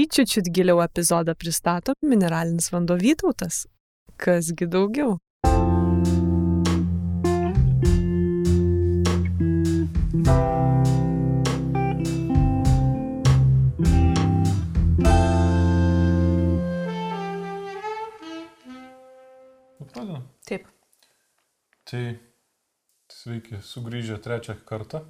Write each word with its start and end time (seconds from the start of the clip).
Šį 0.00 0.06
čiučiut 0.16 0.46
giliau 0.56 0.78
epizodą 0.80 1.34
pristato 1.36 1.92
mineralinis 2.08 2.70
vanduo 2.72 2.94
Vytautas. 2.96 3.66
Kasgi 4.16 4.64
daugiau? 4.64 5.18
Pradedam. 19.82 20.24
Taip. 20.48 20.64
Tai 21.92 22.02
sveiki, 23.18 23.60
sugrįžę 23.74 24.16
trečią 24.24 24.56
kartą. 24.64 25.04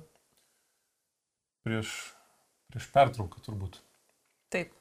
Prieš, 1.62 1.94
prieš 2.74 2.90
pertrauką 2.98 3.46
turbūt. 3.46 3.78
Taip. 4.50 4.79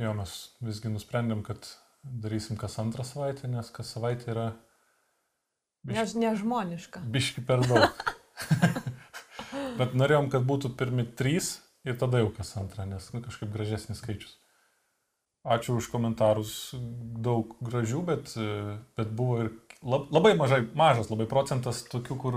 Jo, 0.00 0.14
mes 0.16 0.34
visgi 0.64 0.88
nusprendėm, 0.88 1.42
kad 1.44 1.66
darysim 2.02 2.56
kas 2.60 2.78
antrą 2.80 3.04
savaitę, 3.04 3.50
nes 3.52 3.68
kas 3.74 3.90
savaitė 3.92 4.30
yra 4.32 4.46
Než, 5.84 6.14
nežmoniška. 6.16 7.02
biški 7.04 7.44
per 7.44 7.64
daug. 7.68 8.04
Bet 9.80 9.92
norėjom, 9.96 10.30
kad 10.32 10.44
būtų 10.48 10.72
pirmi 10.76 11.04
trys 11.16 11.58
ir 11.88 11.96
tada 12.00 12.20
jau 12.20 12.30
kas 12.36 12.52
antrą, 12.60 12.84
nes 12.88 13.10
nu, 13.12 13.22
kažkaip 13.24 13.52
gražesnis 13.52 14.00
skaičius. 14.00 14.36
Ačiū 15.40 15.78
už 15.80 15.86
komentarus, 15.88 16.74
daug 17.24 17.54
gražių, 17.64 18.00
bet, 18.04 18.32
bet 18.96 19.12
buvo 19.16 19.38
ir 19.40 19.46
lab, 19.80 20.10
labai 20.12 20.34
mažai, 20.36 20.58
mažas 20.76 21.08
labai 21.08 21.24
procentas 21.30 21.80
tokių, 21.88 22.16
kur 22.20 22.36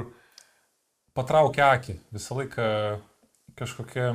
patraukia 1.11 1.73
akį. 1.75 1.97
Visą 2.15 2.37
laiką 2.39 2.67
kažkokie 3.59 4.07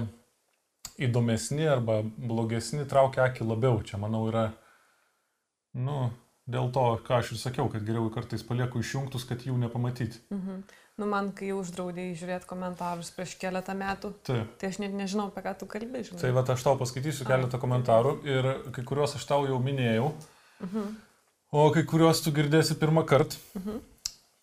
įdomesni 0.98 1.66
arba 1.70 2.00
blogesni 2.04 2.86
traukia 2.88 3.28
akį 3.28 3.46
labiau. 3.48 3.78
Čia, 3.86 4.00
manau, 4.02 4.24
yra, 4.30 4.48
nu, 5.78 6.10
dėl 6.48 6.70
to, 6.74 6.84
ką 7.06 7.20
aš 7.20 7.32
ir 7.34 7.40
sakiau, 7.42 7.68
kad 7.72 7.84
geriau 7.86 8.10
kartais 8.12 8.44
palieku 8.46 8.82
išjungtus, 8.82 9.26
kad 9.28 9.44
jų 9.46 9.56
nepamatyti. 9.62 10.20
Mhm. 10.34 10.62
Nu, 10.98 11.06
man, 11.06 11.28
kai 11.30 11.52
uždraudėjai 11.54 12.16
žiūrėti 12.18 12.48
komentarus 12.50 13.12
prieš 13.14 13.36
keletą 13.38 13.76
metų, 13.78 14.08
Taip. 14.26 14.56
tai 14.58 14.70
aš 14.72 14.80
net 14.82 14.96
nežinau, 14.98 15.28
apie 15.30 15.44
ką 15.44 15.52
tu 15.60 15.68
kalbė, 15.70 16.00
žinai. 16.08 16.18
Tai 16.24 16.32
va, 16.34 16.42
aš 16.42 16.64
tau 16.66 16.74
paskaitysiu 16.80 17.26
keletą 17.28 17.60
komentarų 17.62 18.16
ir 18.26 18.48
kai 18.74 18.82
kuriuos 18.82 19.14
aš 19.14 19.28
tau 19.30 19.44
jau 19.46 19.60
minėjau, 19.62 20.08
Mhm. 20.58 20.96
o 21.54 21.70
kai 21.70 21.84
kuriuos 21.86 22.24
tu 22.24 22.32
girdėsi 22.34 22.74
pirmą 22.74 23.06
kartą. 23.06 23.38
Mhm. 23.54 23.78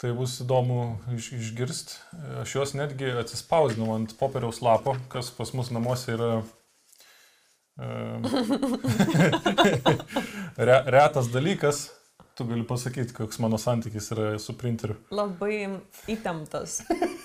Tai 0.01 0.11
bus 0.11 0.41
įdomu 0.43 0.97
iš, 1.15 1.31
išgirsti. 1.37 1.95
Aš 2.41 2.55
juos 2.57 2.73
netgi 2.75 3.13
atsispausdinau 3.21 3.93
ant 3.95 4.11
popieriaus 4.19 4.59
lapo, 4.65 4.97
kas 5.11 5.31
pas 5.31 5.53
mus 5.55 5.71
namuose 5.71 6.11
yra 6.17 6.31
re, 10.67 10.83
retas 10.85 11.27
dalykas. 11.31 11.91
Tu 12.35 12.43
gali 12.43 12.65
pasakyti, 12.67 13.13
koks 13.15 13.39
mano 13.39 13.55
santykis 13.55 14.11
yra 14.11 14.39
su 14.43 14.57
printeriu. 14.59 14.97
Labai 15.15 15.79
įtemptas, 16.11 16.81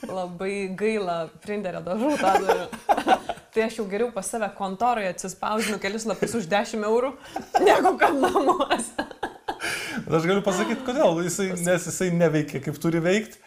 labai 0.06 0.70
gaila 0.78 1.24
printerio 1.42 1.82
dažų 1.82 2.10
tą 2.20 2.34
dariu. 2.46 2.68
Tai 3.50 3.64
aš 3.66 3.80
jau 3.80 3.86
geriau 3.90 4.12
pas 4.14 4.26
save 4.30 4.46
kontoroje 4.54 5.10
atsispausdinu 5.10 5.82
kelis 5.82 6.06
lapus 6.06 6.38
už 6.38 6.46
10 6.46 6.86
eurų, 6.86 7.10
negu 7.66 7.96
kad 7.98 8.14
namuose. 8.22 9.19
Bet 10.06 10.16
aš 10.20 10.26
galiu 10.30 10.42
pasakyti, 10.46 10.84
kodėl. 10.86 11.22
Jisai, 11.26 11.48
nes 11.64 11.86
jisai 11.90 12.10
neveikia 12.14 12.60
kaip 12.64 12.78
turi 12.82 13.00
veikti. 13.04 13.40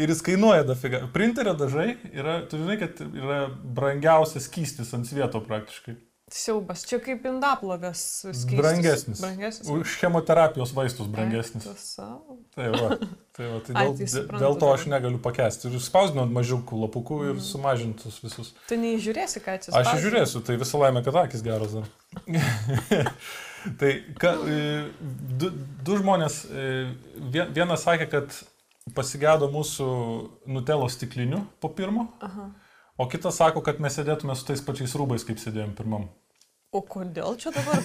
Ir 0.00 0.08
jis 0.08 0.22
kainuoja 0.24 0.62
dafiga. 0.64 1.02
Printerio 1.12 1.52
dažai 1.58 1.96
yra, 2.14 2.38
tu 2.48 2.56
žinai, 2.60 2.78
kad 2.80 3.00
yra 3.10 3.40
brangiausias 3.50 4.46
skystis 4.48 4.94
ant 4.96 5.04
svieto 5.08 5.42
praktiškai. 5.44 5.96
Siaubas, 6.30 6.84
čia 6.86 7.00
kaip 7.02 7.24
indaplovės 7.26 7.98
skystis. 8.22 8.54
Brangesnis. 8.54 9.18
Brangesnis. 9.20 9.66
Už 9.74 9.96
chemoterapijos 9.98 10.70
vaistus 10.76 11.08
brangesnis. 11.10 11.66
Tai 11.98 12.68
va. 12.70 12.92
Tai, 13.34 13.48
va, 13.50 13.58
tai 13.66 13.74
Ai, 13.74 13.88
dėl, 13.98 14.14
tai 14.30 14.38
dėl, 14.38 14.54
to 14.62 14.68
aš 14.70 14.84
dabar. 14.86 14.92
negaliu 14.94 15.18
pakęsti. 15.24 15.72
Ir 15.74 15.82
spausdinu 15.82 16.22
ant 16.22 16.32
mažiukų 16.38 16.78
lapukų 16.84 17.18
ir 17.26 17.34
Mhm. 17.34 17.42
sumažintus 17.50 18.20
visus. 18.22 18.54
Tu 18.70 18.78
neįžiūrėsi, 18.78 19.42
ką 19.42 19.58
atsispausdini. 19.58 19.90
Aš 19.90 20.04
žiūrėsiu, 20.06 20.44
tai 20.46 20.56
visą 20.62 20.78
laimę, 20.84 21.02
kad 21.04 21.18
akis 21.26 21.42
geras 21.42 21.74
dar. 21.74 21.90
tai 23.80 23.92
ka, 24.20 24.34
e, 24.48 24.58
du, 25.40 25.50
du 25.84 25.98
žmonės, 26.00 26.44
e, 26.50 26.64
vie- 27.34 27.48
vienas 27.56 27.84
sakė, 27.86 28.08
kad 28.10 28.36
pasigėdo 28.96 29.50
mūsų 29.52 29.86
nutelos 30.50 30.96
stiklinių 30.98 31.42
po 31.60 31.68
pirmo, 31.68 32.08
Aha. 32.24 32.48
o 32.98 33.06
kitas 33.08 33.36
sako, 33.40 33.62
kad 33.62 33.80
mes 33.80 33.94
sėdėtume 33.98 34.34
su 34.36 34.46
tais 34.48 34.62
pačiais 34.64 34.94
rūbais, 34.98 35.26
kaip 35.28 35.38
sėdėjom 35.42 35.74
pirmam. 35.78 36.08
O 36.70 36.78
kodėl 36.86 37.34
čia 37.34 37.50
dabar? 37.50 37.80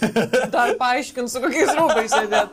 Dar 0.53 0.75
paaiškinsiu, 0.77 1.39
kokiais 1.41 1.71
rūbais 1.73 2.11
sėdėt. 2.13 2.51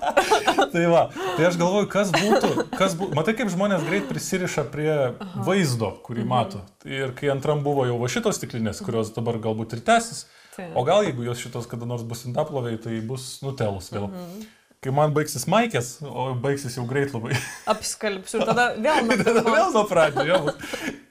tai 0.73 0.85
va, 0.89 1.03
tai 1.37 1.45
aš 1.45 1.59
galvoju, 1.61 1.89
kas 1.93 2.09
būtų, 2.15 2.53
kas 2.73 2.95
būtų. 2.97 3.13
Matai, 3.19 3.35
kaip 3.37 3.51
žmonės 3.53 3.83
greit 3.85 4.07
prisiriša 4.09 4.65
prie 4.73 4.89
Aha. 4.95 5.43
vaizdo, 5.45 5.91
kurį 6.07 6.23
Mhm. 6.25 6.31
mato. 6.31 6.63
Ir 6.89 7.13
kai 7.19 7.29
antram 7.35 7.61
buvo 7.67 7.85
jau 7.85 7.99
va 8.01 8.09
šitos 8.09 8.41
stiklinės, 8.41 8.81
kurios 8.81 9.11
dabar 9.13 9.37
galbūt 9.45 9.75
ir 9.77 9.83
tęsis, 9.85 10.25
Tai. 10.57 10.71
o 10.75 10.85
gal 10.89 11.05
jeigu 11.05 11.27
jos 11.29 11.37
šitos 11.45 11.69
kada 11.69 11.85
nors 11.85 12.03
bus 12.03 12.25
indaploviai, 12.25 12.81
tai 12.81 13.01
bus 13.05 13.43
nutelus 13.45 13.91
vėl. 13.93 14.09
Mhm. 14.09 14.47
Kai 14.83 14.91
man 14.91 15.13
baigsis 15.13 15.45
maikės, 15.47 15.99
o 16.03 16.33
baigsis 16.35 16.79
jau 16.81 16.87
greit 16.89 17.13
labai. 17.13 17.37
Apskalbsiu 17.69 18.41
ir 18.41 18.47
tada 18.49 18.71
vėl 18.81 19.05
nuo 19.07 19.21
pirmos. 19.21 19.53
vėl 19.53 19.69
nuo 19.77 19.85
bus. 19.85 20.57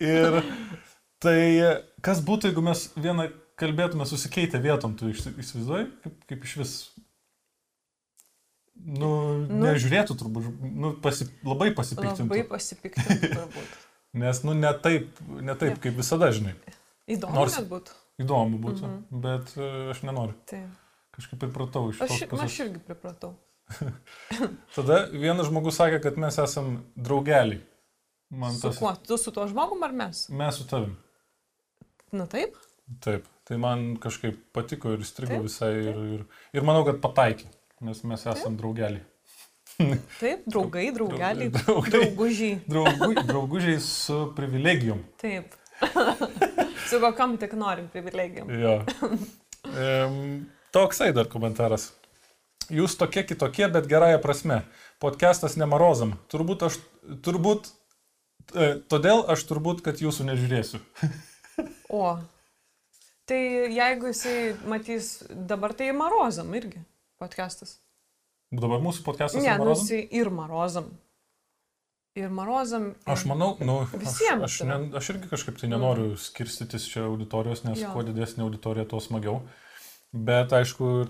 Ir 0.01 0.41
tai 1.21 1.37
kas 2.01 2.25
būtų, 2.25 2.49
jeigu 2.49 2.65
mes 2.65 2.87
vieną 2.97 3.29
kalbėtume 3.61 4.05
susikeitę 4.09 4.59
vietom, 4.63 4.95
tu 4.99 5.11
įsivaizduoji, 5.13 5.87
kaip, 6.03 6.19
kaip 6.31 6.47
iš 6.49 6.57
vis. 6.61 6.73
Nu, 8.81 9.09
Nu. 9.45 9.59
nežiūrėtų 9.67 10.15
turbūt, 10.17 10.45
nu, 10.81 10.93
pasi, 11.03 11.27
labai 11.45 11.69
pasipiktintų. 11.77 12.25
Labai 12.31 12.43
pasipiktinti 12.49 13.29
turbūt. 13.35 13.73
Nes, 14.21 14.39
nu, 14.47 14.55
ne 14.57 14.71
taip, 14.83 15.19
ne 15.39 15.53
taip 15.55 15.75
Ne. 15.75 15.81
kaip 15.83 15.99
visada, 15.99 16.31
žinai. 16.35 16.55
Įdomu 17.11 17.35
Nors- 17.37 17.59
būtų. 17.69 17.93
Įdomu 18.21 18.57
būtų, 18.63 18.81
Mhm. 18.87 18.97
mhm. 19.11 19.21
bet 19.21 19.53
e, 19.57 19.67
aš 19.93 20.01
nenoriu. 20.07 20.35
Tai. 20.49 20.63
Kažkaip 21.15 21.39
pripratau 21.43 21.89
iš 21.91 22.01
Aš, 22.01 22.19
tos 22.25 22.39
nu, 22.39 22.45
aš 22.47 22.57
irgi 22.65 22.79
pripratau. 22.87 23.35
Tada 24.75 24.97
vienas 25.11 25.47
žmogus 25.47 25.77
sakė, 25.79 26.01
kad 26.03 26.17
mes 26.19 26.37
esam 26.39 26.81
draugeliai. 26.95 27.61
Man 28.31 28.53
Su 28.55 28.69
tas. 28.69 28.77
kuo? 28.79 28.91
Tu 29.07 29.17
su 29.19 29.31
tuo 29.35 29.45
žmogum 29.51 29.83
ar 29.83 29.91
mes? 29.91 30.25
Mes 30.31 30.55
su 30.55 30.63
tavim. 30.67 30.95
Na 32.15 32.25
taip. 32.31 32.55
Taip. 33.03 33.27
Tai 33.47 33.57
man 33.61 33.85
kažkaip 34.01 34.37
patiko 34.55 34.93
ir 34.95 35.01
įstrigo 35.03 35.39
Taip, 35.39 35.47
visai. 35.47 35.71
Ir, 35.91 36.01
ir, 36.17 36.25
ir 36.55 36.67
manau, 36.67 36.83
kad 36.87 36.99
pataikė. 37.03 37.49
Nes 37.81 38.03
mes 38.05 38.25
esam 38.29 38.57
draugeliai. 38.59 39.01
Taip, 40.19 40.43
draugai, 40.51 40.91
draugeliai, 40.93 41.49
Draugai. 41.55 41.89
draugužiai. 41.95 42.59
Draugu, 42.69 43.13
draugužiai 43.25 43.79
su 43.81 44.19
privilegijom. 44.37 45.01
Taip. 45.21 45.55
su 46.89 46.99
kokiam 47.01 47.33
tik 47.41 47.55
norim 47.57 47.87
privilegijom. 47.89 48.51
Jo. 48.61 48.75
Ehm, 49.73 50.43
toksai 50.75 51.09
dar 51.17 51.25
komentaras. 51.31 51.89
Jūs 52.71 52.93
tokie 52.99 53.23
kitokie, 53.27 53.65
bet 53.73 53.89
gerąją 53.89 54.19
prasme. 54.23 54.61
Podcastas 55.01 55.57
nemarozam. 55.59 56.13
Turbūt 56.31 56.67
aš, 56.69 56.77
turbūt, 57.25 57.71
e, 58.53 58.75
todėl 58.91 59.25
aš 59.33 59.43
turbūt, 59.49 59.81
kad 59.83 59.99
jūsų 59.99 60.29
nežiūrėsiu. 60.29 60.79
O. 61.89 62.13
Tai 63.31 63.39
jeigu 63.71 64.09
jisai 64.11 64.39
matys 64.67 65.05
dabar, 65.47 65.71
tai 65.77 65.91
marozam 65.95 66.49
irgi 66.57 66.81
podcastas. 67.21 67.77
Dabar 68.51 68.81
mūsų 68.83 69.05
podcastas 69.05 69.39
Ne, 69.45 69.53
nu 69.61 69.71
jisai 69.71 70.01
ir 70.19 70.27
marozam. 70.35 70.89
Ir 72.19 72.27
marozam. 72.27 72.89
ir- 72.91 73.13
Aš 73.13 73.23
manau, 73.29 73.53
nu, 73.63 73.77
aš, 73.85 73.93
Visiems 74.01 74.43
aš, 74.49 74.57
yra. 74.65 74.77
ne, 74.81 74.89
aš 74.99 75.09
irgi 75.13 75.29
kažkaip 75.31 75.61
tai 75.61 75.69
nenoriu 75.71 76.17
skirstytis 76.19 76.89
čia 76.91 77.05
auditorijos, 77.07 77.63
nes 77.63 77.79
Jo. 77.79 77.93
kuo 77.93 78.03
didesnė 78.03 78.43
auditorija, 78.43 78.83
tuo 78.91 78.99
smagiau. 78.99 79.37
Bet 80.11 80.51
aišku, 80.51 81.07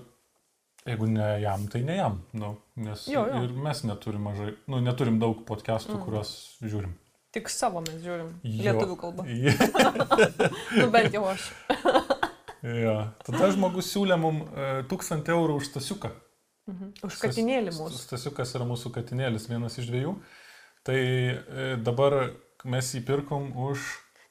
jeigu 0.86 1.08
ne 1.10 1.40
jam, 1.42 1.66
tai 1.66 1.82
ne 1.82 1.96
jam. 1.96 2.22
Nu, 2.32 2.52
nes 2.76 3.08
Jo, 3.10 3.26
jo. 3.26 3.42
ir 3.42 3.50
mes 3.66 3.82
neturim 3.82 4.22
mažai, 4.22 4.54
nu, 4.68 4.78
neturim 4.80 5.18
daug 5.18 5.42
podcastų, 5.44 5.96
Mm. 5.96 5.98
mm. 5.98 6.04
kuriuos 6.06 6.30
žiūrim. 6.62 6.94
Tik 7.32 7.48
savo 7.48 7.80
mes 7.80 7.98
žiūrim. 8.04 8.30
Jo. 8.44 8.62
Lietuvių 8.78 8.96
kalba. 9.00 9.24
Nu, 10.78 10.90
bent 10.90 11.12
jau 11.12 11.24
aš. 11.26 11.50
jo. 12.62 12.96
Tada 13.26 13.50
žmogus 13.54 13.90
siūlė 13.92 14.18
mums 14.20 14.46
e, 14.54 14.84
1000 14.90 15.32
eurų 15.34 15.58
už 15.60 15.72
stasiuką. 15.72 16.12
Mhm. 16.70 16.92
Už 17.08 17.18
katinėlį 17.18 17.74
mūsų. 17.74 17.98
Stasiukas 18.04 18.54
yra 18.54 18.68
mūsų 18.68 18.92
katinėlis, 18.94 19.48
vienas 19.50 19.78
iš 19.82 19.90
dviejų. 19.90 20.14
Tai 20.86 20.98
e, 20.98 21.74
dabar 21.82 22.32
mes 22.64 22.94
jį 22.94 23.04
pirkom 23.06 23.50
už... 23.68 23.82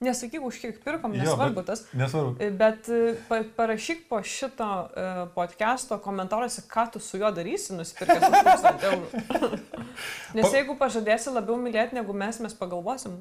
Nesakyk, 0.01 0.41
už 0.41 0.55
kiek 0.57 0.77
pirkom, 0.81 1.13
Jo, 1.13 1.27
nesvarbu 1.27 1.61
tas. 1.67 1.83
Nesvarbu. 1.93 2.47
Bet 2.57 2.87
e, 2.89 3.01
pa, 3.27 3.43
parašyk 3.57 4.07
po 4.09 4.17
šito 4.25 4.65
uh, 4.65 5.19
podcast'o 5.35 5.99
komentaruose, 6.01 6.63
ką 6.71 6.87
tu 6.95 7.01
su 7.03 7.19
juo 7.21 7.29
darysi, 7.35 7.75
nusipirkęs 7.77 8.25
už 8.25 8.47
1000 8.47 8.87
eurų. 8.89 9.59
Nes 10.39 10.47
Pa- 10.47 10.55
jeigu 10.55 10.73
pažadėsi 10.79 11.35
labiau 11.35 11.59
mylėti 11.61 11.99
negu 11.99 12.15
mes, 12.17 12.41
mes 12.41 12.57
pagalvosim. 12.57 13.19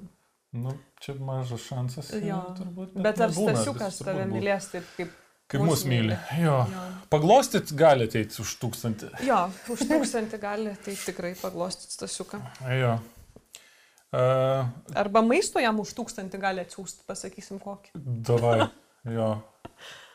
Nu, 0.52 0.75
čia 0.99 1.14
mažas 1.23 1.62
šansas. 1.62 2.11
Jo. 2.19 2.41
Turbūt, 2.58 2.97
Bet 2.99 3.20
nu, 3.20 3.26
ar 3.29 3.35
būna, 3.37 3.55
Stasiukas 3.55 4.00
tave 4.02 4.25
mylės 4.31 4.70
taip, 4.73 4.87
kaip 4.97 5.12
Kaip 5.50 5.64
mus 5.67 5.82
myli. 5.87 6.14
Jo. 6.38 6.61
Jo. 6.70 6.82
Paglostyt 7.11 7.73
gali 7.75 8.06
ateiti 8.06 8.37
už 8.43 8.52
tūkstantį. 8.62 9.08
Jo, 9.26 9.38
už 9.75 9.82
tūkstantį 9.91 10.38
gali, 10.43 10.75
tai 10.85 10.94
tikrai 10.94 11.32
paglostyti 11.41 11.97
stasiuką. 11.97 12.38
Jo. 12.79 12.93
Uh, 14.11 14.67
Arba 14.99 15.23
maisto 15.23 15.62
jam 15.62 15.79
už 15.82 15.91
tūkstantį 15.99 16.38
gali 16.43 16.62
atsiųsti, 16.62 17.03
pasakysim 17.06 17.62
kokį. 17.62 17.94
davai. 18.26 18.61
Jo. 19.17 19.31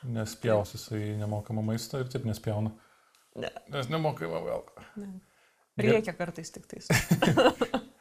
Nespjaus 0.05 0.75
jisai 0.75 1.15
nemokamą 1.17 1.63
maistą 1.65 2.03
ir 2.03 2.11
taip 2.13 2.27
nespjauna. 2.29 2.69
Ne. 3.41 3.49
Nes 3.73 3.87
nemokamą 3.89 4.43
vėl. 4.45 4.61
Ne. 5.01 5.07
Reikia 5.81 6.13
kartais 6.13 6.53
tik 6.53 6.67
tais. 6.69 6.85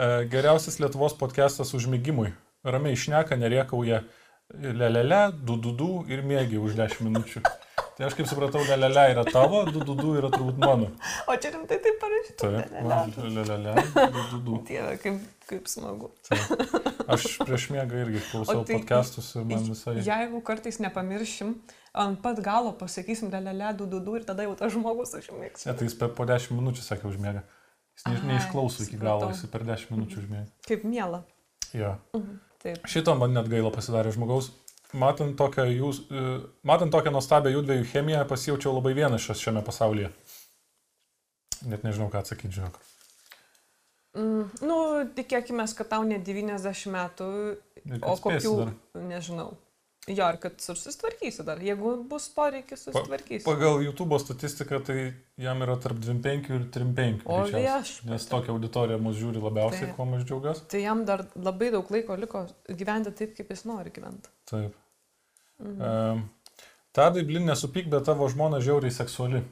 E, 0.00 0.24
Geriausias 0.32 0.78
Lietuvos 0.80 1.12
podcastas 1.12 1.74
užmygimui. 1.76 2.30
Ramiai 2.64 2.96
išneka, 2.96 3.36
neriekauja 3.36 3.98
lelele, 4.80 5.18
dududu 5.44 6.06
ir 6.08 6.22
mėgi 6.24 6.56
už 6.56 6.78
10 6.78 7.02
minučių. 7.04 7.42
Tai 7.98 8.06
aš 8.06 8.16
kaip 8.16 8.30
supratau, 8.30 8.62
lelele 8.64 9.02
yra 9.12 9.26
tavo, 9.28 9.60
dududu 9.68 10.14
yra 10.16 10.30
turbūt 10.32 10.56
mano. 10.62 10.88
O 11.28 11.36
čia 11.36 11.52
rimtai 11.52 11.76
taip 11.84 12.00
parašyta. 12.00 12.48
Taip, 12.72 13.20
Lelele. 13.36 13.76
dududu. 14.16 14.62
Dieve, 14.70 14.96
kaip, 15.04 15.20
kaip 15.52 15.68
smagu. 15.68 16.08
Taip. 16.30 16.64
Aš 17.04 17.28
prieš 17.44 17.68
miegą 17.76 18.00
irgi 18.06 18.24
klausau 18.30 18.64
tai- 18.64 18.80
podcastus 18.80 19.34
ir 19.36 19.44
man 19.52 19.68
visai... 19.68 19.98
Jeigu 20.08 20.40
kartais 20.48 20.80
nepamiršim, 20.80 21.58
ant 21.92 22.24
pat 22.24 22.40
galo 22.40 22.72
pasakysim 22.80 23.28
lelele, 23.36 23.76
du, 23.76 23.84
du, 23.84 24.00
du 24.00 24.16
ir 24.16 24.24
tada 24.24 24.48
jau 24.48 24.56
tas 24.56 24.72
žmogus 24.72 25.12
užmigs. 25.20 25.68
Ne, 25.68 25.76
tai 25.76 25.92
jis 25.92 26.00
po 26.00 26.32
10 26.32 26.56
minučių 26.56 26.88
sakė 26.88 27.12
užmiega. 27.12 27.44
Jis 28.00 28.22
ne, 28.24 28.32
neišklauso 28.32 28.86
iki 28.86 28.98
galo, 29.00 29.28
jis 29.32 29.44
per 29.52 29.64
10 29.68 29.92
minučių 29.92 30.22
užmiega. 30.22 30.48
Kaip 30.66 30.84
miela. 30.88 31.22
Jo. 31.76 31.94
Taip. 32.60 32.84
Šito 32.88 33.14
man 33.16 33.34
net 33.36 33.48
gaila 33.52 33.72
pasidarė 33.74 34.12
žmogaus. 34.16 34.50
Matant 35.00 35.36
tokią, 35.38 35.68
jūs, 35.70 36.02
e, 36.10 36.22
matant 36.66 36.90
tokią 36.92 37.12
nuostabią 37.14 37.52
jų 37.54 37.62
dviejų 37.66 37.86
chemiją, 37.92 38.24
pasijaučiau 38.28 38.72
labai 38.74 38.96
vienišas 38.98 39.38
šiame 39.38 39.62
pasaulyje. 39.66 40.10
Net 41.70 41.84
nežinau, 41.86 42.08
ką 42.10 42.24
atsakyti, 42.24 42.56
žinok. 42.58 42.80
Mm, 44.18 44.48
nu, 44.66 44.78
tikėkime, 45.14 45.68
kad 45.78 45.92
tau 45.92 46.06
ne 46.08 46.18
90 46.18 46.90
metų, 46.90 47.28
o 48.00 48.14
kokių, 48.24 48.54
dar. 48.58 48.72
nežinau. 48.98 49.52
Jo, 50.08 50.30
ir 50.32 50.38
kad 50.40 50.56
susitvarkysi 50.64 51.44
dar. 51.44 51.60
Jeigu 51.60 51.92
bus 52.08 52.30
poreikis, 52.32 52.86
susitvarkysi. 52.86 53.44
Pagal 53.44 53.82
YouTube 53.84 54.16
statistiką, 54.18 54.80
tai 54.86 55.12
jam 55.38 55.60
yra 55.60 55.76
tarp 55.82 56.00
25 56.00 56.48
ir 56.56 56.64
35. 56.72 57.20
O 57.28 57.42
viešpatie. 57.44 58.08
Nes 58.08 58.26
tokia 58.30 58.54
auditorija 58.54 58.98
mus 58.98 59.18
žiūri 59.20 59.42
labiausiai, 59.44 59.90
Tai- 59.90 59.94
kuo 59.98 60.08
aš 60.16 60.24
džiaugiuosi. 60.24 60.66
Tai 60.72 60.80
jam 60.82 61.04
dar 61.04 61.26
labai 61.36 61.70
daug 61.76 61.92
laiko 61.92 62.16
liko 62.16 62.46
gyventi 62.68 63.12
taip, 63.20 63.36
kaip 63.36 63.52
jis 63.52 63.66
nori 63.68 63.92
gyventi. 63.92 64.32
Taip. 64.50 64.74
Mhm. 65.60 65.80
Um, 65.84 66.28
Tadai, 66.92 67.22
blin, 67.22 67.44
nesupyk, 67.46 67.86
bet 67.86 68.04
tavo 68.08 68.26
žmona 68.28 68.58
žiauriai 68.58 68.90
seksuali. 68.90 69.44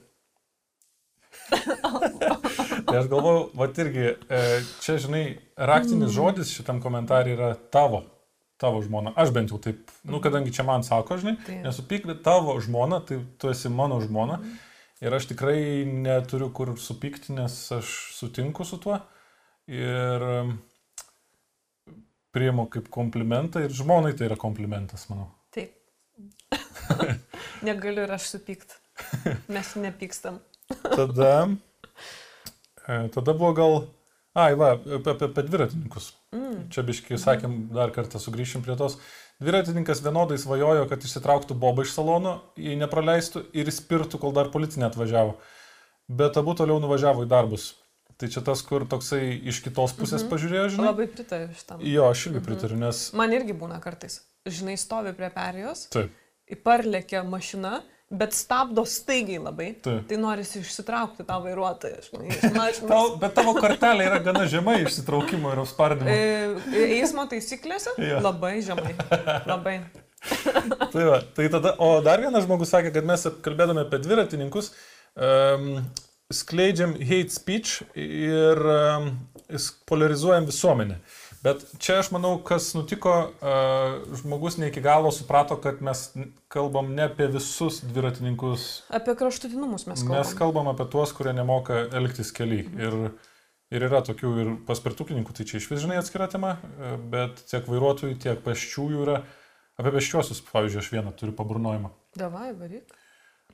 tai 2.87 2.99
aš 2.99 3.07
galvoju, 3.07 3.51
va 3.55 3.69
irgi, 3.79 4.07
e, 4.29 4.41
čia, 4.83 4.97
žinai, 4.99 5.25
raktinis 5.71 6.11
žodis 6.17 6.51
šitam 6.51 6.81
komentarui 6.83 7.37
yra 7.37 7.53
tavo. 7.71 8.03
Tavo 8.59 8.81
žmona. 8.83 9.13
Aš 9.15 9.31
bent 9.35 9.53
jau 9.53 9.59
taip, 9.63 9.91
nu, 10.03 10.19
kadangi 10.23 10.51
čia 10.55 10.65
man 10.67 10.83
sako, 10.83 11.21
žinai, 11.23 11.37
Tai- 11.47 11.61
nesupyk, 11.63 12.09
bet 12.11 12.25
tavo 12.27 12.57
žmona, 12.61 12.99
tai 13.07 13.21
tu 13.39 13.53
esi 13.53 13.71
mano 13.71 14.01
žmona. 14.03 14.41
Ir 14.99 15.15
aš 15.15 15.29
tikrai 15.31 15.87
neturiu 15.87 16.49
kur 16.51 16.73
supykti, 16.75 17.31
nes 17.37 17.55
aš 17.77 17.93
sutinku 18.19 18.67
su 18.67 18.81
tuo. 18.83 18.99
Ir 19.71 20.25
priimu 22.35 22.67
kaip 22.73 22.89
komplimentą 22.93 23.63
ir 23.63 23.75
žmonai 23.75 24.15
tai 24.19 24.27
yra 24.29 24.37
komplimentas, 24.41 25.07
manau. 25.11 25.31
Taip. 25.55 25.75
Negaliu 27.69 28.05
ir 28.09 28.15
aš 28.15 28.33
supykt. 28.35 28.75
Mes 29.47 29.71
nepykstam. 29.79 30.41
Tada, 30.83 31.33
e, 32.89 32.99
tada 33.15 33.35
buvo 33.39 33.53
gal, 33.57 33.79
ai, 34.35 34.55
va, 34.59 34.73
apie, 34.77 35.15
apie, 35.15 35.43
dviratininkus. 35.47 36.13
Mm. 36.35 36.69
Čia 36.75 36.83
biškai 36.83 37.19
sakėm, 37.19 37.57
dar 37.75 37.91
kartą 37.95 38.21
sugrįšim 38.21 38.63
prie 38.67 38.77
tos. 38.77 38.99
Dviratininkas 39.41 40.03
vienodai 40.03 40.39
svajojo, 40.39 40.89
kad 40.91 41.05
išsitrauktų 41.07 41.55
bobą 41.55 41.85
iš 41.87 41.93
salono, 41.95 42.41
jei 42.59 42.77
nepraleistų 42.77 43.45
ir 43.55 43.71
įspirtų, 43.71 44.19
kol 44.19 44.35
dar 44.35 44.51
policinė 44.51 44.89
atvažiavo. 44.91 45.37
Bet 46.09 46.37
abu 46.41 46.55
toliau 46.59 46.81
nuvažiavo 46.83 47.23
į 47.25 47.31
darbus. 47.31 47.75
Tai 48.19 48.27
čia 48.27 48.41
tas, 48.43 48.65
kur 48.67 48.83
toksai 48.91 49.39
iš 49.47 49.61
kitos 49.63 49.93
pusės 49.95 50.25
Mhm. 50.25 50.31
pažiūrėjo, 50.33 50.69
žinai. 50.75 50.87
Labai 50.91 51.07
pritariu 51.07 51.53
šitam. 51.55 51.79
Jo, 51.87 52.09
aš 52.11 52.27
irgi 52.27 52.41
pritariu, 52.43 52.77
nes... 52.81 53.13
Man 53.15 53.31
irgi 53.31 53.55
būna 53.55 53.79
kartais. 53.81 54.25
Žinai, 54.49 54.75
stovi 54.81 55.13
prie 55.15 55.29
perėjos, 55.31 55.87
Taip, 55.93 56.11
parlėkia 56.65 57.23
mašina, 57.23 57.83
bet 58.11 58.33
stabdo 58.33 58.85
staigiai 58.89 59.41
labai. 59.43 59.69
taip. 59.85 60.07
Tai 60.09 60.19
norisi 60.21 60.63
išsitraukti 60.63 61.27
tą 61.29 61.39
vairuotoją. 61.45 62.01
Tau, 62.89 63.17
bet 63.21 63.35
tavo 63.37 63.55
kortelė 63.59 64.09
yra 64.09 64.21
gana 64.25 64.47
žemai 64.49 64.81
išsitraukimo 64.87 65.53
ir 65.53 65.63
apspardimo. 65.65 66.11
E, 66.11 66.85
Eismo 66.99 67.29
taisyklėse? 67.29 67.97
Jo. 68.01 68.21
Labai 68.25 68.59
žemai. 68.65 68.95
Labai. 69.49 69.81
Tai, 70.93 71.03
va, 71.07 71.21
tai 71.23 71.45
tada, 71.47 71.77
o 71.79 72.01
dar 72.03 72.19
vienas 72.19 72.43
žmogus 72.43 72.73
sakė, 72.75 72.91
kad 72.97 73.07
mes 73.07 73.23
kalbėdami 73.45 73.85
apie 73.85 74.01
dviratininkus, 74.03 74.73
um, 75.15 75.69
skleidžiam 76.35 76.97
hate 76.99 77.31
speech 77.31 77.85
ir 77.95 78.59
um, 78.59 79.13
polarizuojam 79.87 80.49
visuomenę. 80.49 80.99
Bet 81.43 81.63
čia 81.79 82.01
aš 82.03 82.11
manau, 82.11 82.33
kas 82.43 82.73
nutiko, 82.75 83.13
uh, 83.31 84.17
žmogus 84.19 84.57
ne 84.59 84.73
iki 84.73 84.83
galo 84.83 85.13
suprato, 85.15 85.55
kad 85.63 85.79
mes 85.85 86.09
kalbam 86.51 86.91
ne 86.97 87.07
apie 87.07 87.29
visus 87.31 87.79
dviratininkus, 87.87 88.67
Apie 88.91 89.15
kraštutinumus 89.19 89.87
mes 89.87 90.03
kalbame. 90.03 90.19
mes 90.19 90.33
kalbam 90.39 90.71
apie 90.73 90.89
tuos, 90.91 91.15
kurie 91.15 91.33
nemoka 91.37 91.85
elgtis 91.95 92.35
keliai. 92.35 92.67
Ir, 92.83 92.99
ir 93.71 93.87
yra 93.87 94.03
tokių 94.03 94.33
ir 94.43 94.53
paspirtukininkų, 94.67 95.37
tai 95.39 95.47
čia 95.47 95.63
iš 95.63 95.71
vis 95.71 95.85
žinai 95.85 96.01
atskira 96.03 96.27
tema, 96.33 96.57
e, 96.59 96.97
bet 97.15 97.45
tiek 97.47 97.71
vairuotojų, 97.71 98.19
tiek 98.27 98.43
pėsčiųjų 98.43 99.07
yra. 99.07 99.23
Apie 99.79 99.95
pėsčiuosius, 99.95 100.43
pavyzdžiui, 100.51 100.83
aš 100.83 100.91
vieną 100.91 101.15
turiu 101.15 101.37
paburnojimą. 101.39 101.93
Davai, 102.19 102.51
varyk. 102.59 102.91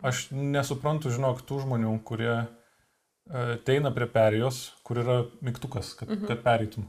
Aš 0.01 0.31
nesuprantu, 0.33 1.13
žinok, 1.13 1.45
tų 1.45 1.61
žmonių, 1.67 1.93
kurie 2.09 2.33
e, 2.33 2.47
ateina 3.59 3.93
prie 3.93 4.09
perėjos, 4.09 4.71
kur 4.89 5.05
yra 5.05 5.23
mygtukas, 5.45 5.93
kad, 6.01 6.09
mhm. 6.09 6.31
kad 6.33 6.41
pereitum. 6.47 6.89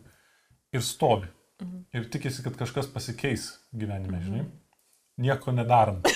Ir 0.75 0.83
stovi. 0.83 1.31
Mhm. 1.63 1.81
Ir 1.95 2.07
tikisi, 2.11 2.43
kad 2.43 2.57
kažkas 2.59 2.91
pasikeis 2.91 3.49
gyvenime, 3.71 4.21
žinai. 4.23 4.45
Nieko 5.23 5.53
nedarant. 5.55 6.09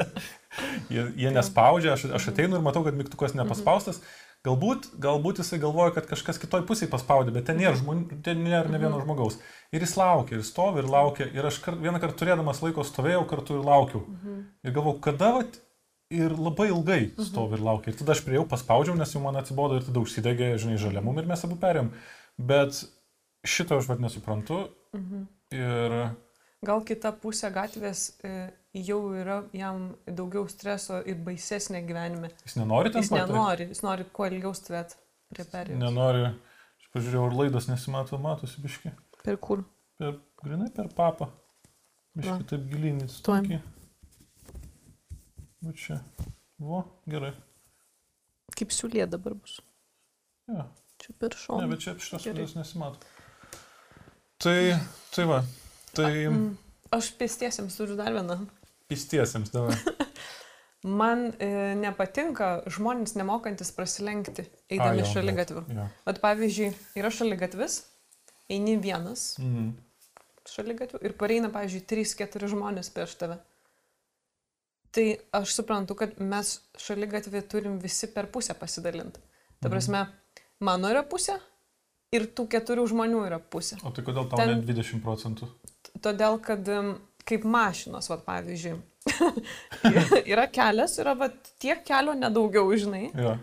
jie, 0.92 1.06
jie 1.16 1.30
nespaudžia, 1.32 1.94
aš, 1.96 2.10
aš 2.18 2.26
ateinu 2.34 2.58
ir 2.58 2.64
matau, 2.64 2.82
kad 2.84 2.96
mygtukas 2.96 3.32
nepaspaustas. 3.38 4.02
Galbūt, 4.46 4.90
galbūt 5.02 5.40
jisai 5.40 5.58
galvoja, 5.62 5.94
kad 5.96 6.06
kažkas 6.06 6.38
kitoj 6.38 6.62
pusėje 6.68 6.90
paspaudė, 6.92 7.32
bet 7.34 7.48
ten 7.48 7.56
nėra, 7.58 7.74
žmonių, 7.80 8.20
ten 8.22 8.44
nėra 8.44 8.70
ne 8.70 8.78
vieno 8.78 9.00
žmogaus. 9.00 9.40
Ir 9.74 9.82
jis 9.82 9.96
laukia, 9.98 10.36
ir 10.36 10.44
stovi, 10.46 10.84
ir 10.84 10.90
laukia. 10.92 11.26
Ir 11.34 11.48
aš 11.48 11.58
kar, 11.64 11.78
vieną 11.80 11.98
kartą 12.04 12.20
turėdamas 12.20 12.60
laiko 12.62 12.84
stovėjau 12.86 13.24
kartu 13.32 13.56
ir 13.58 13.66
laukiau. 13.66 14.04
Ir 14.62 14.76
galvojau, 14.76 15.00
kada 15.08 15.32
vat, 15.40 15.58
ir 16.14 16.32
labai 16.32 16.68
ilgai 16.70 17.00
stovi 17.18 17.58
ir 17.58 17.64
laukia. 17.64 17.92
Ir 17.92 17.98
tada 17.98 18.14
aš 18.14 18.22
prieėjau, 18.24 18.46
paspaudžiau, 18.52 18.96
nes 19.00 19.12
jau 19.12 19.24
man 19.24 19.40
atsibodo 19.40 19.80
ir 19.80 19.88
tada 19.88 20.04
užsidegė, 20.04 20.54
žinai, 20.60 20.78
žaliamum 20.80 21.18
ir 21.18 21.28
mes 21.28 21.44
abu 21.44 21.58
perėm. 21.60 21.90
Bet 22.38 22.84
šito 23.44 23.78
aš 23.78 23.88
vad 23.88 24.00
nesuprantu. 24.00 24.64
Ir 25.54 25.94
Gal 26.66 26.80
kita 26.82 27.12
pusė 27.22 27.52
gatvės 27.54 28.00
e, 28.26 28.30
jau 28.74 28.98
yra 29.14 29.44
jam 29.54 29.92
daugiau 30.10 30.48
streso 30.50 30.98
ir 31.06 31.20
baisesnė 31.22 31.84
gyvenime. 31.86 32.32
jis 32.44 32.56
nenori 32.58 32.90
ten 32.90 33.04
Jis 33.04 33.12
patekti? 33.12 33.30
nenori, 33.32 33.66
jis 33.70 33.82
nori 33.86 34.06
kuo 34.12 34.26
ilgiau 34.26 34.50
stvėt 34.58 34.96
prie 35.30 35.44
perėjos. 35.52 35.78
Nenori. 35.78 36.24
Aš 36.80 36.88
pažiūrėjau, 36.96 37.26
ar 37.28 37.36
laidas 37.38 37.68
nesimato, 37.70 38.18
matosi 38.18 38.58
biški. 38.64 38.90
Per 39.22 39.36
kur? 39.38 39.62
Per, 40.02 40.18
grinai 40.42 40.70
per 40.74 40.90
papą. 40.98 41.30
Biški 42.18 42.48
taip 42.50 42.66
gilinis. 42.72 43.20
Tuoj. 43.22 43.60
Va 45.62 45.72
čia. 45.78 46.00
Vo, 46.58 46.82
gerai. 47.06 47.32
Kaip 48.58 48.74
siūlė 48.74 49.06
dabar 49.10 49.34
bus. 49.38 49.60
Ja. 50.50 50.66
Čia 50.98 51.14
per 51.20 51.30
Ne, 51.36 51.38
šoną. 51.44 51.68
bet 51.70 51.82
čia 51.84 51.94
šitas 52.02 52.26
laidas 52.26 52.54
nesimato. 52.58 52.98
Tai, 54.38 54.78
tai 55.14 55.24
va. 55.26 55.40
Tai 55.96 56.12
Mm. 56.28 56.56
Aš 56.94 57.10
pėstiesiems 57.18 57.74
turiu 57.76 57.96
dar 57.98 58.12
vieną. 58.14 58.36
pistiesiems 58.88 59.50
davai. 59.52 59.74
Man 61.00 61.32
e, 61.42 61.48
nepatinka 61.76 62.62
žmonės 62.70 63.16
nemokantis 63.18 63.72
prasilenkti, 63.74 64.44
eidami 64.70 65.02
šalia 65.04 65.34
gatvių. 65.36 65.64
Vat 66.06 66.20
pavyzdžiui, 66.22 66.70
yra 66.96 67.10
šalia 67.10 67.36
gatvis, 67.40 67.80
eini 68.48 68.76
vienas 68.80 69.34
Mhm. 69.42 69.72
šalia 70.48 70.78
gatvių 70.78 71.02
ir 71.04 71.12
pareina, 71.18 71.50
pavyzdžiui, 71.52 71.84
3-4 71.90 72.48
žmonės 72.54 72.88
prieš 72.94 73.16
tave. 73.20 73.40
Tai 74.94 75.06
aš 75.42 75.52
suprantu, 75.58 75.94
kad 75.98 76.14
mes 76.22 76.60
šalia 76.80 77.06
gatvį 77.10 77.42
turim 77.50 77.78
visi 77.82 78.06
per 78.14 78.26
pusę 78.32 78.54
pasidalinti. 78.54 79.20
Ta 79.60 79.68
Mhm. 79.68 79.72
prasme, 79.74 80.06
mano 80.60 80.88
yra 80.88 81.02
pusė 81.02 81.40
ir 82.14 82.26
tų 82.36 82.46
keturių 82.54 82.86
žmonių 82.92 83.24
yra 83.28 83.38
pusė. 83.40 83.78
O 83.84 83.92
tai 83.94 84.04
kodėl 84.06 84.28
tau 84.30 84.38
Ten- 84.40 84.54
net 84.56 84.64
20 84.68 85.02
procentų? 85.04 85.48
Todėl, 86.04 86.38
kad 86.44 86.68
kaip 87.28 87.44
mašinos, 87.44 88.08
va, 88.08 88.16
pavyzdžiui. 88.24 88.78
yra 90.32 90.46
kelias, 90.52 90.96
yra 91.00 91.14
va, 91.18 91.30
tiek 91.60 91.82
kelio 91.86 92.14
nedaugiau, 92.16 92.68
žinai. 92.78 93.08
Jo. 93.16 93.34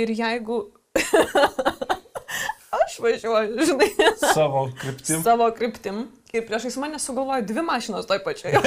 Ir 0.00 0.12
jeigu 0.14 0.60
aš 2.80 2.96
važiuoju, 3.02 3.66
žinai, 3.68 3.90
Savo 4.20 4.64
kryptim. 4.80 5.22
savo 5.26 5.50
kryptim 5.56 6.04
ir 6.32 6.46
priešais 6.46 6.76
mane 6.80 6.98
sugalvoja 7.02 7.42
dvi 7.42 7.62
mašinos 7.66 8.06
toj 8.08 8.22
pačioje. 8.24 8.60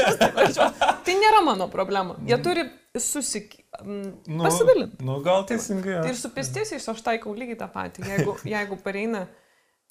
tai 1.05 1.15
nėra 1.19 1.43
mano 1.45 1.69
problema. 1.71 2.17
Jie 2.27 2.37
turi 2.43 2.67
susik... 2.99 3.62
Nu, 3.81 4.43
pasidalinti. 4.43 5.03
Nu, 5.03 5.15
gal 5.25 5.45
teisingai. 5.49 6.01
Tai 6.03 6.11
ir 6.13 6.17
su 6.19 6.29
pėstiesiais 6.35 6.85
aš 6.91 7.01
taikau 7.05 7.33
lygiai 7.33 7.57
tą 7.57 7.67
patį. 7.73 8.05
Jeigu, 8.11 8.35
jeigu 8.55 8.77
pareina 8.83 9.23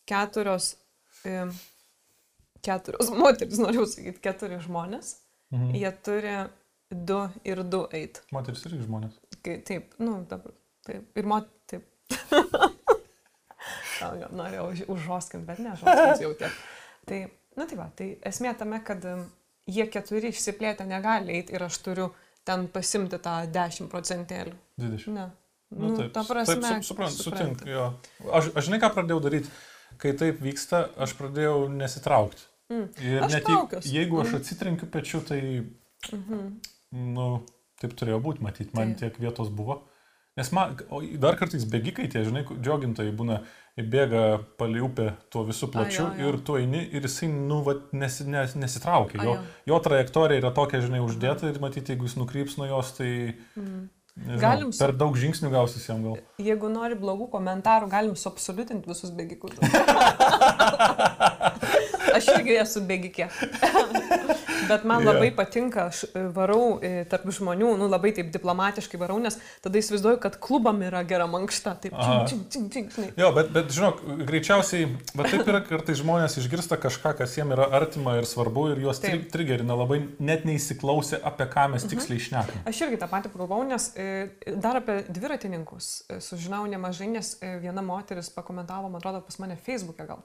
keturios, 0.08 0.76
e, 1.26 1.46
keturios 2.62 3.10
moteris, 3.10 3.58
noriu 3.62 3.86
sakyti, 3.90 4.20
keturi 4.22 4.60
žmonės, 4.62 5.16
Mhm. 5.52 5.74
jie 5.76 5.90
turi 6.06 6.36
du 6.90 7.18
ir 7.44 7.58
du 7.68 7.82
eit. 7.92 8.22
Moteris 8.32 8.62
irgi 8.64 8.86
žmonės. 8.86 9.18
Kai, 9.44 9.58
taip, 9.68 9.90
nu, 10.00 10.22
dabar. 10.30 10.54
Taip. 10.86 11.02
Ir 11.18 11.26
mot, 11.28 11.48
taip. 11.68 11.84
Gal, 14.00 14.22
norėjau 14.34 14.64
už- 14.72 14.86
užžoskinti, 14.90 15.46
bet 15.46 15.60
ne, 15.62 15.74
žoskins 15.78 16.22
jau 16.24 16.32
tiek. 16.40 16.56
Tai, 17.06 17.18
nu 17.58 17.66
tai 17.70 17.76
va, 17.78 17.86
tai 17.96 18.08
esmė 18.26 18.54
tame, 18.58 18.80
kad 18.84 19.04
jie 19.70 19.86
keturi 19.92 20.32
išsiplėtę 20.32 20.86
negali 20.88 21.36
eiti 21.36 21.54
ir 21.54 21.62
aš 21.68 21.78
turiu 21.84 22.08
ten 22.44 22.66
pasimti 22.68 23.18
tą 23.22 23.34
10 23.52 23.88
procentėlių. 23.92 24.54
20. 24.80 25.12
Ne. 25.14 25.30
Nu, 25.72 25.96
taip, 25.96 26.12
ta 26.12 26.22
prasme. 26.28 26.60
taip 26.60 26.82
su- 26.84 26.92
suprant, 26.94 27.12
supranti. 27.12 27.54
sutinku. 27.58 27.68
Jo. 27.70 27.94
Aš, 28.32 28.50
aš 28.54 28.66
žinai, 28.68 28.80
ką 28.82 28.90
pradėjau 28.94 29.20
daryti. 29.24 29.48
Kai 29.98 30.12
taip 30.18 30.40
vyksta, 30.42 30.88
aš 30.98 31.14
pradėjau 31.16 31.68
nesitraukti. 31.70 32.42
Mm. 32.72 32.88
Ir 33.04 33.22
Aš 33.22 33.32
net 33.32 33.42
jei- 33.42 33.46
traukiuos. 33.54 33.84
jeigu 33.92 34.20
aš 34.20 34.28
Mm. 34.32 34.36
atsitrenkiu 34.40 34.86
pečiu, 34.90 35.20
tai, 35.24 35.40
Mhm. 36.12 36.60
nu, 36.92 37.42
taip 37.80 37.92
turėjo 37.94 38.20
būti, 38.22 38.40
matyt, 38.42 38.74
man 38.74 38.94
Taip. 38.94 38.98
tiek 38.98 39.20
vietos 39.20 39.48
buvo. 39.48 39.82
Nes 40.32 40.48
man, 40.48 40.78
dar 41.20 41.36
kartais 41.36 41.66
bėgikai, 41.68 42.06
tie, 42.08 42.22
žinai, 42.24 42.40
džiogintojai 42.48 43.12
būna, 43.16 43.42
įbėga 43.80 44.22
palei 44.60 44.80
upę 44.84 45.10
tuo 45.32 45.42
visų 45.48 45.68
plačiu 45.72 46.06
jo, 46.06 46.12
jo. 46.16 46.28
ir 46.28 46.38
tu 46.44 46.56
eini 46.60 46.80
ir 46.88 47.04
jisai, 47.04 47.28
nu, 47.32 47.60
va, 47.66 47.74
nesi, 47.96 48.24
nes, 48.28 48.54
nesitraukia. 48.56 49.20
A, 49.20 49.26
Jo, 49.26 49.34
jo. 49.36 49.42
jo 49.68 49.80
trajektorija 49.84 50.40
yra 50.40 50.52
tokia, 50.56 50.80
žinai, 50.84 51.02
uždėta 51.04 51.50
ir 51.52 51.60
matyti, 51.60 51.92
jeigu 51.92 52.08
jis 52.08 52.16
nukryps 52.20 52.56
nuo 52.60 52.70
jos, 52.70 52.94
tai... 53.00 53.10
Mm. 53.60 53.90
Nežinau, 54.12 54.40
Galim 54.42 54.72
per 54.76 54.90
daug 55.00 55.14
žingsnių 55.16 55.48
gausis 55.54 55.86
jam 55.88 56.02
gal. 56.04 56.18
Jeigu 56.44 56.68
nori 56.68 56.98
blogų 57.00 57.30
komentarų, 57.32 57.86
galim 57.88 58.12
suabsoliutinti 58.20 58.90
visus 58.90 59.08
bėgikus. 59.16 59.56
Aš 62.18 62.28
irgi 62.34 62.58
esu 62.60 62.84
bėgikė. 62.84 63.30
Bet 64.68 64.84
man 64.88 65.04
labai 65.04 65.30
patinka, 65.34 65.86
aš 65.90 66.02
e, 66.08 66.22
varau 66.34 66.78
e, 66.82 67.04
tarp 67.10 67.26
žmonių, 67.34 67.72
nu 67.80 67.88
labai 67.90 68.12
taip 68.16 68.30
diplomatiškai 68.34 69.00
varau, 69.00 69.18
nes 69.22 69.38
tada 69.64 69.80
įsivaizduoju, 69.80 70.20
kad 70.22 70.38
klubam 70.42 70.82
yra 70.86 71.02
gera 71.08 71.26
mankšta. 71.30 71.74
Taip, 71.82 71.96
čing, 72.28 72.44
čing, 72.52 72.68
čing, 72.72 72.92
žinai. 72.94 73.10
Jo, 73.18 73.32
bet, 73.36 73.50
bet 73.54 73.72
žinok, 73.74 74.02
greičiausiai, 74.28 74.88
bet 75.14 75.30
taip 75.32 75.48
yra, 75.50 75.62
kartais 75.66 76.00
žmonės 76.02 76.38
išgirsta 76.42 76.78
kažką, 76.82 77.14
kas 77.22 77.36
jiems 77.38 77.56
yra 77.56 77.68
artima 77.78 78.16
ir 78.20 78.28
svarbu 78.28 78.68
ir 78.72 78.84
juos 78.86 79.02
Taip. 79.02 79.16
Mhm. 79.16 79.32
trigerina 79.34 79.76
labai, 79.78 80.02
net 80.22 80.46
neįsiklausę, 80.48 81.20
apie 81.32 81.48
ką 81.52 81.68
mes 81.74 81.88
tiksliai 81.90 82.20
išnekame. 82.22 82.64
Aš 82.70 82.84
irgi 82.86 83.00
tą 83.02 83.10
patį 83.10 83.32
pagalvojau, 83.34 83.66
nes 83.72 83.90
e, 83.96 84.08
dar 84.62 84.78
apie 84.82 85.02
dviratininkus 85.10 85.92
sužinau 86.22 86.64
nemažai, 86.70 87.10
nes 87.12 87.34
viena 87.62 87.84
moteris 87.84 88.30
pakomentavo, 88.32 88.90
man 88.92 89.02
atrodo, 89.02 89.22
pas 89.26 89.38
mane 89.42 89.58
Facebook'e 89.66 90.06
gal. 90.08 90.22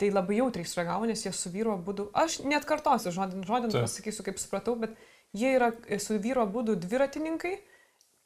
Tai 0.00 0.08
labai 0.16 0.38
jautriai 0.40 0.64
sureagavo, 0.64 1.04
nes 1.10 1.20
jie 1.26 1.32
su 1.36 1.50
vyru 1.52 1.74
būdu, 1.84 2.06
aš 2.16 2.38
net 2.48 2.64
kartosiu 2.64 3.12
žodin, 3.12 3.42
žodin 3.44 3.68
Taip. 3.74 3.84
pasakysiu, 3.84 4.24
kaip 4.24 4.38
supratau, 4.40 4.72
bet 4.80 4.94
jie 5.36 5.50
yra 5.58 5.68
su 6.00 6.16
vyru 6.18 6.46
būdu 6.48 6.78
dviratininkai 6.80 7.58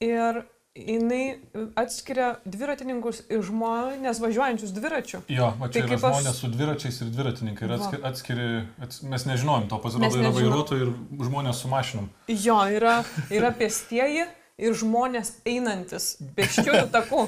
ir 0.06 0.44
jinai 0.74 1.38
atskiria 1.78 2.28
dviratininkus 2.46 3.20
ir 3.30 3.42
žmonės 3.46 4.18
važiuojančius 4.22 4.72
dviračiu. 4.74 5.20
Jo, 5.30 5.52
va 5.60 5.68
čia 5.68 5.72
Tai 5.80 5.82
yra 5.84 5.90
kaip 5.92 6.06
aš- 6.08 6.14
žmonės 6.14 6.38
su 6.42 6.48
dviračiais 6.54 7.00
ir 7.04 7.10
dviratininkai. 7.14 7.66
Ir 7.68 7.74
atskiri, 7.76 8.02
atskiri 8.10 8.46
ats, 8.82 9.02
mes 9.02 9.26
nežinojom 9.26 9.68
to, 9.70 9.78
pasirodo, 9.84 10.18
yra 10.18 10.32
vairuotojai 10.34 10.82
ir 10.86 10.90
žmonės 11.28 11.60
su 11.62 11.68
mašinom. 11.70 12.08
Jo, 12.28 12.58
yra, 12.74 12.96
yra 13.30 13.52
pėstieji 13.54 14.26
ir 14.60 14.76
žmonės 14.78 15.32
einantis 15.48 16.14
pėsčiųjų 16.36 16.86
takų. 16.94 17.26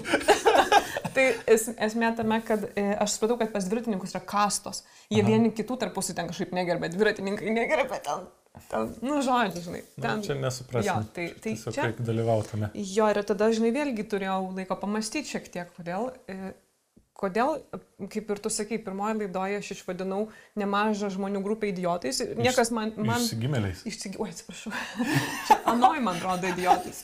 tai 1.16 1.26
es, 1.50 1.68
esmė 1.88 2.12
tame, 2.18 2.40
kad 2.46 2.66
e, 2.74 2.88
aš 3.02 3.16
supratau, 3.16 3.38
kad 3.40 3.52
pas 3.54 3.66
dviratininkus 3.68 4.14
yra 4.14 4.22
kastos. 4.26 4.84
Jie 5.10 5.22
Aha. 5.22 5.30
vieni 5.30 5.52
kitų 5.54 5.78
tarpusai 5.82 6.16
ten 6.18 6.30
kažkaip 6.30 6.54
negerbė, 6.56 6.90
dviratininkai 6.94 7.54
negerbė 7.56 8.00
ten. 8.06 8.28
ten 8.70 8.92
nu, 9.02 9.18
žodžiu, 9.24 9.64
žinai. 9.68 9.82
Ten, 9.96 10.22
čia 10.26 10.38
nesuprasim. 10.38 10.90
Jo, 10.90 10.98
tai, 11.16 11.30
tai 11.34 11.54
Tiesiog 11.56 11.74
čia. 11.74 11.88
reikia 11.88 12.06
dalyvautame. 12.10 12.70
Jo, 12.76 13.10
ir 13.12 13.22
tada, 13.26 13.50
žinai, 13.54 13.72
vėlgi 13.74 14.06
turėjau 14.12 14.40
laiko 14.56 14.78
pamastyti 14.82 15.36
šiek 15.36 15.50
tiek, 15.56 15.74
kodėl. 15.78 16.12
E, 16.30 16.54
Kodėl, 17.16 17.54
kaip 18.12 18.28
ir 18.28 18.40
tu 18.44 18.50
sakai, 18.52 18.76
pirmoje 18.84 19.14
laidoje 19.22 19.56
aš 19.62 19.70
išvadinau 19.72 20.26
nemažą 20.60 21.08
žmonių 21.14 21.40
grupę 21.46 21.70
idiotais 21.70 22.18
ir 22.20 22.34
niekas 22.36 22.68
man... 22.76 22.92
man 22.98 23.22
Išsigimėliais. 23.24 23.80
Išsigi... 23.88 24.20
Oi, 24.20 24.28
atsiprašau. 24.34 24.72
Anoj, 25.72 26.02
man 26.04 26.20
atrodo, 26.20 26.50
idiotais. 26.52 27.00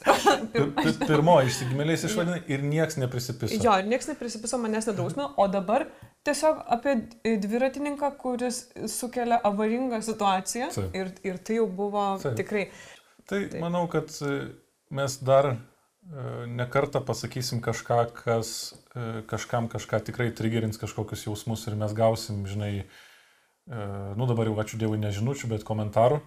Pir, 0.52 0.68
pir, 0.76 0.92
pirmoji 1.00 1.48
išsigimėliais 1.54 2.04
išvadinai 2.10 2.42
ir 2.52 2.66
nieks 2.66 3.00
neprisipiso. 3.00 3.56
Jo, 3.64 3.78
ir 3.80 3.88
niekas 3.88 4.12
neprisipiso 4.12 4.60
manęs 4.60 4.90
nedrausmino, 4.90 5.30
o 5.40 5.48
dabar 5.48 5.86
tiesiog 6.28 6.60
apie 6.76 6.98
dviratininką, 7.46 8.12
kuris 8.20 8.66
sukelia 8.92 9.40
avaringą 9.48 10.04
situaciją. 10.04 10.68
Taip. 10.76 10.92
Ir, 10.98 11.16
ir 11.24 11.40
tai 11.40 11.56
jau 11.62 11.70
buvo 11.80 12.10
Taip. 12.20 12.36
tikrai. 12.42 12.68
Tai 13.24 13.46
Taip. 13.46 13.60
manau, 13.64 13.86
kad 13.88 14.12
mes 14.92 15.16
dar 15.24 15.54
nekartą 16.46 17.00
pasakysim 17.06 17.60
kažką, 17.62 17.98
kas 18.24 18.74
e, 18.94 19.22
kažkam 19.30 19.68
kažką 19.70 20.02
tikrai 20.08 20.32
trigerins 20.34 20.80
kažkokius 20.80 21.26
jausmus 21.28 21.66
ir 21.70 21.76
mes 21.78 21.94
gausim, 21.94 22.42
žinai, 22.46 22.72
e, 22.82 23.86
nu 24.18 24.26
dabar 24.26 24.50
jau 24.50 24.58
ačiū 24.58 24.80
Dievui 24.80 24.98
nežinučių, 24.98 25.52
bet 25.54 25.64
komentarų, 25.64 26.18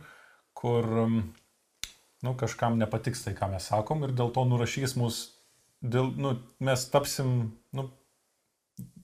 kur, 0.55 0.87
nu, 2.23 2.33
kažkam 2.39 2.79
nepatiks 2.79 3.27
tai, 3.27 3.35
ką 3.35 3.51
mes 3.51 3.67
sakom 3.67 4.07
ir 4.07 4.15
dėl 4.15 4.31
to 4.31 4.45
nurašys 4.47 4.95
mus, 4.95 5.21
dėl, 5.83 6.13
nu, 6.15 6.37
mes 6.63 6.87
tapsim, 6.89 7.51
nu, 7.75 7.89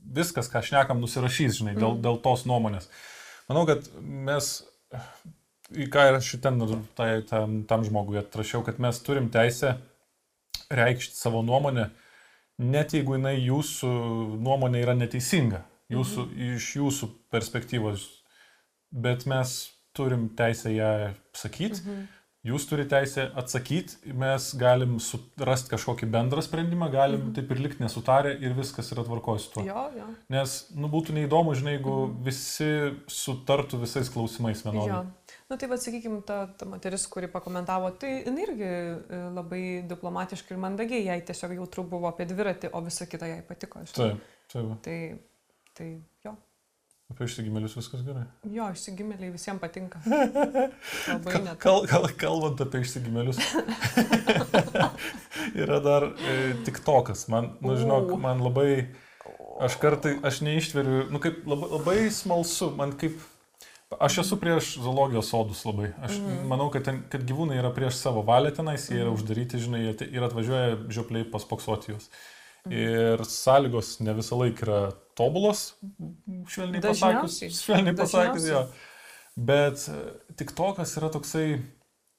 viskas, 0.01 0.47
ką 0.51 0.63
šnekam, 0.63 1.03
nusirašys, 1.03 1.59
žinai, 1.59 1.75
dėl, 1.75 1.97
Mm. 1.97 2.01
dėl 2.07 2.21
tos 2.23 2.47
nuomonės. 2.47 2.87
Manau, 3.51 3.67
kad 3.67 3.91
mes 3.99 4.63
į 5.71 5.87
ką 5.91 6.07
ir 6.09 6.17
aš 6.19 6.35
ten 6.43 6.59
tai, 6.95 7.21
tam, 7.27 7.63
tam 7.67 7.83
žmogui 7.83 8.19
atrašiau, 8.19 8.63
kad 8.63 8.79
mes 8.79 8.99
turim 8.99 9.29
teisę 9.31 9.77
reikšti 10.71 11.17
savo 11.17 11.41
nuomonę, 11.45 11.89
net 12.61 12.95
jeigu 12.95 13.17
jinai 13.17 13.35
jūsų 13.39 13.91
nuomonė 14.41 14.85
yra 14.85 14.95
neteisinga, 14.97 15.65
jūsų, 15.91 16.25
mhm. 16.27 16.55
iš 16.57 16.71
jūsų 16.79 17.11
perspektyvos, 17.33 18.07
bet 18.91 19.27
mes 19.29 19.59
turim 19.97 20.29
teisę 20.37 20.71
ją 20.73 20.91
sakyti, 21.35 21.81
Mhm. 21.81 22.07
jūs 22.47 22.65
turite 22.69 22.89
teisę 22.95 23.27
atsakyti, 23.35 24.13
mes 24.17 24.55
galim 24.55 24.97
rasti 25.37 25.73
kažkokį 25.73 26.09
bendrą 26.11 26.41
sprendimą, 26.41 26.89
galim 26.91 27.19
mhm. 27.21 27.33
taip 27.35 27.51
ir 27.51 27.59
likti 27.65 27.83
nesutarę 27.83 28.37
ir 28.39 28.55
viskas 28.57 28.91
yra 28.95 29.03
tvarkoj 29.03 29.39
su 29.39 29.51
tuo. 29.55 29.65
Jo, 29.67 29.89
jo. 29.97 30.07
Nes, 30.29 30.71
nu, 30.75 30.89
būtų 30.91 31.17
neįdomu, 31.17 31.55
žinai, 31.55 31.77
jeigu 31.77 31.97
visi 32.23 32.71
sutartų 33.07 33.83
visais 33.83 34.09
klausimais 34.09 34.63
vienodai. 34.65 34.95
Jo. 34.95 35.03
Na 35.51 35.57
tai, 35.59 35.67
vad, 35.67 35.81
sakykime, 35.83 36.21
ta, 36.23 36.45
ta 36.57 36.65
moteris, 36.65 37.03
kuri 37.11 37.27
pakomentavo, 37.27 37.89
tai 37.99 38.11
jinai 38.21 38.43
irgi 38.45 38.67
e, 38.67 39.17
labai 39.35 39.63
diplomatiškai 39.89 40.53
ir 40.55 40.61
mandagiai, 40.63 41.01
jai 41.09 41.17
tiesiog 41.27 41.57
jautru 41.57 41.83
buvo 41.91 42.07
apie 42.07 42.23
dviratį, 42.29 42.69
o 42.71 42.79
visa 42.85 43.03
kita 43.11 43.27
jai 43.27 43.41
patiko. 43.43 43.81
Taip, 43.91 44.21
taip. 44.53 44.69
Tai, 44.85 44.95
tai 45.75 45.87
jo. 46.23 46.33
Apie 47.11 47.27
išsigimėlius 47.27 47.75
viskas 47.75 48.05
gerai. 48.07 48.23
Jo, 48.47 48.69
išsigimėliai 48.71 49.33
visiems 49.33 49.59
patinka. 49.59 49.99
Labai 51.11 51.41
net. 51.43 51.59
Kal, 51.65 51.83
kal, 51.91 52.07
kalbant 52.23 52.63
apie 52.63 52.85
išsigimėlius, 52.85 53.43
yra 55.65 55.81
dar 55.83 56.07
e, 56.15 56.37
tik 56.63 56.79
tokas. 56.87 57.25
Man, 57.33 57.57
nu, 57.59 57.75
žinok, 57.75 58.15
man 58.23 58.39
labai, 58.47 58.69
aš 59.67 59.75
kartai, 59.83 60.15
aš 60.31 60.39
neištveriu, 60.47 61.09
nu, 61.11 61.19
kaip 61.19 61.43
labai, 61.43 61.73
labai 61.75 61.99
smalsu, 62.21 62.71
man 62.79 62.95
kaip, 63.03 63.19
aš 63.99 64.17
esu 64.23 64.37
prieš 64.39 64.77
zoologijos 64.79 65.29
sodus 65.29 65.63
labai. 65.65 65.93
Aš 66.01 66.17
Mhm. 66.19 66.47
manau, 66.47 66.69
kad, 66.71 66.83
ten, 66.83 67.03
kad 67.09 67.21
gyvūnai 67.27 67.57
yra 67.59 67.73
prieš 67.75 67.95
savo 67.99 68.23
valią 68.23 68.51
tenais, 68.55 68.87
jie 68.89 68.99
yra 69.01 69.11
Mhm. 69.11 69.17
uždaryti, 69.17 69.57
žinai, 69.59 69.81
ir 70.11 70.21
atvažiuoja 70.23 70.77
žiopliai 70.89 71.31
paspoksoti 71.31 71.91
juos. 71.91 72.09
Mhm. 72.65 72.71
Ir 72.73 73.17
sąlygos 73.25 73.99
ne 74.01 74.13
visą 74.13 74.37
laiką 74.37 74.61
yra 74.67 74.93
tobulos, 75.15 75.73
švelniai 76.47 76.81
pasakius. 76.81 77.39
Švelniai 77.63 77.95
pasakius, 77.95 78.45
jo. 78.47 78.67
Bet 79.37 79.87
e, 79.89 80.33
tik 80.35 80.51
tokas 80.51 80.95
yra 80.97 81.09
toksai, 81.09 81.61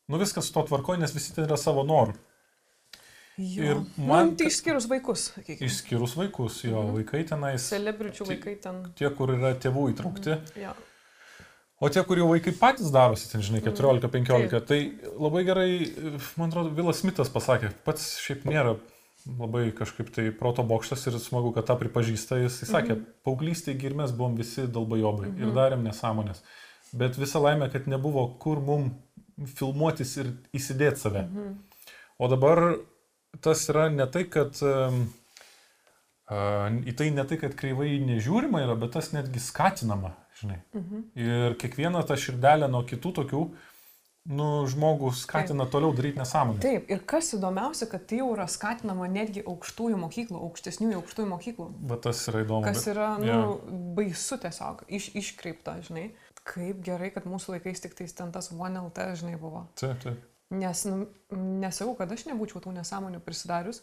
nu 0.08 0.18
viskas 0.18 0.46
su 0.48 0.52
to 0.52 0.62
tvarkoja, 0.66 0.98
nes 0.98 1.12
visi 1.14 1.34
ten 1.34 1.44
yra 1.46 1.56
savo 1.56 1.84
norų. 1.84 2.14
Jo. 3.38 3.62
Ir 3.64 3.74
man... 3.96 4.06
man 4.08 4.26
Nu, 4.30 4.36
tai 4.36 4.46
išskyrus 4.50 4.86
vaikus, 4.90 5.30
sakykime. 5.32 5.64
Išskyrus 5.68 6.14
vaikus, 6.16 6.64
jo, 6.64 6.82
Mhm. 6.82 6.96
vaikai 6.98 7.22
tenais, 7.28 7.64
Celebričių 7.72 8.26
vaikai 8.28 8.56
ten. 8.60 8.82
tie, 8.94 9.08
kur 9.10 9.28
yra 9.28 9.54
tėvų 9.54 9.94
įtraukti. 9.94 10.36
Jo. 10.60 10.74
O 11.82 11.88
tie, 11.90 12.04
kur 12.06 12.20
jau 12.20 12.28
vaikai 12.30 12.52
patys 12.54 12.92
darosi, 12.94 13.26
ten, 13.32 13.42
žinai, 13.42 13.58
14-15, 13.64 14.52
Taip. 14.52 14.66
tai 14.68 14.80
labai 15.18 15.42
gerai, 15.48 15.70
man 16.38 16.52
atrodo, 16.52 16.70
Vilas 16.76 17.00
Smithas 17.02 17.32
pasakė, 17.32 17.72
pats 17.82 18.04
šiaip 18.22 18.44
nėra 18.46 18.76
labai 19.26 19.64
kažkaip 19.74 20.10
tai 20.14 20.28
proto 20.34 20.62
bokštas 20.66 21.06
ir 21.10 21.18
smagu, 21.22 21.52
kad 21.54 21.66
tą 21.66 21.76
pripažįsta. 21.80 22.38
Jis, 22.42 22.60
jis 22.62 22.70
sakė, 22.74 22.98
paauglystėje 23.26 23.82
ir 23.88 23.96
mes 23.98 24.14
buvom 24.14 24.36
visi 24.38 24.68
dalbajobai 24.70 25.32
ir 25.38 25.50
darėm 25.56 25.82
nesąmonės. 25.86 26.42
Bet 26.94 27.18
visa 27.18 27.42
laimė, 27.42 27.70
kad 27.72 27.90
nebuvo 27.90 28.28
kur 28.42 28.60
mum 28.62 28.90
filmuotis 29.58 30.16
ir 30.20 30.32
įsidėti 30.54 31.02
save. 31.02 31.26
O 32.18 32.28
dabar 32.30 32.62
tas 33.42 33.64
yra 33.72 33.88
ne 33.90 34.06
tai, 34.12 34.26
kad 34.30 34.58
um, 34.66 35.06
a, 36.28 36.68
į 36.86 36.94
tai 36.98 37.10
ne 37.14 37.24
tai, 37.26 37.38
kad 37.40 37.56
kreivai 37.58 37.96
nežiūrima 38.04 38.62
yra, 38.66 38.76
bet 38.78 38.94
tas 38.98 39.10
netgi 39.16 39.40
skatinama, 39.42 40.12
žinai. 40.42 40.60
Mhm. 40.74 41.04
Ir 41.18 41.54
kiekvieną 41.62 42.02
tą 42.08 42.16
širdelę 42.18 42.68
nuo 42.70 42.82
kitų 42.88 43.12
tokių, 43.20 43.42
nu, 44.32 44.48
žmogų 44.70 45.10
skatina 45.18 45.64
toliau 45.66 45.90
daryti 45.98 46.20
nesąmonę. 46.20 46.60
Taip, 46.62 46.90
ir 46.90 47.00
kas 47.10 47.32
įdomiausia, 47.34 47.88
kad 47.90 48.04
tai 48.06 48.20
jau 48.20 48.28
yra 48.36 48.46
skatinama 48.50 49.08
netgi 49.10 49.42
aukštųjų 49.50 49.96
mokyklų, 50.04 50.42
aukštesniųjų 50.46 51.00
aukštųjų 51.00 51.30
mokyklų. 51.32 51.66
Bet 51.90 52.04
tas 52.06 52.20
yra 52.30 52.44
įdomu. 52.44 52.62
Kas 52.68 52.84
bet- 52.84 52.92
yra, 52.94 53.08
nu, 53.18 53.26
jo. 53.26 53.56
baisu 53.98 54.38
tiesiog, 54.44 54.84
iš, 54.88 55.08
iškreipta, 55.18 55.78
žinai. 55.88 56.10
Kaip 56.46 56.80
gerai, 56.82 57.10
kad 57.14 57.26
mūsų 57.30 57.56
laikais 57.56 57.82
tik 57.82 57.94
tais 57.98 58.12
ten 58.18 58.30
tas 58.34 58.50
OneLT, 58.54 58.98
žinai, 59.18 59.36
buvo. 59.38 59.66
Taip, 59.78 59.98
taip. 60.02 60.22
Nes, 60.50 60.84
nu, 60.84 61.06
nesakau, 61.62 61.94
kad 61.96 62.10
aš 62.12 62.26
nebūčiau 62.28 62.60
tų 62.60 62.72
nesąmonių 62.78 63.20
prisidarius. 63.24 63.82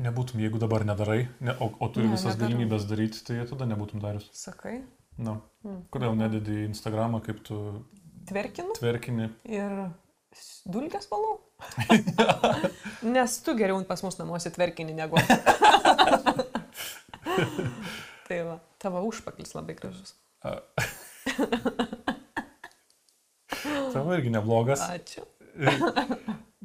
Nebūtum, 0.00 0.40
jeigu 0.40 0.58
dabar 0.58 0.82
nedarai, 0.88 1.28
ne, 1.44 1.52
o, 1.60 1.68
o 1.76 1.88
turi 1.92 2.06
Ne, 2.08 2.14
visas 2.16 2.32
nedarau. 2.34 2.48
galimybės 2.48 2.86
daryti, 2.88 3.20
tai 3.26 3.44
tada 3.46 3.66
nebūtum 3.68 4.00
darius. 4.00 4.30
Sakai, 4.32 4.78
Na. 5.20 5.34
Mm. 5.66 5.80
Kodėl 5.92 6.14
nededi 6.16 6.54
į 6.62 6.68
Instagramą, 6.70 7.18
kaip 7.24 7.42
tu 7.44 7.56
tverkinu 8.30 8.72
tverkini? 8.78 9.26
ir 9.44 9.74
s- 10.32 10.62
dulkes 10.64 11.10
valau. 11.10 11.40
Nes 13.16 13.34
tu 13.44 13.52
geriau 13.58 13.82
pas 13.84 14.00
mus 14.06 14.16
namuose 14.20 14.52
tverkini 14.54 14.94
negu. 14.96 15.20
tai 18.28 18.38
va, 18.46 18.56
tavo 18.80 19.02
užpaklis 19.10 19.52
labai 19.58 19.74
gražus. 19.76 20.14
Tavo 23.92 24.14
irgi 24.16 24.30
neblogas. 24.32 24.80
Ačiū. 24.86 25.26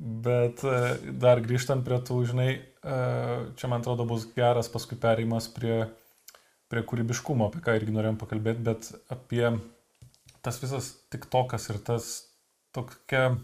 Bet 0.06 0.62
e, 0.64 0.76
dar 1.20 1.42
grįžtant 1.44 1.84
prie 1.88 1.98
tų, 2.06 2.20
žinai, 2.30 2.50
e, 2.62 2.98
čia 3.58 3.68
man 3.72 3.82
atrodo 3.84 4.06
bus 4.08 4.28
geras 4.36 4.70
paskui 4.72 4.98
perėjimas 5.02 5.48
prie, 5.56 5.88
prie 6.76 6.84
kūrybiškumo, 6.92 7.48
apie 7.48 7.64
ką 7.64 7.78
irgi 7.80 7.96
norėjom 7.96 8.20
pakalbėti, 8.20 8.64
bet 8.68 8.92
apie 9.14 9.46
tas 10.46 10.60
visas 10.62 10.92
tiktokas 11.14 11.70
ir 11.72 11.80
tas 11.88 12.10
tokia, 12.76 13.38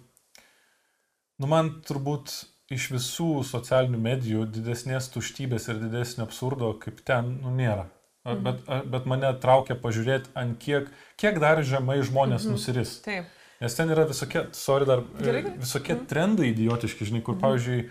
nu 1.40 1.48
man 1.50 1.72
turbūt 1.88 2.34
iš 2.72 2.90
visų 2.94 3.30
socialinių 3.48 4.00
medijų 4.00 4.46
didesnės 4.56 5.10
tuštybės 5.16 5.66
ir 5.72 5.80
didesnio 5.82 6.28
absurdo 6.28 6.74
kaip 6.80 7.02
ten, 7.08 7.38
nu 7.44 7.52
nėra. 7.56 7.88
Mhm. 8.28 8.44
Bet, 8.46 8.60
bet 8.94 9.08
mane 9.10 9.32
traukia 9.42 9.76
pažiūrėti, 9.82 10.30
ant 10.38 10.60
kiek, 10.62 10.92
kiek 11.18 11.40
dar 11.42 11.64
žemai 11.66 12.02
žmonės 12.06 12.46
Mhm. 12.46 12.52
nusiris. 12.54 13.00
Taip. 13.08 13.26
Nes 13.62 13.76
ten 13.78 13.90
yra 13.94 14.06
visokie, 14.10 14.48
sorry, 14.54 14.86
dar 14.86 15.02
Gerai, 15.22 15.44
visokie 15.58 15.96
Mhm. 15.96 16.06
trendai 16.10 16.52
idiotiški, 16.54 17.06
žinai, 17.10 17.24
kur, 17.24 17.36
pavyzdžiui, 17.36 17.90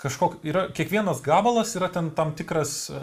kažkok, 0.00 0.38
yra, 0.48 0.62
kiekvienas 0.72 1.18
gabalas 1.20 1.74
yra 1.76 1.90
ten 1.92 2.06
tam 2.16 2.30
tikras 2.32 2.88
e, 2.88 3.00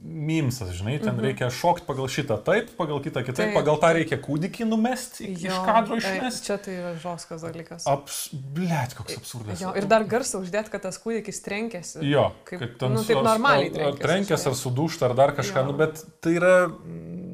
mimsas, 0.00 0.70
žinai, 0.78 0.98
ten 1.02 1.16
Mhm. 1.16 1.24
reikia 1.24 1.48
šokti 1.50 1.82
pagal 1.88 2.06
šitą 2.06 2.36
taip, 2.46 2.68
pagal 2.78 3.00
kitą 3.02 3.24
kitaip, 3.26 3.50
Taip. 3.50 3.54
pagal 3.58 3.80
tą 3.82 3.90
reikia 3.96 4.18
kūdikį 4.22 4.68
numesti, 4.70 5.26
iš 5.34 5.56
kadro 5.66 5.96
e, 5.96 5.98
išmesti. 5.98 6.46
Čia 6.46 6.58
tai 6.62 6.76
yra 6.78 6.92
žoskas 7.02 7.42
dalykas. 7.42 7.88
Aps, 7.90 8.28
blėt, 8.34 8.94
koks 8.94 9.18
absurdas. 9.18 9.60
Jo, 9.60 9.74
ir 9.74 9.88
dar 9.90 10.04
garsą 10.06 10.38
uždėt, 10.44 10.70
kad 10.70 10.82
tas 10.86 10.98
kūdikis 11.02 11.42
trenkėsi. 11.42 12.04
Jo, 12.06 12.28
Kaip- 12.46 12.60
kaip 12.62 12.78
ten 12.78 12.94
nu, 12.94 13.02
taip 13.02 13.18
normaliai 13.22 13.72
ar- 13.74 13.88
ar 13.90 13.98
trenkėsi, 13.98 14.06
trenkės, 14.06 14.46
ar 14.46 14.52
sudūšta, 14.62 15.10
ar 15.10 15.14
dar 15.18 15.34
kažką, 15.34 15.64
Jo. 15.64 15.66
nu, 15.66 15.72
bet 15.82 16.04
tai 16.22 16.36
yra, 16.38 16.54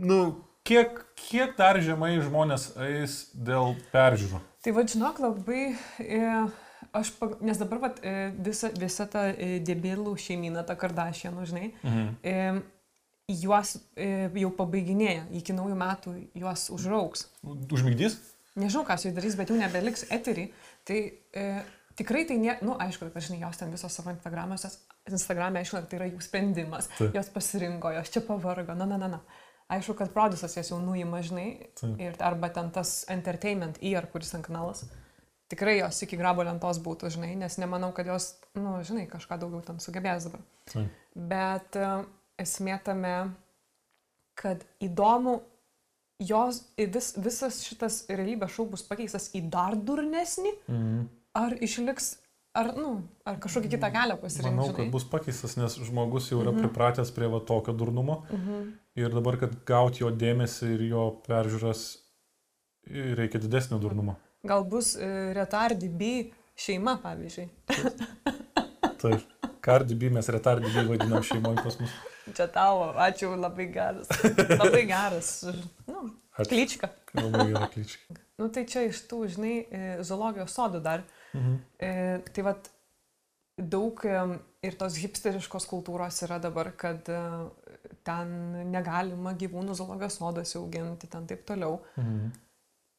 nu, 0.00 0.20
kiek, 0.64 1.04
kiek 1.28 1.56
dar 1.60 1.76
žemai 1.76 2.16
žmonės 2.24 2.70
eis 2.80 3.28
dėl 3.36 3.76
peržiūrų. 3.92 4.40
Tai 4.64 4.72
vad 4.72 4.88
žinok, 4.88 5.18
labai, 5.20 5.76
e, 6.00 6.48
aš, 6.94 7.10
pag... 7.18 7.36
nes 7.44 7.58
dabar 7.60 7.80
vat, 7.88 7.98
e, 8.06 8.30
visa, 8.46 8.70
visa 8.78 9.06
ta 9.10 9.26
e, 9.32 9.58
debėlų 9.66 10.14
šeimyna, 10.20 10.62
ta 10.68 10.76
kardašienų, 10.78 11.44
žinai, 11.50 11.68
Mhm. 11.82 12.62
juos 13.28 13.76
e, 13.96 14.08
jau 14.36 14.50
pabaiginėja, 14.58 15.24
iki 15.40 15.54
naujų 15.56 15.76
metų 15.80 16.14
juos 16.36 16.66
užrauks. 16.74 17.28
Užmygdys? 17.44 18.18
Nežinau, 18.54 18.84
ką 18.86 18.98
su 19.00 19.08
jais 19.08 19.16
darys, 19.16 19.36
bet 19.38 19.50
jau 19.50 19.56
nebeliks 19.58 20.04
eterį. 20.14 20.44
Tai 20.86 20.98
e, 21.00 21.46
tikrai 21.98 22.24
tai 22.28 22.36
ne, 22.38 22.58
nu 22.62 22.76
aišku, 22.78 23.08
kad 23.14 23.24
žinai, 23.24 23.40
jos 23.42 23.58
ten 23.58 23.72
visos 23.72 23.96
savo 23.96 24.12
Instagramuose, 24.12 24.70
Instagram'e, 25.10 25.62
aišku, 25.64 25.80
tai 25.88 25.98
yra 25.98 26.10
jų 26.12 26.20
sprendimas. 26.22 26.90
Taip. 26.98 27.16
Jos 27.16 27.32
pasirinko, 27.34 27.90
jos 27.96 28.12
čia 28.14 28.22
pavargo, 28.28 28.76
na, 28.78 28.86
na, 28.86 29.00
na, 29.00 29.08
na. 29.16 29.20
Aišku, 29.72 29.96
kad 29.96 30.12
produsas 30.12 30.54
jas 30.58 30.68
jau 30.70 30.78
nuima, 30.84 31.22
žinai, 31.24 31.48
Taip. 31.80 31.96
ir 32.04 32.20
arba 32.22 32.50
ten 32.52 32.68
tas 32.70 33.06
entertainment 33.10 33.80
ER, 33.80 34.06
kuris 34.12 34.30
ten 34.36 34.44
kanalas. 34.44 34.84
Tikrai 35.52 35.78
jos 35.78 36.02
iki 36.06 36.16
grabo 36.16 36.42
lentos 36.42 36.78
būtų, 36.80 37.10
žinai, 37.12 37.34
nes 37.36 37.58
nemanau, 37.60 37.92
kad 37.92 38.06
jos, 38.08 38.30
nu, 38.56 38.78
žinai, 38.82 39.04
kažką 39.10 39.36
daugiau 39.42 39.60
ten 39.66 39.76
sugebės 39.78 40.24
dabar. 40.24 40.40
Taip. 40.72 40.88
Bet 41.14 41.76
e, 41.76 41.88
esmė 42.40 42.78
tame, 42.86 43.12
kad 44.40 44.64
įdomu, 44.82 45.42
jos 46.24 46.62
vis, 46.78 47.12
visas 47.20 47.60
šitas 47.66 48.00
realybės 48.08 48.54
šou 48.56 48.66
bus 48.72 48.82
pakeistas 48.88 49.28
į 49.36 49.44
dar 49.52 49.76
durnesnį, 49.76 50.54
Mhm. 50.68 51.04
ar 51.34 51.52
išliks, 51.60 52.16
ar, 52.54 52.72
nu, 52.78 53.02
ar 53.26 53.36
kažkokį 53.42 53.70
kitą 53.76 53.92
kelią 53.92 54.16
pasirinkti. 54.22 54.56
Manau, 54.56 54.72
kad 54.74 54.90
bus 54.90 55.04
pakeistas, 55.04 55.56
nes 55.60 55.76
žmogus 55.76 56.30
jau 56.32 56.40
yra 56.40 56.52
Mhm. 56.54 56.62
pripratęs 56.64 57.10
prie 57.14 57.28
va 57.28 57.40
tokio 57.40 57.74
durnumo 57.76 58.24
Mhm. 58.32 58.72
ir 58.96 59.10
dabar, 59.10 59.36
kad 59.36 59.64
gauti 59.66 60.00
jo 60.04 60.10
dėmesį 60.10 60.74
ir 60.74 60.80
jo 60.88 61.20
peržiūras, 61.28 61.98
reikia 62.88 63.38
didesnio 63.40 63.78
durnumo. 63.78 64.16
Gal 64.44 64.64
bus 64.68 64.94
e, 64.96 65.10
retardi 65.36 65.88
B 65.88 66.10
šeima, 66.56 66.98
pavyzdžiui. 67.02 67.48
Taip. 69.00 69.30
Cardi 69.64 70.10
mes 70.12 70.28
retardi 70.28 70.68
vadinam 70.76 71.22
šeimoje 71.24 71.62
pas 71.64 71.78
mus. 71.80 71.92
Čia 72.36 72.46
tavo, 72.52 72.90
ačiū, 73.00 73.32
labai 73.36 73.66
geras. 73.72 74.10
Labai 74.60 74.84
geras. 74.88 75.30
Nu, 75.88 76.04
Ačiū. 76.36 76.50
klyčka. 76.50 76.90
Labai 77.16 77.48
gera 77.52 77.68
klička. 77.72 78.16
Nu, 78.40 78.48
tai 78.52 78.64
čia 78.68 78.86
iš 78.88 79.04
tų, 79.08 79.24
žinai, 79.36 79.54
e, 79.68 79.82
zoologijos 80.04 80.54
sodų 80.56 80.80
dar. 80.84 81.04
Mhm. 81.36 81.58
E, 81.78 81.90
tai 82.34 82.44
vad 82.46 82.70
daug 83.56 84.00
e, 84.08 84.22
ir 84.66 84.78
tos 84.80 84.96
hipsteriškos 84.98 85.68
kultūros 85.70 86.22
yra 86.26 86.40
dabar, 86.42 86.72
kad 86.76 87.08
ten 88.04 88.32
negalima 88.72 89.34
gyvūnų 89.38 89.76
zoologijos 89.78 90.18
soduose 90.20 90.58
auginti, 90.58 91.10
ten 91.12 91.28
taip 91.30 91.44
toliau. 91.48 91.78
Mhm. 92.00 92.32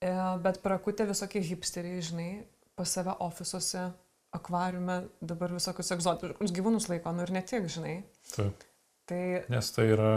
E, 0.05 0.13
bet 0.43 0.61
prakutė 0.65 1.07
visokie 1.09 1.41
hipsteriai, 1.45 2.03
žinai, 2.05 2.29
pas 2.77 2.91
save 2.97 3.15
ofisuose, 3.25 3.89
akvariume 4.35 5.01
dabar 5.23 5.53
visokius 5.55 5.93
egzotiškus 5.95 6.53
gyvūnus 6.55 6.89
laiko, 6.91 7.13
nu 7.15 7.23
ir 7.25 7.33
ne 7.35 7.43
tik, 7.47 7.69
žinai. 7.71 7.99
Taip. 8.33 8.65
Tai... 9.09 9.21
Nes 9.53 9.69
tai 9.69 9.85
yra 9.93 10.11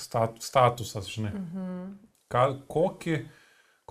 stat, 0.00 0.40
statusas, 0.40 1.08
žinai. 1.12 1.34
Mhm. 1.36 1.78
Ką, 2.32 2.42
kokį, 2.72 3.16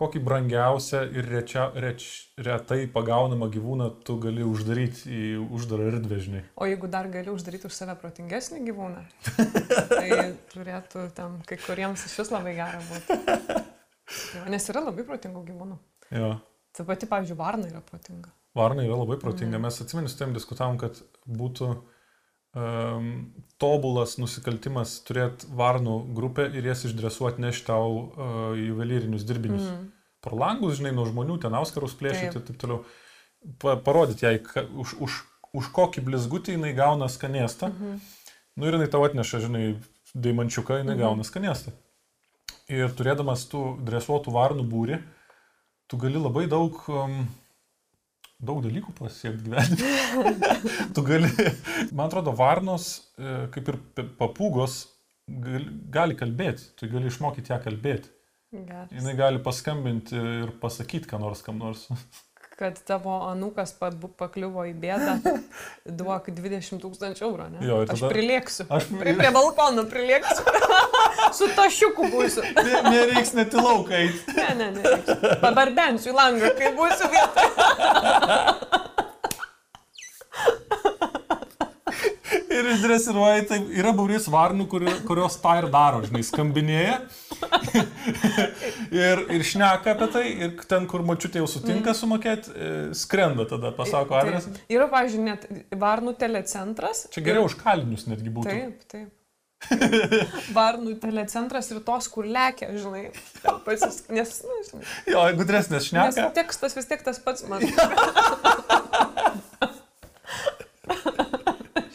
kokį 0.02 0.22
brangiausią 0.26 1.04
ir 1.14 1.28
rečia, 1.30 1.68
reč, 1.84 2.08
retai 2.42 2.88
pagaunamą 2.90 3.52
gyvūną 3.54 3.92
tu 4.06 4.18
gali 4.22 4.42
uždaryti 4.46 5.14
į 5.14 5.28
uždarą 5.46 5.92
erdvę, 5.92 6.18
žinai. 6.26 6.42
O 6.58 6.66
jeigu 6.70 6.90
dar 6.90 7.10
gali 7.14 7.30
uždaryti 7.34 7.70
už 7.70 7.78
save 7.78 7.96
protingesnį 8.02 8.64
gyvūną, 8.72 9.06
tai 9.94 10.34
turėtų 10.56 11.06
tam 11.18 11.38
kai 11.46 11.62
kuriems 11.62 12.10
iš 12.10 12.18
vis 12.24 12.34
labai 12.34 12.58
gera 12.58 12.82
būti. 12.90 13.70
Jo, 14.36 14.45
nes 14.52 14.69
yra 14.74 14.84
labai 14.88 15.06
protingų 15.08 15.45
gyvūnų. 15.47 15.78
Jo. 16.17 16.34
Ta 16.76 16.84
pati, 16.88 17.08
pavyzdžiui, 17.10 17.38
varna 17.39 17.67
yra 17.71 17.82
protinga. 17.84 18.32
Varna 18.56 18.84
yra 18.84 18.97
labai 19.00 19.17
protinga. 19.19 19.58
Mhm. 19.58 19.65
Mes 19.67 19.82
atsimenu, 19.84 20.12
su 20.12 20.17
tavim 20.19 20.34
diskutavom, 20.36 20.78
kad 20.82 21.00
būtų 21.28 21.69
um, 22.56 23.10
tobulas 23.62 24.17
nusikaltimas 24.19 24.97
turėti 25.08 25.47
varnų 25.56 25.95
grupę 26.17 26.47
ir 26.52 26.67
jas 26.71 26.84
išdresuoti 26.89 27.43
nešti 27.45 27.67
tau 27.69 27.91
uh, 27.95 28.54
juvelyrinius 28.60 29.26
dirbinius. 29.28 29.67
Mm. 29.67 29.84
Mm. 29.86 29.91
Pro 30.21 30.38
langus, 30.38 30.78
žinai, 30.78 30.91
nuo 30.93 31.08
žmonių, 31.10 31.39
ten 31.41 31.56
auskarus 31.58 31.95
plėšyti 31.97 32.38
ir 32.38 32.43
taip 32.45 32.58
toliau. 32.62 32.84
Pa, 33.58 33.74
parodyti 33.82 34.28
jai, 34.28 34.36
ka, 34.45 34.62
už, 34.84 34.97
už, 35.02 35.15
už 35.58 35.69
kokį 35.74 36.04
blizgutį 36.06 36.58
jinai 36.60 36.76
gauna 36.78 37.08
skanėstą. 37.10 37.71
Mhm. 37.74 38.02
Nu 38.60 38.67
ir 38.67 38.76
jinai 38.78 38.89
tau 38.91 39.02
atneša, 39.08 39.39
žinai, 39.47 39.63
daimančiuką, 40.13 40.82
jinai 40.84 40.93
Mhm. 40.97 41.02
gauna 41.02 41.26
skanėstą. 41.26 41.74
Ir 42.72 42.94
turėdamas 42.96 43.46
tų 43.52 43.62
dresuotų 43.88 44.32
varnų 44.32 44.64
būrį, 44.72 45.02
tu 45.92 46.00
gali 46.00 46.20
labai 46.22 46.46
daug, 46.52 46.78
um, 46.88 47.26
daug 48.40 48.62
dalykų 48.64 48.94
pasiekti 48.96 49.50
gyvenime. 49.50 50.32
tu 50.96 51.04
gali, 51.08 51.30
man 51.92 52.08
atrodo, 52.08 52.32
varnos, 52.38 52.94
e, 53.20 53.36
kaip 53.52 53.74
ir 53.74 53.80
papūgos, 54.20 54.86
gali, 55.28 55.68
gali 55.92 56.18
kalbėti, 56.20 56.72
tu 56.80 56.88
gali 56.92 57.12
išmokyti 57.12 57.52
ją 57.52 57.60
kalbėti. 57.66 58.14
Jis 58.92 59.06
gali 59.16 59.40
paskambinti 59.44 60.18
ir 60.18 60.56
pasakyti, 60.64 61.08
ką 61.08 61.20
nors 61.24 61.44
kam 61.46 61.60
nors. 61.62 61.88
Kad 62.62 62.76
tavo 62.86 63.15
anukas 63.26 63.71
pa- 63.74 63.89
pakliuvo 64.21 64.62
į 64.69 64.76
bėdą, 64.84 65.15
duok 66.02 66.28
20 66.30 66.78
tūkstančių 66.84 67.24
eurų, 67.26 67.47
ne? 67.56 67.63
Jo, 67.65 67.80
ir 67.82 67.89
Aš 67.89 68.04
tada- 68.04 68.12
prilieksiu. 68.13 68.65
Aš 68.69 68.86
Prie, 69.00 69.15
prie 69.17 69.32
balkono 69.34 69.88
prilieksiu. 69.89 70.45
Su 71.39 71.47
tašiuku 71.58 72.06
būsiu. 72.13 72.45
Ne- 72.67 72.84
Nereiks 72.91 73.34
net 73.39 73.56
į 73.58 73.63
lauką 73.65 73.97
eiti. 74.04 74.36
Ne, 74.38 74.50
ne, 74.62 74.69
ne. 74.78 74.93
Pabardensiu 75.41 76.13
į 76.13 76.17
langą, 76.19 76.54
kai 76.62 76.69
būsiu 76.78 77.10
vietoje. 77.10 77.50
Ir 82.52 82.67
išdresiruoja, 82.76 83.43
tai 83.50 83.58
yra 83.80 83.91
būris 83.95 84.28
varnų, 84.32 84.65
kuri, 84.71 84.91
kurios 85.08 85.38
tą 85.41 85.58
ir 85.63 85.67
daro, 85.74 86.02
žinai, 86.06 86.21
skambinėja. 86.28 86.97
Ir, 88.92 89.24
ir 89.38 89.46
šneka 89.48 89.94
apie 89.96 90.08
tai, 90.14 90.26
ir 90.48 90.52
ten, 90.70 90.88
kur 90.90 91.06
mačiutė 91.08 91.42
jau 91.42 91.48
sutinka 91.50 91.94
sumokėti, 91.98 92.52
e, 92.52 92.74
skrenda 92.98 93.46
tada, 93.50 93.72
pasako 93.78 94.18
adresą. 94.20 94.54
Taip. 94.58 94.68
Yra, 94.76 94.88
pavyzdžiui, 94.92 95.24
net 95.28 95.48
Varnų 95.82 96.14
telecentras. 96.22 97.06
Čia 97.14 97.26
geriau 97.26 97.48
už 97.50 97.56
kalinius 97.62 98.08
netgi 98.10 98.30
būtų. 98.34 98.52
Taip, 98.52 98.86
taip. 98.92 99.10
Varnų 100.58 100.96
telecentras 101.02 101.70
ir 101.74 101.80
tos, 101.86 102.08
kur 102.12 102.26
lekia, 102.26 102.72
žinai. 102.74 103.04
Pasis, 103.66 104.02
nes, 104.10 104.30
nu, 104.48 104.56
žinai, 104.70 104.86
Jo, 105.12 105.20
gudresnės 105.38 105.92
nes 105.94 106.16
šneka. 106.16 106.32
tekstas 106.38 106.74
vis 106.78 106.90
tiek 106.90 107.02
tas 107.06 107.20
pats 107.22 107.46
man. 107.50 107.62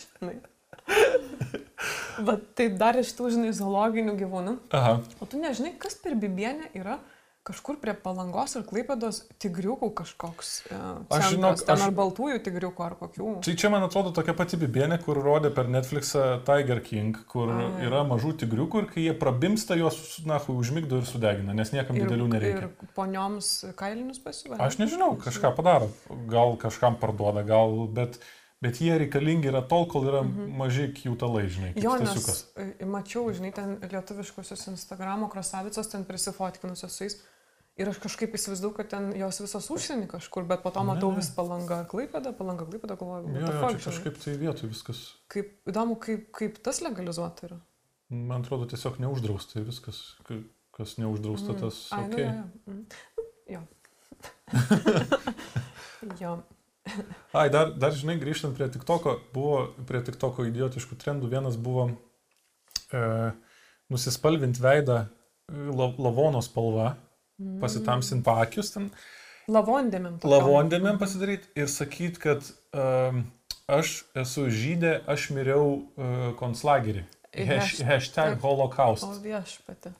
žinai. 0.03 0.37
Bet 2.25 2.55
tai 2.57 2.69
dar 2.79 2.97
iš 3.01 3.13
tų, 3.19 3.31
žinai, 3.35 3.53
zoologinių 3.57 4.17
gyvūnų. 4.21 4.57
Aha. 4.77 5.01
O 5.21 5.27
tu 5.29 5.39
nežinai, 5.43 5.75
kas 5.79 5.95
per 6.01 6.15
bibienę 6.15 6.71
yra 6.75 6.99
kažkur 7.47 7.77
prie 7.79 7.93
palangos 7.95 8.57
ir 8.59 8.65
klaipėdos 8.67 9.21
tigriukų 9.39 9.93
kažkoks. 10.01 10.49
Uh, 10.67 11.05
Aš 11.15 11.29
žinok, 11.37 11.61
ten 11.63 11.77
aš- 11.77 11.85
ar 11.87 11.93
baltųjų 11.95 12.41
tigriukų, 12.43 12.83
ar 12.83 12.97
kokių. 12.99 13.29
Tai 13.47 13.55
čia, 13.55 13.71
man 13.71 13.85
atrodo, 13.87 14.11
tokia 14.11 14.35
pati 14.35 14.59
bibienė, 14.59 14.99
kur 15.05 15.21
rodė 15.23 15.53
per 15.55 15.69
Netflixą 15.71 16.25
Tiger 16.49 16.81
King, 16.83 17.15
kur 17.31 17.53
A. 17.55 17.69
yra 17.87 18.03
mažų 18.03 18.33
tigriukų 18.43 18.83
ir 18.83 18.89
kai 18.91 19.05
jie 19.07 19.15
prabimsta, 19.15 19.77
juos, 19.79 20.01
na, 20.27 20.41
užmigdo 20.41 20.99
ir 20.99 21.07
sudegina, 21.07 21.55
nes 21.55 21.71
niekam 21.71 21.95
didelių 21.95 22.27
nereikia. 22.35 22.67
Ir 22.67 22.91
ponioms 22.99 23.53
kailinius 23.79 24.19
pasiūlė. 24.19 24.59
Aš 24.59 24.81
nežinau, 24.83 25.13
kažką 25.23 25.55
padaro. 25.55 25.93
Gal 26.27 26.57
kažkam 26.59 26.99
parduoda, 26.99 27.47
gal, 27.47 27.87
bet, 27.87 28.19
bet 28.67 28.81
jie 28.83 28.99
reikalingi 28.99 29.49
yra 29.53 29.63
tol, 29.71 29.87
kol 29.87 30.05
yra 30.11 30.21
maži 30.27 30.91
kiutalai, 30.99 31.47
žinai, 31.49 31.71
Mhm. 31.77 31.85
Jo, 31.87 31.95
nes 32.03 32.45
e, 32.57 32.85
mačiau, 32.85 33.31
žinai, 33.33 33.55
ten 33.55 33.79
lietuviškusios 33.87 34.67
Instagramo 34.75 35.31
krasavicos 35.31 35.89
ten 35.95 36.05
prisifotkinusios 36.05 36.93
su 36.93 37.05
jais. 37.07 37.17
Ir 37.77 37.91
aš 37.91 37.99
kažkaip 38.01 38.33
įsivaizduoju, 38.33 38.73
kad 38.73 38.89
ten 38.89 39.11
jos 39.21 39.37
visos 39.45 39.67
užsienį 39.69 40.07
kažkur, 40.09 40.47
bet 40.49 40.63
po 40.65 40.71
to 40.73 40.81
matau 40.89 41.11
vis 41.13 41.29
palanga 41.37 41.83
klaipėda, 41.85 42.33
palanga 42.33 42.65
klaipėda, 42.65 42.97
galvoju, 42.97 43.35
Jo, 43.37 43.51
jo, 43.53 43.69
čia 43.77 43.91
kažkaip 43.91 44.17
tai 44.25 44.33
vietoj 44.41 44.71
viskas, 44.73 45.03
Kaip, 45.29 45.51
įdomu, 45.69 45.99
kaip, 46.01 46.31
kaip 46.33 46.57
tas 46.65 46.81
legalizuota 46.81 47.47
yra. 47.51 47.59
man 48.09 48.41
atrodo, 48.41 48.65
tiesiog 48.73 48.97
neuždrausta 49.05 49.61
ir 49.61 49.67
viskas, 49.69 50.01
ka- 50.25 50.41
kas 50.73 50.97
neuždrausta, 50.97 51.53
Mm. 51.53 51.61
tas 51.61 51.83
Ai, 51.93 52.05
ok. 52.09 52.17
nu, 52.17 52.25
jo, 52.25 52.33
jo. 52.33 52.73
Mm. 52.73 52.87
Jo. 53.53 53.61
jo. 56.21 56.43
Ai, 57.41 57.49
dar, 57.51 57.73
dar 57.75 57.93
žinai, 57.97 58.19
grįžtant 58.21 58.55
prie 58.57 58.69
TikToko, 58.73 59.17
buvo 59.35 59.63
prie 59.89 60.01
TikToko 60.07 60.47
idiotiškų 60.49 60.99
trendų. 61.03 61.29
Vienas 61.33 61.57
buvo 61.61 61.89
e, 62.95 63.03
nusispalvinti 63.93 64.63
veidą 64.63 65.01
e, 65.03 65.09
la, 65.71 65.91
lavono 65.99 66.43
spalva, 66.45 66.95
Mm. 67.37 67.59
pasitamsinti 67.61 68.25
paakius 68.25 68.71
ten, 68.73 68.87
Lavondėmėm. 69.53 70.15
lavondėmėm 70.25 70.97
pasidaryti 70.97 71.51
ir 71.61 71.67
sakyti, 71.69 72.17
kad 72.23 72.47
um, 72.73 73.19
aš 73.69 73.91
esu 74.17 74.47
žydė, 74.49 74.95
aš 75.05 75.27
miriau 75.37 75.67
uh, 76.01 76.31
konclagerį. 76.41 77.03
Hash, 77.37 77.51
Hash- 77.77 77.83
hashtag 77.91 78.31
taip. 78.39 78.41
holocaust. 78.47 79.05
O 79.05 79.13
viešpatė. 79.21 79.93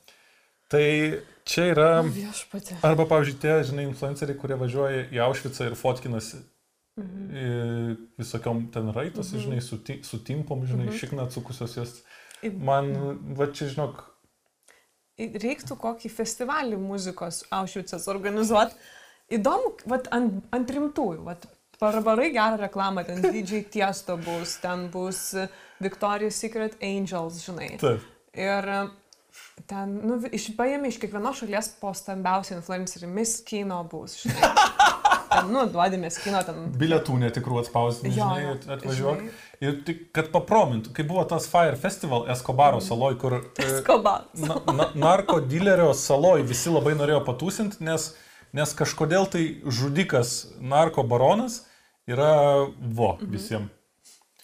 Tai 0.73 0.87
čia 1.45 1.67
yra, 1.75 1.91
O 2.01 2.09
viešpatė. 2.09 2.79
arba 2.89 3.05
pavyzdžiui, 3.13 3.37
tie, 3.45 3.59
žinai, 3.69 3.85
influenceriai, 3.91 4.39
kurie 4.41 4.57
važiuoja 4.65 5.05
į 5.13 5.21
Aušvicą 5.29 5.69
ir 5.69 5.77
fotkinasi 5.77 6.41
Mhm. 6.97 7.97
visokiom 8.19 8.71
ten 8.73 8.93
raitos, 8.93 9.33
Mhm. 9.33 9.41
žinai, 9.43 9.61
su, 9.61 9.79
su 10.03 10.19
timpom, 10.25 10.67
žinai, 10.67 10.87
Mhm. 10.87 10.97
šikna 10.99 11.27
atsukusios 11.27 11.77
jas. 11.77 12.03
Man, 12.43 12.93
va 13.37 13.47
čia, 13.47 13.69
žinok, 13.69 14.05
Reiktų 15.19 15.77
kokį 15.81 16.11
festivalį 16.13 16.77
muzikos 16.77 17.45
Aušvicas 17.51 18.05
organizuoti. 18.09 18.75
Įdomu, 19.33 19.71
vat, 19.87 20.09
ant, 20.13 20.45
ant 20.53 20.69
rimtųjų. 20.71 21.23
Vat, 21.25 21.47
Parvarai 21.81 22.31
gerą 22.33 22.57
reklamą, 22.61 23.05
ten 23.07 23.23
DJ 23.33 23.63
Tiesto 23.65 24.17
bus, 24.17 24.57
ten 24.61 24.89
bus 24.89 25.35
Victoria's 25.81 26.35
Secret 26.37 26.77
Angels, 26.83 27.43
žinai. 27.47 27.79
taip. 27.79 28.01
Ir 28.35 28.91
ten, 29.67 30.01
nu, 30.07 30.19
vi- 30.19 30.31
iš, 30.37 30.51
paėmė 30.57 30.89
iš 30.89 30.99
kiekvienos 31.01 31.41
šalies 31.43 31.69
po 31.81 31.93
stambiausią 31.93 32.61
influencerį, 32.61 33.09
Miss 33.09 33.41
Kino 33.41 33.83
bus, 33.85 34.23
žinai. 34.23 34.41
Ten, 35.37 35.51
nu, 35.53 35.63
duodė 35.73 35.99
Miss 36.01 36.19
Kino, 36.23 36.41
ten. 36.47 36.73
Bilietų 36.81 37.17
netikrų 37.23 37.61
atspausdinti, 37.63 38.17
Jo, 38.19 38.29
žinai, 38.35 38.57
atvažiuok. 38.77 39.21
žinai. 39.21 39.33
Ir 39.67 39.79
tik, 39.87 40.01
kad 40.17 40.29
papromintų, 40.35 40.93
kai 40.97 41.05
buvo 41.09 41.23
tas 41.29 41.47
Fire 41.49 41.77
Festival 41.81 42.27
Escobaro 42.33 42.77
Mhm. 42.81 42.87
saloj, 42.89 43.15
kur 43.19 43.39
e, 43.59 43.69
Skobas. 43.81 44.27
na, 44.35 44.59
na, 44.73 44.89
narko 44.95 45.41
dilerio 45.41 45.93
saloj 45.95 46.43
visi 46.45 46.69
labai 46.71 46.93
norėjo 46.99 47.23
patūsinti, 47.25 47.81
nes, 47.81 48.15
nes 48.53 48.75
kažkodėl 48.77 49.29
tai 49.31 49.47
žudikas 49.65 50.47
narko 50.61 51.03
baronas 51.09 51.63
yra 52.09 52.67
vo 52.81 53.17
Mhm. 53.21 53.31
visiems. 53.33 53.71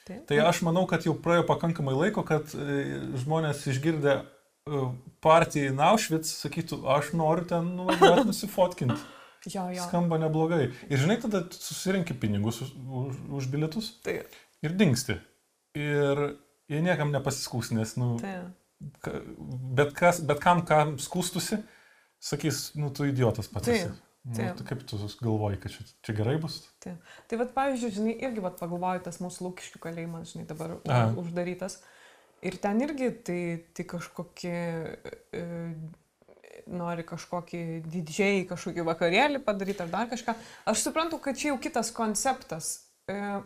Taip. 0.07 0.27
Tai 0.27 0.37
aš 0.49 0.63
manau, 0.67 0.87
kad 0.91 1.05
jau 1.07 1.15
praėjo 1.15 1.45
pakankamai 1.47 1.93
laiko, 1.95 2.25
kad 2.27 2.43
e, 2.55 2.99
žmonės 3.23 3.61
išgirdę 3.71 4.17
e, 4.67 4.81
partiją 5.23 5.71
į 5.71 5.75
Naušvic 5.77 6.25
sakytų, 6.27 6.81
aš 6.97 7.13
noriu 7.15 7.45
ten 7.47 7.69
nuvažiuoti 7.77 8.27
nusifotkinti. 8.27 8.99
Jo, 9.51 9.67
jo. 9.75 9.83
Skamba 9.89 10.21
neblogai. 10.23 10.69
Ir 10.87 11.01
žinai, 11.03 11.19
tada 11.23 11.43
tu 11.51 11.59
susirinkti 11.59 12.15
pinigus 12.15 12.61
už, 12.63 12.75
už, 12.79 13.17
už 13.41 13.51
bilietus 13.51 13.91
Tai, 14.05 14.21
ir 14.63 14.77
dingsti. 14.79 15.19
Ir 15.79 16.23
jie 16.71 16.83
niekam 16.85 17.11
nepasiskūs, 17.15 17.73
nes, 17.75 17.97
nu, 17.99 18.15
tai. 18.23 18.37
ka, 19.03 19.19
bet, 19.75 19.95
kas, 19.99 20.21
bet 20.29 20.43
kam, 20.45 20.63
kam 20.69 20.95
skūstusi, 21.01 21.59
sakys, 22.23 22.69
nu, 22.79 22.93
tu 22.95 23.09
idiotas 23.09 23.51
pats. 23.51 23.67
Taip, 23.71 23.91
esi. 23.91 24.11
Nu, 24.23 24.37
taip. 24.39 24.61
tai 24.61 24.67
kaip 24.69 24.85
tu 24.87 25.01
galvoji, 25.19 25.59
kad 25.65 25.75
čia, 25.75 25.85
čia 26.07 26.15
gerai 26.15 26.37
bus? 26.39 26.61
Tai, 26.85 26.95
tai 27.27 27.39
vad, 27.41 27.51
pavyzdžiui, 27.57 27.95
žinai, 27.97 28.13
irgi 28.23 28.45
vad 28.45 28.55
pagalvoju, 28.61 29.03
tas 29.09 29.19
mūsų 29.25 29.49
lūkiškių 29.49 29.81
kalėjimas, 29.83 30.37
žinai, 30.37 30.47
dabar 30.47 30.77
Aha. 30.87 31.09
uždarytas. 31.19 31.81
Ir 32.47 32.59
ten 32.63 32.79
irgi 32.83 33.11
tai, 33.27 33.41
tai 33.75 33.87
kažkokie, 33.91 34.61
e, 35.35 35.43
nori 36.67 37.05
kažkokį 37.07 37.63
didžiai, 37.91 38.45
kažkokį 38.51 38.85
vakarėlį 38.87 39.41
padaryti 39.45 39.83
ar 39.85 39.89
dar 39.93 40.09
kažką. 40.11 40.35
Aš 40.71 40.83
suprantu, 40.87 41.19
kad 41.23 41.37
čia 41.39 41.53
jau 41.53 41.59
kitas 41.63 41.91
konceptas. 41.95 42.73
E, 43.11 43.41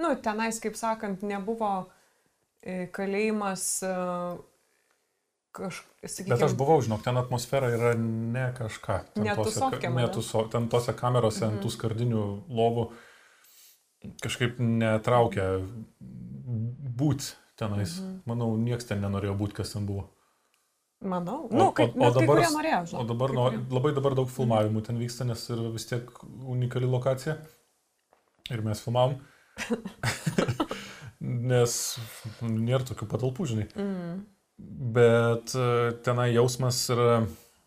nu, 0.00 0.14
tenais, 0.24 0.60
kaip 0.62 0.76
sakant, 0.80 1.22
nebuvo 1.26 1.90
e, 2.62 2.86
kalėjimas 2.94 3.66
e, 3.84 3.92
kažkaip, 5.52 6.28
Bet 6.30 6.42
aš 6.46 6.54
buvau, 6.56 6.78
žinok, 6.84 7.02
ten 7.04 7.18
atmosfera 7.20 7.68
yra 7.74 7.92
ne 7.98 8.48
kažką. 8.56 9.00
Ten 9.14 9.24
Ne 9.26 9.34
tose, 9.36 9.58
tūsovkėm, 9.58 9.96
ne 9.98 10.06
ane? 10.06 10.12
tuso, 10.14 10.44
ten 10.52 10.68
tose 10.72 10.94
kamerose 10.96 11.42
ant 11.44 11.58
Mhm. 11.58 11.62
tų 11.64 11.72
skardinių 11.74 12.22
lovų 12.48 12.90
kažkaip 14.24 14.56
netraukia 14.62 15.48
būti 16.96 17.34
tenais. 17.60 17.98
Mhm. 18.00 18.22
Manau, 18.30 18.56
niekas 18.56 18.86
ten 18.88 19.02
nenorėjo 19.04 19.34
būti, 19.36 19.58
kas 19.60 19.72
ten 19.74 19.84
buvo. 19.86 20.08
Manau. 21.00 21.46
O- 21.50 21.56
Nu, 21.56 21.70
kaip, 21.72 21.94
o- 21.96 22.06
o 22.08 22.12
kai 22.12 22.26
dabar 22.26 22.42
s- 22.44 22.52
norėjo, 22.54 22.80
O 22.82 22.86
žinai. 22.90 23.06
dabar 23.08 23.28
kai 23.28 23.36
kurie. 23.36 23.60
labai 23.72 23.92
dabar 23.96 24.14
daug 24.14 24.28
filmavimų 24.28 24.82
ten 24.84 24.98
vyksta, 25.00 25.24
nes 25.24 25.46
yra 25.50 25.70
vis 25.72 25.86
tiek 25.86 26.04
unikali 26.44 26.84
lokacija. 26.86 27.38
Ir 28.50 28.60
mes 28.62 28.80
filmavom. 28.84 29.16
nes 31.20 31.74
nėra 32.42 32.84
tokių 32.88 33.08
patalpų, 33.10 33.46
žinai. 33.52 33.66
Mm. 33.76 34.20
Bet 34.92 35.54
e, 35.56 35.66
tenai 36.04 36.30
jausmas 36.34 36.78
yra, 36.92 37.22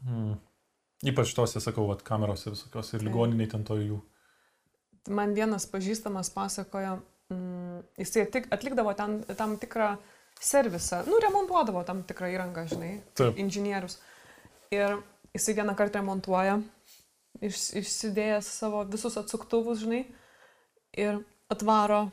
mm, 0.05 0.33
ypač 1.09 1.33
tose, 1.37 1.61
sakau, 1.63 1.87
vat, 1.89 2.03
kamerose 2.05 2.51
visokios 2.53 2.93
ir 2.93 3.05
ligoniniai 3.07 3.49
ten 3.49 3.63
to 3.65 3.77
jų. 3.81 4.01
Man 5.09 5.33
vienas 5.35 5.65
pažįstamas 5.67 6.29
pasakojo, 6.33 6.99
mm, 7.33 7.81
jisai 7.99 8.27
atlik, 8.27 8.47
atlikdavo 8.53 8.93
ten, 8.95 9.23
tam 9.35 9.57
tikrą 9.57 9.95
servisą, 10.39 11.03
nu, 11.07 11.19
remontuodavo 11.23 11.83
tam 11.87 12.03
tikrą 12.03 12.29
įrangą, 12.33 12.65
žinai, 12.67 13.01
Taip. 13.15 13.37
inžinierius. 13.39 13.97
Ir 14.71 14.97
jisai 15.33 15.53
vieną 15.59 15.75
kartą 15.75 15.99
remontuoja, 16.01 16.59
iš, 17.41 17.69
išsidėjęs 17.81 18.47
savo 18.59 18.83
visus 18.89 19.17
atsuktuvus, 19.17 19.79
žinai, 19.85 20.03
ir 20.97 21.19
atvaro 21.49 22.11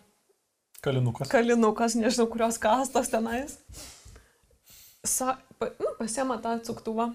Kalinukas. 0.83 1.29
kalinukas, 1.29 1.95
nežinau, 1.95 2.27
kurios 2.33 2.59
kastos 2.59 3.09
tenais. 3.13 3.59
sa, 5.05 5.39
pa, 5.59 5.71
nu, 5.81 5.95
pasiema 5.99 6.39
tą 6.39 6.55
atsuktuvą. 6.59 7.15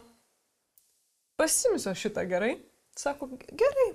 Pasimsiu 1.38 1.94
šitą 1.96 2.24
gerai. 2.30 2.56
Sako, 2.98 3.28
gerai. 3.52 3.89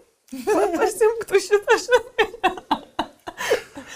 pa- 0.45 0.79
Pasimk 0.79 1.25
tu 1.27 1.41
šitą, 1.41 1.77
žinai. 1.85 2.70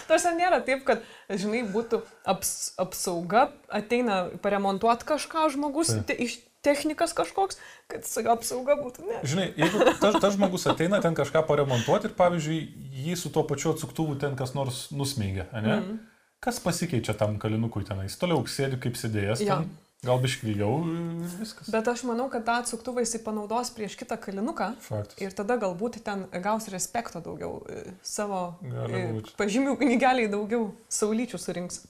Tarsi 0.09 0.33
nėra 0.37 0.61
taip, 0.65 0.83
kad, 0.89 1.05
žinai, 1.31 1.63
būtų 1.75 2.03
aps, 2.29 2.75
apsauga, 2.81 3.49
ateina 3.73 4.25
paremontuoti 4.45 5.09
kažką 5.09 5.49
žmogus, 5.55 5.93
te, 6.09 6.17
iš 6.27 6.39
technikas 6.65 7.13
kažkoks, 7.17 7.59
kad 7.93 8.07
su 8.09 8.25
apsauga 8.31 8.79
būtų. 8.81 9.05
Ne. 9.09 9.21
Žinai, 9.29 9.47
jeigu 9.61 9.85
tas, 10.01 10.17
tas 10.17 10.35
žmogus 10.37 10.67
ateina 10.71 11.01
ten 11.05 11.17
kažką 11.17 11.45
paremontuoti 11.49 12.11
ir, 12.11 12.17
pavyzdžiui, 12.19 12.61
jį 13.05 13.17
su 13.21 13.33
tuo 13.35 13.45
pačiu 13.49 13.75
atsuktuvu 13.75 14.17
ten 14.23 14.37
kas 14.39 14.57
nors 14.57 14.87
nusmeigia, 14.95 15.49
ne? 15.53 15.77
Mm. 15.77 16.03
Kas 16.45 16.61
pasikeičia 16.61 17.15
tam 17.17 17.39
kalinukui 17.41 17.85
tenais? 17.89 18.17
Toliau 18.21 18.43
sėdi 18.49 18.77
kaip 18.81 18.99
sėdėjęs, 19.01 19.45
Jo. 19.45 19.61
ten, 19.61 19.71
gal 20.07 20.21
bišklyliau 20.23 20.75
ir 20.91 21.35
viskas. 21.41 21.71
Bet 21.73 21.89
aš 21.91 22.05
manau, 22.09 22.29
kad 22.33 22.43
tą 22.47 22.55
atsuktuvą 22.63 22.99
jisai 23.05 23.21
panaudos 23.25 23.69
prieš 23.75 23.97
kitą 24.01 24.17
kalinuką. 24.21 24.67
Faktas. 24.85 25.19
Ir 25.23 25.31
tada 25.37 25.55
galbūt 25.61 26.01
ten 26.07 26.19
gaus 26.45 26.69
respekto 26.73 27.19
daugiau, 27.25 27.53
e, 27.69 27.71
savo 28.05 28.41
e, 28.63 29.23
pažymių 29.41 29.77
knygeliai 29.81 30.29
daugiau 30.33 30.63
saulyčių 30.93 31.39
surinks. 31.41 31.77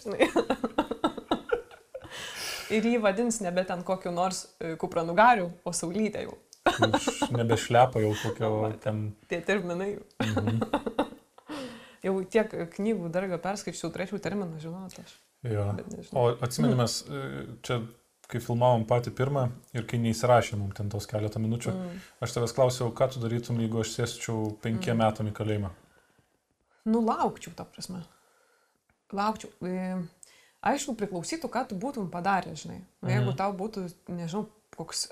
Žinai. 0.00 0.30
Ir 2.70 2.86
jį 2.86 3.00
vadins 3.02 3.40
nebe 3.42 3.64
ten 3.66 3.82
kokiu 3.86 4.12
nors 4.14 4.44
e, 4.62 4.76
kupranugariu, 4.78 5.50
o 5.66 5.74
saulytė 5.74 6.28
jau. 6.28 6.36
Nebešlepa 7.34 7.98
jau 8.04 8.12
kokio 8.22 8.50
ten. 8.84 9.10
Tie 9.28 9.40
terminai. 9.44 9.96
Mhm. 10.22 10.62
Jau 12.02 12.14
tiek 12.24 12.48
knygų 12.76 13.10
dar 13.12 13.26
gal 13.28 13.38
perskaičiau, 13.38 13.90
turėčiau 13.92 14.20
terminą 14.24 14.58
žinoti 14.62 15.02
aš. 15.04 15.16
Jo. 15.44 15.66
O 16.16 16.28
atsimenimas, 16.44 17.02
čia, 17.66 17.80
kai 18.30 18.40
filmavom 18.40 18.84
patį 18.88 19.10
pirmą 19.16 19.50
ir 19.74 19.84
kai 19.88 19.98
neįsirašėm 19.98 20.72
ten 20.76 20.88
tos 20.92 21.06
keletą 21.10 21.40
minučių, 21.42 21.72
Mm. 21.74 22.00
aš 22.22 22.32
tavęs 22.36 22.54
klausiau, 22.56 22.92
ką 22.92 23.10
tu 23.12 23.20
darytum, 23.20 23.58
jeigu 23.60 23.80
aš 23.80 23.94
sėsčiau 23.98 24.56
penkiem 24.62 24.96
Mm. 24.96 25.04
metam 25.04 25.26
į 25.28 25.32
kalėjimą. 25.32 25.70
Nu, 26.86 27.00
laukčiau, 27.04 27.52
ta 27.56 27.64
prasme. 27.64 28.02
Laukčiau. 29.12 29.50
E, 29.66 30.02
Aišku, 30.60 30.92
priklausytų, 30.92 31.48
ką 31.48 31.68
tu 31.68 31.74
būtum 31.80 32.10
padaręs, 32.12 32.66
žinai. 32.66 32.82
Nu, 33.00 33.08
jeigu 33.08 33.30
Mhm. 33.32 33.36
tau 33.36 33.52
būtų, 33.56 33.90
nežinau, 34.12 34.46
koks 34.80 35.04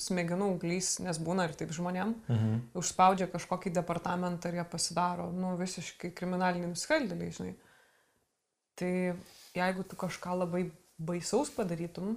smegenų 0.00 0.48
auglys, 0.54 0.94
nes 1.04 1.18
būna 1.20 1.44
ir 1.48 1.54
taip 1.60 1.70
žmonėm, 1.76 2.14
Mhm. 2.28 2.56
užspaudžia 2.80 3.28
kažkokį 3.32 3.72
departamentą 3.76 4.48
ir 4.48 4.60
jie 4.60 4.64
pasidaro, 4.72 5.28
nu, 5.32 5.52
visiškai 5.60 6.10
kriminaliniai 6.16 6.72
nusikaltėliai, 6.72 7.30
žinai. 7.36 7.54
Tai 8.80 8.92
jeigu 9.54 9.84
tu 9.84 9.96
kažką 10.00 10.38
labai 10.40 10.70
baisaus 10.98 11.50
padarytum, 11.52 12.16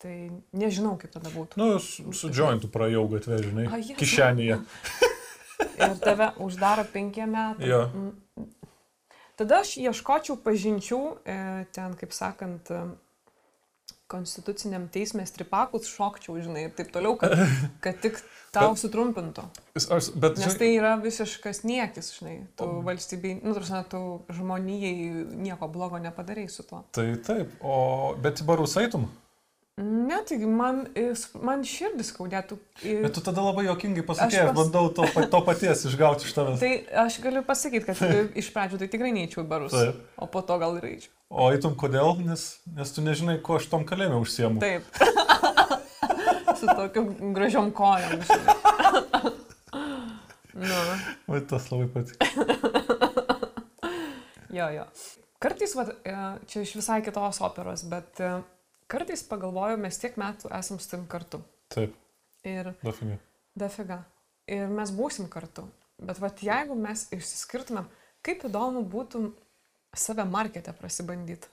tai 0.00 0.30
nežinau, 0.56 0.94
kaip 0.96 1.12
tada 1.12 1.28
būtų. 1.34 1.56
Nu, 1.60 1.78
su, 1.78 2.12
su 2.16 2.30
jointu 2.32 2.68
praėjau 2.72 3.04
gatvę, 3.12 3.42
žinai, 3.44 3.66
A, 3.68 3.76
Jėzau. 3.80 3.98
kišenėje. 4.00 4.60
Ir 5.80 5.94
tave 6.00 6.30
uždaro 6.40 6.86
penkiem 6.88 7.34
metam. 7.36 7.92
Mm. 7.92 8.46
Tada 9.36 9.60
aš 9.60 9.74
ieškočiau 9.80 10.36
pažinčių, 10.40 11.00
e, 11.24 11.36
ten, 11.72 11.94
kaip 12.00 12.12
sakant, 12.16 12.68
konstituciniam 14.10 14.88
teismė 14.92 15.24
stripakus 15.30 15.86
šokčiau, 15.90 16.36
žinai, 16.42 16.66
ir 16.68 16.74
taip 16.76 16.90
toliau, 16.94 17.14
kad, 17.20 17.34
kad 17.84 18.00
tik 18.02 18.18
tau 18.54 18.74
sutrumpintų. 18.78 19.44
Aš, 19.78 20.10
bet, 20.18 20.40
Nes 20.42 20.56
tai 20.58 20.72
yra 20.74 20.96
visiškas 21.00 21.62
niekis, 21.68 22.10
žinai, 22.18 22.36
tu 22.58 22.66
O- 22.66 22.80
valstybei, 22.86 23.36
nu, 23.44 23.54
tarsi, 23.54 23.78
tu 23.92 24.00
žmonijai 24.34 24.94
nieko 25.46 25.70
blogo 25.70 26.02
nepadarai 26.02 26.48
su 26.50 26.66
tuo. 26.66 26.82
tai 26.96 27.12
taip, 27.26 27.54
o 27.62 28.14
bet 28.18 28.42
į 28.42 28.48
barus 28.50 28.74
eitum? 28.82 29.06
Ne, 29.80 30.18
taigi 30.28 30.44
man, 30.44 30.82
man 31.40 31.62
širdis 31.64 32.10
skaudėtų. 32.12 32.58
Bet 32.84 33.14
tu 33.16 33.22
tada 33.24 33.40
labai 33.46 33.62
jokingai 33.64 34.02
pasakėjai, 34.04 34.42
Aš 34.42 34.50
pas- 34.50 34.58
bandau 34.58 34.90
to, 34.92 35.06
to 35.32 35.40
paties 35.46 35.86
išgauti 35.88 36.26
iš 36.28 36.34
tavęs. 36.36 36.60
Tai 36.66 36.72
aš 37.06 37.16
galiu 37.24 37.40
pasakyti, 37.46 37.86
kad 37.86 38.02
iš 38.42 38.50
pradžių 38.52 38.82
tai 38.82 38.90
tikrai 38.92 39.14
neįčiau 39.16 39.46
barus, 39.48 39.72
Taip. 39.72 40.02
o 40.20 40.28
po 40.28 40.42
to 40.44 40.58
gal 40.60 40.76
ir 40.82 40.90
eičiau. 40.90 41.14
O 41.30 41.46
eitum 41.54 41.76
kodėl? 41.78 42.16
Nes, 42.26 42.42
nes 42.74 42.90
tu 42.90 43.02
nežinai, 43.06 43.36
ko 43.44 43.54
aš 43.60 43.68
tom 43.70 43.84
kalėjime 43.86 44.16
užsiemu. 44.18 44.58
Taip. 44.62 44.82
Su 46.58 46.66
tokiu 46.66 47.04
gražiom 47.36 47.68
kojom. 47.76 48.18
nu, 50.60 50.80
Vai 51.30 51.40
tas 51.46 51.68
labai 51.70 51.86
patiko. 51.94 52.18
jo, 54.58 54.66
jo. 54.74 54.84
Kartais, 55.40 55.72
va, 55.78 55.86
čia 56.50 56.64
iš 56.66 56.74
visai 56.76 56.98
kitos 57.06 57.38
operos, 57.46 57.86
bet 57.88 58.18
e, 58.20 58.32
kartais 58.90 59.22
pagalvoju, 59.30 59.78
mes 59.80 59.96
tiek 60.02 60.18
metų 60.20 60.50
esam 60.58 60.76
su 60.82 60.90
tim 60.90 61.06
kartu. 61.08 61.38
Taip, 61.72 61.94
Ir 62.44 62.72
dafingai. 62.82 63.16
dafiga. 63.56 64.02
Ir 64.50 64.66
mes 64.72 64.90
būsim 64.92 65.30
kartu. 65.32 65.62
Bet 66.00 66.18
va, 66.20 66.28
jeigu 66.42 66.74
mes 66.76 67.06
išsiskirtumėm, 67.14 67.86
kaip 68.26 68.44
įdomu 68.50 68.82
būtų 68.90 69.22
save 69.96 70.24
marketę 70.28 70.74
prasibandyti. 70.76 71.48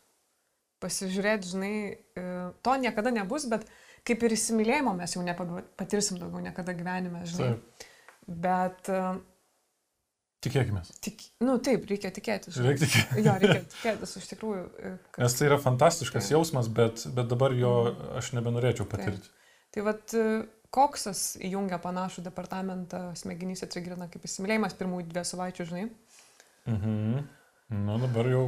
Pasižiūrėti, 0.84 1.50
žinai, 1.50 1.76
e, 2.17 2.26
to 2.62 2.76
niekada 2.78 3.10
nebus, 3.13 3.47
bet 3.50 3.63
kaip 4.06 4.21
ir 4.23 4.36
įsimylėjimo 4.36 4.93
mes 4.97 5.15
jau 5.15 5.23
nepatirsim 5.26 6.19
daugiau 6.21 6.43
niekada 6.45 6.76
gyvenime, 6.78 7.23
žinai. 7.26 7.56
Taip. 7.56 7.88
Bet, 8.28 8.91
e, 8.93 9.00
Tikėkime. 10.45 10.84
tik, 11.02 11.23
nu 11.41 11.56
taip, 11.65 11.88
reikia 11.89 12.12
tikėtis. 12.13 12.60
Reikia 12.62 12.86
tikėti. 12.86 13.23
Jo, 13.26 13.34
reikia 13.41 13.63
tikėtis, 13.73 14.13
iš 14.21 14.28
tikrųjų. 14.36 14.67
e, 14.78 14.91
Kad... 15.15 15.23
Nes 15.23 15.38
tai 15.39 15.47
yra 15.50 15.58
fantastiškas 15.63 16.28
Taip. 16.28 16.36
jausmas, 16.36 16.69
bet, 16.69 17.08
bet 17.17 17.32
dabar 17.34 17.58
jo 17.58 17.73
aš 18.21 18.36
nebenorėčiau 18.38 18.86
patirti. 18.91 19.34
Tai 19.73 19.88
vad, 19.89 20.13
koksas 20.73 21.23
įjungia 21.41 21.80
panašų 21.82 22.21
departamentą 22.28 23.02
smegenyse 23.17 23.65
trigerina 23.71 24.08
kaip 24.12 24.30
įsimylėjimas 24.30 24.78
pirmųjų 24.78 25.10
dviejų 25.10 25.30
savaičių, 25.32 25.67
žinai. 25.71 25.88
Mhm. 26.69 27.26
Na 27.67 27.97
dabar 27.99 28.30
jau 28.32 28.43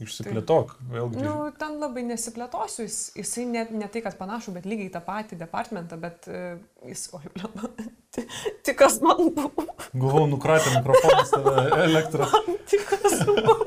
išsiplėtok. 0.00 0.76
Vėlgi. 0.92 1.20
Nu, 1.24 1.32
ten 1.58 1.74
labai 1.82 2.04
nesiplėtosiu, 2.06 2.86
jis, 2.86 2.98
jisai 3.18 3.44
ne, 3.50 3.64
ne 3.76 3.88
tai, 3.92 4.00
kad 4.04 4.16
panašu, 4.16 4.54
bet 4.54 4.68
lygiai 4.68 4.92
tą 4.94 5.02
patį 5.04 5.36
departamentą, 5.40 5.98
bet 6.00 6.28
uh, 6.30 6.54
jis, 6.86 7.08
oi, 7.18 7.24
blema, 7.34 7.68
tik 8.64 8.78
kas 8.78 9.00
man 9.04 9.32
buvo, 9.36 9.66
Galvau, 9.92 10.24
nukratė 10.30 10.76
mikrofonas 10.78 11.34
tave 11.34 11.66
elektrą. 11.88 12.30
tik 12.70 12.86
kas 12.92 13.20
buvo. 13.28 13.58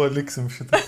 Paliksim 0.00 0.48
šitą. 0.48 0.78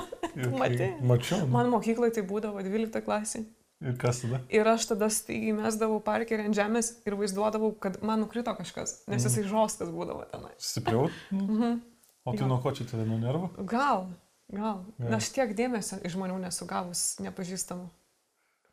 Matei? 0.60 0.90
Mačiau. 1.00 1.44
nu. 1.44 1.52
Man 1.52 1.70
mokykloje 1.72 2.18
tai 2.18 2.24
būdavo 2.28 2.60
12 2.64 3.04
klasė. 3.04 3.44
Ir 3.84 3.96
kas 4.00 4.22
tada? 4.22 4.38
Ir 4.48 4.68
aš 4.70 4.86
tada 4.88 5.08
staigiai 5.12 5.52
mesdavau 5.58 5.98
parkerį 6.00 6.46
ant 6.48 6.56
žemės 6.56 6.94
ir 7.06 7.16
vaizduodavau, 7.18 7.74
kad 7.80 7.98
man 8.02 8.22
nukrito 8.24 8.54
kažkas, 8.56 9.02
nes 9.10 9.26
jisai 9.28 9.44
žoskas 9.44 9.90
būdavo 9.92 10.24
tenai. 10.32 10.54
Stipriau? 10.56 11.10
Mhm. 11.34 11.82
O 12.26 12.32
tai 12.34 12.46
nuo 12.48 12.56
ko 12.64 12.72
čia 12.74 12.86
tave 12.88 13.04
nuo 13.06 13.18
nervų? 13.22 13.50
Gal, 13.68 14.06
gal. 14.50 14.80
Jo. 14.98 15.10
Aš 15.18 15.28
tiek 15.36 15.52
dėmesio 15.58 16.00
iš 16.02 16.16
žmonių 16.16 16.40
nesugavus 16.42 17.18
nepažįstamų. 17.22 17.84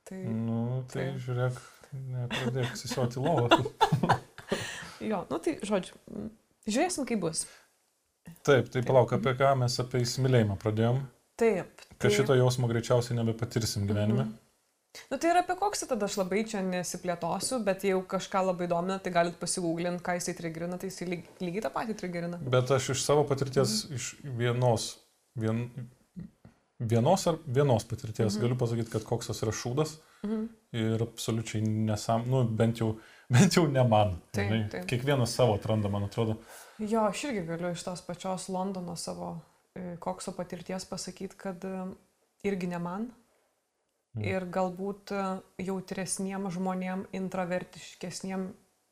Tai 0.07 0.21
Nu, 0.23 0.83
tai 0.91 1.09
Taip. 1.11 1.19
žiūrėk, 1.25 1.59
nepradėk 2.15 2.73
sisioti 2.81 3.19
lovą. 3.23 3.59
jo, 5.03 5.19
nu 5.29 5.39
tai 5.43 5.57
žodžiu, 5.63 5.99
žiūrėsim, 6.67 7.05
kaip 7.07 7.21
bus. 7.23 7.43
Taip, 8.47 8.71
tai 8.71 8.81
palauk, 8.87 9.11
apie 9.15 9.35
ką 9.39 9.51
mes 9.59 9.75
apie 9.83 10.01
įsimylėjimą 10.07 10.57
pradėjom. 10.63 11.03
Taip. 11.39 11.83
Kad 11.99 12.07
tai- 12.07 12.15
šito 12.17 12.35
jausmo 12.39 12.67
greičiausiai 12.71 13.19
nebepatirsim 13.19 13.85
gyvenime. 13.89 14.25
Mhm. 14.25 14.39
Nu 15.11 15.17
tai 15.17 15.31
ir 15.31 15.37
apie 15.41 15.55
koksą 15.57 15.87
tada 15.89 16.05
aš 16.05 16.17
labai 16.21 16.43
čia 16.45 16.61
nesiplėtosiu, 16.61 17.63
bet 17.65 17.81
jeigu 17.87 18.03
kažką 18.05 18.43
labai 18.45 18.67
domina, 18.69 18.99
tai 19.01 19.11
galit 19.15 19.39
pasigūglinti, 19.41 20.03
ką 20.05 20.17
jisai 20.19 20.35
trigerina, 20.37 20.77
tai 20.77 20.91
jisai 20.91 21.07
lyg, 21.09 21.23
lygiai 21.41 21.63
tą 21.65 21.71
patį 21.73 21.95
trigerina. 21.97 22.37
Bet 22.37 22.69
aš 22.71 22.91
iš 22.93 23.01
savo 23.05 23.23
patirties, 23.25 23.85
Mhm. 23.89 23.95
iš 23.95 24.11
vienos, 24.37 24.97
vien, 25.35 25.63
vienos 26.79 27.27
ar 27.27 27.37
vienos 27.47 27.83
patirties 27.89 28.35
Mhm. 28.35 28.41
galiu 28.41 28.55
pasakyti, 28.57 28.91
kad 28.91 29.03
koksas 29.03 29.41
yra 29.43 29.51
šūdas 29.51 29.97
Mhm. 30.23 30.49
ir 30.73 30.99
absoliučiai 31.01 31.61
nesam, 31.63 32.27
nu 32.29 32.43
bent 32.43 32.77
jau, 32.77 32.99
bent 33.33 33.53
jau 33.57 33.67
ne 33.67 33.83
man. 33.87 34.21
Taip, 34.31 34.49
žinai. 34.51 34.69
taip. 34.69 34.85
Kiekvienas 34.87 35.33
savo 35.33 35.55
atranda, 35.57 35.89
man 35.89 36.03
atrodo. 36.03 36.37
Jo, 36.79 37.07
aš 37.09 37.23
irgi 37.23 37.47
galiu 37.47 37.71
iš 37.71 37.83
tos 37.83 38.01
pačios 38.01 38.47
Londono 38.49 38.95
savo 38.95 39.41
e, 39.75 39.97
kokso 39.99 40.31
patirties 40.31 40.85
pasakyti, 40.85 41.35
kad 41.37 41.63
e, 41.65 41.85
irgi 42.43 42.67
ne 42.67 42.77
man. 42.79 43.11
Mhm. 44.13 44.25
Ir 44.29 44.43
galbūt 44.53 45.09
e, 45.11 45.21
jautresniem 45.65 46.43
žmonėm, 46.53 47.07
introvertiškesniem 47.17 48.43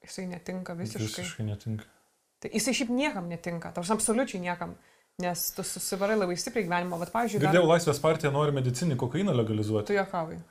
jisai 0.02 0.24
netinka 0.32 0.74
visiškai. 0.74 1.06
Visiškai 1.08 1.46
netinka. 1.46 1.86
Tai 2.42 2.50
jisai 2.56 2.74
šiaip 2.74 2.90
niekam 2.90 3.28
netinka, 3.30 3.70
tarsi 3.76 3.94
absoliučiai 3.94 4.42
niekam. 4.42 4.74
Nes 5.22 5.52
tu 5.54 5.62
susivarai 5.62 6.16
labai 6.18 6.34
stipriai 6.40 6.66
gyvenimo, 6.66 6.98
bet, 6.98 7.12
pavyzdžiui, 7.14 7.38
dar- 7.44 7.52
Girdėjau, 7.54 7.68
Laisvės 7.70 8.00
partija 8.02 8.32
nori 8.34 8.52
medicinį 8.56 8.96
kokainą 8.98 9.36
legalizuoti. 9.38 9.92
tu 9.92 9.94
juokauji. 10.00 10.40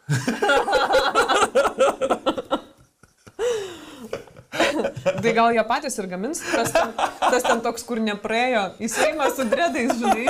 Tai 5.04 5.32
gal 5.36 5.54
jie 5.56 5.62
patys 5.68 5.96
ir 6.00 6.06
gamins, 6.10 6.40
tas 6.50 6.72
ten, 6.74 6.92
tas 7.20 7.44
ten 7.46 7.60
toks, 7.64 7.84
kur 7.88 8.00
nepraėjo, 8.04 8.62
įsėjimas 8.86 9.36
su 9.38 9.46
dredais, 9.50 9.92
žinai. 10.00 10.26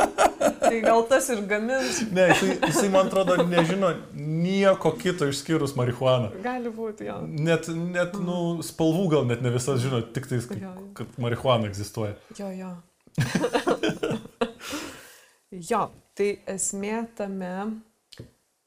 Tai 0.61 0.80
gal 0.85 1.02
tas 1.11 1.28
ir 1.35 1.40
gamins. 1.50 2.00
Ne, 2.14 2.28
jisai, 2.33 2.56
jisai 2.68 2.90
man 2.92 3.09
atrodo 3.11 3.38
nežino 3.48 3.92
nieko 4.14 4.92
kito 5.00 5.28
išskyrus 5.30 5.74
marihuaną. 5.78 6.30
Gali 6.44 6.72
būti, 6.74 7.09
jo. 7.09 7.18
Net, 7.26 7.68
net 7.72 8.14
nu, 8.20 8.61
spalvų 8.66 9.09
gal 9.16 9.28
net 9.30 9.42
ne 9.44 9.52
visas 9.54 9.83
žino, 9.83 10.02
tik 10.14 10.30
tai, 10.30 10.40
Jo, 10.61 10.72
jo. 10.76 10.88
kad 10.98 11.18
marihuana 11.20 11.68
egzistuoja. 11.70 12.14
Jo, 12.38 12.50
jo. 12.54 12.72
jo, 15.70 15.85
tai 16.16 16.30
esmė 16.54 17.04
tame. 17.18 17.52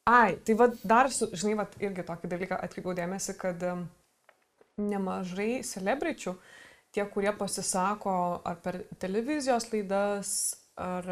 Ai, 0.09 0.35
tai 0.43 0.55
vad 0.59 0.75
dar, 0.83 1.07
su, 1.15 1.29
žinai, 1.31 1.55
vad 1.61 1.75
irgi 1.79 2.03
tokį 2.03 2.29
dalyką 2.33 2.57
atkreipiau 2.65 2.95
dėmesį, 2.97 3.35
kad 3.39 3.61
em, 3.63 3.85
nemažai 4.81 5.63
celebričių, 5.67 6.35
tie, 6.93 7.05
kurie 7.09 7.33
pasisako 7.37 8.13
ar 8.45 8.61
per 8.63 8.83
televizijos 9.01 9.69
laidas, 9.73 10.31
ar, 10.77 11.09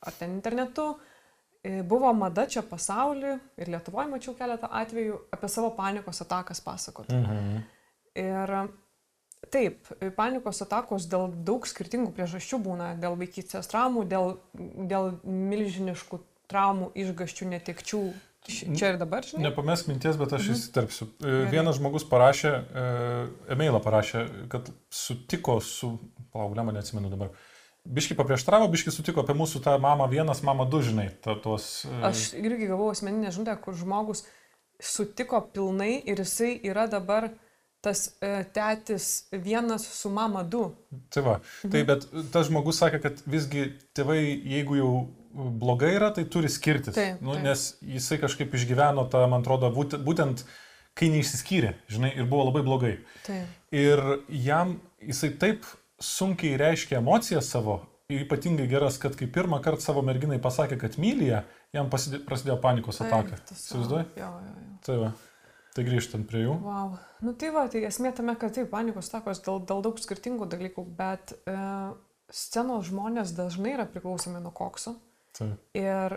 ar 0.00 0.18
ten 0.18 0.36
internetu, 0.36 0.90
e, 1.62 1.82
buvo 1.82 2.12
mada 2.16 2.46
čia 2.46 2.62
pasaulyje 2.62 3.38
ir 3.60 3.72
Lietuvoje 3.72 4.10
mačiau 4.12 4.36
keletą 4.36 4.70
atvejų 4.82 5.22
apie 5.32 5.48
savo 5.52 5.72
panikos 5.76 6.22
atakas 6.24 6.60
pasakoti. 6.64 7.16
Mhm. 7.16 7.64
Ir 8.18 8.54
taip, 9.52 9.86
panikos 10.16 10.62
atakos 10.64 11.06
dėl 11.10 11.30
daug 11.46 11.66
skirtingų 11.68 12.10
priežasčių 12.16 12.58
būna, 12.64 12.88
dėl 13.00 13.14
vaikystės 13.20 13.70
traumų, 13.70 14.04
dėl, 14.10 14.34
dėl 14.90 15.12
milžiniškų 15.24 16.20
traumų, 16.50 16.90
išgaščių, 16.98 17.48
netikčių. 17.52 18.02
Čia 18.46 18.94
ir 18.94 18.96
dabar, 19.00 19.24
žinai? 19.26 19.42
Nepamesk 19.48 19.88
minties, 19.90 20.16
bet 20.16 20.32
aš 20.32 20.46
Mhm. 20.46 20.54
įsiterpsiu. 20.54 21.08
E, 21.20 21.50
Vienas 21.50 21.76
žmogus 21.76 22.04
parašė, 22.08 22.48
e, 22.48 22.84
e-mailą 23.52 23.80
parašė, 23.84 24.48
kad 24.48 24.70
sutiko 24.90 25.60
su, 25.60 25.98
palauk, 26.32 26.54
neatsimenu 26.56 27.10
dabar. 27.10 27.28
Biški 27.84 28.14
paprieštravo, 28.16 28.68
biški 28.68 28.90
sutiko 28.92 29.20
apie 29.20 29.34
mūsų 29.34 29.62
tą 29.64 29.78
mamą 29.78 30.08
vienas, 30.10 30.42
mamą 30.42 30.68
du, 30.70 30.80
žinai, 30.82 31.10
ta, 31.22 31.34
tos... 31.34 31.84
e, 31.84 32.02
Aš 32.04 32.34
irgi 32.34 32.66
gavau 32.68 32.90
asmeninę 32.90 33.30
žinutę, 33.32 33.56
kur 33.60 33.74
žmogus 33.74 34.24
sutiko 34.80 35.40
pilnai 35.52 36.02
ir 36.06 36.16
jisai 36.22 36.60
yra 36.64 36.86
dabar 36.86 37.30
tas 37.84 38.08
e, 38.24 38.30
tėtis 38.54 39.28
vienas 39.32 39.84
su 39.94 40.10
mama 40.10 40.42
du. 40.42 40.64
Tai 41.14 41.24
va, 41.26 41.36
tai 41.62 41.84
bet 41.88 42.08
tas 42.32 42.48
žmogus 42.50 42.80
sakė, 42.82 43.00
kad 43.04 43.22
visgi 43.30 43.68
tėvai, 43.96 44.20
jeigu 44.56 44.78
jau 44.80 44.92
blogai 45.32 45.92
yra, 45.96 46.10
tai 46.14 46.24
turi 46.30 46.50
skirtis. 46.50 46.96
Taip, 46.96 47.20
nu, 47.22 47.36
taip. 47.36 47.44
nes 47.46 47.66
jisai 47.96 48.18
kažkaip 48.22 48.54
išgyveno 48.58 49.06
tą, 49.12 49.22
man 49.30 49.44
atrodo, 49.44 49.70
būtent, 49.74 50.44
kai 50.98 51.10
neišsiskyrė, 51.14 51.76
žinai, 51.92 52.14
ir 52.16 52.26
buvo 52.30 52.48
labai 52.48 52.64
blogai. 52.66 52.94
Taip. 53.26 53.54
Ir 53.74 54.02
jam 54.32 54.78
jisai 55.04 55.30
taip 55.38 55.66
sunkiai 56.02 56.58
reiškia 56.58 56.98
emocijas 56.98 57.50
savo, 57.52 57.82
ypatingai 58.10 58.66
geras, 58.70 58.98
kad 58.98 59.16
kai 59.18 59.28
pirmą 59.30 59.60
kartą 59.62 59.84
savo 59.84 60.02
merginai 60.06 60.40
pasakė, 60.42 60.78
kad 60.80 60.96
myli 60.98 61.30
ją, 61.30 61.42
jam 61.76 61.90
pasidė, 61.92 62.22
prasidėjo 62.26 62.58
panikos 62.62 63.02
ataka. 63.04 63.38
Įsivaizduoji? 63.52 64.06
Jo, 64.16 64.30
jo, 64.42 64.54
jo. 64.54 64.78
Tai 64.86 65.00
va. 65.02 65.10
Tai 65.76 65.84
grįžtant 65.86 66.26
prie 66.28 66.42
jų. 66.42 66.54
Wow. 66.64 66.96
Nu 67.24 67.34
tai 67.38 67.50
va, 67.54 67.66
tai 67.70 67.84
esmė 67.86 68.12
tame, 68.16 68.34
kad 68.40 68.54
taip, 68.56 68.70
panikos 68.72 69.10
takos 69.12 69.42
dėl, 69.44 69.60
dėl 69.68 69.82
daug 69.84 70.00
skirtingų 70.00 70.48
dalykų, 70.50 70.84
bet 70.98 71.34
e, 71.46 71.56
scenos 72.34 72.88
žmonės 72.88 73.34
dažnai 73.36 73.76
yra 73.76 73.86
priklausomi 73.88 74.40
nuo 74.42 74.52
kokso 74.54 74.96
Tai. 75.36 75.52
ir, 75.78 76.16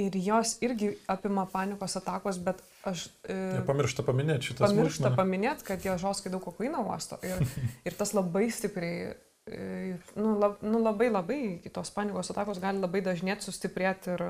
ir 0.00 0.18
jos 0.24 0.56
irgi 0.64 0.92
apima 1.12 1.44
panikos 1.52 1.96
atakos, 2.00 2.40
bet 2.42 2.64
aš... 2.88 3.06
E, 3.28 3.36
Nepamiršta 3.60 4.04
paminėti 4.06 4.50
šitą 4.50 4.66
pamiršta 4.66 5.04
smulkmeną. 5.04 5.20
paminėti, 5.20 5.68
kad 5.68 5.86
jie 5.86 5.96
žoskai 6.02 6.32
daug 6.32 6.44
kokaino 6.44 6.82
uosto 6.88 7.20
ir, 7.26 7.44
ir 7.88 7.98
tas 7.98 8.14
labai 8.16 8.48
stipriai, 8.54 9.12
e, 9.46 9.94
nu, 10.18 10.34
lab, 10.40 10.58
nu 10.66 10.82
labai 10.82 11.12
labai, 11.12 11.40
tos 11.72 11.94
panikos 11.94 12.32
atakos 12.34 12.60
gali 12.62 12.82
labai 12.82 13.04
dažnėti, 13.06 13.48
sustiprėti 13.48 14.16
ir, 14.16 14.28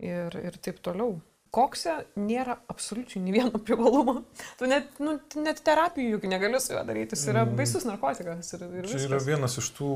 ir, 0.00 0.42
ir 0.50 0.60
taip 0.62 0.82
toliau. 0.84 1.18
Kokse 1.54 1.92
nėra 2.18 2.56
absoliučiai 2.72 3.20
nei 3.22 3.30
vieno 3.36 3.60
privalumo. 3.62 4.14
Tu 4.58 4.66
net, 4.66 4.88
nu, 4.98 5.12
net 5.44 5.60
terapijų 5.62 6.16
juk 6.16 6.24
negali 6.26 6.58
su 6.58 6.72
juo 6.74 6.80
daryti, 6.88 7.14
jis 7.14 7.28
yra 7.30 7.44
Mm. 7.46 7.54
baisus 7.60 7.84
narkotikas 7.86 8.48
ir, 8.56 8.64
ir 8.80 8.88
Čia 8.90 8.98
yra 9.04 9.20
viskas. 9.20 9.28
vienas 9.28 9.54
iš 9.62 9.68
tų 9.76 9.90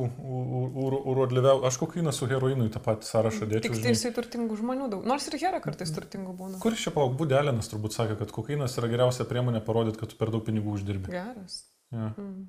urodliviau. 1.13 1.65
Aš 1.67 1.79
kokainą 1.83 2.13
su 2.15 2.29
heroinu 2.31 2.69
į 2.69 2.73
tą 2.77 2.83
patį 2.85 3.09
sąrašą 3.09 3.49
dėčiau. 3.51 3.73
Tik 3.75 3.83
tai 3.83 3.95
jisai 3.95 4.13
turtingų 4.17 4.59
žmonių 4.61 4.89
daug. 4.93 5.07
Nors 5.09 5.27
ir 5.31 5.39
hera 5.43 5.61
kartais 5.65 5.91
turtingų 5.95 6.37
būna. 6.39 6.61
Kuris 6.63 6.85
čia 6.87 6.93
palauk, 6.95 7.17
Budelinas 7.19 7.71
turbūt 7.73 7.97
sakė, 7.97 8.19
kad 8.21 8.31
kokainas 8.35 8.79
yra 8.79 8.91
geriausia 8.93 9.27
priemonė 9.29 9.65
parodyti, 9.67 9.99
kad 9.99 10.13
tu 10.15 10.17
per 10.21 10.31
daug 10.35 10.45
pinigų 10.47 10.77
uždirbi. 10.79 11.11
Geras. 11.11 11.65
Ja. 11.93 12.13
Mm. 12.19 12.47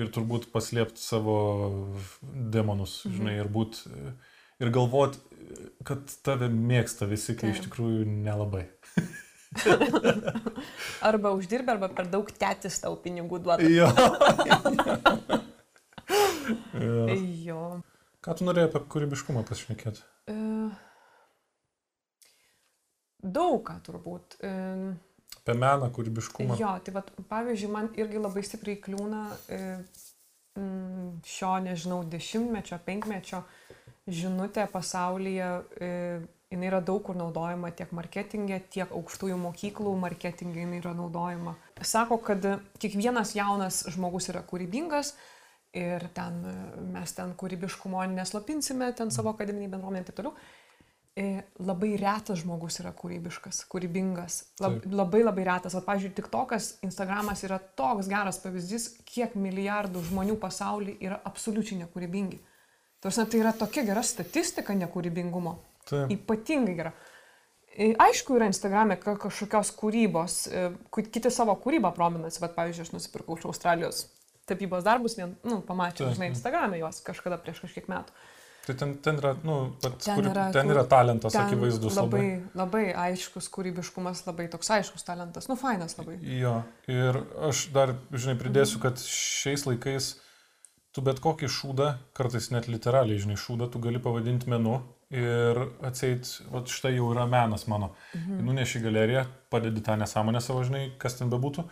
Ir 0.00 0.08
turbūt 0.14 0.46
paslėpti 0.54 0.98
savo 1.02 1.36
demonus, 2.22 3.02
Mhm. 3.04 3.14
žinai, 3.16 3.34
ir 3.42 3.48
būt, 3.48 3.82
ir 4.60 4.70
galvot, 4.74 5.16
kad 5.86 6.10
tave 6.24 6.48
mėgsta 6.52 7.08
visi, 7.10 7.34
kai 7.38 7.52
iš 7.52 7.60
Taip. 7.60 7.68
tikrųjų 7.68 8.04
nelabai. 8.26 8.66
Arba 11.08 11.32
uždirbi, 11.34 11.72
arba 11.72 11.88
per 11.90 12.06
daug 12.10 12.28
tėtis 12.30 12.76
tau 12.84 12.94
pinigų 13.02 13.40
duoda. 13.42 13.66
Jo. 13.66 13.88
jo. 16.84 17.06
Jo. 17.48 17.64
Ką 18.20 18.36
tu 18.36 18.46
norėjai 18.46 18.68
apie 18.68 18.82
kūrybiškumą 18.92 19.42
pasišnekėti? 19.48 20.04
E, 20.28 20.36
daug 23.24 23.62
ką 23.66 23.78
turbūt. 23.86 24.36
E, 24.44 24.52
Apie 25.40 25.54
meną, 25.56 25.88
kūrybiškumą. 25.96 26.58
jo, 26.60 26.74
tai 26.84 26.92
vat, 26.94 27.10
pavyzdžiui, 27.30 27.70
man 27.72 27.88
irgi 27.96 28.20
labai 28.20 28.42
stipriai 28.44 28.76
kliūna 28.84 29.22
e, 29.48 29.60
šio, 31.24 31.54
nežinau, 31.64 32.02
dešimtmečio, 32.12 32.76
penkmečio 32.84 33.40
žinutė 34.08 34.66
pasaulyje. 34.72 35.48
E, 35.80 35.90
jinai 36.50 36.66
yra 36.66 36.80
daug 36.82 37.02
kur 37.06 37.14
naudojama 37.14 37.70
tiek 37.78 37.92
marketingė, 37.94 38.58
tiek 38.74 38.90
aukštųjų 38.90 39.36
mokyklų 39.38 39.92
marketingė 40.02 40.64
jinai 40.64 40.80
yra 40.80 40.94
naudojama. 40.98 41.54
Sako, 41.86 42.18
kad 42.26 42.46
kiekvienas 42.82 43.36
jaunas 43.38 43.84
žmogus 43.94 44.26
yra 44.32 44.42
kūrybingas 44.46 45.14
ir 45.76 46.08
ten 46.16 46.40
e, 46.50 46.56
mes 46.96 47.14
ten 47.14 47.36
kūrybiškumo 47.38 48.02
neslapinsime, 48.16 48.90
ten 48.98 49.14
savo 49.14 49.34
akademiniai 49.36 49.70
bendruomenė 49.70 50.02
ir 50.02 50.10
taip 50.10 50.18
toliau. 50.22 50.34
E, 51.18 51.42
Labai 51.66 51.92
retas 52.00 52.42
žmogus 52.42 52.80
yra 52.82 52.90
kūrybiškas, 52.96 53.64
kūrybingas. 53.70 54.42
Lab, 54.62 54.78
Taip. 54.80 54.92
labai 54.94 55.22
labai 55.22 55.46
retas. 55.46 55.74
O, 55.78 55.82
pavyzdžiui, 55.86 56.14
tik 56.16 56.30
tokas 56.32 56.72
Instagramas 56.86 57.42
yra 57.46 57.58
toks 57.78 58.10
geras 58.10 58.38
pavyzdys, 58.42 58.92
kiek 59.06 59.34
milijardų 59.38 60.02
žmonių 60.10 60.38
pasaulyje 60.40 60.98
yra 61.06 61.18
absoliučiai 61.30 61.82
nekūrybingi. 61.82 62.40
Tarsi 63.00 63.24
tai 63.32 63.40
yra 63.40 63.52
tokia 63.56 63.84
gera 63.88 64.02
statistika 64.04 64.74
nekūrybingumo. 64.76 65.54
Taip. 65.88 66.10
Ypatingai 66.12 66.74
gera. 66.76 66.92
E, 67.70 67.94
Aišku, 68.02 68.34
yra 68.36 68.48
Instagram'e 68.50 68.98
ka- 69.00 69.16
kažkokios 69.22 69.70
kūrybos, 69.78 70.34
e, 70.52 70.66
kiti 70.92 71.30
savo 71.32 71.54
kūrybą 71.62 71.94
prominasi, 71.96 72.40
bet 72.42 72.52
pavyzdžiui, 72.58 72.82
aš 72.88 72.92
nusipirkau 72.96 73.38
iš 73.38 73.46
Australijos 73.48 74.02
tapybos 74.50 74.82
darbus, 74.84 75.14
vien, 75.16 75.36
nu, 75.46 75.60
pamačiau, 75.62 76.08
Taip, 76.10 76.16
žinai. 76.18 76.28
Instagram'e 76.34 76.80
juos 76.82 77.00
kažkada 77.06 77.38
prieš 77.40 77.62
kažkiek 77.64 77.86
metų. 77.88 78.12
Tai 78.66 78.74
ten, 78.76 78.90
ten 79.00 79.16
yra, 79.16 79.30
nu, 79.46 79.54
Ten 79.80 79.92
ten, 80.04 80.24
yra 80.26 80.50
ten 80.52 80.66
kur- 80.68 80.74
yra 80.74 80.82
talentas 80.90 81.32
Ten 81.32 81.46
akivaizdus 81.46 81.94
labai, 81.96 82.20
labai. 82.20 82.42
labai 82.54 82.82
aiškus 83.06 83.48
kūrybiškumas, 83.54 84.26
labai 84.26 84.48
toks 84.52 84.68
aiškus 84.76 85.06
talentas, 85.06 85.48
nu, 85.48 85.56
fainas 85.56 85.96
labai. 85.96 86.18
Jo, 86.20 86.58
ir 86.90 87.22
aš 87.48 87.68
dar, 87.72 87.94
žinai, 88.12 88.36
pridėsiu, 88.42 88.82
kad 88.82 88.98
šiais 89.00 89.64
laikais 89.70 90.16
tu 90.94 91.02
bet 91.06 91.20
kokį 91.22 91.50
šūdą, 91.50 91.90
kartais 92.16 92.50
net 92.54 92.66
literaliai, 92.70 93.20
žinai, 93.22 93.38
šūdą 93.38 93.70
tu 93.70 93.82
gali 93.82 94.00
pavadinti 94.02 94.50
menu 94.50 94.80
ir 95.14 95.58
atseit, 95.86 96.28
va 96.50 96.62
štai 96.66 96.94
jau 96.96 97.10
yra 97.14 97.26
menas 97.30 97.66
mano. 97.70 97.92
Mhm. 98.14 98.42
Nuneši 98.46 98.82
galeriją, 98.82 99.24
padedi 99.50 99.82
tą 99.86 99.96
nesąmonę 99.98 100.42
savo, 100.42 100.62
žinai, 100.66 100.90
kas 100.98 101.18
ten 101.18 101.30
bebūtų. 101.30 101.66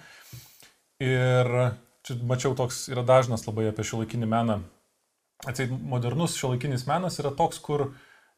Ir 1.03 1.53
čia 2.07 2.19
mačiau 2.27 2.57
toks 2.59 2.89
yra 2.91 3.05
dažnas 3.07 3.47
labai 3.47 3.69
apie 3.71 3.87
šiuolaikinį 3.87 4.31
meną. 4.31 4.61
Atseit, 5.47 5.71
modernus 5.71 6.35
šiuolaikinis 6.39 6.87
menas 6.89 7.19
yra 7.23 7.31
toks, 7.31 7.61
kur 7.63 7.93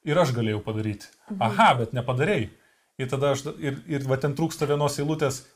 ir 0.05 0.21
aš 0.21 0.35
galėjau 0.37 0.61
padaryti. 0.65 1.09
Mhm. 1.31 1.45
Aha, 1.49 1.71
bet 1.81 1.97
nepadarėjai. 1.97 2.51
Ir 3.01 3.09
tada 3.09 3.33
aš, 3.33 3.47
ir, 3.65 3.81
ir 3.89 4.05
va 4.05 4.19
ten 4.21 4.35
trūksta 4.37 4.69
vienos 4.69 4.99
eilutės, 5.01 5.47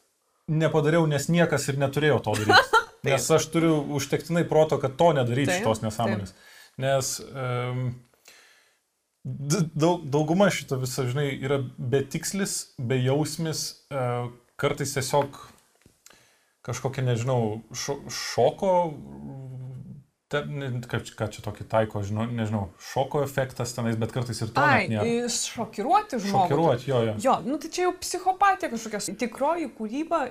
nepadariau, 0.48 1.04
nes 1.08 1.28
niekas 1.28 1.68
ir 1.68 1.76
neturėjo 1.80 2.22
to 2.24 2.32
daryti. 2.40 2.70
nes 3.04 3.30
aš 3.36 3.48
turiu 3.52 3.78
užtektinai 3.98 4.46
proto, 4.48 4.80
kad 4.82 4.96
to 5.00 5.12
nedaryti 5.16 5.52
Taip, 5.52 5.62
šitos 5.62 5.84
nesąmonės. 5.84 6.34
Nes 6.82 7.10
um, 7.28 7.86
daug, 9.24 10.04
dauguma 10.04 10.50
šito 10.54 10.80
viso, 10.82 11.06
žinai, 11.08 11.28
yra 11.38 11.60
betikslis, 11.78 12.74
bejausmis, 12.78 13.66
uh, 13.94 14.32
kartais 14.60 14.94
tiesiog 14.96 15.38
kažkokia, 16.64 17.04
nežinau, 17.04 17.60
šo, 17.76 17.98
šoko, 18.08 18.70
te, 20.32 20.40
ne, 20.48 20.70
kaip, 20.88 21.04
ką 21.18 21.28
čia 21.32 21.44
tokį 21.44 21.66
taiko, 21.70 22.02
žinau, 22.06 22.24
nežinau, 22.30 22.62
šoko 22.92 23.20
efektas 23.24 23.74
tenais, 23.76 23.98
bet 24.00 24.14
kartais 24.14 24.40
ir 24.40 24.52
to 24.54 24.64
Ai, 24.64 24.86
nėra. 24.92 25.28
šokiruoti 25.34 26.22
žmogų. 26.22 26.46
Šokiruoti, 26.48 26.88
jo, 26.90 27.02
jo. 27.10 27.16
Jo, 27.26 27.36
nu 27.44 27.58
tai 27.60 27.70
čia 27.74 27.86
jau 27.86 27.92
psihopatija 28.00 28.72
kažkokia. 28.72 29.16
Tikroji 29.20 29.68
kūryba 29.76 30.22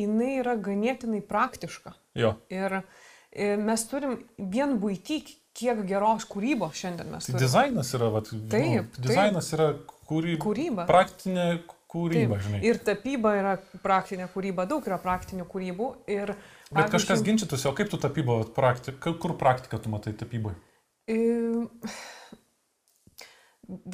jinai 0.00 0.36
yra 0.42 0.56
ganėtinai 0.60 1.22
praktiška. 1.24 1.94
Jo. 2.16 2.34
Ir 2.52 2.80
e, 2.80 3.56
mes 3.60 3.84
turim 3.88 4.18
vien 4.38 4.76
būty, 4.80 5.22
kiek 5.56 5.80
geros 5.88 6.26
kūrybos 6.28 6.76
šiandien 6.76 7.08
mes 7.14 7.24
Tai 7.24 7.32
turime. 7.32 7.44
dizainas 7.46 7.94
yra, 7.96 8.10
vat, 8.12 8.28
Taip, 8.52 8.90
nu, 8.98 9.06
dizainas 9.06 9.48
yra 9.56 9.70
kūryba. 10.08 10.40
Kūryba. 10.44 10.84
Praktinė 10.90 11.46
kūryba, 11.92 12.36
Taip, 12.36 12.44
žinai. 12.48 12.60
ir 12.68 12.80
tapyba 12.84 13.32
yra 13.38 13.54
praktinė 13.84 14.28
kūryba, 14.34 14.66
daug 14.68 14.84
yra 14.90 14.98
praktinių 15.00 15.46
kūrybų. 15.48 15.88
Ir, 16.12 16.34
Bet 16.66 16.90
kažkas 16.92 17.22
pavyzdžiui, 17.22 17.28
ginčytųsi, 17.30 17.68
o 17.70 17.74
kaip 17.78 17.88
tu 17.92 18.00
tapybo 18.02 18.40
praktika, 18.56 19.14
kur 19.22 19.36
praktika 19.40 19.78
tu 19.80 19.88
matai 19.92 20.12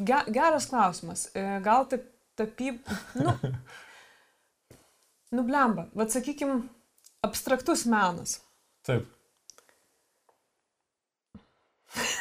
ge- 0.03 0.26
Geras 0.34 0.66
klausimas. 0.72 1.28
E, 1.36 1.44
Gal 1.62 1.86
taip 1.86 2.09
tapyba. 2.34 2.98
Nu, 3.14 3.36
nublemba. 5.35 5.89
Vat 5.99 6.14
sakykim, 6.14 6.62
abstraktus 7.26 7.87
menas. 7.91 8.41
Taip. 8.87 9.09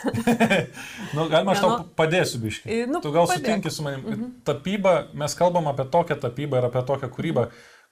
nu, 1.16 1.28
galima, 1.32 1.54
aš 1.54 1.62
tau 1.64 1.76
padėsiu 1.96 2.42
biškai. 2.44 2.80
Nu, 2.92 3.00
tu 3.04 3.12
gal 3.14 3.28
padėk. 3.30 3.46
sutinki 3.46 3.72
su 3.72 3.86
manim. 3.86 4.02
Mhm. 4.04 4.32
Tapyba, 4.48 4.96
mes 5.18 5.36
kalbam 5.38 5.70
apie 5.72 5.86
tokią 5.94 6.18
tapybą 6.26 6.60
ir 6.60 6.68
apie 6.68 6.84
tokią 6.90 7.10
kūrybą, 7.14 7.46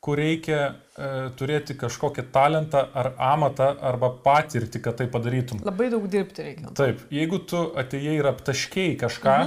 kur 0.03 0.19
reikia 0.19 0.59
e, 0.59 0.73
turėti 1.39 1.75
kažkokį 1.79 2.27
talentą 2.35 2.85
ar 2.95 3.13
amatą 3.31 3.71
arba 3.91 4.11
patirtį, 4.25 4.83
kad 4.83 4.99
tai 4.99 5.09
padarytum. 5.11 5.63
Labai 5.67 5.89
daug 5.93 6.05
dirbti 6.11 6.45
reikia. 6.45 6.73
Taip, 6.77 7.01
jeigu 7.13 7.41
tu 7.51 7.63
atėjai 7.79 8.19
ir 8.19 8.29
aptaškiai 8.31 8.95
kažką, 8.99 9.39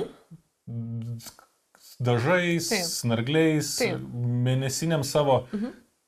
dažais, 2.07 2.69
Taip. 2.73 2.85
snargliais, 2.89 3.71
Taip. 3.81 4.03
mėnesiniam 4.47 5.05
savo, 5.07 5.43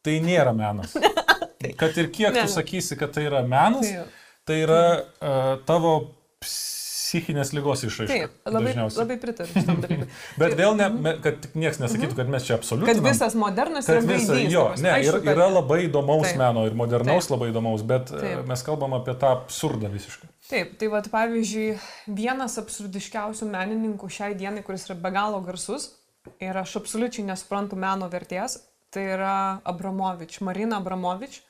tai 0.04 0.18
nėra 0.24 0.52
menas. 0.56 0.94
Kad 1.80 1.96
ir 1.96 2.10
kiek 2.12 2.34
Ne, 2.36 2.42
tu 2.44 2.52
sakysi, 2.52 2.98
kad 3.00 3.14
tai 3.16 3.22
yra 3.30 3.40
menas, 3.48 3.86
Taip. 3.88 4.10
tai 4.44 4.58
yra 4.66 4.82
uh, 5.00 5.54
tavo 5.64 5.94
psichinės 6.44 7.52
lygos 7.56 7.84
išraiška. 7.86 8.12
Taip, 8.12 8.34
labai, 8.50 8.72
dažniausiai. 8.72 9.00
labai 9.00 9.16
pritariu 9.22 9.54
šitam 9.54 9.78
dalykui. 9.84 10.08
Bet 10.42 10.54
vėl, 10.58 10.74
ne, 10.76 10.88
me, 11.06 11.12
kad 11.24 11.38
tik 11.44 11.54
niekas 11.56 11.80
nesakytų, 11.80 12.18
kad 12.18 12.30
mes 12.32 12.44
čia 12.44 12.56
Kad 12.56 12.64
absoliutinam. 12.64 13.06
visas 13.08 13.36
modernas 13.38 13.88
Kad 13.88 14.00
yra 14.02 14.08
visa, 14.18 14.38
jo, 14.50 14.64
ne, 14.82 14.92
Aišku, 14.98 15.12
yra, 15.14 15.20
kad- 15.24 15.32
yra 15.38 15.48
labai 15.54 15.78
įdomaus 15.86 16.26
Taip. 16.28 16.40
meno 16.42 16.66
ir 16.68 16.76
modernaus 16.78 17.28
Taip. 17.30 17.36
labai 17.36 17.50
įdomaus, 17.54 17.84
bet 17.86 18.10
e, 18.12 18.20
Taip. 18.24 18.44
mes 18.50 18.66
kalbam 18.66 18.96
apie 18.98 19.14
tą 19.20 19.30
absurdą 19.38 19.88
visiškai. 19.94 20.28
Taip, 20.44 20.74
tai 20.76 20.90
vad 20.92 21.06
pavyzdžiui, 21.08 21.70
vienas 22.12 22.58
absurdiškiausių 22.60 23.48
menininkų 23.48 24.10
šiai 24.12 24.34
dienai, 24.36 24.64
kuris 24.66 24.84
yra 24.90 24.98
be 25.00 25.12
galo 25.14 25.40
garsus 25.44 25.94
ir 26.42 26.56
aš 26.60 26.76
absoliučiai 26.82 27.24
nesuprantu 27.30 27.78
meno 27.80 28.10
vertės, 28.12 28.58
tai 28.92 29.06
yra 29.16 29.36
Abramovič, 29.64 30.38
Marina 30.44 30.78
Abramovič, 30.82 31.40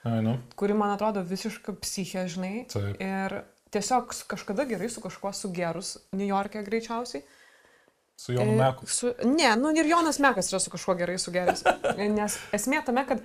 kuri 0.56 0.76
man 0.78 0.94
atrodo 0.94 1.24
visiškai 1.26 1.74
psichė, 1.82 2.24
žinai. 2.30 2.54
Taip. 2.70 3.02
Ir 3.02 3.36
tiesiog 3.74 4.14
kažkada 4.30 4.66
gerai 4.70 4.88
su 4.90 5.02
kažkuo 5.02 5.34
sugerus, 5.34 5.96
New 6.14 6.26
York'e 6.30 6.62
greičiausiai. 6.66 7.24
Su 8.16 8.32
Jonu 8.32 8.54
E, 8.54 8.58
Meku. 8.62 8.86
Su, 8.86 9.10
ne, 9.26 9.56
nu 9.58 9.74
ir 9.74 9.90
Jonas 9.90 10.20
Mekas 10.22 10.52
yra 10.52 10.60
su 10.62 10.70
kažkuo 10.70 10.94
gerai 10.98 11.18
sugeris. 11.18 11.64
Nes 12.18 12.38
esmė 12.54 12.84
tame, 12.86 13.02
kad, 13.08 13.22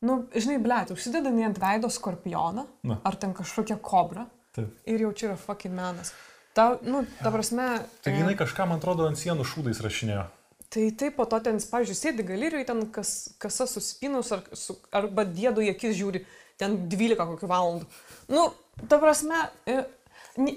nu, 0.00 0.22
žinai, 0.32 0.56
blėt, 0.64 0.94
užsidedami 0.96 1.44
ant 1.50 1.60
veido 1.60 1.92
skorpioną, 1.92 2.64
Na. 2.88 2.96
ar 3.04 3.18
ten 3.20 3.36
kažkokia 3.36 3.76
kobra, 3.76 4.24
Taip. 4.52 4.68
ir 4.84 5.06
jau 5.06 5.12
čia 5.16 5.30
yra 5.30 5.38
fucking 5.40 5.74
menas. 5.74 6.12
Ta, 6.52 6.78
nu, 6.84 7.06
ta 7.22 7.30
prasme. 7.32 7.66
Tai 8.04 8.12
e, 8.12 8.18
jinai 8.18 8.34
kažką, 8.36 8.66
man 8.68 8.80
atrodo, 8.82 9.06
ant 9.08 9.16
sienų 9.16 9.46
šūdais 9.48 9.80
rašinėjo. 9.80 10.26
Tai 10.72 10.84
taip, 11.00 11.16
po 11.16 11.24
to 11.28 11.38
ten, 11.44 11.60
pavyzdžiui, 11.72 11.96
sėdi 11.96 12.26
galerijoje, 12.28 12.66
ten 12.68 12.84
kas, 12.92 13.12
kasa 13.40 13.66
susipinus, 13.68 14.32
ar, 14.36 14.44
su, 14.56 14.76
arba 14.92 15.24
dėdu 15.28 15.64
į 15.64 15.72
akis 15.72 15.96
žiūri, 15.96 16.22
ten 16.60 16.76
12 16.92 17.16
kokių 17.32 17.48
valandų. 17.48 17.88
Nu, 18.32 18.46
ta 18.88 19.00
prasme. 19.00 19.46
E, 20.32 20.52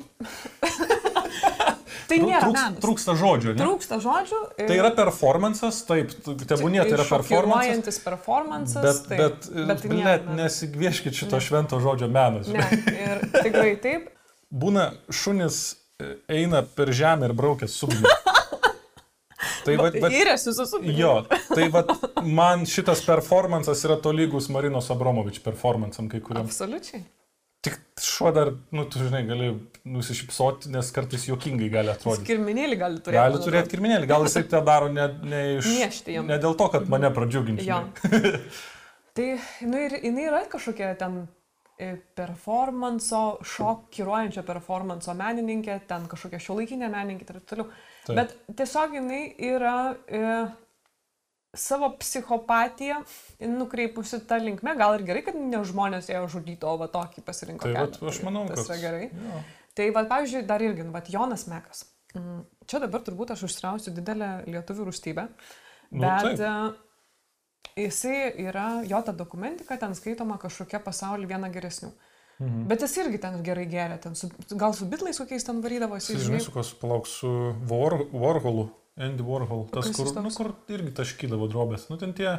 tai 2.10 2.18
nėra 2.22 2.42
trūks- 2.46 2.56
menas. 2.56 2.80
Trūksta 2.84 3.16
žodžių, 3.20 3.54
ne? 3.56 3.60
Trūksta 3.62 3.96
žodžių. 4.04 4.40
e, 4.58 4.60
Tai 4.70 4.76
yra 4.80 4.92
performances, 4.96 5.76
taip, 5.88 6.08
tebūnė 6.24 6.82
tai 6.86 6.94
yra 6.96 7.06
performances. 7.10 8.00
Performances. 8.06 8.82
Bet, 8.86 8.98
taip, 9.10 9.20
bet, 9.20 9.50
bet 9.52 9.68
tai 9.68 9.74
bet 9.74 9.82
nėra 9.92 10.14
net 10.14 10.22
nesigvieškit 10.40 11.14
šito 11.24 11.38
švento 11.44 11.76
žodžio 11.84 12.08
menas. 12.12 12.46
Ne, 12.48 12.54
ir 12.94 13.16
tikrai 13.42 13.74
taip. 13.84 14.02
Būna 14.66 14.84
šunis 15.12 15.56
e, 16.00 16.04
eina 16.42 16.60
per 16.64 16.88
žemę 16.96 17.24
ir 17.32 17.36
braukia 17.38 17.68
subjų. 17.72 18.06
Tai 19.66 19.74
va, 19.80 19.88
va, 19.90 20.10
Įrėsiu 20.14 20.52
su 20.54 20.78
jo, 20.94 21.26
tai 21.50 21.66
va, 21.74 21.82
man 22.22 22.68
šitas 22.70 23.00
performances 23.06 23.82
yra 23.88 23.96
tolygus 23.98 24.46
Marinos 24.54 24.92
Abromovič 24.94 25.40
performansam 25.42 26.06
kai 26.10 26.20
kuriam. 26.22 26.46
Absoliučiai. 26.46 27.02
Tik 27.66 27.78
šuo 28.02 28.30
dar, 28.36 28.52
nu, 28.76 28.84
tu 28.92 29.02
žinai, 29.02 29.24
gali 29.26 29.48
nusišypsoti, 29.90 30.70
nes 30.74 30.90
kartais 30.94 31.24
juokingai 31.30 31.70
gali 31.74 31.90
atrodyti. 31.94 32.28
Skirminėlį 32.28 32.78
gali 32.82 33.00
turėti. 33.02 33.18
Gali 33.18 33.40
turėti 33.42 33.74
kirminėlį, 33.74 34.10
gal 34.10 34.26
jisai 34.28 34.44
tą 34.52 34.62
daro 34.66 34.92
ne, 34.94 35.08
ne, 35.26 35.42
iš, 35.60 35.70
Niežti 35.72 36.18
jam. 36.18 36.28
ne 36.30 36.38
dėl 36.42 36.58
to, 36.60 36.68
kad 36.74 36.86
mane 36.92 37.10
pradžiuginti. 37.16 37.66
Jo. 37.66 37.82
tai, 39.18 39.30
nu 39.66 39.82
ir 39.88 39.98
jinai 40.02 40.28
yra 40.28 40.44
kažkokia 40.52 40.92
ten 41.00 41.24
e, 41.80 41.96
performanso, 42.18 43.24
šokiruojančio 43.56 44.46
performanso 44.46 45.16
menininkė, 45.18 45.80
ten 45.90 46.06
kažkokia 46.12 46.42
šiuolaikinė 46.46 46.92
menininkė 46.92 47.28
ir 47.30 47.40
taip 47.40 47.50
toliau. 47.54 47.72
Taip. 48.06 48.20
Bet 48.20 48.38
tiesiog 48.62 49.00
jinai 49.00 49.24
yra 49.54 49.78
e, 50.06 50.22
savo 51.60 51.90
psichopatiją 52.00 53.02
nukreipusi 53.52 54.22
tą 54.30 54.40
linkmę. 54.44 54.76
Gal 54.80 55.00
ir 55.00 55.06
gerai, 55.08 55.26
kad 55.26 55.38
ne 55.40 55.62
žmonės 55.68 56.10
ėjo 56.14 56.28
žudyti, 56.38 56.66
o 56.68 56.78
va 56.82 56.88
tokį 56.92 57.26
pasirinko. 57.26 57.68
Tai 57.68 57.74
kelią. 57.76 58.00
va, 58.02 58.14
aš 58.14 58.22
manau, 58.28 58.46
tas 58.52 58.64
kad... 58.64 58.72
yra 58.72 58.82
gerai. 58.84 59.10
Jo. 59.12 59.44
Tai, 59.76 59.90
va, 59.98 60.06
pavyzdžiui, 60.14 60.46
dar 60.48 60.64
irgi, 60.64 60.88
va, 60.94 61.04
Jonas 61.12 61.46
Mekas. 61.52 61.86
Mm, 62.16 62.44
Čia 62.66 62.80
dabar 62.86 63.04
turbūt 63.06 63.34
aš 63.36 63.46
užstrausiu 63.50 63.94
didelę 63.94 64.32
lietuvių 64.48 64.90
rūstybę, 64.90 65.28
Nu, 65.92 66.02
bet 66.02 66.40
taip. 66.40 66.40
e, 67.76 67.84
jisai 67.84 68.32
yra, 68.48 68.82
jo 68.88 69.02
ta 69.06 69.14
dokumentika 69.14 69.78
ten 69.78 69.94
skaitoma 69.96 70.40
kažkokia 70.42 70.80
pasaulio 70.84 71.28
viena 71.30 71.52
geresnių. 71.54 71.92
Mhm. 72.40 72.64
Bet 72.68 72.82
jis 72.84 72.98
irgi 73.00 73.20
ten 73.24 73.38
gerai 73.44 73.68
geria, 73.72 73.98
ten 74.02 74.16
su, 74.16 74.28
gal 74.60 74.74
su 74.76 74.88
bitlais 74.92 75.20
kokiais 75.22 75.46
ten 75.48 75.62
varydavo, 75.64 75.96
jisai 76.00 76.18
Jis, 76.18 76.26
žinai, 76.28 76.42
su 76.44 76.52
kuo 76.52 76.64
palauk 76.82 77.08
su 77.08 77.30
War, 77.70 77.96
Warholu, 78.12 78.66
Andy 78.98 79.24
Warhol, 79.28 79.66
tas, 79.74 79.90
kur, 79.92 80.08
nu, 80.24 80.30
kur 80.32 80.54
irgi 80.72 80.94
taškydavo 80.96 81.50
drobės. 81.52 81.90
Nu, 81.92 81.98
ten 82.00 82.14
tie, 82.16 82.38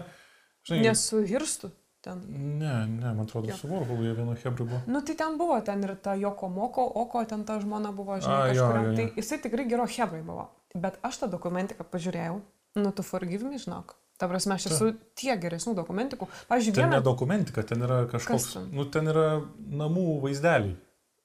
žinai, 0.64 0.86
Nes 0.88 1.02
su 1.11 1.20
Hirstu 1.28 1.68
ten. 2.00 2.22
ne, 2.59 2.86
ne, 2.88 3.11
man 3.12 3.26
atrodo, 3.26 3.50
Jo. 3.50 3.57
su 3.61 3.68
Warholu 3.68 4.07
jie 4.07 4.14
vieno 4.16 4.32
hebrai 4.40 4.64
buvo. 4.66 4.80
Nu, 4.86 5.02
tai 5.04 5.14
ten 5.20 5.36
buvo, 5.36 5.59
ten 5.61 5.84
ir 5.84 5.94
ta 6.00 6.14
Joko 6.16 6.48
Moko, 6.48 6.86
Oko, 7.02 7.24
ten 7.28 7.44
ta 7.44 7.59
žmona 7.61 7.92
buvo, 7.92 8.16
žinai, 8.20 8.40
A, 8.40 8.54
jo, 8.54 8.64
kažkur. 8.64 8.80
jo, 8.80 8.90
jo. 8.90 8.96
Tai 8.96 9.07
jisai 9.20 9.38
tikrai 9.44 9.68
gero 9.68 9.84
hebrai 9.86 10.22
buvo. 10.24 10.48
Bet 10.74 10.96
aš 11.04 11.18
tą 11.24 11.28
dokumentiką 11.36 11.84
pažiūrėjau, 11.92 12.40
nu, 12.80 12.92
tu 12.92 13.02
forgive 13.04 13.44
me, 13.44 13.59
žinok. 13.61 13.94
Ta 14.16 14.24
prasme, 14.28 14.54
aš 14.57 14.70
esu 14.70 14.86
tiek 15.12 15.36
geresnių 15.40 15.74
dokumentikų. 15.76 16.24
Pavyzdžiui, 16.48 16.72
Ten 16.78 16.88
ne 16.88 16.96
vieną... 16.96 17.04
dokumentika, 17.04 17.62
ten 17.68 17.82
yra 17.84 18.07
kažkoks, 18.09 18.46
ten? 18.54 18.70
nu, 18.72 18.86
ten 18.88 19.09
yra 19.12 19.42
namų 19.76 20.20
vaizdeliai. 20.24 20.72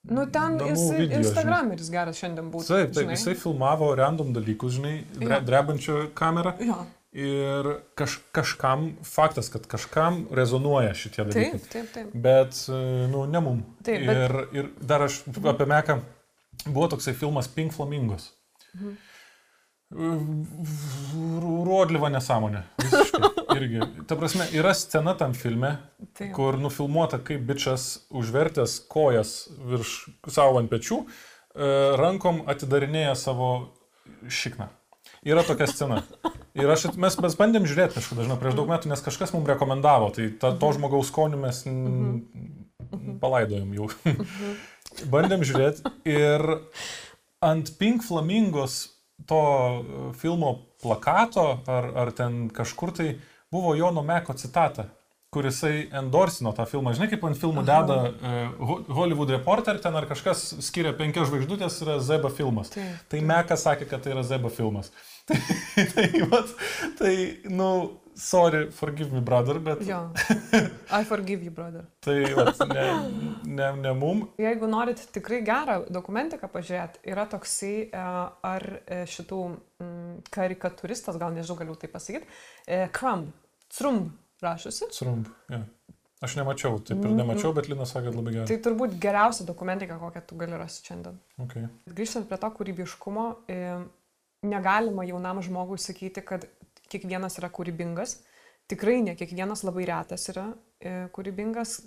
Nu, 0.04 0.26
ten 0.26 0.58
jis 0.66 0.88
video, 0.98 1.20
Instagrameris 1.20 1.90
geras 1.94 2.18
šiandien 2.18 2.48
būtų. 2.52 2.68
Taip, 2.68 2.94
taip, 2.94 3.04
žinai. 3.06 3.18
jisai 3.20 3.36
filmavo 3.38 3.92
random 3.96 4.34
dalykus, 4.34 4.80
žinai, 4.80 4.96
Jo. 5.22 5.40
drebančią 5.46 6.08
kamerą. 6.18 6.56
Jo, 6.60 6.80
Ir 7.14 7.68
kaž, 8.00 8.20
kažkam, 8.32 8.94
faktas, 9.04 9.50
kad 9.52 9.66
kažkam 9.68 10.28
rezonuoja 10.32 10.94
šitie 10.96 11.26
dalykai. 11.28 11.52
taip, 11.52 11.70
taip, 11.70 11.90
taip. 11.94 12.14
Bet, 12.16 12.56
e, 12.72 13.08
nu, 13.12 13.26
ne 13.28 13.40
mum. 13.44 13.66
Taip, 13.84 14.06
bet- 14.08 14.18
ir, 14.18 14.48
ir 14.56 14.70
dar 14.80 15.02
aš 15.04 15.18
apie 15.44 15.66
Meką, 15.68 16.00
buvo 16.68 16.88
toksai 16.88 17.14
filmas 17.14 17.48
Pink 17.52 17.74
Flamingos. 17.74 18.32
Mhm. 18.74 18.96
Ruodliva 21.42 22.10
nesąmonė. 22.10 22.64
Irgi. 23.58 23.80
Ta 24.08 24.16
prasme, 24.16 24.48
yra 24.56 24.72
scena 24.78 25.14
tam 25.20 25.34
filme, 25.36 25.78
taip. 26.16 26.32
kur 26.36 26.56
nufilmuota, 26.60 27.20
kaip 27.20 27.44
bičias 27.48 28.08
užvertęs 28.16 28.78
kojas 28.92 29.50
virš 29.68 29.96
savo 30.32 30.62
ant 30.62 30.72
pečių, 30.72 31.02
e, 31.04 31.72
rankom 32.00 32.46
atidarinėja 32.52 33.18
savo 33.20 33.50
šikną. 34.32 34.70
Yra 35.28 35.44
tokia 35.46 35.68
scena. 35.70 36.00
Ir 36.58 36.72
aš, 36.72 36.88
mes, 37.00 37.16
mes 37.24 37.36
bandėm 37.40 37.68
žiūrėti 37.70 38.00
kažkada, 38.00 38.26
žinau, 38.26 38.40
prieš 38.40 38.56
daug 38.58 38.72
metų, 38.72 38.90
nes 38.92 39.04
kažkas 39.04 39.36
mums 39.36 39.48
rekomendavo, 39.52 40.10
tai 40.16 40.32
ta, 40.40 40.52
to 40.56 40.72
žmogaus 40.76 41.12
skonių 41.12 41.40
mes 41.44 41.62
n, 41.70 42.24
palaidojom 43.22 43.76
jau. 43.76 43.92
bandėm 45.14 45.46
žiūrėti 45.48 45.94
ir 46.12 46.48
ant 47.44 47.72
Pink 47.80 48.04
Flamingos 48.08 48.82
to 49.28 49.42
e, 49.42 50.08
filmo 50.22 50.56
plakato 50.82 51.62
ar, 51.70 51.92
ar 52.06 52.12
ten 52.16 52.48
kažkur 52.54 52.94
tai 52.96 53.14
buvo 53.52 53.76
Jono 53.76 54.04
Meko 54.04 54.34
citata, 54.34 54.88
kur 55.32 55.46
jisai 55.48 55.88
endorsino 55.96 56.52
tą 56.56 56.66
filmą. 56.68 56.94
Žinai, 56.96 57.08
kaip 57.12 57.24
ant 57.28 57.40
filmų 57.40 57.64
deda 57.68 57.98
uh, 58.10 58.72
Hollywood 58.92 59.32
Reporter, 59.32 59.80
ten 59.80 59.96
ar 59.96 60.08
kažkas 60.10 60.42
skiria 60.64 60.92
penkias 60.98 61.30
žvaigždutės, 61.30 61.78
yra 61.86 62.00
Zeba 62.04 62.32
filmas. 62.36 62.74
Taip. 62.74 63.06
Tai 63.12 63.22
Mekas 63.30 63.64
sakė, 63.68 63.88
kad 63.92 64.04
tai 64.04 64.12
yra 64.16 64.26
Zeba 64.28 64.52
filmas. 64.52 64.92
tai, 65.30 65.40
tai, 65.94 66.08
vat, 66.32 66.52
tai, 67.00 67.14
nu, 67.48 67.70
sorry, 68.22 68.70
forgive 68.72 69.12
me, 69.14 69.22
brother, 69.22 69.60
bet 69.60 69.82
Jo. 69.88 70.00
I 71.00 71.04
forgive 71.04 71.44
you, 71.44 71.52
brother. 71.52 71.86
tai 72.00 72.34
vat, 72.38 72.58
ne, 72.70 72.86
ne, 73.44 73.72
ne 73.82 73.94
mum. 73.98 74.24
Jeigu 74.38 74.70
norit 74.70 75.02
tikrai 75.16 75.42
gerą 75.46 75.82
dokumentiką 75.90 76.50
pažiūrėti, 76.54 77.02
yra 77.12 77.26
toksai, 77.32 77.74
e, 77.90 78.06
ar 78.52 78.68
e, 78.86 79.04
šitų 79.10 79.42
mm, 79.82 80.16
karikaturistas, 80.34 81.18
gal 81.22 81.34
nežinau, 81.36 81.58
galiu 81.64 81.78
tai 81.82 81.90
pasakyti, 81.92 82.30
e, 82.68 82.84
Crumb, 82.96 83.32
Trumb 83.74 84.12
rašusi. 84.44 84.92
Trump. 84.98 85.32
Ja. 85.52 85.64
Aš 86.22 86.36
nemačiau, 86.38 86.78
taip 86.86 87.02
ir 87.02 87.16
nemačiau, 87.18 87.50
bet 87.58 87.66
Linas 87.72 87.96
sakė 87.96 88.12
labai 88.14 88.36
gerai. 88.36 88.50
Tai 88.52 88.60
turbūt 88.68 89.00
geriausia 89.02 89.46
dokumentika, 89.48 89.98
kokią 89.98 90.22
tu 90.30 90.38
gali 90.38 90.60
rasti 90.60 90.92
šiandien. 90.92 91.18
Okay. 91.42 91.66
Grįžtant 91.90 92.30
prie 92.30 92.38
to 92.38 92.50
kūrybiškumo, 92.60 93.24
negalima 94.46 95.06
jaunam 95.10 95.42
žmogui 95.42 95.80
sakyti, 95.82 96.22
kad 96.22 96.46
kiekvienas 96.92 97.38
yra 97.42 97.50
kūrybingas. 97.54 98.18
Tikrai 98.72 99.02
ne 99.04 99.16
kiekvienas 99.20 99.64
labai 99.68 99.86
retas 99.90 100.28
yra 100.32 100.50
e, 100.80 101.08
kūrybingas, 101.16 101.78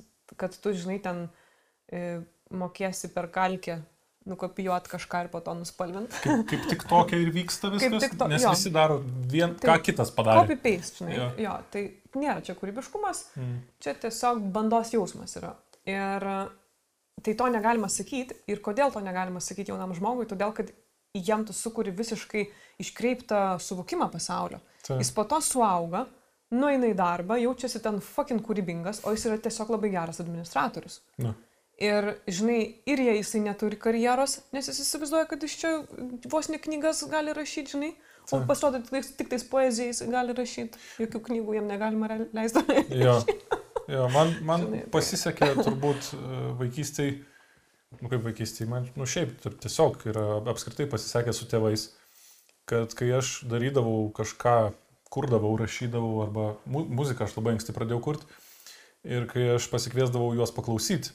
kad 0.41 0.57
tu, 0.61 0.73
žinai, 0.77 0.99
ten 1.05 1.27
e, 1.93 2.21
mokėsi 2.53 3.09
per 3.15 3.29
kalkę 3.33 3.79
nukopijuoti 4.25 4.89
kažką 4.89 5.19
ir 5.25 5.29
po 5.33 5.41
to 5.45 5.53
nuspalvinti. 5.59 6.17
Kaip, 6.25 6.45
kaip 6.49 6.63
tik 6.71 6.85
tokia 6.89 7.19
ir 7.21 7.31
vyksta 7.35 7.69
viskas, 7.75 8.07
to- 8.17 8.29
nes 8.33 8.43
jo. 8.45 8.53
visi 8.57 8.73
daro 8.73 8.99
vien, 9.05 9.53
Tai 9.61 9.75
ką 9.75 9.79
kitas 9.91 10.13
padarė. 10.17 10.45
Copy 10.47 10.57
paste, 10.65 11.03
žinai. 11.03 11.17
Jo. 11.19 11.27
Jo. 11.37 11.43
jo, 11.45 11.57
tai 11.75 11.83
nėra 12.21 12.41
čia 12.47 12.57
kūrybiškumas, 12.57 13.25
Mm. 13.37 13.59
čia 13.85 13.93
tiesiog 14.01 14.41
bandos 14.55 14.93
jausmas 14.97 15.37
yra. 15.41 15.53
Ir 15.85 16.25
e, 16.31 16.39
tai 17.25 17.35
to 17.37 17.51
negalima 17.53 17.89
sakyti. 17.93 18.37
Ir 18.49 18.63
kodėl 18.65 18.93
to 18.97 19.01
negalima 19.05 19.41
sakyti 19.45 19.73
jaunam 19.75 19.93
žmogui? 19.97 20.25
Todėl, 20.31 20.55
kad 20.57 20.73
jam 21.15 21.45
tu 21.47 21.53
sukuri 21.53 21.91
visiškai 21.95 22.45
iškreiptą 22.83 23.59
suvokimą 23.63 24.09
pasaulio. 24.11 24.59
Taip. 24.83 24.99
Jis 25.01 25.13
po 25.15 25.23
to 25.25 25.39
suauga, 25.41 26.05
nueina 26.51 26.89
į 26.91 26.97
darbą, 26.99 27.37
jaučiasi 27.39 27.81
ten 27.83 28.01
fucking 28.03 28.43
kūrybingas, 28.45 29.05
o 29.07 29.13
jis 29.15 29.29
yra 29.31 29.39
tiesiog 29.39 29.71
labai 29.77 29.93
geras 29.95 30.21
administratorius. 30.25 31.01
Na, 31.23 31.35
Ir, 31.83 32.07
žinai, 32.31 32.61
ir 32.87 33.01
jei 33.03 33.17
jisai 33.19 33.41
neturi 33.43 33.75
karjeros, 33.83 34.37
nes 34.55 34.69
jis 34.71 34.77
įsivaizduoja, 34.85 35.27
kad 35.27 35.43
iš 35.43 35.57
čia 35.59 35.71
vos 36.31 36.47
ne 36.47 36.61
knygas 36.63 37.01
gali 37.11 37.33
rašyti, 37.35 37.73
žinai, 37.73 37.89
o 38.31 38.39
pasirodo, 38.47 38.79
tik, 38.79 38.93
tais- 38.95 39.09
tik 39.19 39.31
tais 39.33 39.43
poeziją 39.51 39.89
jis 39.91 40.05
gali 40.07 40.37
rašyti, 40.39 40.79
jokių 41.03 41.21
knygų 41.27 41.57
jam 41.57 41.67
negalima 41.67 42.07
leisti. 42.31 42.63
jo, 42.95 43.17
jo, 43.91 44.05
man, 44.15 44.31
man 44.47 44.63
Žinai, 44.69 44.85
tai- 44.85 44.91
pasisekė 44.95 45.49
turbūt 45.65 46.13
vaikystėje, 46.63 47.17
nu 48.03 48.11
kaip 48.13 48.25
vaikystėje, 48.27 48.69
man, 48.71 48.89
nu 48.99 49.07
šiaip 49.09 49.37
tiesiog 49.63 50.07
yra 50.11 50.25
apskritai 50.53 50.87
pasisekė 50.91 51.35
su 51.37 51.49
tėvais, 51.51 51.91
kad 52.71 52.95
kai 52.97 53.11
aš 53.19 53.43
darydavau 53.51 54.09
kažką, 54.17 54.73
kurdavau, 55.15 55.53
rašydavau 55.61 56.25
arba 56.25 56.47
mu 56.67 56.83
muziką 57.01 57.29
aš 57.29 57.37
labai 57.39 57.55
anksti 57.55 57.75
pradėjau 57.77 58.01
kurti 58.03 58.41
ir 59.05 59.29
kai 59.31 59.53
aš 59.59 59.69
pasikviesdavau 59.71 60.33
juos 60.35 60.53
paklausyti, 60.57 61.13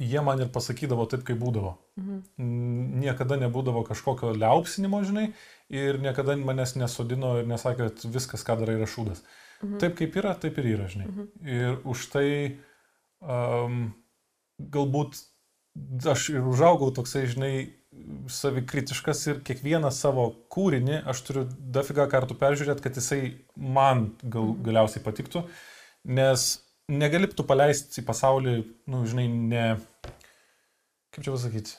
jie 0.00 0.22
man 0.24 0.40
ir 0.40 0.50
pasakydavo 0.54 1.04
taip, 1.10 1.24
kaip 1.28 1.38
būdavo. 1.40 1.74
Mhm. 2.00 3.00
Niekada 3.02 3.36
nebūdavo 3.42 3.82
kažkokio 3.88 4.32
liaupsinimo, 4.38 5.02
žinai, 5.04 5.30
ir 5.68 6.00
niekada 6.00 6.38
manęs 6.40 6.76
nesodino 6.80 7.36
ir 7.40 7.50
nesakė, 7.50 7.90
kad 7.90 8.06
viskas, 8.14 8.46
ką 8.46 8.56
darai, 8.62 8.78
yra 8.80 8.88
šūdas. 8.88 9.24
Mhm. 9.60 9.80
Taip 9.82 9.98
kaip 9.98 10.16
yra, 10.16 10.34
taip 10.40 10.58
ir 10.62 10.70
yra, 10.76 10.88
žinai. 10.92 11.10
Mhm. 11.10 11.28
Ir 11.44 11.80
už 11.84 12.06
tai 12.14 12.28
um, 13.20 13.90
galbūt 14.60 15.20
aš 16.14 16.30
ir 16.34 16.46
užaugau 16.50 16.90
toksai, 16.94 17.26
žinai, 17.30 17.54
savikritiškas 18.30 19.20
ir 19.32 19.42
kiekvieną 19.46 19.90
savo 19.94 20.28
kūrinį 20.52 21.02
aš 21.10 21.22
turiu 21.26 21.44
dafiga 21.74 22.06
kartų 22.10 22.36
peržiūrėti, 22.38 22.84
kad 22.84 22.98
jisai 22.98 23.20
man 23.56 24.10
gal, 24.22 24.52
galiausiai 24.66 25.02
patiktų, 25.04 25.44
nes 26.08 26.48
negali 26.90 27.30
tu 27.34 27.46
paleisti 27.46 28.02
į 28.02 28.06
pasaulį, 28.06 28.56
nu, 28.90 29.02
žinai, 29.10 29.26
ne, 29.28 29.66
kaip 31.14 31.26
čia 31.26 31.34
pasakyti, 31.34 31.76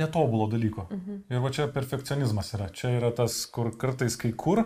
netobulo 0.00 0.48
dalyko. 0.50 0.88
Mhm. 0.90 1.20
Ir 1.30 1.42
va 1.44 1.52
čia 1.54 1.68
perfekcionizmas 1.74 2.54
yra. 2.56 2.70
Čia 2.74 2.96
yra 2.98 3.12
tas, 3.14 3.44
kur 3.46 3.72
kartais 3.78 4.16
kai 4.20 4.32
kur, 4.32 4.64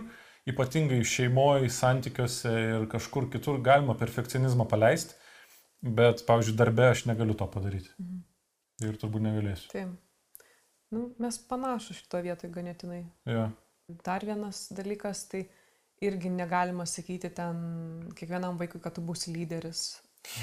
ypatingai 0.49 1.01
šeimoje, 1.05 1.69
santykiuose 1.73 2.53
ir 2.75 2.87
kažkur 2.89 3.29
kitur 3.33 3.59
galima 3.65 3.97
perfekcionizmą 3.97 4.65
paleisti, 4.69 5.17
bet, 5.81 6.25
pavyzdžiui, 6.27 6.57
darbe 6.59 6.89
aš 6.89 7.05
negaliu 7.09 7.37
to 7.37 7.47
padaryti. 7.49 7.93
Mhm. 7.99 8.25
Ir 8.85 8.97
turbūt 9.01 9.23
negalėsiu. 9.25 9.69
Tai, 9.73 9.85
nu, 10.95 11.07
mes 11.21 11.39
panašus 11.49 11.99
šito 12.03 12.21
vietoj 12.25 12.51
ganėtinai. 12.55 13.01
Ja. 13.29 13.49
Dar 14.05 14.23
vienas 14.25 14.67
dalykas, 14.75 15.23
tai 15.31 15.47
irgi 16.05 16.29
negalima 16.31 16.85
sakyti 16.87 17.31
ten 17.35 17.57
kiekvienam 18.15 18.59
vaikui, 18.61 18.79
kad 18.83 18.95
tu 18.95 19.01
būsi 19.03 19.33
lyderis. 19.35 19.87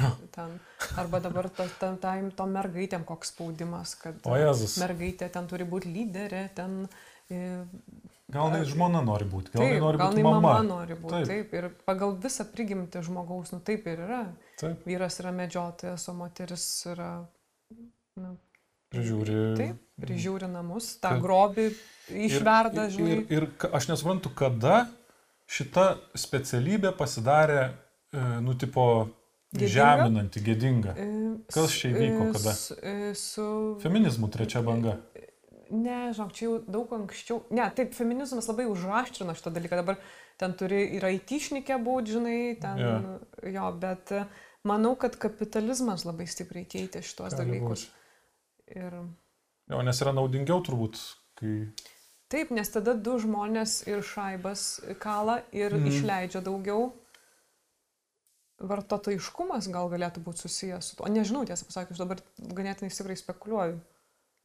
Jo. 0.01 0.09
Ten. 0.32 0.55
Arba 0.99 1.20
dabar 1.20 1.49
to, 1.53 1.64
tam, 1.80 1.99
tam, 2.01 2.30
tom 2.34 2.55
mergaitėm 2.57 3.05
koks 3.09 3.34
spaudimas, 3.34 3.93
kad 4.01 4.24
O 4.26 4.37
Jėzus. 4.41 4.78
mergaitė 4.80 5.28
ten 5.32 5.47
turi 5.51 5.66
būti 5.68 5.93
lyderė, 5.93 6.47
ten... 6.57 6.78
e, 7.28 7.41
Gal 8.32 8.49
jinai 8.51 8.64
žmona 8.66 9.03
nori 9.07 9.26
būti, 9.30 9.53
gal 9.55 9.62
Taip, 9.62 9.76
nori 9.84 10.01
būti 10.01 10.22
mama. 10.24 10.41
mama 10.41 10.62
nori 10.66 10.97
būti. 10.99 11.12
Taip. 11.12 11.28
Taip. 11.28 11.51
taip, 11.53 11.53
ir 11.61 11.68
pagal 11.87 12.16
visą 12.24 12.47
prigimtį 12.51 13.05
žmogaus, 13.07 13.53
nu 13.55 13.61
taip 13.62 13.87
ir 13.93 14.01
yra. 14.09 14.22
Taip, 14.59 14.80
Vyras 14.89 15.20
yra 15.22 15.30
medžiotojas, 15.37 16.09
o 16.11 16.14
moteris 16.18 16.64
yra, 16.91 17.11
nu, 18.16 18.36
prižiūri. 18.92 19.36
taip, 19.58 19.76
prižiūri 20.00 20.48
namus, 20.50 20.94
tą 21.02 21.14
Kad- 21.16 21.22
grobį 21.24 21.66
Ir- 21.68 22.22
išverda, 22.30 22.86
ir, 22.86 22.94
žinai. 22.96 23.10
ir, 23.12 23.32
ir 23.38 23.46
ka- 23.58 23.70
aš 23.76 23.88
nesuprantu, 23.92 24.30
kada 24.34 24.86
šita 25.48 25.96
specialybė 26.16 26.92
pasidarė, 26.96 27.72
e, 28.12 28.40
nu, 28.42 28.54
tipo, 28.54 29.08
Gėdinga? 29.54 29.68
žeminanti, 29.76 30.40
gėdinga. 30.42 30.96
E, 30.98 31.06
Kas 31.52 31.70
čia 31.72 31.92
įvyko, 31.94 32.28
e, 32.28 32.32
kada? 32.32 32.50
s- 32.52 32.72
e, 32.82 33.14
Su... 33.14 33.78
Feminizmų 33.82 34.30
trečia 34.34 34.62
banga. 34.62 34.98
Ne, 35.70 36.12
žinok, 36.14 36.32
čia 36.32 36.44
jau 36.46 36.58
daug 36.70 36.90
anksčiau. 36.94 37.40
Ne, 37.50 37.64
taip, 37.74 37.92
feminizmas 37.94 38.46
labai 38.46 38.66
užraštrino 38.70 39.34
šitą 39.34 39.50
dalyką. 39.50 39.80
Dabar 39.80 39.96
ten 40.38 40.52
turi 40.54 40.94
ir 40.94 41.02
aitišnikė 41.02 41.78
būti, 41.82 42.12
žinai, 42.14 42.60
ten. 42.60 42.78
Jo. 42.78 42.92
Jo, 43.50 43.72
bet 43.74 44.12
manau, 44.62 44.94
kad 44.96 45.16
kapitalizmas 45.18 46.04
labai 46.06 46.26
stipriai 46.30 46.66
keitė 46.70 47.02
šitos 47.02 47.34
Gali 47.34 47.58
dalykus. 47.58 47.88
Ir 48.74 48.98
Jo, 49.66 49.82
nes 49.82 49.98
yra 50.02 50.12
naudingiau 50.14 50.60
turbūt, 50.62 51.00
kai... 51.38 51.54
taip, 52.30 52.52
nes 52.54 52.70
tada 52.70 52.94
du 52.94 53.16
žmonės 53.22 53.80
ir 53.90 54.04
šaibas 54.06 54.68
kala 55.02 55.40
ir 55.54 55.74
mm. 55.74 55.88
išleidžia 55.90 56.42
daugiau. 56.46 56.92
Vartotojiškumas 58.56 59.66
gal 59.68 59.90
galėtų 59.92 60.22
būti 60.24 60.46
susijęs 60.46 60.92
su 60.92 60.96
to. 60.96 61.10
Nežinau, 61.12 61.42
tiesą 61.48 61.66
pasakius, 61.68 61.98
dabar 62.00 62.22
ganėtinai 62.38 62.88
stipriai 62.94 63.18
spekuliuoju. 63.20 63.82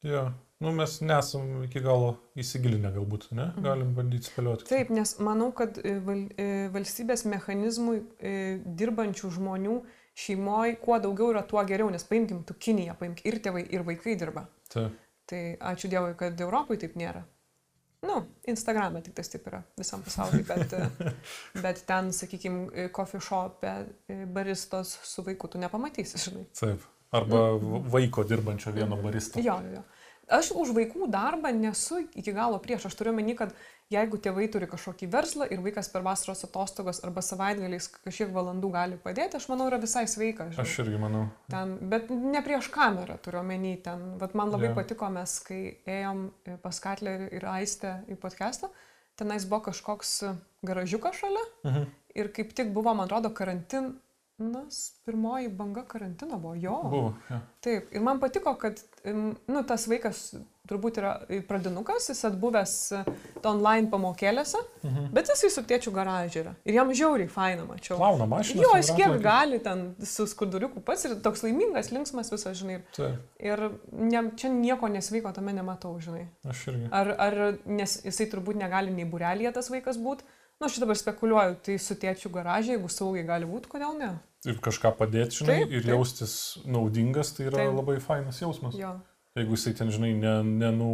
Jo, 0.04 0.26
nu 0.60 0.74
mes 0.74 0.98
nesam 1.06 1.62
iki 1.68 1.80
galo 1.86 2.16
įsigilinę 2.42 2.90
galbūt, 2.98 3.30
ne? 3.32 3.52
Mhm. 3.52 3.64
Galim 3.68 3.94
bandyti 3.96 4.32
spėlioti. 4.32 4.66
Taip, 4.68 4.90
nes 4.92 5.14
manau, 5.22 5.52
kad 5.56 5.78
e, 5.78 5.94
val, 6.02 6.26
e, 6.42 6.50
valstybės 6.74 7.28
mechanizmui 7.30 8.02
e, 8.02 8.34
dirbančių 8.82 9.32
žmonių 9.38 9.78
šeimoje 10.18 10.76
kuo 10.82 11.00
daugiau 11.00 11.32
yra, 11.34 11.44
tuo 11.48 11.64
geriau, 11.66 11.90
nes 11.94 12.04
paimkim 12.08 12.44
tu 12.48 12.54
Kiniją, 12.54 12.96
paimkim 13.00 13.32
ir 13.32 13.40
tėvai, 13.44 13.66
ir 13.74 13.84
vaikai 13.88 14.16
dirba. 14.20 14.46
Taip. 14.74 14.98
Tai 15.32 15.42
ačiū 15.72 15.88
Dievui, 15.92 16.16
kad 16.20 16.40
Europai 16.42 16.78
taip 16.82 16.98
nėra. 17.00 17.22
Nu, 18.02 18.16
Instagram'e 18.50 19.04
tik 19.06 19.14
tas 19.14 19.30
taip 19.30 19.46
yra 19.48 19.60
visam 19.78 20.02
pasauliu, 20.02 20.42
bet, 20.48 20.74
bet 21.64 21.84
ten, 21.88 22.10
sakykime, 22.18 22.88
coffee 22.92 23.22
shop'e 23.22 23.74
baristos 24.34 24.96
su 25.06 25.24
vaiku 25.24 25.48
tu 25.54 25.62
nepamatysi, 25.62 26.18
žinai. 26.18 26.48
Taip. 26.58 26.88
Arba 27.12 27.42
v- 27.60 27.82
vaiko 27.92 28.24
dirbančio 28.24 28.72
vieno 28.72 28.96
baristo. 28.98 29.40
Jo, 29.44 29.60
jo, 29.66 29.74
jo. 29.78 29.84
Aš 30.32 30.52
už 30.56 30.70
vaikų 30.78 31.10
darbą 31.12 31.52
nesu 31.54 32.00
iki 32.16 32.32
galo 32.32 32.58
prieš. 32.64 32.86
Aš 32.88 32.96
turiu 32.96 33.12
meni, 33.14 33.34
kad 33.36 33.52
jeigu 33.92 34.16
tėvai 34.24 34.46
turi 34.52 34.68
kažkokį 34.72 35.10
verslą 35.12 35.48
ir 35.52 35.60
vaikas 35.60 35.90
per 35.92 36.06
vasaros 36.06 36.46
atostogas 36.48 37.02
arba 37.04 37.20
savaitgaliais 37.22 37.90
kažkiek 38.06 38.32
valandų 38.32 38.70
gali 38.72 39.00
padėti, 39.04 39.36
aš 39.42 39.50
manau, 39.52 39.68
yra 39.68 39.78
visai 39.84 40.06
sveika. 40.08 40.48
žinai. 40.54 40.64
Aš 40.64 40.78
irgi 40.86 41.02
manau. 41.02 41.26
Ten, 41.52 41.74
bet 41.92 42.10
ne 42.10 42.40
prieš 42.46 42.70
kamerą 42.72 43.18
turiu 43.22 43.42
omeny. 43.44 43.76
Ten, 43.84 44.18
vat 44.22 44.34
man 44.34 44.50
labai 44.56 44.70
Jo. 44.72 44.76
patiko, 44.80 45.10
mes 45.12 45.36
kai 45.44 45.78
ėjom 45.86 46.30
pas 46.64 46.80
Katlerį 46.80 47.28
ir 47.36 47.46
Aistę 47.52 47.98
į 48.08 48.16
podcastą, 48.16 48.70
tenais 49.20 49.44
buvo 49.46 49.66
kažkoks 49.68 50.24
garažiukas 50.64 51.20
šalia 51.20 51.44
Mhm. 51.66 51.86
ir 52.16 52.32
kaip 52.32 52.54
tik 52.56 52.72
buvo, 52.74 52.94
man 52.96 53.06
atrodo, 53.12 53.30
karantinas, 54.42 54.92
pirmoji 55.06 55.50
banga 55.50 55.84
karantino 55.88 56.40
buvo 56.40 56.56
jo. 56.56 56.80
Buvo. 56.84 57.14
Ja. 57.30 57.40
Taip, 57.62 57.92
ir 57.94 58.02
man 58.02 58.20
patiko, 58.20 58.56
kad 58.58 58.80
nu, 59.48 59.64
tas 59.68 59.88
vaikas 59.88 60.34
turbūt 60.70 60.98
yra 61.02 61.12
pradinukas, 61.50 62.06
jis 62.10 62.22
atbuvęs 62.30 62.74
e, 62.96 63.00
online 63.50 63.90
pamokėlėse, 63.92 64.58
Mhm. 64.84 65.10
bet 65.14 65.28
jisai 65.28 65.50
su 65.52 65.62
tėčiu 65.68 65.92
garažė 65.92 66.44
yra. 66.44 66.54
Ir 66.66 66.74
jam 66.78 66.90
žiauriai 66.90 67.28
faina, 67.30 67.66
mačiau. 67.66 67.98
Plauna 67.98 68.26
mašiną. 68.26 68.62
Jo, 68.64 68.76
jis 68.78 68.92
kiek 68.96 69.22
gali 69.22 69.60
ten 69.60 69.96
su 70.00 70.26
skuduriuku 70.28 70.82
pats 70.86 71.06
ir 71.06 71.16
toks 71.22 71.44
laimingas, 71.44 71.92
linksmas 71.92 72.32
visas, 72.32 72.58
žinai. 72.58 72.82
Taip, 72.96 73.20
Ir 73.40 73.72
ne, 73.92 74.32
čia 74.38 74.50
nieko 74.50 74.88
nesveiko 74.88 75.34
tame 75.34 75.52
nematau, 75.54 75.98
žinai. 76.00 76.28
aš 76.48 76.68
irgi. 76.68 76.88
Ar, 76.92 77.16
ar 77.18 77.58
nes 77.66 78.02
jisai 78.06 78.30
turbūt 78.32 78.56
negali 78.56 78.92
nei 78.94 79.06
burelėje 79.06 79.54
tas 79.54 79.70
vaikas 79.70 79.98
būti, 79.98 80.24
nu, 80.62 80.68
aš 80.68 80.78
dabar 80.80 80.96
spekuliuoju, 80.96 81.56
tai 81.66 81.78
su 81.80 81.96
tėčiu 81.96 82.30
garažė, 82.32 82.78
jeigu 82.78 82.88
saugiai 82.90 83.26
gali 83.26 83.46
būti, 83.50 83.68
kodėl 83.68 83.98
ne? 83.98 84.20
Ir 84.50 84.58
kažką 84.58 84.96
padėti, 84.98 85.44
žinai, 85.44 85.60
Taip, 85.62 85.74
ir 85.76 85.84
taip. 85.84 85.92
jaustis 85.94 86.36
naudingas, 86.66 87.30
tai 87.38 87.46
yra 87.52 87.60
Taip. 87.60 87.76
labai 87.78 88.00
fainas 88.02 88.40
jausmas. 88.42 88.74
Jo. 88.80 88.96
Jeigu 89.38 89.56
jisai 89.56 89.72
ten, 89.78 89.92
žinai, 89.94 90.10
ne, 90.18 90.32
nenu, 90.44 90.88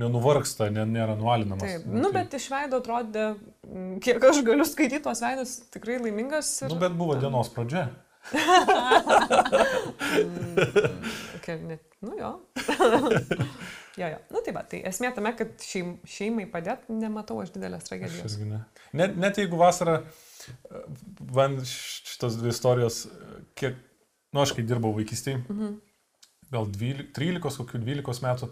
nenuvargsta, 0.00 0.70
ne, 0.72 0.86
nėra 0.88 1.16
nualinamas. 1.18 1.66
Taip, 1.66 1.88
nu, 1.90 2.06
tai, 2.06 2.12
bet 2.22 2.36
iš 2.38 2.46
veido 2.52 2.78
atrodė, 2.80 3.26
mm, 3.66 3.98
kiek 4.06 4.22
aš 4.30 4.40
galiu 4.46 4.64
skaityti 4.68 5.02
tuos 5.04 5.20
veidus, 5.24 5.58
tikrai 5.74 5.98
laimingas. 6.00 6.54
Ir... 6.62 6.72
Nu, 6.72 6.78
bet 6.80 6.96
buvo 6.96 7.18
dienos 7.20 7.50
pradžia. 7.52 7.90
Okay, 11.42 11.58
net, 11.66 11.82
nu 12.00 12.14
jo. 12.16 12.40
jo, 14.00 14.06
jo. 14.06 14.18
Nu 14.30 14.40
tai 14.46 14.52
va, 14.54 14.62
tai 14.62 14.78
esmė 14.88 15.10
tame, 15.16 15.32
kad 15.36 15.48
šeim, 15.66 15.96
šeimai 16.06 16.46
padėti 16.50 16.94
nematau 16.96 17.40
aš 17.42 17.50
didelės 17.56 17.82
Aš 17.82 17.88
tragedijos. 17.90 18.36
ne. 18.46 18.60
Net, 18.94 19.16
net 19.18 19.40
jeigu 19.42 19.58
vasarą, 19.58 19.98
e, 20.00 20.04
man 21.34 21.58
šitos 21.66 22.36
dvi 22.40 22.52
istorijos, 22.52 23.06
kiek, 23.58 23.76
nu, 24.32 24.42
aš 24.44 24.54
kai 24.56 24.64
dirbau 24.66 24.94
vaikystėje, 24.96 25.42
Mhm. 25.48 25.74
gal 26.52 26.66
12, 26.68 27.12
13, 27.16 27.58
kokių 27.62 27.80
12 27.84 28.22
metų, 28.24 28.50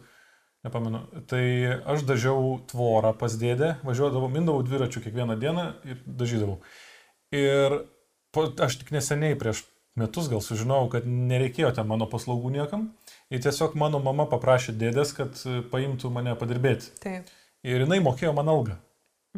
nepamenu, 0.64 1.00
tai 1.28 1.42
aš 1.88 2.02
dažiau 2.08 2.60
tvorą 2.68 3.14
pas 3.16 3.32
dėdę, 3.40 3.78
važiuodavau, 3.84 4.28
mindavau 4.32 4.62
dviračių 4.62 5.00
kiekvieną 5.06 5.38
dieną 5.40 5.66
ir 5.88 6.00
dažydavau. 6.06 6.58
Ir 7.32 7.84
po, 8.32 8.44
aš 8.60 8.76
tik 8.80 8.90
neseniai 8.92 9.38
prieš 9.40 9.64
metus 9.96 10.28
gal 10.28 10.40
sužinojau, 10.40 10.90
kad 10.92 11.06
nereikėjo 11.06 11.74
ten 11.76 11.86
mano 11.88 12.06
paslaugų 12.06 12.50
niekam. 12.52 12.90
Ir 13.30 13.40
tiesiog 13.44 13.74
mano 13.74 13.98
mama 14.02 14.26
paprašė 14.26 14.72
dėdės, 14.78 15.12
kad 15.16 15.36
paimtų 15.70 16.10
mane 16.12 16.34
padirbėti. 16.36 16.92
Taip. 17.02 17.28
Ir 17.64 17.84
jinai 17.84 18.00
mokėjo 18.00 18.32
man 18.34 18.48
algą. 18.48 18.78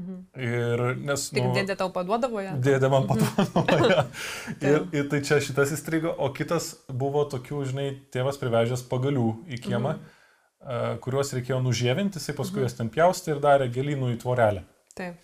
Mhm. 0.00 0.20
Ir 0.40 0.82
nes... 1.04 1.26
Tik 1.28 1.44
nu, 1.44 1.52
dėdė 1.52 1.74
tau 1.76 1.90
paduodavo 1.92 2.40
ją? 2.40 2.54
Dėdė 2.64 2.88
man 2.92 3.04
Mhm. 3.04 3.10
padovanojo. 3.52 4.04
ir, 4.70 4.86
ir 4.96 5.08
tai 5.12 5.20
čia 5.20 5.36
šitas 5.44 5.74
įstrigo, 5.76 6.14
o 6.16 6.30
kitas 6.32 6.70
buvo 6.88 7.26
tokių, 7.28 7.60
žinai, 7.68 7.88
tėvas 8.14 8.40
privežęs 8.40 8.86
pagalių 8.88 9.26
į 9.52 9.60
kiemą, 9.66 9.98
mhm. 9.98 11.02
kuriuos 11.04 11.34
reikėjo 11.36 11.60
nužievinti, 11.64 12.16
jisai 12.22 12.36
paskui 12.38 12.62
Mhm. 12.62 12.68
jas 12.70 12.78
ten 12.78 12.88
pjaustė 12.94 13.34
ir 13.36 13.42
darė 13.44 13.68
gėlynų 13.74 14.14
į 14.14 14.22
tvorelę. 14.24 14.64
Taip. 14.96 15.20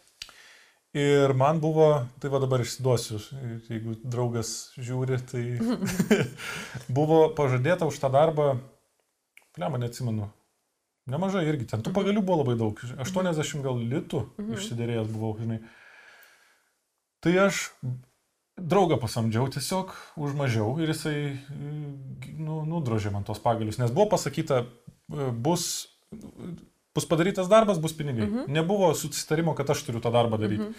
Ir 0.96 1.32
man 1.36 1.60
buvo, 1.60 2.06
tai 2.20 2.30
va 2.32 2.38
dabar 2.40 2.60
išsiduosiu, 2.64 3.18
jeigu 3.68 3.96
draugas 4.04 4.72
žiūri, 4.80 5.18
tai 5.30 5.42
buvo 6.98 7.28
pažadėta 7.36 7.86
už 7.88 7.98
tą 8.00 8.08
darbą, 8.12 8.58
ple, 9.56 9.68
man 9.68 9.80
neatsimenu, 9.84 10.28
nemažai 11.09 11.46
irgi, 11.48 11.66
ten 11.72 11.80
tų 11.82 11.90
Mhm. 11.90 11.96
pagalių 11.98 12.22
buvo 12.24 12.42
labai 12.44 12.56
daug, 12.61 12.80
80 13.00 13.62
gal 13.64 13.76
litų 13.80 14.26
Mhm. 14.38 14.52
išsiderėjęs 14.59 15.09
buvau, 15.12 15.36
žinai. 15.40 15.61
Tai 17.20 17.32
aš 17.48 17.70
draugą 18.59 18.98
pasamdžiau 19.00 19.48
tiesiog 19.50 19.92
už 20.18 20.34
mažiau 20.34 20.78
ir 20.82 20.88
jisai 20.92 21.38
nu, 22.38 22.64
nudrožė 22.66 23.12
man 23.12 23.24
tos 23.24 23.38
pagalius, 23.38 23.78
nes 23.78 23.90
buvo 23.90 24.09
pasakyta, 24.11 24.66
e, 25.12 25.30
bus, 25.32 25.88
bus 26.94 27.06
padarytas 27.06 27.48
darbas, 27.48 27.78
bus 27.78 27.92
pinigai. 27.92 28.26
Mhm. 28.26 28.52
Nebuvo 28.52 28.94
susitarimo, 28.94 29.54
kad 29.54 29.70
aš 29.70 29.82
turiu 29.86 30.00
tą 30.00 30.11
darbą 30.12 30.38
daryti. 30.38 30.62
Mhm. 30.62 30.74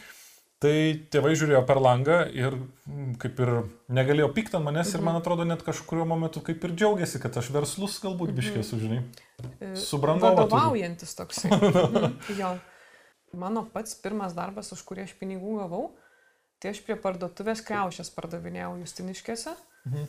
Tai 0.60 0.72
tėvai 1.08 1.32
žiūrėjo 1.40 1.62
per 1.68 1.80
langą 1.80 2.18
ir 2.36 2.52
mm, 2.58 3.14
kaip 3.22 3.38
ir 3.40 3.52
negalėjo 3.96 4.28
pykti 4.36 4.58
ant 4.60 4.66
manęs 4.66 4.90
ir 4.92 5.00
Mhm. 5.00 5.06
man 5.08 5.16
atrodo 5.22 5.46
net 5.48 5.62
kažkurio 5.64 6.04
momentu 6.06 6.42
kaip 6.44 6.64
ir 6.68 6.74
džiaugiasi, 6.76 7.22
kad 7.24 7.38
aš 7.40 7.48
verslus 7.56 7.96
galbūt 8.04 8.34
biškė 8.36 8.64
sužinai. 8.68 9.00
E, 9.62 9.70
Subrangovą 9.80 10.36
turiu. 10.36 10.50
Vadovaujantis. 10.52 11.16
Mhm, 11.48 12.20
jo. 12.42 12.52
Mano 13.40 13.64
pats 13.72 13.96
pirmas 13.96 14.34
darbas, 14.36 14.72
už 14.76 14.84
kurį 14.84 15.06
aš 15.08 15.16
pinigų 15.22 15.60
gavau, 15.62 15.94
tai 16.60 16.74
aš 16.74 16.82
prie 16.84 16.98
parduotuvės 17.00 17.62
kreušės 17.64 18.12
pardavinėjau 18.12 18.76
Justiniškėse 18.84 19.56
Mhm. 19.86 20.08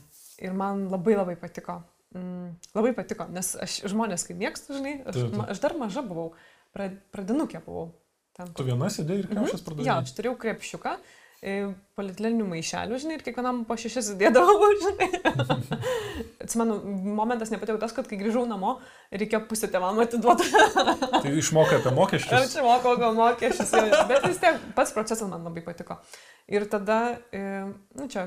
ir 0.48 0.52
man 0.52 0.88
labai 0.90 1.14
labai 1.14 1.36
patiko. 1.38 1.82
Mm, 2.10 2.56
labai 2.74 2.90
patiko, 2.96 3.28
nes 3.30 3.54
aš 3.54 3.84
žmonės, 3.86 4.26
kai 4.26 4.34
mėgstu, 4.34 4.74
žinai, 4.74 4.96
aš, 5.06 5.14
Taip, 5.14 5.30
taip. 5.30 5.50
aš 5.54 5.60
dar 5.62 5.76
maža 5.78 6.02
buvau, 6.02 6.32
pra- 6.74 6.90
pradinukė 7.14 7.62
buvau. 7.64 7.92
Ten, 8.40 8.52
Tu 8.56 8.66
viena 8.68 8.88
sėdėjai 8.92 9.24
ir 9.24 9.30
kiaušės 9.34 9.60
Jo, 9.60 9.64
pardavėjai. 9.68 9.96
aš 10.00 10.14
turėjau 10.18 10.36
krepšiuką, 10.44 10.94
e, 11.40 11.54
polietilenių 11.96 12.46
maišelių, 12.50 12.98
žinai, 13.04 13.18
ir 13.20 13.24
kiekvienam 13.28 13.62
po 13.68 13.76
šešis 13.80 14.10
įdėdavau, 14.16 14.70
žinai. 14.84 15.10
Atsimenu, 16.40 16.78
momentas 17.20 17.52
nepatiko 17.52 17.78
tas, 17.80 17.92
kad 17.96 18.08
kai 18.10 18.18
grįžau 18.20 18.42
namo, 18.48 18.78
reikėjo 19.12 19.42
pusę 19.50 19.68
tėvam 19.70 20.00
atiduoti. 20.02 20.48
Tai 21.20 21.30
išmokai 21.36 21.78
apie 21.80 21.92
Aš 21.92 21.96
mokesčius. 21.98 22.54
čia 22.54 22.64
mokau 22.66 22.96
gal 23.00 23.14
mokesčius, 23.18 23.72
bet 24.10 24.26
vis 24.26 24.40
tiek 24.42 24.58
pats 24.76 24.92
procesas 24.96 25.28
man 25.30 25.44
labai 25.46 25.62
patiko. 25.66 25.98
Ir 26.50 26.64
tada, 26.66 26.96
e, 27.30 27.42
nu 27.94 28.08
čia, 28.10 28.24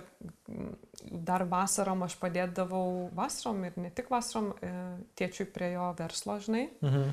dar 1.12 1.44
vasarom 1.50 2.06
aš 2.06 2.16
padėdavau, 2.22 3.10
vasarom 3.18 3.66
ir 3.68 3.76
ne 3.84 3.90
tik 3.92 4.08
vasarom, 4.14 4.54
e, 4.64 4.72
tėčiui 5.20 5.50
prie 5.52 5.74
jo 5.76 5.90
verslo, 6.00 6.38
žinai. 6.46 6.70
Mhm. 6.86 7.12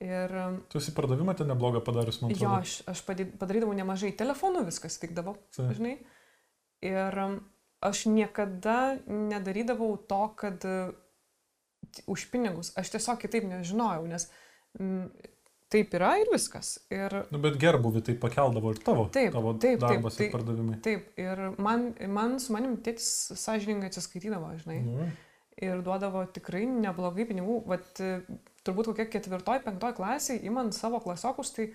Ir 0.00 0.32
e, 0.32 0.44
Tu 0.72 0.78
esi 0.80 0.94
pardavimą 0.96 1.34
ten 1.36 1.50
neblogą 1.52 1.82
padarius, 1.84 2.22
man 2.22 2.30
jo, 2.32 2.36
atrodo. 2.48 2.60
aš, 2.62 2.76
aš 2.88 3.02
padė- 3.04 3.28
padarydavau 3.40 3.74
nemažai 3.76 4.12
telefonų, 4.16 4.62
viskas 4.70 4.96
vykdavo, 5.02 5.34
Taip. 5.56 5.74
žinai. 5.76 5.98
Ir 6.88 7.18
um, 7.20 7.34
aš 7.84 8.06
niekada 8.08 8.78
nedarydavau 9.06 9.90
to, 10.08 10.22
kad 10.40 10.64
uh, 10.64 10.94
už 12.08 12.24
pinigus, 12.32 12.72
aš 12.80 12.94
tiesiog 12.94 13.20
kitaip 13.20 13.44
nežinojau, 13.50 14.06
nes 14.08 14.24
mm, 14.80 15.10
taip 15.70 15.92
yra 15.98 16.14
ir 16.22 16.32
viskas. 16.32 16.78
Ir 16.92 17.18
Nu, 17.30 17.38
bet 17.44 17.58
gerbuvį 17.60 18.00
tai 18.08 18.14
pakeldavo 18.22 18.72
ir 18.72 18.80
tavo, 18.84 19.04
Taip, 19.12 19.34
tavo 19.36 19.52
taip, 19.52 19.78
taip, 19.80 19.84
darbas 19.84 20.16
tai- 20.16 20.30
ir 20.30 20.32
pardavimai. 20.32 20.78
taip, 20.86 21.10
ir 21.20 21.44
man, 21.60 21.90
man 22.08 22.38
su 22.40 22.54
manim 22.56 22.78
tėtis 22.80 23.10
sąžiningai 23.36 23.92
atsiskaitydavo, 23.92 24.54
žinai. 24.64 24.80
Nu, 24.88 25.10
Ir 25.60 25.82
duodavo 25.84 26.22
tikrai 26.32 26.62
neblogai 26.64 27.26
pinigų. 27.28 27.58
Vat 27.68 27.98
turbūt 28.66 28.90
kokia 28.92 29.06
ketvirtoj, 29.12 29.62
penktoj 29.64 29.94
klasiai, 29.96 30.40
įman 30.50 30.72
savo 30.76 31.00
klasiokus, 31.04 31.52
tai 31.56 31.70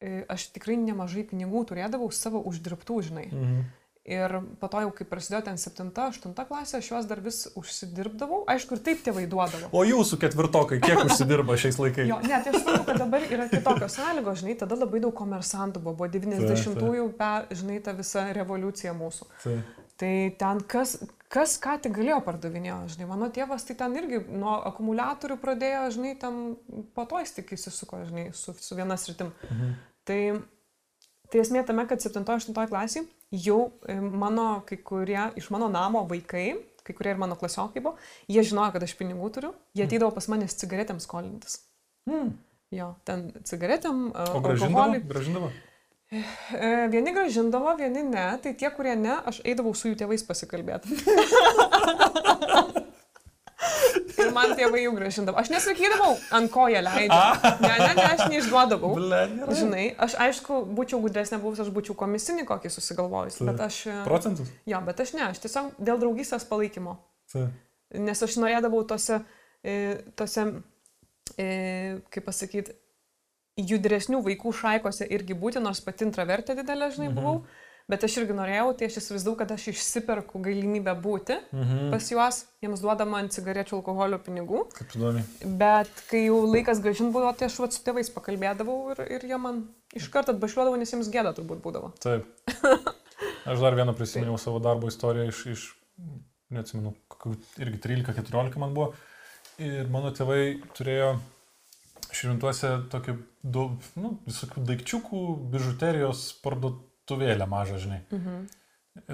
e, 0.00 0.24
aš 0.28 0.50
tikrai 0.56 0.76
nemažai 0.80 1.24
pinigų 1.30 1.64
turėdavau 1.70 2.10
savo 2.12 2.42
uždirbtų, 2.50 3.00
žinai. 3.08 3.30
mhm. 3.32 3.64
Ir 4.04 4.34
po 4.60 4.68
to 4.68 4.82
jau, 4.84 4.90
kai 4.92 5.06
prasidėjo 5.08 5.38
ten 5.46 5.56
7-8 5.56 6.34
klasė, 6.44 6.76
aš 6.76 6.90
juos 6.90 7.06
dar 7.08 7.22
vis 7.24 7.38
užsidirbdavau. 7.56 8.42
Aišku, 8.52 8.76
ir 8.76 8.82
taip 8.84 8.98
tėvai 9.00 9.22
duodavo. 9.32 9.70
O 9.72 9.80
jūsų 9.88 10.18
ketvirtokai, 10.20 10.76
kiek 10.84 11.00
užsidirba 11.06 11.56
šiais 11.56 11.78
laikais? 11.80 12.10
Jo, 12.10 12.18
ne, 12.20 12.36
tai 12.44 12.52
aš 12.52 12.58
suprantu, 12.60 12.84
kad 12.90 13.00
dabar 13.00 13.24
yra 13.24 13.46
kitokios 13.48 13.96
sąlygos, 13.96 14.42
žinai, 14.42 14.58
tada 14.60 14.76
labai 14.76 15.00
daug 15.00 15.14
komersantų 15.16 15.80
buvo, 15.86 15.96
buvo 16.02 16.10
90-ųjų, 16.12 17.06
pe- 17.16 17.56
žinai, 17.56 17.78
ta 17.80 17.96
visa 17.96 18.26
revoliucija 18.36 18.92
mūsų. 18.92 19.30
Tai, 19.46 19.56
Tai 19.96 20.12
ten 20.36 20.60
kas, 20.68 20.96
kas 21.34 21.56
ką 21.62 21.76
tik 21.82 21.96
galėjo 21.96 22.20
pardavinėjo, 22.26 22.76
žinai, 22.94 23.08
mano 23.10 23.26
tėvas 23.34 23.66
tai 23.66 23.74
ten 23.80 23.96
irgi 23.98 24.20
nuo 24.30 24.54
akumuliatorių 24.70 25.36
pradėjo, 25.42 25.84
žinai, 25.96 26.12
ten 26.20 26.42
po 26.94 27.06
to 27.10 27.18
jis 27.24 27.34
tik 27.40 27.54
įsisuko, 27.56 28.04
žinai, 28.06 28.28
su, 28.38 28.54
su 28.54 28.78
viena 28.78 28.96
sritim. 29.00 29.32
mhm. 29.50 29.74
Tai, 30.04 30.20
tai 31.32 31.40
esmė 31.40 31.62
tame, 31.66 31.86
kad 31.88 32.02
7-8 32.04 32.52
klasį 32.70 33.06
jau 33.44 33.58
e, 33.88 33.96
mano 33.98 34.62
kai 34.68 34.76
kurie 34.84 35.30
iš 35.40 35.48
mano 35.50 35.70
namo 35.72 36.04
vaikai, 36.10 36.50
kai 36.84 36.94
kurie 36.94 37.14
ir 37.14 37.20
mano 37.22 37.38
klasiokai 37.40 37.80
buvo, 37.82 37.96
jie 38.28 38.44
žinojo, 38.44 38.74
kad 38.76 38.84
aš 38.84 38.92
pinigų 38.98 39.30
turiu, 39.32 39.54
jie 39.74 39.86
ateidavo 39.86 40.12
pas 40.14 40.28
manęs 40.28 40.54
cigaretėms 40.60 41.08
skolintis. 41.08 41.62
Hmm. 42.10 42.34
Jo, 42.74 42.92
ten 43.08 43.30
cigaretėm, 43.48 44.10
e, 44.12 44.26
O 44.36 44.42
gražindavo? 44.44 44.84
alkoholiui. 44.84 45.06
Gražindavo? 45.08 45.50
E, 46.14 46.88
Vieni 46.92 47.12
gražindavo, 47.14 47.74
vieni 47.78 48.02
ne, 48.06 48.26
tai 48.42 48.54
tie, 48.58 48.70
kurie 48.74 48.94
ne, 48.98 49.16
aš 49.26 49.40
eidavau 49.44 49.74
su 49.76 49.90
jų 49.90 49.98
tėvais 50.02 50.24
pasikalbėti. 50.26 50.94
Ir 54.14 54.30
man 54.34 54.52
tėvai 54.56 54.82
jų 54.84 54.92
gražindavo. 54.96 55.38
Aš 55.40 55.50
nesakydavau, 55.52 56.12
ant 56.36 56.50
ko 56.52 56.66
jie 56.70 56.80
leidžia. 56.84 57.56
Ne, 57.62 57.72
ne, 57.80 57.88
ne, 57.96 58.04
aš 58.12 58.22
neišduodavau. 58.32 58.92
Žinai, 59.56 59.86
aš 60.06 60.16
aišku, 60.26 60.60
būčiau 60.76 61.00
gudresnė 61.02 61.40
buvus, 61.42 61.62
aš 61.64 61.72
būčiau 61.74 61.96
komisinį 61.98 62.46
kokį 62.48 62.72
susigalvojus, 62.72 63.40
bet 63.48 63.64
aš... 63.66 63.80
e, 63.90 63.96
Procentus? 64.06 64.52
Jo, 64.70 64.82
bet 64.86 65.02
aš 65.04 65.14
ne, 65.16 65.24
aš 65.32 65.42
tiesiog 65.44 65.74
dėl 65.80 66.00
draugystės 66.02 66.46
palaikymo. 66.50 66.98
Nes 68.04 68.24
aš 68.26 68.38
norėdavau 68.42 68.84
tose, 68.88 69.20
e, 69.64 69.98
tose 70.18 70.48
kaip 71.34 72.26
pasakyti, 72.26 72.76
judresnių 73.56 74.22
vaikų 74.24 74.52
šaikose 74.60 75.06
irgi 75.10 75.34
būti, 75.38 75.60
nors 75.62 75.80
pati 75.80 76.04
intravertė 76.08 76.56
didelė, 76.58 76.90
žinai, 76.94 77.08
Mhm. 77.12 77.14
buvau. 77.20 77.44
Bet 77.86 78.00
aš 78.02 78.14
irgi 78.16 78.32
norėjau, 78.32 78.70
tai 78.78 78.86
aš 78.86 78.94
įsivaizdavau, 78.96 79.36
kad 79.36 79.50
aš 79.52 79.66
išsiperku 79.68 80.40
galimybę 80.40 80.94
būti 81.04 81.36
Mhm. 81.52 81.90
pas 81.92 82.08
juos, 82.10 82.44
jiems 82.62 82.80
duodama 82.80 83.18
ant 83.18 83.30
cigarečių 83.30 83.76
alkoholio 83.76 84.18
pinigų. 84.18 84.62
Kaip 84.72 84.88
įdomi. 84.96 85.22
Bet 85.58 85.90
kai 86.08 86.24
jau 86.26 86.46
laikas 86.48 86.80
gražint 86.80 87.12
buvo, 87.12 87.30
tai 87.36 87.46
aš 87.46 87.58
vat 87.60 87.72
su 87.76 87.82
tėvais 87.84 88.08
pakalbėdavau 88.10 88.92
ir, 88.92 89.12
ir 89.12 89.20
jie 89.28 89.38
man 89.38 89.68
iš 89.94 90.08
karto 90.08 90.32
atbašliuodavo, 90.32 90.78
nes 90.78 90.90
jiems 90.90 91.10
gėda 91.12 91.34
turbūt 91.36 91.60
būdavo. 91.60 91.92
Taip. 92.00 92.24
Aš 93.46 93.60
dar 93.60 93.74
vieną 93.76 93.92
prisiminiau 93.94 94.38
savo 94.40 94.58
darbo 94.58 94.88
istoriją 94.88 95.28
iš, 95.28 95.46
iš 95.46 95.74
neatsimenu, 96.50 96.94
irgi 97.60 97.78
13-14 97.84 98.56
man 98.56 98.72
buvo. 98.72 98.94
Ir 99.58 99.86
mano 99.92 100.10
tėvai 100.10 100.62
turėjo 100.72 101.18
šventuose 102.14 102.70
tokį, 102.92 103.14
du, 103.42 103.64
nu, 104.00 104.14
visokių 104.28 104.64
daikčiukų, 104.70 105.22
bižuterijos 105.52 106.26
parduotuvėlę 106.44 107.46
mažą, 107.50 107.80
žinai. 107.82 108.00
Mhm. 108.14 108.44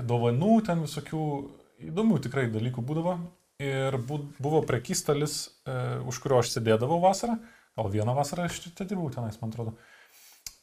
Dovanų 0.07 0.55
ten 0.67 0.83
visokių 0.85 1.23
įdomių 1.91 2.19
tikrai 2.27 2.49
dalykų 2.53 2.85
būdavo. 2.85 3.19
Ir 3.61 3.97
bu- 4.09 4.25
buvo 4.41 4.63
prekystalis, 4.65 5.51
e, 5.69 6.01
už 6.09 6.19
kurio 6.21 6.39
aš 6.41 6.55
sėdėdavau 6.55 7.01
vasarą. 7.03 7.39
Gal 7.77 7.89
vieną 7.93 8.15
vasarą 8.17 8.45
aš 8.49 8.61
čia 8.77 8.85
dirbau 8.85 9.11
tenais, 9.13 9.37
man 9.41 9.51
atrodo. 9.53 9.75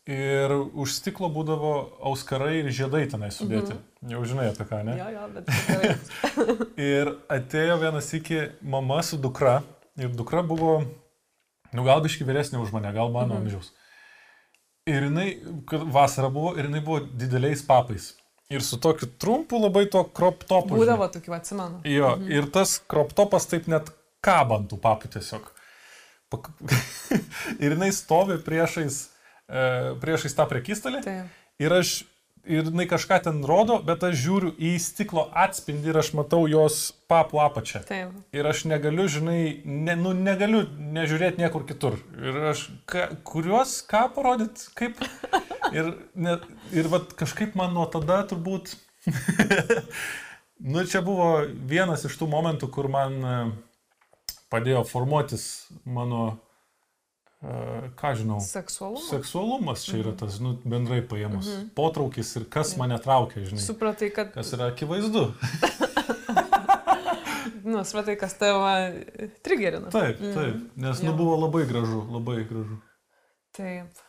Ir 0.07 0.53
už 0.71 0.93
stiklo 1.01 1.27
būdavo 1.33 1.99
auskarai 2.07 2.61
ir 2.61 2.69
žiedai 2.71 3.09
tenai 3.11 3.27
sudėti. 3.35 3.75
Mhm. 3.75 4.11
Jau 4.13 4.21
žinai 4.23 4.45
apie 4.53 4.65
ką, 4.69 4.83
ne? 4.88 4.95
Jo, 4.95 5.09
jo, 5.11 5.25
bet. 5.35 5.49
Ir 6.93 7.11
atėjo 7.27 7.75
vienas 7.81 8.07
iki 8.15 8.39
mama 8.61 9.01
su 9.03 9.17
dukra. 9.19 9.63
Ir 9.99 10.09
dukra 10.15 10.43
buvo, 10.47 10.77
nu 11.74 11.84
gal 11.88 12.01
biški 12.05 12.28
vyresnė 12.28 12.61
už 12.63 12.72
mane, 12.76 12.93
gal 12.93 13.11
mano 13.11 13.36
Mhm. 13.36 13.43
amžiaus. 13.43 13.72
Ir 14.88 15.03
jinai, 15.09 15.28
kad 15.68 15.84
vasara 15.84 16.30
buvo, 16.32 16.53
ir 16.57 16.70
jinai 16.70 16.80
buvo 16.84 17.01
dideliais 17.03 17.65
papais. 17.68 18.13
Ir 18.49 18.61
su 18.63 18.78
tokiu 18.80 19.09
trumpu 19.20 19.59
labai 19.59 19.89
to 19.91 20.03
crop 20.15 20.45
topu. 20.47 20.78
Būdavo 20.80 21.09
tokių, 21.11 21.34
atsimenu. 21.36 21.82
Jo, 21.84 22.15
mhm. 22.15 22.32
ir 22.32 22.47
tas 22.51 22.78
crop 22.80 23.11
topas 23.13 23.45
taip 23.45 23.68
net 23.68 23.91
kabantų 24.24 24.80
papų 24.80 25.11
tiesiog. 25.18 25.51
Pak... 26.32 26.49
ir 27.63 27.76
jinai 27.76 27.91
stovi 27.95 28.38
priešais, 28.43 29.09
e, 29.47 29.65
priešais 29.99 30.36
tą 30.36 30.47
prekystalį. 30.47 31.03
Taip. 31.03 31.36
Ir 31.59 31.74
aš, 31.74 32.03
ir 32.47 32.67
jinai 32.69 32.87
kažką 32.89 33.19
ten 33.27 33.41
rodo, 33.45 33.77
bet 33.85 34.03
aš 34.07 34.15
žiūriu 34.23 34.51
į 34.55 34.73
stiklo 34.81 35.27
atspindį 35.35 35.91
ir 35.91 35.99
aš 36.01 36.11
matau 36.17 36.45
jos 36.49 36.79
papų 37.11 37.41
apačią. 37.43 37.83
Taip. 37.87 38.15
Ir 38.35 38.49
aš 38.49 38.63
negaliu, 38.71 39.07
žinai, 39.11 39.39
ne, 39.65 39.95
nu, 39.99 40.13
negaliu 40.15 40.63
nežiūrėti 40.97 41.43
niekur 41.43 41.67
kitur. 41.67 41.99
Ir 42.17 42.39
aš, 42.53 42.67
ka, 42.89 43.09
kuriuos, 43.27 43.79
ką 43.89 44.07
parodyti, 44.15 44.69
kaip. 44.77 45.03
Ir, 45.75 45.93
ne, 46.15 46.37
ir 46.75 46.87
vat, 46.91 47.11
kažkaip 47.19 47.57
man 47.59 47.75
nuo 47.75 47.87
tada 47.91 48.21
turbūt... 48.29 48.75
nu, 50.71 50.83
čia 50.87 51.03
buvo 51.05 51.45
vienas 51.69 52.05
iš 52.07 52.17
tų 52.19 52.29
momentų, 52.31 52.71
kur 52.73 52.89
man 52.91 53.17
e, 53.19 53.37
padėjo 54.51 54.83
formuotis 54.87 55.67
mano, 55.83 56.37
ką 57.41 58.13
žinau, 58.17 58.39
Seksualumas. 58.41 59.09
seksualumas 59.11 59.83
čia 59.85 59.99
yra 60.01 60.13
tas, 60.17 60.39
nu, 60.41 60.55
bendrai 60.65 61.03
paėmus. 61.05 61.45
Mhm. 61.45 61.67
Potraukis 61.77 62.31
ir 62.39 62.47
kas 62.49 62.73
mane 62.79 62.97
traukia, 63.03 63.43
žinai. 63.45 63.61
Supratai, 63.61 64.09
kad, 64.13 64.31
Kas 64.33 64.53
yra 64.57 64.71
akivaizdu. 64.71 65.27
nu, 67.69 67.83
supratai, 67.85 68.15
kas 68.17 68.33
tave 68.41 69.05
trigerina. 69.45 69.91
Taip, 69.93 70.17
taip. 70.17 70.65
Nes, 70.81 71.03
nu, 71.05 71.13
buvo 71.17 71.38
labai 71.45 71.67
gražu, 71.69 72.01
labai 72.09 72.41
gražu. 72.49 72.79
Taip. 73.57 74.01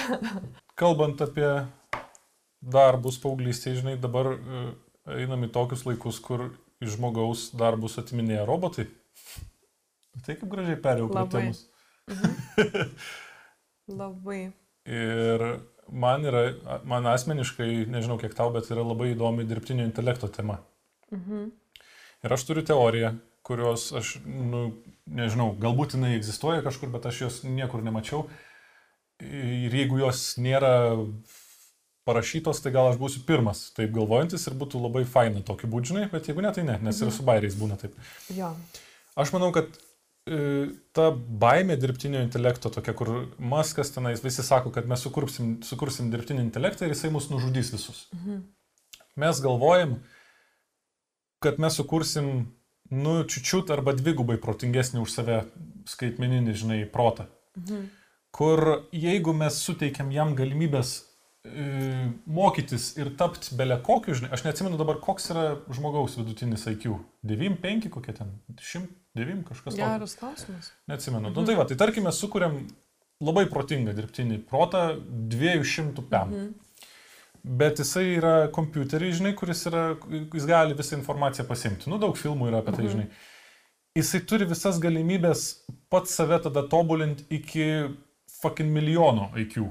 Kalbant 0.80 1.20
apie 1.26 1.50
darbus 2.60 3.18
paauglystėje, 3.22 3.80
žinai, 3.80 3.96
dabar 4.00 4.34
e, 4.36 4.62
einam 5.24 5.42
į 5.46 5.50
tokius 5.54 5.84
laikus, 5.88 6.20
kur 6.22 6.52
iš 6.80 6.94
žmogaus 6.96 7.48
darbus 7.56 7.98
atiminėja 8.00 8.46
robotai. 8.48 8.86
Tai 10.24 10.34
kaip 10.36 10.48
gražiai 10.50 10.78
perėjau 10.80 11.10
prie 11.10 11.22
Labai. 11.26 11.44
Temos. 12.08 12.88
Labai. 14.00 14.40
Ir 14.90 15.44
man 15.92 16.24
yra, 16.26 16.44
man 16.88 17.08
asmeniškai, 17.10 17.86
nežinau 17.90 18.18
kiek 18.20 18.34
tau, 18.36 18.52
bet 18.54 18.70
yra 18.70 18.84
labai 18.86 19.10
įdomi 19.14 19.46
dirbtinio 19.48 19.84
intelekto 19.88 20.30
tema. 20.32 20.60
Mhm. 21.14 21.50
Ir 22.24 22.34
aš 22.36 22.44
turiu 22.46 22.62
teoriją, 22.66 23.14
kurios 23.46 23.88
aš, 23.96 24.18
nu, 24.24 24.70
nežinau, 25.08 25.50
galbūt 25.60 25.96
jinai 25.96 26.14
egzistuoja 26.18 26.62
kažkur, 26.66 26.92
bet 26.92 27.08
aš 27.08 27.22
jos 27.24 27.42
niekur 27.48 27.82
nemačiau. 27.84 28.26
Ir 29.20 29.74
jeigu 29.74 29.98
jos 30.00 30.34
nėra 30.40 30.72
parašytos, 32.08 32.62
tai 32.64 32.72
gal 32.74 32.90
aš 32.90 32.98
būsiu 33.00 33.24
pirmas 33.28 33.66
taip 33.76 33.92
galvojantis 33.94 34.46
ir 34.48 34.56
būtų 34.60 34.80
labai 34.80 35.04
faina 35.08 35.42
tokiu 35.46 35.68
būdžinai, 35.72 36.06
bet 36.12 36.30
jeigu 36.30 36.44
ne, 36.44 36.52
tai 36.56 36.64
ne, 36.66 36.78
nes 36.84 37.00
ir 37.02 37.12
su 37.14 37.26
bairiais 37.26 37.56
būna 37.58 37.76
taip. 37.80 37.96
Jo. 38.36 38.54
Aš 39.20 39.34
manau, 39.34 39.50
kad 39.54 39.68
ta 40.26 41.08
baimė 41.14 41.76
dirbtinio 41.80 42.20
intelekto 42.22 42.70
tokia, 42.70 42.92
kur 42.94 43.10
Maskas 43.38 43.90
tenais 43.94 44.22
visi 44.22 44.44
sako, 44.44 44.72
kad 44.74 44.88
mes 44.90 45.00
sukursim, 45.02 45.56
sukursim 45.64 46.10
dirbtinį 46.12 46.44
intelektą 46.44 46.86
ir 46.86 46.94
jisai 46.94 47.10
mus 47.14 47.30
nužudys 47.32 47.72
visus. 47.72 48.06
Mhm. 48.14 48.42
Mes 49.20 49.40
galvojam, 49.42 49.96
kad 51.42 51.58
mes 51.58 51.76
sukursim, 51.76 52.50
nu, 52.90 53.14
čiučiut 53.24 53.70
arba 53.72 53.94
dvigubai 53.96 54.36
protingesnį 54.42 55.02
už 55.02 55.14
save 55.14 55.40
skaitmeninį, 55.88 56.54
žinai, 56.54 56.80
protą. 56.92 57.26
Mhm. 57.58 57.88
Kur 58.30 58.66
jeigu 58.94 59.32
mes 59.34 59.56
suteikiam 59.58 60.12
jam 60.14 60.36
galimybės 60.38 60.92
e, 61.42 61.64
mokytis 62.30 62.92
ir 63.00 63.10
tapti 63.18 63.56
belė 63.58 63.80
kokiu, 63.82 64.14
žinai, 64.14 64.30
aš 64.36 64.44
neatsimenu 64.46 64.78
dabar, 64.78 65.00
koks 65.02 65.32
yra 65.32 65.46
žmogaus 65.72 66.14
vidutinis 66.20 66.68
IQ. 66.70 67.00
9-5 67.26 67.90
kokie 67.90 68.14
ten, 68.14 68.36
109 69.16 69.44
kažkas. 69.48 69.74
tokio. 69.74 69.86
Geras 69.86 70.14
klausimas. 70.16 70.72
Neatsimenu. 70.86 71.30
Nu, 71.34 71.44
tai 71.46 71.54
va, 71.58 71.64
tai 71.66 71.76
tarkime, 71.76 72.12
sukūrėm 72.14 72.60
labai 73.20 73.46
protingą 73.50 73.94
dirbtinį 73.96 74.42
protą 74.48 74.84
200 75.32 76.02
pem. 76.10 76.28
Mhm. 76.30 76.50
Bet 77.42 77.78
jisai 77.80 78.04
yra 78.18 78.34
kompiuteris, 78.52 79.16
žinai, 79.16 79.32
kuris 79.34 79.62
yra, 79.66 79.96
jis 80.34 80.44
gali 80.46 80.74
visą 80.76 80.98
informaciją 80.98 81.46
pasimti. 81.48 81.88
Nu, 81.88 81.96
daug 81.98 82.14
filmų 82.20 82.50
yra 82.50 82.58
apie 82.60 82.74
tai, 82.76 82.84
Mhm. 82.84 82.92
žinai. 82.92 83.06
Jisai 83.96 84.20
turi 84.28 84.44
visas 84.46 84.78
galimybės 84.78 85.62
pats 85.90 86.14
save 86.14 86.38
tada 86.42 86.62
tobulinti 86.68 87.24
iki 87.30 87.64
fucking 88.42 88.70
milijono 88.70 89.30
IQ. 89.36 89.70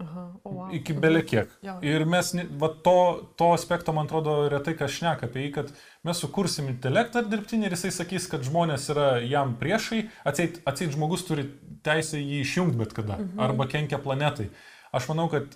Aha. 0.00 0.32
O, 0.44 0.50
wow. 0.50 0.70
Iki 0.72 0.94
belekiek. 0.94 1.48
Jo. 1.62 1.78
Ir 1.82 2.06
mes, 2.06 2.32
va, 2.56 2.68
to, 2.68 3.28
to 3.36 3.52
aspekto, 3.52 3.92
man 3.92 4.06
atrodo, 4.06 4.48
retai 4.48 4.72
kas 4.78 4.90
šneka 4.90 5.26
apie 5.28 5.42
jį, 5.44 5.52
kad 5.52 5.72
mes 6.06 6.20
sukursim 6.22 6.70
intelektą 6.72 7.22
dirbtinį 7.28 7.68
ir 7.68 7.76
jisai 7.76 7.92
sakys, 7.94 8.28
kad 8.30 8.44
žmonės 8.46 8.88
yra 8.92 9.08
jam 9.24 9.54
priešai, 9.60 10.06
atseit, 10.26 10.60
atseit 10.68 10.94
žmogus 10.94 11.26
turi 11.28 11.46
teisę 11.84 12.20
jį 12.20 12.40
išjungti 12.44 12.80
bet 12.80 12.94
kada, 12.96 13.18
mhm. 13.20 13.40
arba 13.44 13.68
kenkia 13.70 14.00
planetai. 14.02 14.48
Aš 14.96 15.10
manau, 15.12 15.28
kad 15.32 15.52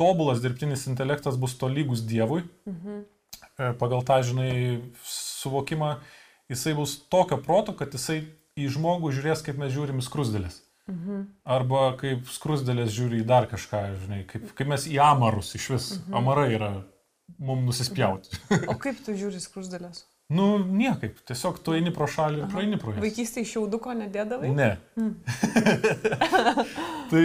tobulas 0.00 0.42
dirbtinis 0.42 0.88
intelektas 0.90 1.38
bus 1.40 1.54
tolygus 1.60 2.02
Dievui, 2.06 2.42
Mhm. 2.66 3.04
e, 3.58 3.72
pagal 3.78 4.02
tą, 4.02 4.22
žinai, 4.22 4.82
suvokimą, 5.04 5.96
jisai 6.50 6.74
bus 6.74 6.98
tokio 7.08 7.38
proto, 7.38 7.72
kad 7.72 7.92
jisai 7.92 8.24
į 8.58 8.68
žmogų 8.68 9.12
žiūrės, 9.14 9.44
kaip 9.44 9.56
mes 9.56 9.72
žiūrim 9.72 10.02
į 10.02 10.06
skrusdėlės. 10.08 10.60
Mhm. 10.90 11.26
Arba 11.46 11.96
kaip 12.00 12.26
skrusdėlės 12.26 12.90
žiūri 12.90 13.22
į 13.22 13.26
dar 13.26 13.46
kažką, 13.46 13.82
žinai, 14.02 14.24
kaip, 14.26 14.50
kaip 14.58 14.66
mes 14.66 14.88
į 14.90 14.98
amarus 14.98 15.54
iš 15.54 15.68
vis. 15.70 15.86
Mhm. 16.00 16.16
Amarai 16.18 16.48
yra 16.56 16.72
mums 17.38 17.68
nusispjauti. 17.70 18.40
O 18.68 18.78
kaip 18.84 19.02
tu 19.04 19.16
žiūri 19.18 19.42
skrusdėlės? 19.42 20.06
nu, 20.32 20.46
niekaip. 20.64 21.20
Tiesiog 21.28 21.60
tu 21.64 21.74
eini 21.76 21.92
pro 21.94 22.06
šalį 22.10 22.42
ir 22.42 22.48
praeini 22.52 22.78
pro 22.80 22.94
ją. 22.94 23.02
Vaikystėje 23.04 23.48
šiauduko 23.52 23.92
nedėdavai? 23.98 24.50
Ne. 24.56 24.70
Mm. 24.96 25.12
tai, 27.12 27.24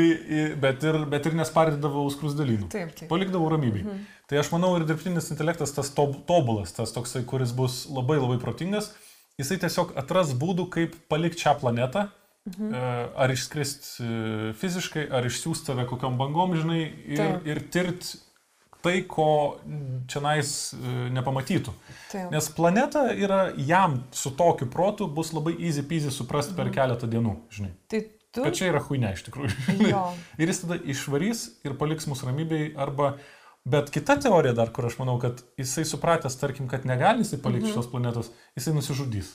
bet 0.64 0.86
ir, 0.88 1.00
bet 1.14 1.30
ir 1.30 1.38
nespardydavau 1.40 2.06
skrusdėlynų. 2.14 2.68
Taip, 2.74 2.94
taip. 2.98 3.10
Palikdavau 3.12 3.50
ramybėj. 3.56 3.86
Mhm. 3.86 4.06
Tai 4.28 4.42
aš 4.42 4.52
manau 4.52 4.74
ir 4.76 4.84
dirbtinis 4.90 5.32
intelektas 5.32 5.72
tas 5.76 5.92
tob, 5.96 6.18
tobulas, 6.28 6.76
tas 6.76 6.92
toksai, 6.96 7.24
kuris 7.28 7.56
bus 7.56 7.86
labai 7.88 8.20
labai 8.20 8.42
protingas, 8.44 8.92
jisai 9.40 9.62
tiesiog 9.64 9.96
atras 10.00 10.34
būdų, 10.36 10.68
kaip 10.74 10.98
palikti 11.12 11.48
šią 11.48 11.58
planetą. 11.64 12.10
Mhm. 12.48 12.76
Ar 13.20 13.32
išskrist 13.34 13.90
e, 14.00 14.10
fiziškai, 14.56 15.02
ar 15.12 15.26
išsiųsti 15.28 15.68
tave 15.68 15.84
kokiam 15.90 16.16
bangom, 16.20 16.54
žinai, 16.56 16.86
ir, 17.04 17.20
Taip. 17.20 17.48
ir 17.50 17.60
tirt 17.76 18.12
tai, 18.88 19.02
ko 19.12 19.28
čia 20.08 20.24
nais 20.24 20.52
nepamatytų. 21.14 21.74
Taip. 22.12 22.30
Nes 22.34 22.48
planeta 22.56 23.08
yra 23.14 23.50
jam 23.60 24.02
su 24.16 24.32
tokiu 24.40 24.70
protu 24.72 25.08
bus 25.12 25.34
labai 25.36 25.58
easy 25.60 25.84
peasy 25.88 26.12
suprasti 26.16 26.56
per 26.58 26.72
keletą 26.74 27.10
dienų, 27.12 27.36
žinai. 27.54 27.74
Tai 27.92 28.02
tu. 28.32 28.44
Kad 28.46 28.54
čia 28.60 28.70
yra 28.72 28.80
huinė 28.86 29.14
iš 29.18 29.26
tikrųjų. 29.28 29.56
Ir 30.42 30.52
jis 30.52 30.64
tada 30.64 30.78
išvarys 30.94 31.44
ir 31.68 31.76
paliks 31.80 32.08
mus 32.08 32.24
ramybėj 32.28 32.72
arba... 32.80 33.18
Bet 33.68 33.90
kita 33.92 34.16
teorija 34.24 34.54
dar, 34.56 34.70
kur 34.72 34.86
aš 34.88 34.96
manau, 34.96 35.18
kad 35.20 35.42
jisai 35.60 35.84
supratęs, 35.84 36.38
tarkim, 36.40 36.70
kad 36.72 36.86
negali 36.88 37.26
jisai 37.26 37.42
palikti 37.44 37.68
Mhm. 37.68 37.74
šios 37.76 37.90
planetos, 37.92 38.30
jisai 38.56 38.72
nusižudys. 38.78 39.34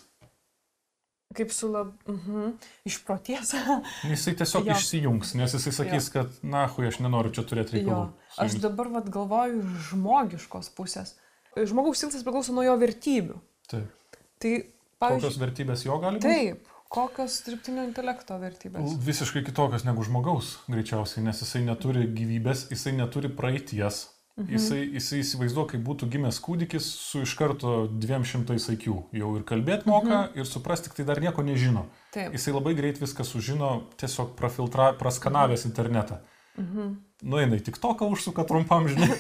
Kaip 1.37 1.53
su 1.55 1.71
lab... 1.73 1.93
Mhm. 2.09 2.51
Išproties. 2.89 3.55
Jisai 4.13 4.35
tiesiog 4.41 4.67
Jo. 4.69 4.77
išsijungs, 4.77 5.35
nes 5.39 5.55
jisai 5.57 5.73
sakys, 5.79 6.11
kad, 6.13 6.35
na, 6.43 6.67
hui, 6.75 6.89
aš 6.91 7.01
nenoriu 7.05 7.33
čia 7.33 7.45
turėti 7.49 7.79
jo. 7.79 7.81
reikalų. 7.81 8.09
Aš 8.37 8.57
jumis." 8.57 8.63
dabar 8.67 8.91
vat, 8.99 9.09
galvoju 9.15 9.63
iš 9.63 9.89
žmogiškos 9.93 10.73
pusės. 10.77 11.17
Žmogaus 11.57 12.01
siltas 12.01 12.25
priklauso 12.25 12.55
nuo 12.57 12.65
jo 12.65 12.77
vertybių. 12.81 13.39
Taip. 13.73 14.19
Tai, 14.43 14.53
Kokios 14.63 15.03
pavyzdžiui, 15.03 15.41
vertybės 15.43 15.83
jo 15.87 15.99
gali 16.03 16.21
būti? 16.21 16.31
taip, 16.31 16.69
kokios 16.93 17.39
dirbtinio 17.47 17.85
intelekto 17.89 18.37
vertybės. 18.41 18.97
Visiškai 19.07 19.43
kitokios 19.47 19.85
negu 19.89 20.05
žmogaus, 20.07 20.59
greičiausiai, 20.71 21.25
nes 21.27 21.41
jisai 21.45 21.63
neturi 21.67 22.05
gyvybės, 22.13 22.67
jisai 22.73 22.93
neturi 22.97 23.31
praeities, 23.33 24.03
Mhm. 24.33 24.49
Jisai, 24.55 24.81
jisai 24.97 25.19
įsivaizduoja, 25.21 25.75
kaip 25.75 25.83
būtų 25.85 26.07
gimęs 26.15 26.39
kūdikis 26.41 26.87
su 26.97 27.21
iš 27.27 27.35
karto 27.37 27.83
200 28.01 28.57
IQ. 28.73 28.87
Jau 29.13 29.33
ir 29.37 29.45
kalbėti 29.49 29.91
moka, 29.91 30.31
mhm. 30.31 30.41
ir 30.41 30.49
suprasti 30.49 30.89
tik 30.89 30.97
tai 30.97 31.07
dar 31.11 31.21
nieko 31.21 31.45
nežino. 31.45 31.85
Taip. 32.15 32.33
Jisai 32.33 32.55
labai 32.57 32.73
greit 32.79 33.01
viską 33.03 33.27
sužino, 33.29 33.73
tiesiog 34.01 34.33
prafiltra, 34.39 34.95
praskanavęs 34.97 35.67
mhm. 35.67 35.73
internetą. 35.73 36.21
Mhm. 36.57 36.97
Nueina 37.29 37.61
į 37.61 37.67
tik 37.69 37.79
toką, 37.81 38.09
užsuka 38.13 38.45
trumpam, 38.49 38.89
žinai. 38.89 39.13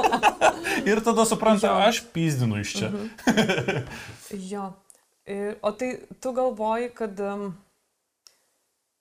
ir 0.90 1.04
tada 1.04 1.28
supranta, 1.28 1.68
jo. 1.68 1.88
aš 1.92 2.02
pyzdinu 2.14 2.64
iš 2.64 2.76
čia. 2.80 2.90
Mhm. 2.90 3.80
jo. 4.52 4.70
Ir, 5.28 5.58
o 5.60 5.70
tai 5.76 5.98
tu 6.16 6.32
galvoji, 6.34 6.88
kad 6.96 7.20
um, 7.22 7.50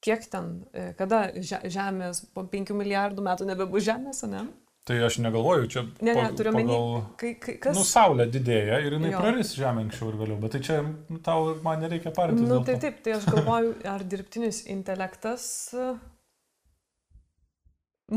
kiek 0.03 0.27
ten, 0.29 0.57
e, 0.75 0.91
kada 0.99 1.29
Žemės 1.39 2.25
po 2.35 2.43
5 2.43 2.75
milijardų 2.75 3.23
metų 3.25 3.47
nebebus 3.49 3.87
Žemės, 3.87 4.27
ne? 4.29 4.43
Tai 4.89 4.95
aš 5.05 5.19
negalvoju, 5.21 5.67
čia 5.69 5.81
ne, 6.01 6.15
ne, 6.17 6.21
turiu 6.33 6.49
menį, 6.55 6.77
kai, 7.21 7.35
kai, 7.37 7.53
kas... 7.61 7.75
Nu, 7.77 7.83
Saulė 7.85 8.25
didėja 8.33 8.79
ir 8.81 8.95
jinai 8.95 9.11
jo. 9.11 9.19
praris 9.21 9.51
Žemę 9.53 9.83
anksčiau 9.85 10.09
ir 10.09 10.17
vėliau, 10.17 10.37
bet 10.41 10.55
tai 10.55 10.61
čia 10.65 10.79
nu, 10.81 11.19
tau 11.27 11.51
man 11.61 11.83
nereikia 11.85 12.09
parintis. 12.15 12.47
Na, 12.47 12.57
nu, 12.57 12.65
tai 12.65 12.79
taip, 12.81 12.97
tai 13.05 13.13
aš 13.19 13.27
galvoju, 13.29 13.75
ar 13.93 14.01
dirbtinis 14.09 14.63
intelektas 14.73 15.45
e, 15.77 15.91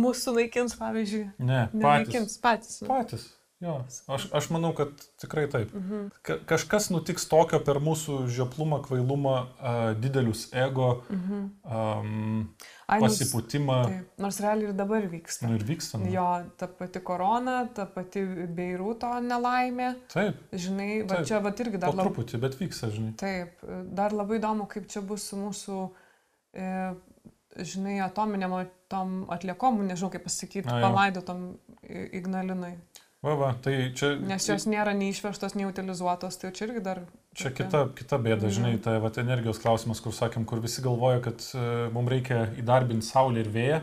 mūsų 0.00 0.36
naikins, 0.38 0.78
pavyzdžiui. 0.80 1.22
Ne, 1.44 1.66
patys. 1.68 1.84
Naikins 1.84 2.40
patys. 2.40 2.80
Ne? 2.80 2.88
Patys. 2.88 3.28
Jo, 3.62 3.76
aš, 4.10 4.24
aš 4.34 4.48
manau, 4.50 4.72
kad 4.74 4.90
tikrai 5.22 5.44
taip. 5.50 5.70
Mhm. 5.76 6.08
Ka 6.26 6.40
kažkas 6.50 6.88
nutiks 6.90 7.28
tokio 7.30 7.60
per 7.62 7.78
mūsų 7.84 8.24
žioplumą, 8.32 8.80
kvailumą, 8.88 9.34
uh, 9.38 9.82
didelius 10.02 10.48
ego, 10.64 11.04
mhm. 11.12 11.44
um, 11.62 12.48
Ai, 12.92 13.00
pasipūtimą. 13.02 13.76
Taip. 13.88 14.10
Nors 14.22 14.38
realiai 14.44 14.70
ir 14.70 14.76
dabar 14.76 15.06
vyksta. 15.10 15.48
Nu, 15.48 15.56
ir 15.58 15.64
vyksta. 15.68 16.00
Nu. 16.02 16.10
Jo, 16.12 16.26
ta 16.60 16.68
pati 16.68 17.02
korona, 17.04 17.56
ta 17.74 17.86
pati 17.90 18.24
Beiruto 18.56 19.10
nelaimė. 19.24 19.88
Taip. 20.12 20.42
Žinai, 20.52 20.90
va 21.06 21.20
taip. 21.20 21.30
čia 21.30 21.40
va 21.44 21.54
irgi 21.64 21.80
dar 21.82 21.92
labai... 21.92 22.08
Truputį, 22.08 22.42
bet 22.42 22.58
vyksta, 22.60 22.90
žinai. 22.94 23.14
Taip, 23.22 23.64
dar 23.96 24.16
labai 24.16 24.40
įdomu, 24.40 24.68
kaip 24.70 24.88
čia 24.92 25.04
bus 25.06 25.28
su 25.32 25.40
mūsų, 25.40 25.78
e, 26.54 26.70
žinai, 27.72 27.98
atominiam 28.04 28.56
tom 28.92 29.22
atliekom, 29.32 29.82
nežinau 29.88 30.12
kaip 30.12 30.26
pasakyti, 30.28 30.68
palaidotom 30.68 31.52
Ignalinai. 31.88 32.76
Va, 33.22 33.36
va, 33.38 33.52
tai 33.62 33.92
čia... 33.94 34.16
Nes 34.18 34.48
jos 34.48 34.64
nėra 34.66 34.96
nei 34.98 35.12
išvežtos, 35.12 35.54
nei 35.54 35.68
utilizuotos, 35.68 36.40
tai 36.40 36.50
čia 36.56 36.66
irgi 36.66 36.80
dar... 36.82 37.04
Čia 37.38 37.52
kita, 37.54 37.84
kita 37.94 38.18
bėda, 38.18 38.48
mhm. 38.48 38.54
žinai, 38.56 38.72
tai 38.82 38.96
va, 39.02 39.12
energijos 39.22 39.60
klausimas, 39.62 40.02
kur 40.02 40.14
sakėm, 40.16 40.46
kur 40.48 40.62
visi 40.64 40.82
galvoja, 40.82 41.20
kad 41.22 41.44
e, 41.54 41.66
mums 41.94 42.10
reikia 42.10 42.48
įdarbinti 42.58 43.06
saulę 43.06 43.44
ir 43.44 43.52
vėją, 43.54 43.78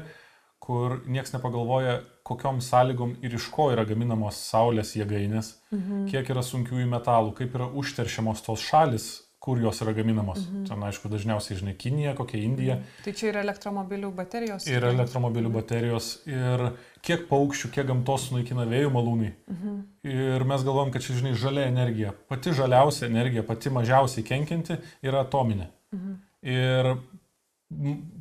kur 0.60 1.00
niekas 1.08 1.32
nepagalvoja, 1.38 2.02
kokiom 2.28 2.60
sąlygom 2.62 3.16
ir 3.24 3.40
iš 3.40 3.48
ko 3.54 3.70
yra 3.72 3.88
gaminamos 3.88 4.44
saulės 4.52 4.92
jėgainės, 5.00 5.56
mhm. 5.72 6.04
kiek 6.12 6.36
yra 6.36 6.44
sunkiųjų 6.44 6.92
metalų, 6.92 7.32
kaip 7.40 7.56
yra 7.56 7.72
užteršiamos 7.80 8.44
tos 8.44 8.68
šalis, 8.68 9.10
kur 9.40 9.60
jos 9.64 9.80
yra 9.82 9.94
gaminamos. 9.96 10.44
Mhm. 10.44 10.66
Ten, 10.68 10.84
aišku, 10.84 11.10
dažniausiai, 11.10 11.58
žinai, 11.62 11.74
Kinija, 11.80 12.14
kokia 12.18 12.44
Indija. 12.44 12.76
Mhm. 12.76 13.04
Tai 13.06 13.14
čia 13.16 13.30
yra 13.32 13.44
elektromobilių 13.46 14.12
baterijos. 14.18 14.68
Ir 14.68 14.84
elektromobilių 14.92 15.48
mhm. 15.48 15.58
baterijos. 15.62 16.10
Ir 16.28 16.66
kiek 17.06 17.28
paukščių, 17.30 17.72
kiek 17.76 17.88
gamtos 17.90 18.28
sunaikina 18.30 18.66
vėjų 18.70 18.92
malūnai. 18.94 19.32
Mhm. 19.52 19.78
Ir 20.10 20.46
mes 20.48 20.66
galvom, 20.68 20.92
kad 20.94 21.06
čia, 21.06 21.18
žinai, 21.20 21.36
žalia 21.40 21.68
energija, 21.70 22.14
pati 22.32 22.54
žaliausia 22.56 23.08
energija, 23.10 23.46
pati 23.48 23.72
mažiausiai 23.74 24.26
kenkinti 24.28 24.80
yra 25.06 25.24
atominė. 25.26 25.70
Mhm. 25.96 26.18
Ir 26.50 26.92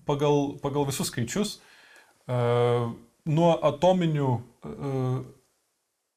pagal, 0.08 0.58
pagal 0.62 0.88
visus 0.88 1.08
skaičius, 1.12 1.58
uh, 2.28 2.90
nuo 3.28 3.52
atominių 3.70 4.28
uh, 4.34 5.22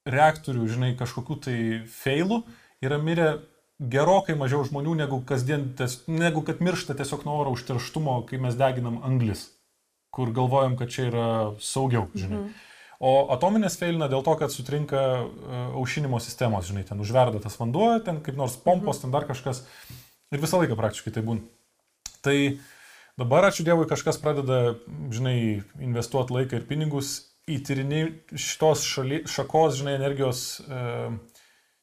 reaktorių, 0.08 0.66
žinai, 0.68 0.92
kažkokių 0.98 1.38
tai 1.46 1.56
feilų 1.88 2.42
yra 2.82 2.98
mirę 2.98 3.30
gerokai 3.82 4.34
mažiau 4.38 4.62
žmonių 4.66 4.94
negu 5.00 5.20
kasdien, 5.26 5.72
negu 6.10 6.42
kad 6.46 6.62
miršta 6.62 6.94
tiesiog 6.98 7.24
nuo 7.26 7.38
oro 7.42 7.54
užterštumo, 7.56 8.20
kai 8.28 8.38
mes 8.42 8.58
deginam 8.58 9.00
anglis, 9.06 9.48
kur 10.12 10.32
galvojam, 10.36 10.76
kad 10.76 10.92
čia 10.92 11.08
yra 11.08 11.30
saugiau, 11.62 12.08
žinai. 12.14 12.44
Mhm. 12.44 12.68
O 13.02 13.12
atominės 13.34 13.74
feilina 13.80 14.06
dėl 14.06 14.22
to, 14.22 14.36
kad 14.38 14.52
sutrinka 14.54 15.00
uh, 15.24 15.56
aušinimo 15.80 16.20
sistemos, 16.22 16.68
žinai, 16.68 16.84
ten 16.86 17.00
užverda 17.02 17.40
tas 17.42 17.56
vanduo, 17.58 17.96
ten 18.04 18.20
kaip 18.22 18.38
nors 18.38 18.54
pompos, 18.62 19.00
mhm. 19.00 19.08
ten 19.08 19.16
dar 19.16 19.26
kažkas. 19.26 19.64
Ir 20.32 20.40
visą 20.40 20.60
laiką 20.62 20.78
praktiškai 20.78 21.16
tai 21.16 21.24
būna. 21.26 21.42
Tai 22.22 22.36
dabar, 23.18 23.48
ačiū 23.48 23.66
Dievui, 23.66 23.88
kažkas 23.90 24.20
pradeda, 24.22 24.76
žinai, 25.12 25.36
investuoti 25.82 26.36
laiką 26.36 26.60
ir 26.60 26.68
pinigus 26.68 27.16
į 27.50 27.58
tyrinėjimą 27.66 28.38
šitos 28.38 28.86
šaly, 28.86 29.24
šakos, 29.28 29.80
žinai, 29.80 29.96
energijos 29.98 30.44
uh, 30.62 31.16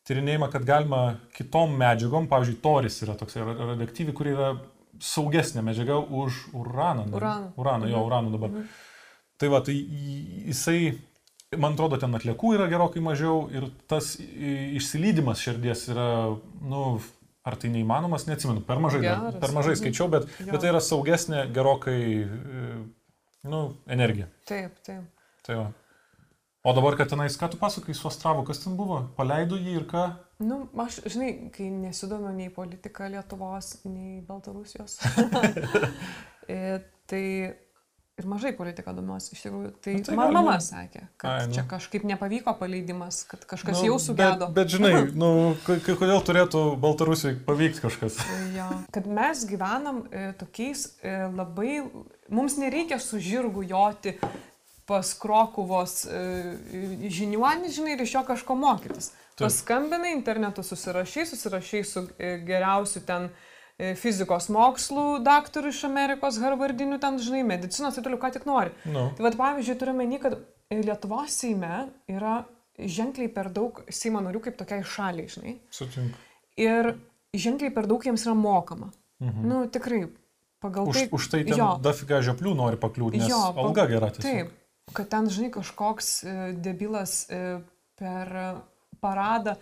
tyrinėjimą, 0.07 0.49
kad 0.53 0.65
galima 0.65 1.03
kitom 1.35 1.75
medžiagom, 1.77 2.29
pavyzdžiui, 2.31 2.61
toris 2.63 3.01
yra 3.03 3.17
toks 3.19 3.37
radioaktyvi, 3.37 4.15
kuri 4.15 4.33
yra 4.37 4.53
saugesnė 5.03 5.63
medžiaga 5.65 5.99
už 5.99 6.47
uraną. 6.53 7.07
Uraną. 7.13 7.51
Uraną, 7.55 7.85
mhm. 7.85 7.93
jo, 7.93 8.05
uraną 8.07 8.31
dabar. 8.35 8.49
Mhm. 8.49 8.67
Tai 9.39 9.49
va, 9.53 9.61
tai 9.63 9.75
jisai, 10.49 10.79
man 11.55 11.77
atrodo, 11.77 11.99
ten 12.01 12.15
atliekų 12.17 12.53
yra 12.57 12.67
gerokai 12.71 13.03
mažiau 13.03 13.45
ir 13.55 13.69
tas 13.87 14.17
išsilydimas 14.19 15.39
širdies 15.45 15.85
yra, 15.93 16.09
nu, 16.59 16.83
ar 17.47 17.55
tai 17.59 17.71
neįmanomas, 17.71 18.27
neatsimenu, 18.27 18.65
per 18.67 18.81
mažai, 18.83 19.03
Geras. 19.05 19.37
per 19.39 19.55
mažai 19.55 19.77
mhm. 19.77 19.81
skaičiau, 19.83 20.09
bet, 20.11 20.27
jo. 20.41 20.51
bet 20.51 20.59
tai 20.63 20.73
yra 20.73 20.83
saugesnė 20.83 21.45
gerokai, 21.55 22.01
nu, 23.47 23.61
energija. 23.87 24.27
Taip, 24.49 24.75
taip. 24.85 25.07
Tai 25.47 25.61
va. 25.61 25.69
O 26.63 26.73
dabar, 26.75 26.97
kad 26.99 27.07
tenais, 27.07 27.37
ką 27.39 27.47
tu 27.47 27.57
pasakai 27.57 27.93
su 27.95 28.07
Astravu, 28.07 28.43
kas 28.43 28.59
ten 28.59 28.75
buvo? 28.75 28.99
Paleido 29.15 29.55
jį 29.55 29.77
ir 29.79 29.85
ką? 29.87 30.03
Nu, 30.43 30.65
aš, 30.83 30.97
žinai, 31.07 31.29
kai 31.55 31.69
nesidomiu 31.71 32.33
nei 32.35 32.49
politika 32.51 33.07
Lietuvos, 33.07 33.77
nei 33.87 34.19
Baltarusijos, 34.27 34.97
e, 36.51 36.81
tai 37.07 37.23
ir 38.19 38.27
mažai 38.27 38.51
politiką 38.57 38.91
domiuosi, 38.97 39.31
iš 39.37 39.45
tikrųjų. 39.45 39.71
Tai, 39.83 39.93
nu, 39.95 40.03
tai 40.09 40.17
man 40.19 40.33
mama 40.35 40.57
sakė, 40.63 41.05
kad 41.21 41.29
Ai, 41.31 41.47
nu. 41.47 41.55
čia 41.55 41.63
kažkaip 41.69 42.03
nepavyko 42.11 42.53
paleidimas, 42.59 43.21
kad 43.29 43.47
kažkas 43.47 43.79
nu, 43.79 43.85
jau 43.93 43.95
sugedo. 44.03 44.49
Bet, 44.49 44.57
bet 44.57 44.75
žinai, 44.75 44.93
nu, 45.21 45.31
kodėl 45.63 46.19
turėtų 46.27 46.65
Baltarusijai 46.83 47.39
pavykti 47.47 47.85
kažkas? 47.87 48.19
jo, 48.57 48.67
kad 48.95 49.07
mes 49.07 49.47
gyvenam 49.47 50.03
e, 50.11 50.27
tokiais 50.43 50.89
e, 50.99 51.15
labai, 51.39 51.85
mums 52.27 52.59
nereikia 52.59 52.99
su 52.99 53.21
žirgu 53.23 53.63
joti 53.71 54.17
pas 54.89 55.13
Krokuvos 55.21 56.01
e, 56.09 56.21
žiniuonį, 57.13 57.71
žinai, 57.75 57.95
ir 57.95 58.03
iš 58.05 58.15
jo 58.17 58.23
kažko 58.27 58.57
mokytis. 58.57 59.11
Paskambinai 59.39 60.11
internetu, 60.15 60.65
susirašai, 60.65 61.27
susirašai 61.29 61.83
su 61.87 62.03
e, 62.17 62.33
geriausiu 62.47 63.03
ten 63.07 63.29
e, 63.29 63.93
fizikos 63.99 64.49
mokslų 64.51 65.21
daktaru 65.23 65.71
iš 65.71 65.85
Amerikos, 65.87 66.41
Harvardinių, 66.43 66.99
ten, 67.01 67.19
žinai, 67.23 67.45
medicinos 67.47 67.97
ir 67.97 68.05
toliau, 68.05 68.19
ką 68.21 68.33
tik 68.35 68.47
nori. 68.49 68.73
No. 68.89 69.09
Tai 69.15 69.29
vad, 69.29 69.37
pavyzdžiui, 69.39 69.77
turime 69.79 70.03
meni, 70.03 70.19
kad 70.21 70.39
Lietuvos 70.73 71.37
Seime 71.39 71.85
yra 72.11 72.41
ženkliai 72.79 73.31
per 73.33 73.49
daug 73.53 73.83
Seimo 73.91 74.21
narių 74.23 74.43
kaip 74.47 74.57
tokiai 74.59 74.83
šaliai, 74.85 75.29
žinai. 75.31 75.55
Sutinku. 75.73 76.19
Ir 76.59 76.93
ženkliai 77.35 77.73
per 77.75 77.87
daug 77.89 78.03
jiems 78.03 78.25
yra 78.27 78.35
mokama. 78.37 78.91
Mhm. 79.23 79.45
Nu, 79.47 79.67
tikrai. 79.71 80.07
Pagal 80.59 80.89
už, 80.91 80.95
tai, 80.95 81.07
už 81.15 81.23
tai 81.31 81.39
ten 81.47 81.61
dafiga 81.79 82.17
žioplių 82.19 82.51
nori 82.51 82.75
pakliūti, 82.79 83.21
nes 83.21 83.29
jo, 83.31 83.37
alga 83.63 83.85
gera 83.87 84.09
tiesiog. 84.11 84.25
Taip, 84.27 84.58
kad 84.95 85.09
ten, 85.11 85.29
žinai, 85.31 85.51
kažkoks 85.53 86.13
e, 86.23 86.37
debilas 86.57 87.23
e, 87.29 87.59
per 87.99 88.33
paradą 89.03 89.57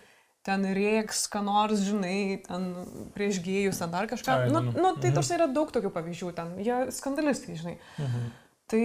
ten 0.48 0.64
reiks, 0.72 1.26
ką 1.28 1.42
nors, 1.44 1.84
žinai, 1.84 2.40
ten 2.46 2.70
prieš 3.16 3.42
gėjus, 3.44 3.82
ten 3.82 3.92
dar 3.92 4.08
kažką. 4.08 4.38
Ai, 4.46 4.54
nu, 4.54 4.62
nu, 4.70 4.72
nu, 4.78 4.94
tai 4.96 5.12
mhm. 5.12 5.18
tos 5.20 5.32
yra 5.36 5.50
daug 5.52 5.74
tokių 5.76 5.92
pavyzdžių, 5.92 6.32
ten 6.38 6.56
jie 6.64 6.80
skandalistai, 6.96 7.58
žinai. 7.60 7.76
Mhm. 8.00 8.30
Tai 8.72 8.82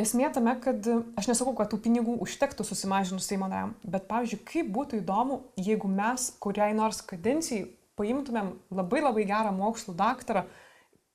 esmė 0.00 0.30
tame, 0.32 0.56
kad 0.64 0.88
aš 1.20 1.28
nesakau, 1.28 1.52
kad 1.58 1.68
tų 1.72 1.82
pinigų 1.84 2.16
užtektų 2.24 2.64
susimažinus 2.64 3.28
Seimo 3.28 3.48
nariam, 3.52 3.74
bet, 3.84 4.08
pavyzdžiui, 4.08 4.40
kaip 4.48 4.72
būtų 4.72 5.02
įdomu, 5.02 5.42
jeigu 5.60 5.90
mes 5.92 6.30
kuriai 6.42 6.72
nors 6.76 7.02
kadencijai 7.04 7.68
paimtumėm 8.00 8.54
labai 8.72 9.02
labai 9.04 9.26
gerą 9.28 9.52
mokslų 9.56 9.94
daktarą 9.98 10.46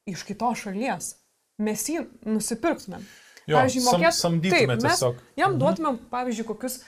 iš 0.08 0.22
kitos 0.28 0.62
šalies, 0.62 1.16
mes 1.58 1.88
jį 1.90 2.06
nusipirktumėm. 2.28 3.06
Jo, 3.48 3.62
pavyzdžiui, 3.62 3.88
mokėt, 3.88 4.16
sam, 4.18 4.38
taip, 4.44 4.70
mes 4.74 4.84
tiesiog. 4.84 5.26
jam 5.40 5.54
mhm. 5.54 5.60
duotumėm, 5.64 6.00
pavyzdžiui, 6.12 6.48
kokius 6.52 6.82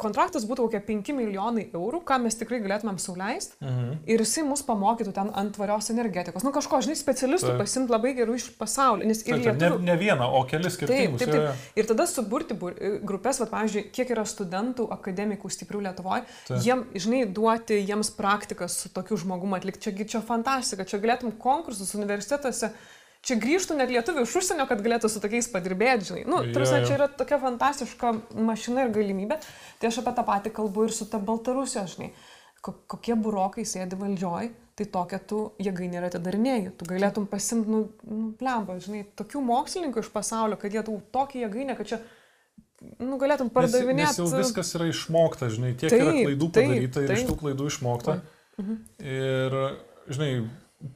kontraktas 0.00 0.46
būtų 0.48 0.66
kokie 0.66 0.78
5 0.80 1.10
milijonai 1.18 1.66
eurų, 1.76 1.98
ką 2.08 2.16
mes 2.24 2.38
tikrai 2.40 2.62
galėtumėm 2.64 2.96
sauliaisti. 3.00 3.58
Mhm. 3.60 3.90
Ir 4.08 4.22
jisai 4.24 4.46
mus 4.48 4.62
pamokytų 4.64 5.12
ten 5.18 5.28
ant 5.36 5.52
tvarios 5.52 5.90
energetikos. 5.92 6.46
Nu 6.46 6.52
kažko, 6.54 6.80
žinai, 6.86 6.96
specialistų 6.96 7.50
taip. 7.50 7.60
pasimti 7.60 7.92
labai 7.92 8.14
gerų 8.16 8.38
iš 8.38 8.48
pasaulio. 8.56 9.04
Nes 9.04 9.20
ir 9.20 9.34
taip, 9.34 9.44
lietuvių... 9.44 9.82
ne, 9.84 9.90
ne 9.90 9.98
vieną, 10.00 10.30
o 10.32 10.42
kelis 10.48 10.78
skirtingus. 10.78 11.20
Taip, 11.20 11.34
taip, 11.34 11.44
taip. 11.50 11.76
Ir 11.76 11.90
tada 11.92 12.08
suburti 12.08 12.56
bur... 12.56 12.72
grupės, 13.04 13.42
va, 13.44 13.50
pavyzdžiui, 13.52 13.84
kiek 13.92 14.16
yra 14.16 14.24
studentų, 14.24 14.88
akademikų 14.96 15.52
stiprių 15.52 15.84
Lietuvoje, 15.90 16.24
jiem, 16.64 16.86
žinai, 16.96 17.26
duoti 17.28 17.82
jiems 17.82 18.14
praktikas 18.16 18.80
su 18.80 18.94
tokiu 18.96 19.20
žmogumu 19.20 19.60
atlikti. 19.60 19.90
Čiagi 19.90 20.08
čia 20.16 20.24
fantastika, 20.24 20.88
čia 20.88 21.02
galėtum 21.04 21.36
konkursus 21.36 21.92
universitetuose 21.98 22.72
čia 23.26 23.36
grįžtų 23.42 23.76
net 23.80 23.90
lietuvių 23.90 24.22
iš 24.26 24.34
užsienio, 24.40 24.66
kad 24.70 24.80
galėtų 24.84 25.10
su 25.10 25.20
tokiais 25.22 25.48
padirbėti, 25.52 26.06
žinai. 26.12 26.24
Nu, 26.30 26.40
tarsi, 26.54 26.78
čia 26.86 26.94
yra 27.00 27.08
tokia 27.10 27.38
fantastiška 27.42 28.12
mašina 28.46 28.86
ir 28.86 28.92
galimybė. 28.94 29.40
Tai 29.80 29.90
aš 29.90 29.98
apie 30.04 30.14
tą 30.18 30.24
patį 30.28 30.52
kalbu 30.60 30.86
ir 30.86 30.94
su 30.94 31.08
ta 31.10 31.18
Baltarusija, 31.18 31.86
žinai. 31.90 32.12
Ko- 32.62 32.76
Kokie 32.90 33.14
burokai 33.14 33.62
sėdi 33.68 33.98
valdžioj, 33.98 34.48
tai 34.76 34.84
tokia 34.92 35.18
tu 35.22 35.40
jėgainė 35.62 36.00
yra 36.00 36.08
atidarinėjai. 36.10 36.70
Tu 36.78 36.86
galėtum 36.90 37.26
pasimti, 37.30 37.70
nu, 37.70 37.82
nu 38.06 38.30
plemba, 38.38 38.78
žinai, 38.82 39.04
tokių 39.18 39.42
mokslininkų 39.50 40.02
iš 40.02 40.10
pasaulio, 40.14 40.56
kad 40.60 40.74
jie 40.74 40.82
tau 40.86 40.96
tokį 41.14 41.44
jėgainę, 41.46 41.76
kad 41.78 41.86
čia, 41.92 41.98
nu, 43.00 43.16
galėtum 43.22 43.48
Nes, 43.50 43.54
pardavinėti. 43.54 44.00
nes 44.02 44.18
jau 44.18 44.26
viskas 44.34 44.74
yra 44.76 44.88
išmokta, 44.90 45.48
žinai, 45.54 45.74
tiek 45.78 45.90
taip, 45.92 46.02
yra 46.02 46.12
Taip, 46.16 46.26
klaidų 46.28 46.50
taip, 46.52 46.68
padaryta 46.72 47.04
ir 47.06 47.14
iš 47.14 47.22
taip. 47.22 47.30
tų 47.30 47.38
klaidų 47.44 47.70
išmokta. 47.70 48.18
Ir, 49.00 49.56
žinai, 50.10 50.30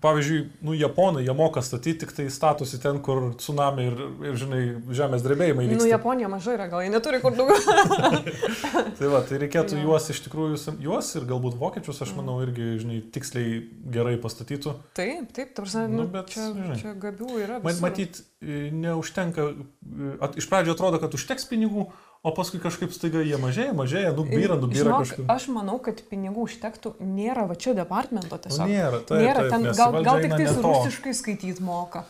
pavyzdžiui, 0.01 0.41
nu, 0.67 0.75
japonai, 0.77 1.23
jie 1.25 1.33
moka 1.35 1.63
statyti, 1.65 1.99
tik 2.05 2.11
tai 2.13 2.27
statosi 2.31 2.79
ten, 2.83 2.99
kur 3.05 3.31
tsunami 3.41 3.87
ir, 3.89 4.03
ir 4.29 4.37
žinai, 4.39 4.61
žemės 4.95 5.25
drebėjimai 5.25 5.65
Nu, 5.65 5.73
vyksta. 5.73 5.89
Japonija 5.89 6.29
mažai 6.29 6.55
yra, 6.59 6.67
gal 6.73 6.83
jie 6.85 6.91
neturi 6.93 7.21
kur 7.23 7.33
daugiau. 7.39 7.57
Tai 9.01 9.09
va, 9.09 9.21
tai 9.25 9.39
reikėtų 9.41 9.79
Jo. 9.79 9.85
juos 9.89 10.09
iš 10.13 10.19
tikrųjų, 10.27 10.59
juos 10.85 11.09
ir 11.17 11.25
galbūt 11.29 11.57
vokiečius, 11.61 12.03
aš 12.05 12.13
manau, 12.19 12.37
irgi, 12.45 12.67
žinai, 12.83 12.99
tiksliai 13.15 13.63
gerai 13.95 14.17
pastatytų. 14.21 14.75
taip, 14.99 15.31
taip, 15.37 15.55
tarsi, 15.57 15.87
Nu, 15.89 16.03
nu, 16.03 16.07
bet, 16.13 16.29
čia, 16.35 16.51
žinai. 16.53 16.77
čia 16.83 16.93
gabių 17.01 17.31
yra. 17.41 17.59
Visur. 17.65 17.81
matyt, 17.87 18.21
e, 18.45 18.69
neužtenka, 18.75 19.49
e, 19.57 20.13
at, 20.21 20.37
iš 20.37 20.49
pradžio 20.53 20.77
atrodo, 20.77 21.01
kad 21.01 21.17
užteks 21.17 21.49
pinigų, 21.49 21.89
o 22.23 22.33
paskui 22.37 22.61
kažkaip 22.61 22.93
staiga 22.93 23.23
jie 23.25 23.39
mažėja, 23.41 23.73
mažėja, 23.77 24.13
nubyra, 24.17 24.57
nubyra 24.61 25.01
kažkaip. 25.01 25.25
Aš 25.33 25.49
manau, 25.55 25.79
kad 25.83 26.03
pinigų 26.11 26.45
užtektų, 26.47 26.95
nėra 27.01 27.47
va 27.49 27.57
čia 27.57 27.75
departamento 27.79 28.37
Nu, 28.37 28.43
tiesiog. 28.45 28.67
nėra, 28.69 29.03
taip, 29.09 29.21
nėra 29.25 29.45
taip, 29.47 29.53
ten, 29.55 29.63
gal, 29.79 30.01
gal 30.05 30.25
tik 30.25 30.35
tai 30.37 30.47
rusiškai 30.61 31.15
skaityti 31.17 31.65
moka. 31.65 32.05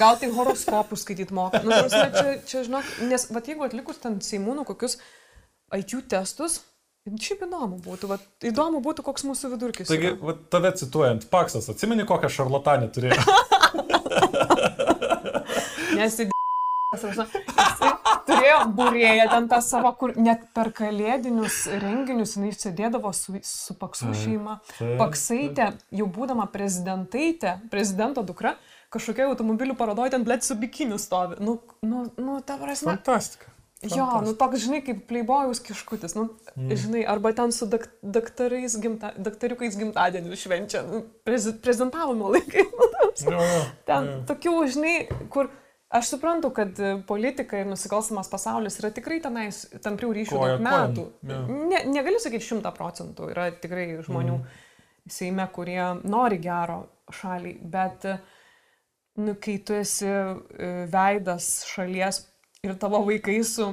Gal 0.00 0.16
tik 0.20 0.32
horoskopų 0.32 0.96
skaityti 0.96 1.34
moka. 1.36 1.60
Nu, 1.66 1.74
prasme, 1.74 2.08
čia, 2.14 2.36
čia, 2.48 2.62
žinok, 2.68 2.92
nes, 3.10 3.26
va, 3.34 3.42
jeigu 3.44 3.66
atlikus 3.66 3.98
ten 4.00 4.20
Seimūnų 4.24 4.64
kokius 4.70 4.96
IQ 5.76 6.06
testus, 6.08 6.60
šiaip 7.10 7.42
įdomu 7.48 7.82
būtų, 7.82 8.08
va, 8.14 8.16
įdomu 8.46 8.80
būtų, 8.86 9.04
koks 9.04 9.26
mūsų 9.28 9.50
vidurkis. 9.56 9.90
Taigi, 9.90 10.14
va, 10.22 10.38
tave 10.54 10.70
cituojant, 10.78 11.26
Paksas, 11.32 11.68
atsimeni, 11.74 12.06
kokią 12.08 12.30
šarlatanę 12.32 12.88
turėjo? 12.94 13.18
Nes 15.98 16.14
jisai 16.16 16.30
turėjo 18.26 18.58
būrėję 18.76 19.28
ten 19.32 19.48
tą 19.50 19.60
savo, 19.64 19.92
kur 19.98 20.14
net 20.16 20.44
per 20.56 20.72
kalėdinius 20.76 21.62
renginius 21.82 22.36
jinai 22.38 22.52
sėdėdavo 22.56 23.12
su, 23.16 23.38
su 23.46 23.76
Paksu 23.78 24.12
šeima. 24.16 24.58
Paksaitė, 25.00 25.72
jau 25.94 26.08
būdama 26.12 26.48
prezidentaitė, 26.52 27.56
prezidento 27.72 28.24
dukra, 28.26 28.56
kažkokia 28.92 29.30
automobilių 29.30 29.78
parodoje 29.78 30.14
ten 30.16 30.26
blėt 30.26 30.46
su 30.46 30.58
bikiniu 30.58 31.00
stovi. 31.00 31.40
Nu, 31.40 31.60
nu, 31.86 32.06
nu 32.20 32.40
ta 32.46 32.58
prasme. 32.60 32.96
Fantastika. 32.96 33.52
Jo, 33.82 34.06
nu 34.22 34.30
toks, 34.38 34.60
žinai, 34.62 34.78
kaip 34.86 35.00
pleibojaus 35.10 35.58
kiškutis, 35.66 36.12
nu, 36.14 36.28
mm. 36.54 36.74
žinai, 36.78 37.00
arba 37.10 37.32
ten 37.34 37.50
su 37.50 37.66
dak, 37.66 37.88
daktarais, 37.98 38.76
gimta, 38.78 39.10
daktariukais 39.18 39.74
gimtadienį 39.80 40.38
švenčia, 40.38 40.84
nu, 40.86 41.00
prezi, 41.26 41.56
prezentavimo 41.64 42.30
laikai. 42.36 42.68
Nu, 42.72 42.88
prasme. 43.12 43.32
Jo, 43.34 43.42
jo, 43.42 43.64
Ten 43.88 44.06
jo. 44.08 44.14
tokių, 44.28 44.52
žinai, 44.72 44.94
kur 45.32 45.50
aš 45.92 46.08
suprantu, 46.14 46.50
kad 46.56 46.78
e, 46.80 46.92
politika 47.06 47.60
ir 47.60 47.68
nusikalstamas 47.70 48.30
pasaulis 48.32 48.78
yra 48.80 48.90
tikrai 48.94 49.20
tenais 49.24 49.62
tamprių 49.84 50.12
ryšių 50.18 50.38
Koja 50.38 50.56
daug 50.56 50.66
metų. 50.66 51.06
jo. 51.28 51.40
Ne, 51.70 51.84
negaliu 51.92 52.20
sakyti 52.22 52.48
šimta 52.48 52.72
procentų, 52.76 53.30
yra 53.34 53.50
tikrai 53.52 53.88
žmonių 54.06 54.38
Mhm. 54.40 54.60
Seime, 55.10 55.48
kurie 55.50 55.82
nori 56.06 56.36
gero 56.38 56.76
šaliai, 57.10 57.56
bet 57.72 58.04
e, 58.06 58.16
nu, 59.18 59.34
kai 59.34 59.56
tu 59.66 59.74
esi 59.74 60.06
e, 60.06 60.68
veidas 60.92 61.48
šalies 61.66 62.20
ir 62.62 62.76
tavo 62.78 63.00
vaikai 63.08 63.40
su 63.44 63.66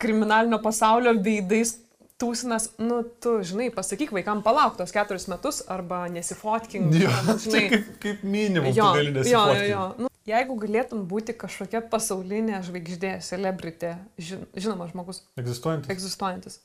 kriminalinio 0.00 0.60
pasaulio 0.62 1.12
veidais 1.18 1.74
tūsinas, 2.20 2.70
nu, 2.82 3.00
tu, 3.22 3.38
žinai, 3.46 3.70
pasakyk 3.74 4.12
vaikam 4.14 4.42
palauk 4.44 4.76
tos 4.78 4.92
keturis 4.94 5.26
metus 5.32 5.62
arba 5.72 6.04
nesifotkink. 6.12 6.92
Jo, 7.00 7.10
arba, 7.10 7.36
čia 7.42 7.66
kaip, 7.72 7.90
kaip 8.02 8.24
minimum, 8.24 8.70
tu 8.72 8.80
gali 8.80 9.08
jo, 9.08 9.12
jo, 9.12 9.18
nesifotkint. 9.20 9.68
jo. 9.72 9.84
Nu, 10.04 10.10
jeigu 10.30 10.56
galėtum 10.64 11.06
būti 11.10 11.36
kažkokia 11.40 11.80
pasaulinė 11.92 12.60
žvaigždė, 12.66 13.14
celebrity, 13.24 13.94
žin, 14.20 14.44
žinomas 14.56 14.92
žmogus, 14.92 15.22
Egzistuojantis. 15.40 15.92
egzistuojantis, 15.96 16.60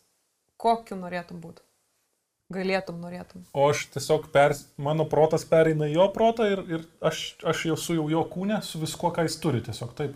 kokiu 0.61 0.99
norėtum 0.99 1.39
būti? 1.43 1.63
Galėtum, 2.53 2.99
norėtum. 3.01 3.41
O 3.57 3.63
aš 3.71 3.87
tiesiog, 3.95 4.27
per, 4.29 4.53
mano 4.77 5.07
protas 5.09 5.47
pereina 5.49 5.87
jo 5.89 6.05
protą 6.13 6.45
ir, 6.51 6.59
ir 6.69 6.83
aš, 7.01 7.23
aš 7.41 7.63
jau 7.71 7.77
su 7.81 7.95
jau 7.97 8.05
jo 8.11 8.21
kūne, 8.29 8.59
su 8.61 8.77
viskuo, 8.83 9.09
ką 9.15 9.25
jis 9.25 9.39
turi, 9.41 9.63
tiesiog 9.65 9.95
taip. 9.97 10.13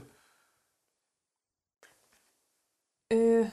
E, 3.09 3.49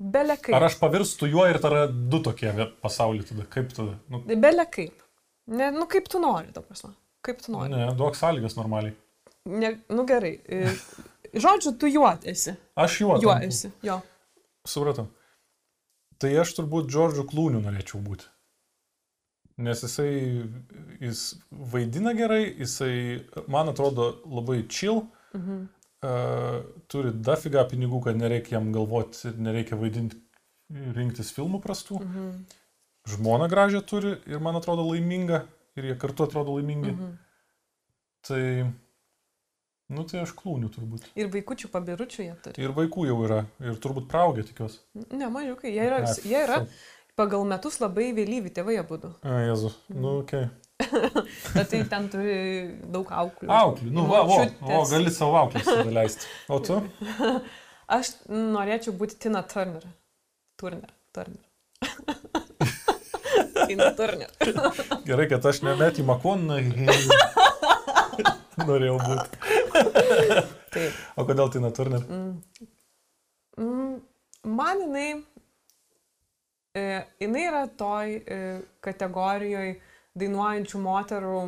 Belė 0.00 0.36
kaip. 0.42 0.54
Ar 0.56 0.66
aš 0.66 0.76
pavirstu 0.80 1.28
juo 1.30 1.44
ir 1.48 1.58
tada 1.62 1.86
du 1.88 2.18
tokie 2.22 2.50
pasauliai 2.82 3.24
tada, 3.28 3.44
kaip 3.50 3.70
tada? 3.76 3.94
Nu, 4.10 4.20
Belė 4.26 4.66
kaip. 4.70 5.02
Ne, 5.46 5.70
nu 5.70 5.86
kaip 5.90 6.08
tu 6.10 6.18
nori, 6.22 6.50
ta 6.56 6.62
prasme. 6.64 6.92
Kaip 7.24 7.40
tu 7.44 7.52
nori. 7.52 7.70
ne, 7.72 7.86
duok 7.96 8.16
sąlygas 8.18 8.56
normaliai. 8.58 8.94
Ne, 9.48 9.74
nu 9.92 10.04
gerai. 10.08 10.38
E, 10.48 10.72
žodžiu, 11.36 11.74
tu 11.78 11.86
juo 11.92 12.08
esi. 12.24 12.54
Aš 12.80 13.00
juo. 13.00 13.18
Juo 13.22 13.32
tampu. 13.36 13.46
esi. 13.52 13.70
Jo. 13.84 14.00
Supratau. 14.66 15.06
Tai 16.18 16.30
aš 16.40 16.54
turbūt 16.56 16.88
Džordžu 16.88 17.24
Klūniu 17.28 17.60
norėčiau 17.64 18.00
būti. 18.04 18.24
Nes 19.64 19.82
jisai 19.84 20.10
jis 21.04 21.20
vaidina 21.50 22.14
gerai, 22.18 22.42
jisai, 22.58 23.20
man 23.48 23.68
atrodo, 23.70 24.10
labai 24.26 24.64
chill, 24.68 25.04
Mhm. 25.34 25.68
Uh, 26.04 26.60
turi 26.92 27.12
dafiga 27.14 27.64
pinigų, 27.70 28.02
kad 28.06 28.18
nereikia 28.20 28.58
jam 28.58 28.70
galvoti 28.74 29.30
ir 29.30 29.40
nereikia 29.40 29.78
vaidinti, 29.80 30.20
rinktis 30.96 31.32
filmų 31.34 31.60
prastų. 31.64 32.00
Mhm. 32.04 32.30
Žmona 33.14 33.50
gražią 33.52 33.82
turi 33.84 34.14
ir 34.30 34.40
man 34.40 34.56
atrodo 34.56 34.86
laiminga 34.88 35.42
ir 35.76 35.90
jie 35.90 35.98
kartu 36.00 36.24
atrodo 36.24 36.56
laimingi. 36.56 36.94
Mhm. 36.94 37.12
Tai, 38.24 38.42
nu 39.92 40.04
tai 40.08 40.22
aš 40.24 40.32
klūniu 40.38 40.70
turbūt. 40.72 41.10
Ir 41.20 41.28
vaikučių 41.32 41.68
pabiručių 41.72 42.24
jie 42.24 42.34
turi. 42.44 42.64
Ir 42.64 42.72
vaikų 42.76 43.08
jau 43.10 43.18
yra, 43.26 43.42
ir 43.60 43.76
turbūt 43.84 44.08
praaugę 44.08 44.46
tikiuosi. 44.48 44.80
Ne, 45.12 45.28
mažiukai. 45.28 45.74
Jie 45.74 45.88
yra, 45.90 46.04
jie 46.24 46.40
yra 46.46 46.62
pagal 47.18 47.44
metus 47.48 47.82
labai 47.82 48.14
vėlyvi 48.16 48.54
tėvai 48.54 48.78
abu. 48.80 49.02
A, 49.20 49.42
Jezu. 49.44 49.74
Nu, 49.92 50.20
okei. 50.22 50.48
Okay. 50.48 50.63
Bet 51.54 51.68
tai 51.70 51.82
ten 51.90 52.08
turi 52.10 52.36
daug 52.90 53.10
auklių. 53.14 53.48
Auklių, 53.54 53.90
nu, 53.94 54.06
va, 54.10 54.24
Močiutės. 54.26 54.70
o 54.74 54.80
gali 54.90 55.12
savo 55.14 55.38
auklės 55.44 55.68
leisti. 55.94 56.30
O 56.50 56.58
tu? 56.64 56.80
Aš 57.96 58.14
norėčiau 58.28 58.94
būti 58.98 59.18
Tina 59.26 59.44
Turner. 59.46 59.84
Turner. 60.60 60.90
Turner. 61.14 61.44
Tina 63.68 63.90
Turner. 63.96 64.30
Gerai, 65.06 65.28
kad 65.30 65.46
aš 65.46 65.60
nemet 65.66 66.00
į 66.00 66.06
Makoną. 66.08 66.58
Norėjau 68.64 68.96
būti. 69.02 69.26
Taip. 70.74 70.98
O 71.18 71.26
kodėl 71.28 71.52
tai 71.52 71.62
neturner? 71.62 72.04
Mm, 72.08 74.00
Man 74.44 74.80
jinai, 74.84 75.08
e, 76.76 76.82
jinai 77.22 77.44
yra 77.48 77.62
toj 77.80 78.10
e, 78.12 78.38
kategorijoje 78.84 79.78
dainuojančių 80.18 80.80
moterų 80.84 81.38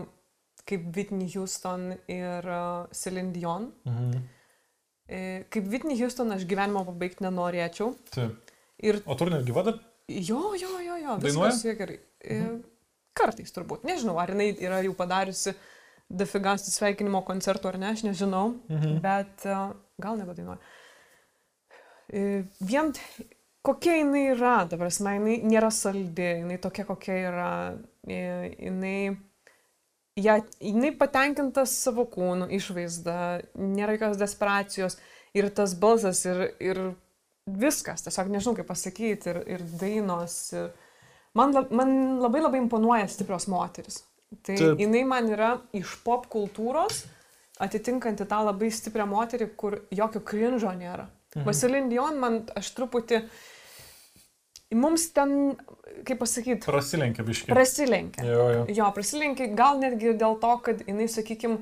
kaip 0.67 0.87
Whitney 0.97 1.29
Houston 1.31 1.93
ir 2.11 2.49
uh, 2.51 2.89
Celine 2.91 3.31
Dion. 3.35 3.69
Mhm. 3.87 4.25
E, 5.07 5.19
kaip 5.55 5.69
Whitney 5.71 5.95
Houston 6.01 6.35
aš 6.35 6.43
gyvenimo 6.51 6.83
pabaigti 6.89 7.23
nenorėčiau. 7.23 7.93
Taip. 8.11 8.51
Ir 8.83 8.99
O 9.07 9.15
turner 9.15 9.45
gyva 9.47 9.63
dar? 9.69 9.77
jo, 10.11 10.41
jo, 10.59 10.73
jo, 10.83 10.97
jo, 10.99 11.15
Dainuoja? 11.23 11.75
gerai. 11.79 12.01
E, 12.27 12.41
kartais 13.17 13.55
turbūt. 13.55 13.87
Nežinau, 13.87 14.19
ar 14.19 14.35
jinai 14.35 14.51
yra 14.59 14.83
jau 14.83 14.93
padariusi 14.99 15.55
dafigas 16.11 16.67
sveikinimo 16.75 17.23
koncertų 17.27 17.71
ar 17.71 17.79
ne, 17.79 17.93
aš 17.95 18.03
nežinau. 18.09 18.57
Mhm. 18.67 18.99
Bet 19.07 19.47
gal 20.03 20.19
nebedainuoja. 20.19 20.59
E, 22.11 22.43
Vien 22.61 22.91
kokia 23.67 23.97
jinai 23.99 24.29
yra, 24.35 24.57
ta 24.71 24.79
prasme, 24.79 25.17
jinai 25.17 25.37
nėra 25.47 25.71
saldi, 25.75 26.29
jinai 26.43 26.59
tokia 26.63 26.85
kokia 26.87 27.17
yra, 27.31 27.49
e, 27.75 27.96
jinai, 28.07 29.17
ja, 30.21 30.39
jinai 30.61 30.93
patenkinta 30.99 31.67
savo 31.69 32.07
kūnų 32.13 32.49
išvaizda, 32.57 33.19
nėra 33.59 33.97
jokios 33.97 34.21
desperacijos 34.21 34.99
ir 35.37 35.51
tas 35.55 35.75
balsas 35.79 36.25
ir, 36.29 36.43
ir 36.63 36.83
viskas, 37.47 38.05
tiesiog 38.07 38.33
nežinau 38.33 38.57
kaip 38.59 38.69
pasakyti, 38.71 39.33
ir, 39.33 39.43
ir 39.57 39.65
dainos. 39.81 40.39
Ir 40.57 40.71
man, 41.39 41.55
man 41.71 41.97
labai 42.23 42.43
labai 42.45 42.63
imponuoja 42.65 43.09
stiprios 43.11 43.49
moteris. 43.53 44.03
Tai 44.43 44.57
Taip. 44.59 44.81
jinai 44.83 45.05
man 45.07 45.29
yra 45.31 45.53
iš 45.77 45.93
pop 46.03 46.27
kultūros 46.33 47.05
atitinkanti 47.63 48.27
tą 48.29 48.43
labai 48.45 48.71
stiprią 48.75 49.07
moterį, 49.09 49.51
kur 49.57 49.79
jokio 49.95 50.21
krinžo 50.27 50.73
nėra. 50.77 51.07
Mhm. 51.37 51.45
Vasilin 51.47 51.89
Dion 51.93 52.19
man 52.21 52.41
aš 52.57 52.73
truputį, 52.77 53.23
mums 54.77 55.09
ten, 55.17 55.55
kaip 56.05 56.19
pasakyti, 56.21 56.61
Prasilenkė 56.67 57.25
biškiai. 57.27 57.55
prasilenkia. 57.55 58.25
Jo, 58.27 58.45
jo. 58.53 58.67
Jo, 58.77 58.91
prasilenkia 58.95 59.49
gal 59.57 59.79
netgi 59.81 60.13
dėl 60.19 60.39
to, 60.43 60.53
kad 60.67 60.83
jinai, 60.87 61.09
sakykime, 61.09 61.59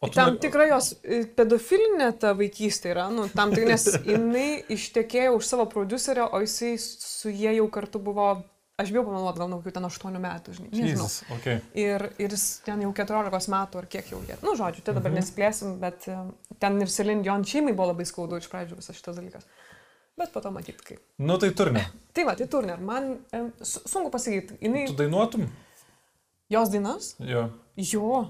tu 0.00 0.10
Tam 0.14 0.36
tikra 0.38 0.68
jos 0.70 0.92
e, 1.02 1.24
pedofilinė 1.34 2.12
ta 2.22 2.30
vaikystė 2.38 2.92
yra, 2.94 3.08
nu, 3.10 3.24
tam 3.34 3.50
tik, 3.50 3.64
nes 3.66 3.86
jinai 4.06 4.62
ištekėjo 4.70 5.32
už 5.40 5.48
savo 5.48 5.66
producerio, 5.66 6.28
o 6.32 6.38
jisai 6.44 6.76
su 6.78 7.32
jie 7.34 7.56
jau 7.56 7.66
kartu 7.74 7.98
buvo, 7.98 8.28
aš 8.78 8.92
bijau 8.94 9.02
pameluoti, 9.08 9.40
gal 9.42 9.48
nuo 9.50 9.58
kokių 9.58 9.72
ten 9.74 9.88
8 9.88 10.20
metų, 10.22 10.54
žinai. 10.54 10.70
Nežinau. 10.70 11.08
Jesus, 11.08 11.16
okay. 11.34 11.58
Ir, 11.74 12.04
ir 12.22 12.30
jis 12.36 12.44
ten 12.62 12.84
jau 12.86 12.92
14 12.94 13.50
metų 13.50 13.80
ar 13.82 13.88
kiek 13.90 14.12
jau 14.14 14.20
jie. 14.28 14.36
Nu, 14.46 14.54
žodžiu, 14.54 14.84
tai 14.86 14.94
dabar 14.94 15.10
Mhm. 15.10 15.18
nesiplėsim, 15.18 15.74
bet 15.82 16.06
e, 16.06 16.14
ten 16.62 16.78
ir 16.80 16.86
Selin 16.94 17.22
Dion 17.26 17.42
šeimai 17.42 17.74
buvo 17.74 17.90
labai 17.90 18.06
skaudu 18.06 18.38
iš 18.38 18.46
pradžių 18.54 18.78
visas 18.78 18.94
šitas 19.02 19.18
dalykas. 19.18 19.50
Bet 20.18 20.32
po 20.34 20.40
to 20.42 20.50
matyt 20.50 20.80
kaip. 20.82 20.98
Nu 21.22 21.36
tai 21.38 21.50
turne. 21.54 21.84
Tai 22.18 22.24
va, 22.26 22.32
tai 22.34 22.48
Turner, 22.50 22.80
man 22.82 23.04
e, 23.30 23.40
su- 23.62 23.84
sunku 23.86 24.10
pasakyti, 24.10 24.56
jinai, 24.64 24.86
Tu 24.90 24.96
dainuotum? 24.98 25.44
jos 26.50 26.70
dainas? 26.72 27.12
Jo. 27.22 27.44
Jo. 27.78 28.24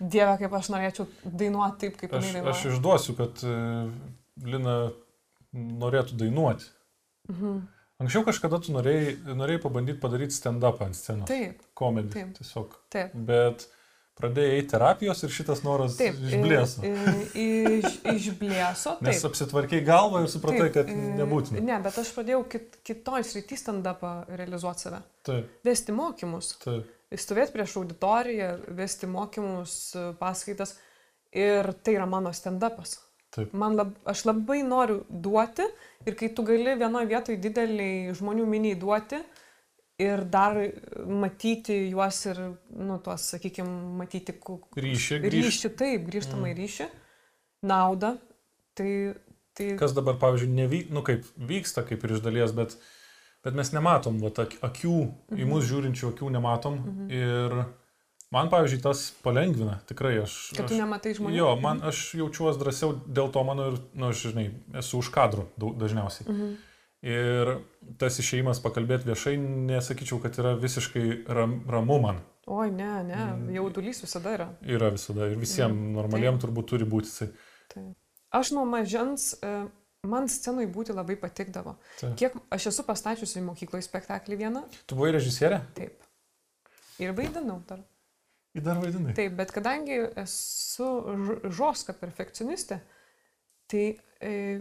Dieve, 0.00 0.32
kaip 0.40 0.56
aš 0.58 0.72
norėčiau 0.74 1.06
dainuoti 1.22 1.78
taip, 1.84 2.00
kaip 2.00 2.16
Aš, 2.18 2.24
jinai 2.32 2.40
aš 2.42 2.64
dainuoja. 2.64 2.72
išduosiu, 2.74 3.14
kad 3.20 3.44
e, 3.46 3.54
Lina 4.50 4.74
norėtų 5.54 6.18
dainuoti. 6.24 6.66
Mhm. 7.30 7.60
Anksčiau 8.02 8.24
kažkada 8.26 8.58
tu 8.58 8.72
norėjai, 8.74 9.12
norėjai 9.38 9.60
pabandyti 9.62 10.00
padaryti 10.02 10.34
stand-up 10.34 10.80
ant 10.82 10.98
scenos. 10.98 11.28
Taip, 11.30 11.62
Komedį. 11.78 12.10
Taip. 12.16 12.32
Tiesiog. 12.40 12.74
taip. 12.90 13.14
Bet 13.14 13.68
pradėjai 14.18 14.62
terapijos 14.70 15.22
ir 15.26 15.32
šitas 15.34 15.62
noras 15.66 15.96
Taip, 15.98 16.18
išblėso. 16.22 16.84
Iš, 17.34 17.98
išblėso. 18.14 18.96
Nes 19.04 19.20
Taip. 19.20 19.30
apsitvarkiai 19.30 19.84
galvą 19.86 20.24
ir 20.24 20.30
supratai, 20.32 20.68
Taip, 20.68 20.76
kad 20.76 20.92
nebūtina. 21.20 21.62
Ne, 21.64 21.78
bet 21.84 21.98
aš 22.02 22.12
pradėjau 22.16 22.42
kit, 22.50 22.78
kitoj 22.86 23.24
srity 23.26 23.58
stand-upą 23.60 24.14
realizuoti 24.30 24.86
save. 24.86 25.00
Taip, 25.26 25.50
Vesti 25.66 25.96
mokymus. 25.96 26.54
taip. 26.64 26.90
Stovėti 27.14 27.54
prieš 27.54 27.76
auditoriją, 27.78 28.48
vesti 28.74 29.06
mokymus, 29.06 29.74
paskaitas. 30.18 30.74
Ir 31.34 31.68
tai 31.82 31.96
yra 31.98 32.06
mano 32.10 32.32
stand-upas. 32.34 32.96
Taip. 33.34 33.52
Man 33.54 33.74
lab, 33.78 33.92
aš 34.06 34.24
labai 34.28 34.60
noriu 34.66 35.00
duoti 35.10 35.66
ir 36.06 36.14
kai 36.18 36.28
tu 36.34 36.44
gali 36.46 36.76
vienoje 36.78 37.08
vietoje 37.10 37.40
dideliai 37.42 38.14
žmonių 38.14 38.46
miniai 38.46 38.78
duoti 38.78 39.18
ir 39.98 40.24
dar 40.26 40.56
matyti 41.06 41.76
juos 41.92 42.18
ir, 42.26 42.40
nu, 42.74 42.96
tuos, 43.04 43.28
sakykime, 43.34 43.70
matyti 44.00 44.34
Ryšį 44.74 45.20
ryšį, 45.22 45.70
taip, 45.78 46.08
grįžtamą 46.08 46.48
mm. 46.50 46.56
ryšį, 46.58 46.88
naudą, 47.70 48.14
tai, 48.74 48.90
tai 49.54 49.68
Kas 49.78 49.94
dabar, 49.94 50.18
pavyzdžiui, 50.22 50.50
nevyk, 50.56 50.90
nu 50.94 51.04
kaip 51.06 51.28
vyksta, 51.38 51.86
kaip 51.86 52.02
ir 52.04 52.16
iš 52.16 52.24
dalies, 52.26 52.52
bet, 52.56 52.74
bet 53.46 53.54
mes 53.54 53.70
nematom, 53.76 54.18
ak- 54.42 54.58
akių, 54.66 54.98
Mhm. 55.30 55.38
į 55.40 55.48
mus 55.52 55.64
žiūrinčių 55.70 56.10
akių 56.12 56.32
nematom. 56.34 56.80
Ir 57.14 57.54
man, 58.34 58.50
pavyzdžiui, 58.50 58.82
tas 58.82 59.12
palengvina, 59.22 59.78
tikrai 59.86 60.16
aš. 60.24 60.50
kad 60.56 60.66
tu 60.66 60.74
aš 60.74 60.80
nematai 60.82 61.14
žmonių. 61.14 61.36
Jo, 61.38 61.54
man 61.60 61.80
aš 61.86 62.14
jaučiuosi 62.18 62.58
drąsiau 62.58 62.98
dėl 63.06 63.30
to 63.30 63.44
mano 63.46 63.70
ir, 63.70 63.78
na, 63.94 64.08
nu, 64.08 64.10
aš, 64.10 64.26
žinai, 64.32 64.50
esu 64.74 64.98
už 64.98 65.10
kadrų 65.14 65.46
dažniausiai. 65.78 66.26
Mhm. 66.28 66.54
Ir 67.04 67.50
tas 68.00 68.16
išėjimas 68.22 68.62
pakalbėti 68.64 69.04
viešai, 69.10 69.34
nesakyčiau, 69.68 70.22
kad 70.22 70.38
yra 70.40 70.54
visiškai 70.56 71.26
ram, 71.36 71.58
ramu 71.68 71.98
man. 72.00 72.22
Oi, 72.48 72.70
ne, 72.72 73.02
ne, 73.04 73.14
Mm. 73.16 73.50
jaudulys 73.56 74.00
visada 74.04 74.32
yra. 74.36 74.46
Yra 74.64 74.88
visada 74.92 75.26
ir 75.30 75.36
visiems 75.36 75.74
Mhm. 75.74 75.92
normaliem 75.98 76.38
turbūt 76.40 76.66
turi 76.72 76.84
būti. 76.88 77.10
Tai, 77.18 77.28
Tai. 77.74 77.94
Aš 78.32 78.50
nuo 78.52 78.64
mažens, 78.64 79.34
e, 79.42 79.68
man 80.06 80.28
scenui 80.28 80.66
būti 80.66 80.94
labai 80.96 81.16
patikdavo. 81.16 81.76
tai. 82.00 82.14
Kiek 82.16 82.32
aš 82.50 82.66
esu 82.72 82.82
pastačiusi 82.84 83.40
mokykloje 83.40 83.82
spektaklį 83.88 84.36
vieną, 84.38 84.64
Tu 84.86 84.94
buvai 84.94 85.12
režisierė? 85.12 85.60
taip. 85.74 86.02
Ir 86.98 87.12
vaidinau 87.12 87.62
dar. 87.66 87.80
Ir 88.54 88.62
dar 88.62 88.76
vaidinai. 88.76 89.14
Taip, 89.14 89.32
bet 89.36 89.50
kadangi 89.52 89.98
esu 90.16 90.88
žoska 91.50 91.92
perfekcionistė, 91.92 92.80
tai 93.68 93.98
e, 94.20 94.60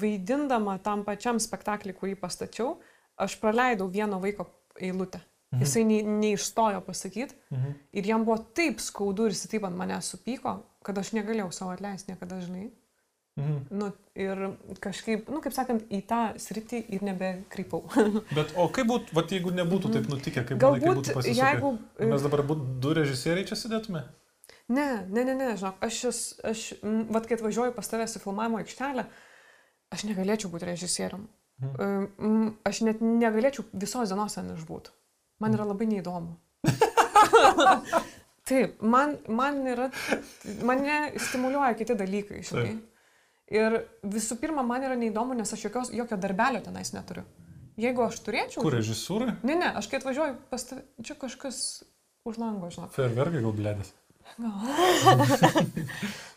vaidindama 0.00 0.78
tam 0.82 1.04
pačiam 1.04 1.40
spektaklį, 1.40 1.94
kurį 1.98 2.16
pastačiau, 2.20 2.76
aš 3.18 3.36
praleidau 3.40 3.88
vieno 3.92 4.20
vaiko 4.22 4.48
eilutę. 4.80 5.20
Mhm. 5.52 5.60
Jisai 5.62 5.82
nei, 5.84 6.02
neišstojo 6.02 6.80
pasakyti 6.86 7.34
Mhm. 7.52 7.72
ir 7.92 8.06
jam 8.06 8.24
buvo 8.24 8.38
taip 8.56 8.80
skaudu 8.80 9.26
ir 9.26 9.32
jis 9.34 9.46
taip 9.52 9.64
ant 9.64 9.76
manęs 9.76 10.08
supyko, 10.14 10.62
kad 10.82 10.98
aš 10.98 11.12
negalėjau 11.12 11.52
savo 11.52 11.70
atleisti 11.74 12.12
niekada, 12.12 12.40
žinai. 12.40 12.70
Mhm. 13.36 13.58
Nu, 13.70 13.92
ir 14.14 14.36
kažkaip, 14.80 15.28
nu, 15.32 15.40
kaip 15.40 15.52
sakant, 15.56 15.84
į 15.88 16.02
tą 16.06 16.34
sritį 16.36 16.82
ir 16.92 17.00
nebekrypau. 17.04 17.82
Bet 18.36 18.52
o 18.56 18.66
kaip 18.68 18.86
būtų, 18.90 19.14
va, 19.16 19.22
jeigu 19.28 19.52
nebūtų 19.56 19.92
taip 19.92 20.08
nutikę, 20.12 20.42
kaip 20.44 20.58
manai, 20.60 20.80
kaip 20.80 20.88
Galbūt, 20.88 20.98
būtų 20.98 21.14
pasisukę? 21.16 21.38
jeigu... 21.40 21.70
Mes 22.12 22.22
dabar 22.22 22.42
būtų 22.48 22.66
du 22.80 22.92
režisieriai 22.94 23.46
čia 23.48 23.56
sėdėtume? 23.56 24.02
Ne, 24.68 25.06
ne, 25.08 25.24
ne, 25.24 25.34
ne, 25.34 25.48
žinok, 25.56 25.80
aš, 25.84 26.00
aš 26.44 26.60
m, 26.82 27.06
vat 27.12 27.26
kai 27.26 27.36
atvažiuoju 27.36 27.72
pas 27.76 27.88
tavęs 27.88 28.16
į 28.16 28.22
filmavimo 28.24 28.60
aikštelę, 28.60 29.06
aš 29.92 30.06
negalėčiau 30.08 30.50
būti 30.52 30.68
režisierium. 30.70 31.28
Mhm. 31.62 32.48
Aš 32.66 32.82
net 32.86 33.02
negalėčiau 33.04 33.66
visos 33.72 34.10
dienos 34.10 34.38
ten 34.38 34.50
išbūti. 34.56 34.94
Man 35.42 35.54
yra 35.56 35.66
labai 35.68 35.88
neįdomu. 35.90 36.36
Taip, 38.48 38.80
man, 38.82 39.14
man 39.30 39.60
yra, 39.70 39.86
mane 40.66 40.96
stimuliuoja 41.14 41.76
kiti 41.78 41.94
dalykai, 41.98 42.40
žinai. 42.46 42.72
Ir 43.52 43.76
visų 44.08 44.38
pirma, 44.40 44.64
man 44.66 44.82
yra 44.86 44.96
neįdomu, 44.98 45.36
nes 45.38 45.50
aš 45.54 45.68
jokios, 45.68 45.92
jokio 45.94 46.18
darbelio 46.18 46.62
tenais 46.64 46.90
neturiu. 46.94 47.24
Jeigu 47.80 48.04
aš 48.04 48.18
turėčiau... 48.26 48.62
Kur 48.64 48.74
režisūrai? 48.76 49.36
Ne, 49.46 49.56
ne, 49.60 49.70
aš 49.78 49.88
kai 49.90 50.00
atvažiuoju 50.00 50.36
pas 50.50 50.64
tave, 50.68 50.84
čia 51.06 51.16
kažkas 51.20 51.58
už 52.28 52.38
lango, 52.42 52.70
žinok. 52.72 52.92
Fervergai 52.96 53.42
gal 53.44 53.54
blėdės. 53.56 53.92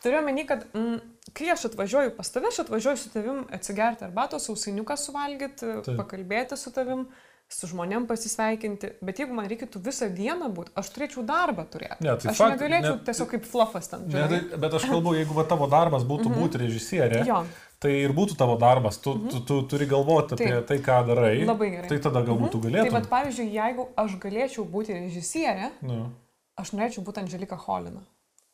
Turiu 0.03 0.19
omeny, 0.21 0.45
kad 0.47 0.65
mm, 0.73 0.97
kai 1.33 1.49
aš 1.53 1.65
atvažiuoju 1.71 2.15
pas 2.17 2.29
tave, 2.31 2.47
aš 2.51 2.59
atvažiuoju 2.65 2.97
su 3.01 3.09
tavim 3.13 3.43
atsigerti 3.53 4.05
arbatos, 4.05 4.45
sausainiuką 4.49 4.97
suvalgyti, 4.99 5.71
Taip. 5.85 5.95
pakalbėti 5.99 6.57
su 6.59 6.71
tavim, 6.75 7.05
su 7.49 7.67
žmonėm 7.69 8.07
pasisveikinti. 8.09 8.93
Bet 9.05 9.19
jeigu 9.21 9.35
man 9.37 9.45
reikėtų 9.49 9.81
visą 9.85 10.07
dieną 10.13 10.47
būti, 10.53 10.73
aš 10.81 10.89
turėčiau 10.95 11.25
darbą 11.25 11.65
turėti. 11.69 12.01
Ne, 12.05 12.15
tai 12.21 12.31
aš 12.31 12.39
fakt- 12.41 12.55
negalėčiau 12.55 12.95
ne- 12.97 13.03
tiesiog 13.05 13.29
kaip 13.35 13.45
flofas 13.49 13.89
ten. 13.91 14.07
Ne, 14.09 14.25
tai, 14.31 14.39
bet 14.65 14.73
aš 14.79 14.87
kalbu, 14.89 15.13
jeigu 15.19 15.37
va, 15.37 15.43
tavo 15.49 15.67
darbas 15.69 16.03
būtų 16.09 16.31
Mhm. 16.31 16.41
būti 16.41 16.61
režisierė, 16.63 17.21
Jo, 17.29 17.43
tai 17.79 17.91
ir 18.01 18.13
būtų 18.17 18.37
tavo 18.37 18.57
darbas. 18.57 18.97
Tu, 18.97 19.13
tu, 19.29 19.39
tu 19.45 19.61
turi 19.69 19.85
galvoti 19.85 20.33
apie 20.33 20.49
Taip. 20.51 20.67
tai, 20.67 20.77
ką 20.77 21.05
darai. 21.07 21.45
labai 21.45 21.69
gerai. 21.75 21.87
Tai 21.89 21.99
tada 22.09 22.21
galbūt 22.25 22.51
tu 22.51 22.61
Tai 22.61 22.69
galėtum. 22.71 22.91
vad, 22.97 23.09
pavyzdžiui, 23.13 23.49
jeigu 23.53 23.87
aš 23.97 24.11
galėčiau 24.25 24.65
būti 24.65 24.93
režisierė, 24.97 25.69
Nu, 25.81 26.09
aš 26.57 26.71
norėčiau 26.73 27.03
būti 27.03 27.19
Angelika 27.23 27.55
Holina. 27.55 28.01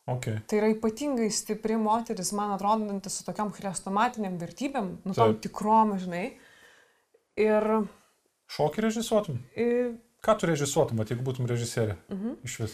okay. 0.08 0.39
Tai 0.47 0.58
yra 0.58 0.70
ypatingai 0.74 1.30
stipri 1.32 1.78
moteris, 1.78 2.32
man 2.34 2.52
atrodanti 2.56 3.10
su 3.10 3.24
tokiam 3.24 3.52
chrestomatiniam 3.54 4.38
vertybėm, 4.41 4.97
nu 5.06 5.14
tom 5.14 5.34
Taip. 5.36 5.41
tikrom, 5.45 5.97
žinai. 5.99 6.32
Ir, 7.38 7.64
Šokį 8.52 8.82
režisuotum? 8.88 9.38
ir 9.56 9.93
Ką 10.22 10.36
tu 10.38 10.45
režisuotum, 10.45 10.99
jeigu 11.10 11.24
būtum 11.26 11.47
režisierė? 11.49 11.95
mhm. 12.10 12.36
Iš 12.45 12.60
vis. 12.60 12.74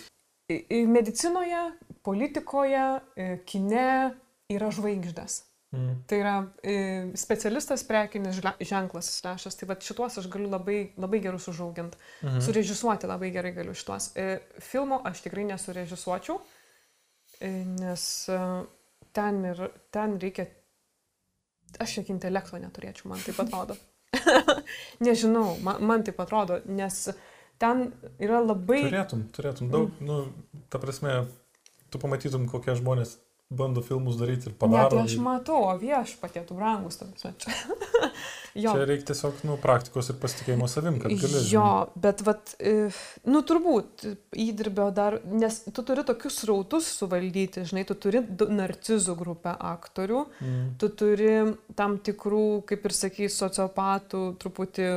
I- 0.51 0.65
i 0.69 0.85
medicinoje, 0.87 1.71
politikoje, 2.03 3.01
i, 3.15 3.37
kine 3.45 4.15
yra 4.49 4.67
žvaigždės. 4.71 5.43
Mm. 5.77 5.97
Tai 6.09 6.17
yra 6.17 6.35
i, 6.63 6.75
specialistas 7.19 7.83
prekinis 7.87 8.39
ženklas 8.41 9.09
slešas. 9.19 9.57
Tai 9.59 9.67
va 9.69 9.77
šituos 9.83 10.17
aš 10.21 10.29
galiu 10.33 10.49
labai, 10.49 10.77
labai 10.97 11.19
gerus 11.21 11.47
užauginti. 11.51 11.99
Mhm. 12.25 12.41
Surežisuoti 12.45 13.09
labai 13.09 13.29
gerai 13.35 13.53
galiu 13.55 13.75
šituos. 13.77 14.11
I, 14.17 14.39
Filmo 14.63 15.01
aš 15.05 15.21
tikrai 15.27 15.45
nesurežisuočiau, 15.51 16.39
i, 17.41 17.51
nes 17.77 18.07
e, 18.33 18.39
ten, 19.13 19.43
ir, 19.51 19.67
ten 19.93 20.17
reikia... 20.21 20.47
Aš 21.83 21.97
šiek 21.97 22.09
intelekto 22.13 22.57
neturėčiau, 22.63 23.09
man 23.11 23.21
taip 23.21 23.41
atrodo. 23.43 23.75
Nežinau, 25.05 25.57
man, 25.61 25.81
man 25.83 26.05
taip 26.07 26.19
atrodo, 26.23 26.61
nes 26.65 27.01
ten 27.59 27.89
yra 28.23 28.39
labai... 28.39 28.85
Turėtum, 28.87 29.27
turėtum 29.35 29.71
daug, 29.73 29.91
Mm. 29.99 30.07
nu, 30.07 30.61
ta 30.71 30.79
prasme, 30.79 31.25
tu 31.91 31.99
pamatytum, 31.99 32.47
kokie 32.49 32.73
žmonės 32.79 33.17
bando 33.49 33.81
filmus 33.81 34.17
daryti 34.19 34.49
ir 34.49 34.53
Ne, 34.53 34.57
padaro. 34.59 34.89
tai 34.89 35.03
aš 35.05 35.15
matau, 35.23 35.61
o 35.69 35.77
viešpatie, 35.79 36.41
tu 36.47 36.53
brangus, 36.57 36.97
tam 36.99 37.13
čia. 37.15 37.31
jo. 38.63 38.73
Čia 38.73 38.85
reikia 38.89 39.05
tiesiog, 39.13 39.37
nu, 39.47 39.55
praktikos 39.61 40.09
ir 40.11 40.17
pasitikėjimo 40.19 40.67
savim, 40.67 40.97
kad 40.99 41.13
gali. 41.15 41.43
Jo, 41.51 41.67
bet, 41.95 42.23
vat, 42.27 42.55
e, 42.59 42.89
nu 43.31 43.41
turbūt 43.47 44.03
įdirbio 44.35 44.89
dar, 44.95 45.19
nes 45.31 45.61
tu 45.71 45.83
turi 45.87 46.03
tokius 46.07 46.41
rautus 46.49 46.89
suvaldyti, 46.99 47.63
žinai, 47.69 47.85
tu 47.87 47.95
turi 47.95 48.19
narcizų 48.27 49.15
grupę 49.19 49.55
aktorių, 49.55 50.25
Mm. 50.41 50.65
tu 50.81 50.89
turi 50.89 51.31
tam 51.75 51.97
tikrų, 52.03 52.63
kaip 52.67 52.83
ir 52.85 52.93
sakai, 52.93 53.29
sociopatų, 53.31 54.25
truputį 54.43 54.89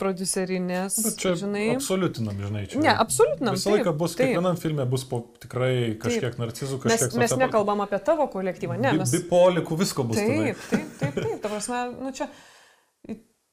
producerinės, 0.00 0.96
Bet 1.04 1.18
čia 1.22 1.34
žinai. 1.38 1.66
absoliutinam, 1.76 2.38
žinai, 2.42 2.64
čia. 2.70 2.80
Ne, 2.82 2.94
absoliutinam. 3.04 3.54
Visą 3.58 3.74
laiką 3.76 3.92
bus, 3.98 4.16
taip. 4.18 4.32
kiekvienam 4.32 4.58
filme 4.60 4.86
bus 4.90 5.04
po 5.10 5.20
tikrai 5.42 5.94
kažkiek 6.02 6.38
narcizų, 6.40 6.80
Mes, 6.82 6.86
kažkiek 6.98 7.18
mes 7.22 7.36
nekalbam 7.44 7.84
apie 7.84 8.00
tavo 8.02 8.26
kolektyvą, 8.32 8.78
ne, 8.80 8.96
mes... 9.00 9.12
Bipolikų 9.14 9.78
visko 9.84 10.06
bus. 10.08 10.18
Taip, 10.18 10.64
taip, 10.72 10.96
taip, 11.00 11.20
taip, 11.20 11.36
ta 11.44 11.52
prasme, 11.52 11.84
nu 12.02 12.10
čia 12.16 12.26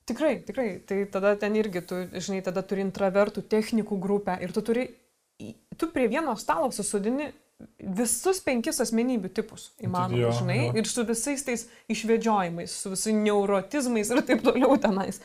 tikrai, 0.09 0.39
tikrai, 0.47 0.67
tai 0.87 1.03
tada 1.13 1.35
ten 1.39 1.55
irgi 1.59 1.83
tu, 1.87 2.01
žinai, 2.17 2.41
tada 2.45 2.63
turi 2.65 2.83
intravertų 2.87 3.45
technikų 3.51 3.99
grupę 4.01 4.37
ir 4.41 4.53
tu 4.55 4.63
turi, 4.65 4.87
tu 5.77 5.91
prie 5.93 6.07
vieno 6.11 6.33
stalo 6.41 6.71
susodini 6.73 7.29
visus 7.77 8.39
penkis 8.41 8.81
asmenybių 8.81 9.29
tipus 9.37 9.67
įmanoma, 9.85 10.17
Jo, 10.17 10.33
žinai, 10.39 10.57
jo. 10.65 10.73
ir 10.81 10.89
su 10.89 11.05
visais 11.05 11.43
tais 11.45 11.67
išvedžiojimais, 11.93 12.73
su 12.73 12.89
visais 12.95 13.13
neurotizmais 13.13 14.09
ir 14.09 14.23
taip 14.25 14.41
toliau 14.45 14.73
tenais. 14.81 15.21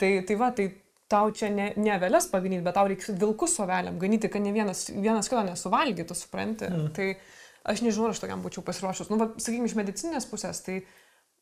Tai, 0.00 0.12
tai 0.26 0.36
va, 0.40 0.48
tai 0.56 0.70
tau 1.10 1.32
čia 1.34 1.50
ne, 1.52 1.72
ne 1.80 1.90
avelės 1.92 2.28
paganyti, 2.30 2.62
bet 2.64 2.76
tau 2.78 2.88
reiks 2.88 3.10
vilkus 3.18 3.56
soveliam 3.58 3.98
ganyti, 4.00 4.30
kad 4.30 4.44
ne 4.44 4.54
vienas, 4.54 4.86
vienas 4.94 5.28
kito 5.28 5.42
nesuvalgytų, 5.48 6.16
supranti. 6.16 6.68
Mm. 6.70 6.90
Tai 6.96 7.08
aš 7.72 7.82
nežinau, 7.84 8.08
ar 8.08 8.14
aš 8.14 8.22
tokiam 8.22 8.44
būčiau 8.44 8.62
pasiruošus. 8.66 9.10
Nu, 9.10 9.18
va, 9.20 9.32
sakykime, 9.36 9.66
iš 9.68 9.76
medicinės 9.78 10.28
pusės, 10.30 10.62
tai, 10.66 10.80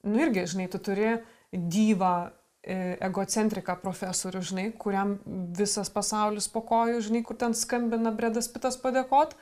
nu 0.08 0.22
irgi, 0.24 0.46
žinai, 0.54 0.70
tu 0.72 0.80
turi 0.82 1.18
dyvą 1.52 2.14
e, 2.24 2.78
egocentriką 3.10 3.76
profesorių, 3.82 4.42
žinai, 4.50 4.66
kuriam 4.80 5.18
visas 5.58 5.92
pasaulis 5.92 6.48
po 6.52 6.64
kojų, 6.68 7.02
žinai, 7.10 7.22
kur 7.28 7.36
ten 7.40 7.56
skambina 7.56 8.12
Bredas 8.16 8.48
Pitas 8.52 8.80
padėkot. 8.80 9.36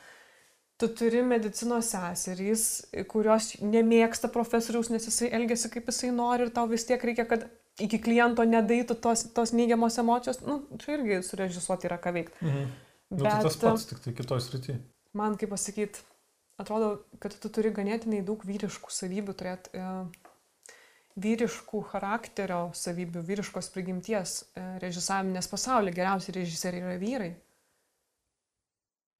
Tu 0.77 0.91
turi 0.93 1.23
medicinos 1.25 1.87
seserys, 1.89 2.65
kurios 3.09 3.55
nemėgsta 3.63 4.29
profesoriaus, 4.29 4.91
nes 4.93 5.07
jisai 5.07 5.31
elgesi 5.33 5.71
kaip 5.73 5.87
jisai 5.89 6.11
nori 6.13 6.45
ir 6.45 6.51
tau 6.53 6.67
vis 6.69 6.85
tiek 6.85 7.01
reikia, 7.01 7.25
kad 7.25 7.47
iki 7.83 7.99
kliento 8.01 8.45
nedaitų 8.47 8.97
tos, 9.01 9.27
tos 9.35 9.53
neigiamos 9.55 9.97
emocijos. 10.01 10.41
Nu, 10.45 10.61
čia 10.81 10.97
irgi 10.97 11.21
surežisuoti 11.25 11.89
yra 11.89 11.99
ką 12.01 12.13
veikti. 12.15 12.45
Mhm. 12.45 12.69
Nu, 13.07 13.23
tai 13.23 13.39
tas 13.45 13.55
pats, 13.61 13.85
tik 13.87 14.01
tai 14.03 14.13
kitoj 14.17 14.41
srity. 14.43 14.75
Man, 15.15 15.37
kaip 15.39 15.53
pasakyti, 15.53 16.01
atrodo, 16.59 17.05
kad 17.23 17.35
tu 17.39 17.51
turi 17.53 17.71
ganėtinai 17.71 18.19
daug 18.25 18.41
vyriškų 18.43 18.91
savybių 18.91 19.35
turėti. 19.37 19.71
E, 19.71 20.73
vyriškų 21.17 21.81
charakterio 21.93 22.67
savybių, 22.77 23.23
vyriškos 23.25 23.71
prigimties 23.73 24.41
e, 24.43 24.65
režisavim, 24.83 25.31
nes 25.37 25.47
pasaulyje 25.49 25.95
geriausi 25.95 26.35
režisieriai 26.35 26.83
yra 26.83 26.97
vyrai. 27.01 27.31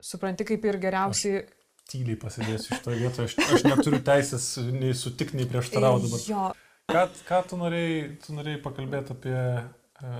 Supranti, 0.03 0.45
kaip 0.45 0.67
ir 0.67 0.77
geriausiai... 0.83 1.45
Tyliai 1.87 2.19
pasidėsiu 2.19 2.75
iš 2.75 2.83
to 2.83 2.91
vietoje. 2.91 3.31
Aš, 3.31 3.37
aš 3.55 3.65
neturiu 3.65 4.03
teisės 4.03 4.49
nei 4.75 4.91
sutik, 4.97 5.31
nei 5.37 5.47
prieštaraudamas. 5.47 6.27
Jo, 6.27 6.49
Ką, 6.87 7.01
ką 7.27 7.37
tu 7.49 7.57
norėjai, 7.59 8.03
tu 8.23 8.31
norėjai 8.31 8.59
pakalbėti 8.63 9.11
apie 9.11 9.33
e, 9.35 10.11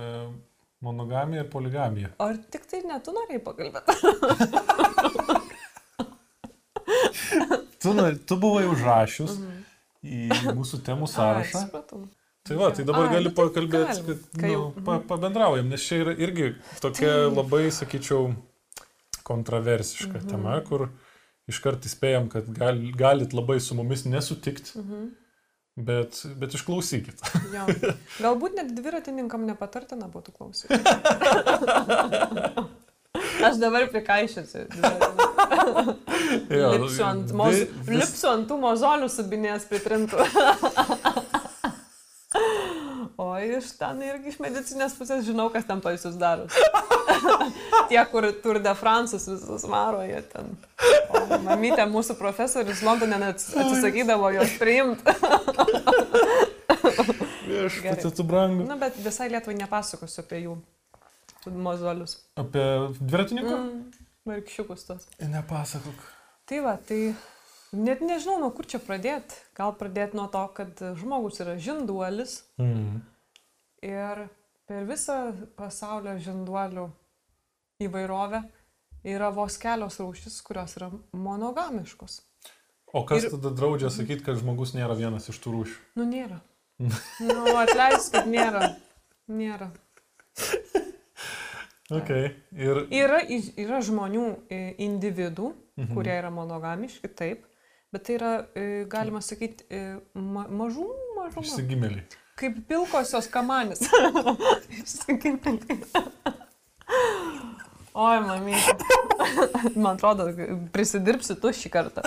monogamiją 0.84 1.40
ir 1.40 1.46
poligamiją? 1.48 2.08
ar 2.20 2.34
tik 2.52 2.66
tai 2.68 2.82
ne 2.84 2.98
tu 3.06 3.14
norėjai 3.16 3.40
pakalbėti? 3.46 3.94
Tu, 7.80 7.92
tu 8.28 8.36
buvai 8.42 8.66
užrašius 8.68 9.38
į 10.04 10.26
mūsų 10.58 10.80
temų 10.84 11.06
Ai, 11.08 11.12
sąrašą. 11.14 11.62
supratau. 11.64 12.02
Tai 12.48 12.56
va, 12.60 12.68
tai 12.76 12.84
dabar 12.88 13.06
Ai, 13.06 13.14
gali 13.14 13.30
nu 13.30 13.32
tai 13.32 13.46
pakalbėti, 13.46 14.02
kad 14.10 14.42
nu, 14.42 14.50
jau- 14.52 14.66
Mhm. 14.74 14.84
pa, 14.84 14.98
pabendraujam, 15.12 15.68
nes 15.72 15.80
čia 15.88 16.02
yra 16.02 16.12
irgi 16.20 16.50
tokia 16.84 17.14
labai, 17.32 17.70
sakyčiau, 17.72 18.34
kontroversiška 19.24 20.18
Mhm. 20.20 20.28
tema, 20.28 20.60
kur 20.68 20.90
iškart 21.48 21.80
įspėjam, 21.88 22.28
kad 22.28 22.44
gal, 22.52 22.76
galit 22.92 23.32
labai 23.32 23.56
su 23.60 23.74
mumis 23.74 24.04
nesutikti, 24.04 24.76
Mhm. 24.84 25.08
Bet, 25.86 26.18
bet 26.40 26.54
išklausykit. 26.58 27.20
Jo. 27.54 27.66
Galbūt 28.18 28.56
net 28.58 28.72
dviratininkam 28.76 29.44
nepatartina 29.48 30.08
būtų 30.12 30.34
klausyti. 30.36 30.74
Aš 33.48 33.58
dabar 33.62 33.86
prikaišiuosi. 33.92 34.66
Jo, 36.50 36.70
Lipsiu 36.74 37.04
ant, 37.06 37.30
moz... 37.38 37.54
vi- 37.54 37.68
vis- 37.88 38.00
Lipsiu 38.02 38.30
ant 38.32 38.48
tų 38.50 38.58
mozolių 38.62 39.08
subinės 39.12 39.64
pritrintų. 39.70 40.18
O 43.16 43.28
iš 43.38 43.70
ten 43.78 44.00
irgi 44.06 44.32
iš 44.32 44.38
medicinės 44.42 44.94
pusės 44.98 45.24
žinau, 45.26 45.48
kas 45.54 45.66
ten 45.68 45.82
paisius 45.84 46.16
daro. 46.20 46.48
Tie, 47.90 47.98
kur 48.12 48.28
Tour 48.42 48.60
de 48.62 48.74
France 48.78 49.18
visus 49.18 49.66
maro, 49.70 50.02
jie 50.06 50.20
ten. 50.32 50.52
O 51.08 51.38
mamytė, 51.46 51.86
mūsų 51.90 52.18
profesorius 52.18 52.82
Londone 52.86 53.20
net 53.20 53.42
atsisakydavo 53.42 54.32
jos 54.36 54.56
priimti. 54.60 55.16
Viešpatie, 57.48 58.10
tu 58.12 58.26
brangu. 58.28 58.66
Na, 58.68 58.76
bet 58.80 58.98
visai 59.02 59.30
Lietuvai 59.32 59.56
nepasakosiu 59.58 60.22
apie 60.24 60.42
jų 60.44 60.58
mozolius. 61.54 62.18
Apie 62.38 62.64
dviratininkų? 63.00 63.56
Mm, 63.56 64.06
Markščiukus 64.28 64.86
tos. 64.88 65.08
Nepasakok. 65.22 66.06
Tai 66.48 66.60
va, 66.64 66.76
tai 66.88 67.00
net 67.72 68.00
nežinau, 68.00 68.38
nuo 68.40 68.50
kur 68.54 68.66
čia 68.66 68.78
pradėti. 68.82 69.34
Gal 69.56 69.74
pradėti 69.78 70.16
nuo 70.16 70.26
to, 70.32 70.44
kad 70.56 70.78
žmogus 71.00 71.40
yra 71.44 71.56
žinduolis 71.60 72.42
Mm. 72.58 73.00
ir 73.82 74.28
per 74.68 74.84
visą 74.88 75.32
pasaulio 75.56 76.16
žinduolių 76.18 76.88
įvairovę 77.80 78.42
yra 79.04 79.30
vos 79.32 79.56
kelios 79.58 79.98
rūšis, 80.00 80.40
kurios 80.42 80.76
yra 80.76 80.90
monogamiškos. 81.12 82.20
O 82.92 83.04
kas 83.04 83.24
Ir- 83.24 83.30
tada 83.36 83.50
draudžia 83.52 83.90
sakyti, 83.92 84.24
kad 84.24 84.36
žmogus 84.40 84.72
nėra 84.74 84.96
vienas 84.96 85.28
iš 85.28 85.38
tų 85.44 85.52
rūšių? 85.58 85.78
Nu, 85.96 86.04
nėra. 86.08 86.40
Nu, 87.20 87.56
atleisk, 87.58 88.12
kad 88.12 88.26
nėra. 88.30 88.76
Nėra. 89.28 89.70
Okay. 91.90 92.34
Ir 92.52 92.82
Yra, 92.92 93.22
yra 93.56 93.78
žmonių 93.80 94.24
e, 94.52 94.74
individų, 94.84 95.54
Mhm. 95.78 95.94
kurie 95.94 96.12
yra 96.18 96.28
monogamiški, 96.30 97.08
taip, 97.16 97.44
bet 97.92 98.04
tai 98.06 98.16
yra, 98.18 98.32
e, 98.54 98.66
galima 98.90 99.20
sakyti, 99.24 99.64
e, 99.70 99.82
ma 100.14 100.46
mažų, 100.50 100.86
mažų. 101.18 101.44
išsigimėliai. 101.46 102.04
Kaip 102.38 102.60
pilkosios 102.70 103.26
kamanės. 103.34 103.80
Išsigimėliai. 104.82 105.80
Oi, 107.98 108.18
mamytė. 108.22 108.74
Man 109.74 109.96
atrodo, 109.96 110.28
prisidirbsi 110.74 111.34
tu 111.42 111.50
šį 111.56 111.70
kartą. 111.74 112.04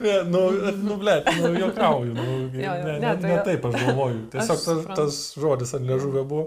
Ne, 0.00 0.14
nu, 0.30 0.40
nu, 0.80 0.96
ble, 1.00 1.18
nu, 1.42 1.50
juokauju. 1.60 2.14
Nu, 2.16 2.24
Jo, 2.56 2.62
jo, 2.62 2.72
ne, 2.86 2.94
ne, 2.94 2.98
ne, 3.02 3.12
tai- 3.20 3.30
ne 3.34 3.36
taip 3.44 3.66
aš 3.68 3.76
galvoju. 3.82 4.22
Tiesiog 4.32 4.56
tas, 4.56 4.64
suprantu. 4.64 4.96
tas 5.02 5.18
žodis 5.44 5.74
ant 5.76 5.86
liežuvio 5.90 6.24
buvo. 6.28 6.46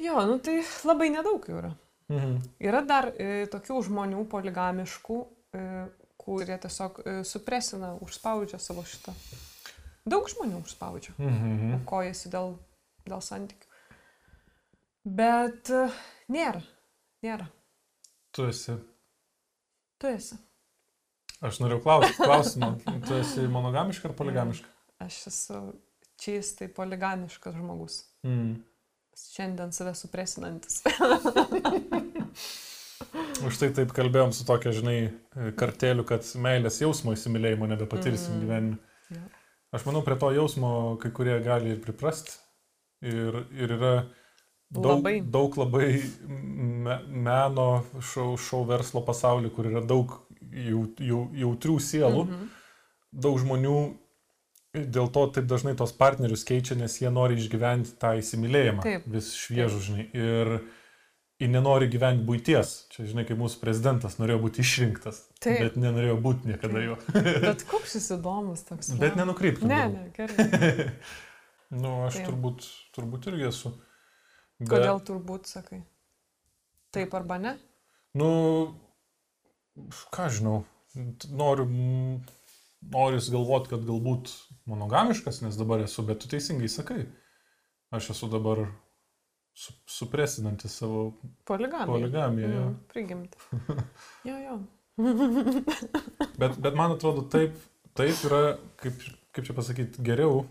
Jo, 0.00 0.22
nu 0.30 0.38
tai 0.44 0.60
labai 0.86 1.10
nedaug 1.16 1.44
jų 1.50 1.58
yra. 1.64 1.72
Mhm. 2.10 2.36
Yra 2.66 2.80
dar 2.86 3.10
e, 3.18 3.46
tokių 3.50 3.82
žmonių 3.88 4.22
poligamiškų, 4.30 5.18
e, 5.54 5.64
kurie 6.30 6.58
tiesiog 6.62 7.00
e, 7.02 7.14
supresina, 7.26 7.94
užspaudžia 8.04 8.60
savo 8.62 8.84
šitą. 8.86 9.14
Daug 10.06 10.28
žmonių 10.30 10.60
užspaudžia. 10.62 11.16
Mhm. 11.18 11.82
Kojasi 11.90 12.30
dėl, 12.30 12.54
dėl 13.08 13.24
santykių. 13.24 13.66
Bet 15.18 15.72
e, 15.74 15.88
nėra. 16.30 16.62
Nėra. 17.26 17.48
Tu 18.36 18.46
esi. 18.52 18.76
Tu 20.00 20.12
esi. 20.14 20.38
Aš 21.42 21.58
noriu 21.64 21.80
klausti, 21.82 22.14
klausimą. 22.20 22.74
Tu 23.08 23.18
esi 23.18 23.48
monogamiška 23.50 24.10
ar 24.10 24.16
poligamiška? 24.16 24.70
Aš 25.06 25.22
esu 25.32 25.60
čistai 26.20 26.68
poligamiškas 26.76 27.56
žmogus. 27.56 28.02
Mm. 28.28 28.60
Šiandien 29.18 29.72
save 29.74 29.96
supresinantis. 29.98 30.82
Už 33.46 33.56
tai 33.56 33.70
taip 33.72 33.92
kalbėjom 33.96 34.32
su 34.36 34.44
tokia, 34.44 34.72
žinai, 34.76 35.10
karteliu, 35.56 36.04
kad 36.04 36.26
meilės 36.36 36.80
jausmo 36.82 37.14
įsimylėjimo 37.16 37.68
nebepatirsim 37.70 38.34
Mhm. 38.36 38.40
gyvenime. 38.44 38.78
Jo. 39.10 39.22
Aš 39.72 39.84
manau, 39.86 40.02
prie 40.04 40.16
to 40.18 40.30
jausmo 40.34 40.98
kai 41.00 41.10
kurie 41.10 41.38
gali 41.44 41.70
ir 41.76 41.80
priprasti. 41.80 42.32
Ir, 43.02 43.46
ir 43.56 43.68
yra 43.78 43.92
daug 44.70 44.98
Labai. 45.00 45.20
daug 45.24 45.54
labai 45.56 46.02
me, 46.28 46.98
meno 47.08 47.84
šou, 48.00 48.36
šou 48.36 48.64
verslo 48.68 49.00
pasaulį, 49.06 49.50
kur 49.54 49.64
yra 49.70 49.80
daug 49.80 50.12
jau, 50.52 50.84
jau, 50.98 51.22
jautrių 51.32 51.78
sielų. 51.80 52.26
Mhm. 52.28 52.50
Daug 53.12 53.38
žmonių 53.40 53.78
dėl 54.74 55.08
to 55.10 55.26
taip 55.34 55.46
dažnai 55.50 55.72
tos 55.76 55.92
partnerius 55.92 56.44
keičia, 56.44 56.76
nes 56.76 56.98
jie 57.00 57.10
nori 57.10 57.34
išgyventi 57.40 57.96
tą 57.98 58.12
įsimylėjimą. 58.20 58.82
Taip. 58.84 59.06
Vis 59.06 59.32
šviežų, 59.34 59.80
žinai. 59.88 60.04
Ir, 60.14 60.60
ir 61.40 61.50
nenori 61.50 61.88
gyventi 61.90 62.24
būties. 62.28 62.72
Čia, 62.92 63.06
žinai, 63.10 63.24
kaip 63.28 63.40
mūsų 63.40 63.60
prezidentas 63.62 64.18
norėjo 64.20 64.42
būti 64.44 64.62
išrinktas, 64.64 65.22
Taip. 65.40 65.62
bet 65.64 65.78
nenorėjo 65.80 66.18
būti 66.22 66.52
niekada 66.52 66.84
jo. 66.84 66.98
Bet 67.46 67.64
koks 67.70 67.96
jis 67.96 68.10
įdomus 68.18 68.66
toks. 68.68 68.92
Bet 69.00 69.14
va. 69.14 69.22
nenukrypkim. 69.22 69.70
Ne, 69.70 69.82
ne, 69.94 70.06
gerai. 70.16 70.90
Nu, 71.70 72.00
aš 72.02 72.16
Taip. 72.16 72.26
turbūt, 72.26 72.64
turbūt 72.96 73.28
irgi 73.30 73.44
esu. 73.46 73.70
Bet, 74.58 74.72
Kodėl 74.72 74.98
turbūt 75.06 75.46
sakai? 75.46 75.84
Taip 76.90 77.12
arba 77.14 77.36
ne? 77.38 77.52
Nu, 78.18 78.30
ką 80.10 80.26
žinau, 80.34 80.64
noriu, 81.30 81.68
noriu 82.82 83.22
galvoti, 83.30 83.70
kad 83.70 83.86
galbūt 83.86 84.32
monogamiškas, 84.66 85.44
nes 85.44 85.58
dabar 85.60 85.86
esu, 85.86 86.02
bet 86.08 86.24
tu 86.24 86.32
teisingai 86.32 86.66
sakai. 86.72 87.04
Aš 87.94 88.10
esu 88.16 88.26
dabar 88.34 88.66
su, 89.54 89.72
supresinantis 89.86 90.76
savo 90.80 91.12
Poligamija. 91.44 91.86
poligamiją. 91.86 92.48
jo. 92.54 92.64
Mm, 92.68 92.78
prigimti. 92.92 93.38
Jo, 94.28 94.36
jo. 94.38 94.58
Bet, 96.38 96.58
bet 96.60 96.74
man 96.76 96.92
atrodo, 96.92 97.22
taip, 97.32 97.54
taip 97.96 98.24
yra, 98.28 98.40
kaip, 98.82 98.98
kaip 99.32 99.46
čia 99.46 99.54
pasakyti, 99.56 100.02
geriau, 100.04 100.42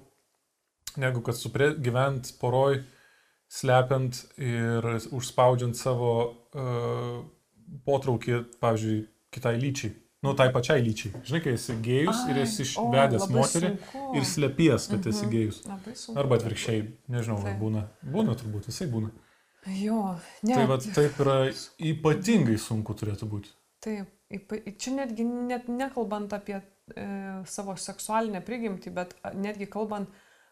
negu 0.98 1.22
kad 1.26 1.38
supre, 1.38 1.76
gyvent 1.78 2.32
poroj, 2.42 2.80
slepiant 3.50 4.18
ir 4.42 4.86
užspaudžiant 5.14 5.78
savo 5.78 6.12
uh, 6.30 7.20
potraukį, 7.86 8.42
pavyzdžiui, 8.62 9.00
kitai 9.34 9.56
lyčiai. 9.62 9.94
Nu, 10.22 10.34
tai 10.36 10.50
pačiai 10.52 10.82
lyčiai. 10.84 11.14
Žinai, 11.24 11.40
kai 11.46 11.54
esi 11.56 11.74
gėjus 11.86 12.26
ir 12.28 12.36
Ai, 12.36 12.44
esi 12.44 12.62
o, 12.66 12.66
išvedęs 12.90 13.28
moterį 13.32 13.70
sunku. 13.78 14.16
ir 14.20 14.26
slepies, 14.28 14.88
kad 14.92 15.06
esi 15.08 15.26
Mhm. 15.26 15.32
gėjus. 15.32 15.60
Arba 16.20 16.36
atvirkščiai, 16.36 16.82
nežinau, 17.08 17.38
ar 17.40 17.44
Taip. 17.54 17.60
būna. 17.62 17.84
Būna 18.04 18.36
turbūt, 18.36 18.66
visai 18.68 18.88
būna. 18.92 19.12
Jo, 19.80 20.20
ne. 20.44 20.56
Tai 20.56 20.66
va, 20.68 20.78
taip 20.78 21.20
yra 21.24 21.38
ypatingai 21.80 22.58
sunku 22.60 22.94
turėtų 22.96 23.30
būti. 23.32 23.50
Taip, 23.80 24.08
čia 24.78 24.92
netgi 24.96 25.24
net 25.26 25.68
nekalbant 25.70 26.34
apie 26.34 26.62
e, 26.96 27.44
savo 27.46 27.76
seksualinę 27.76 28.42
prigimtį, 28.44 28.92
bet 28.94 29.16
netgi 29.36 29.68
kalbant 29.70 30.10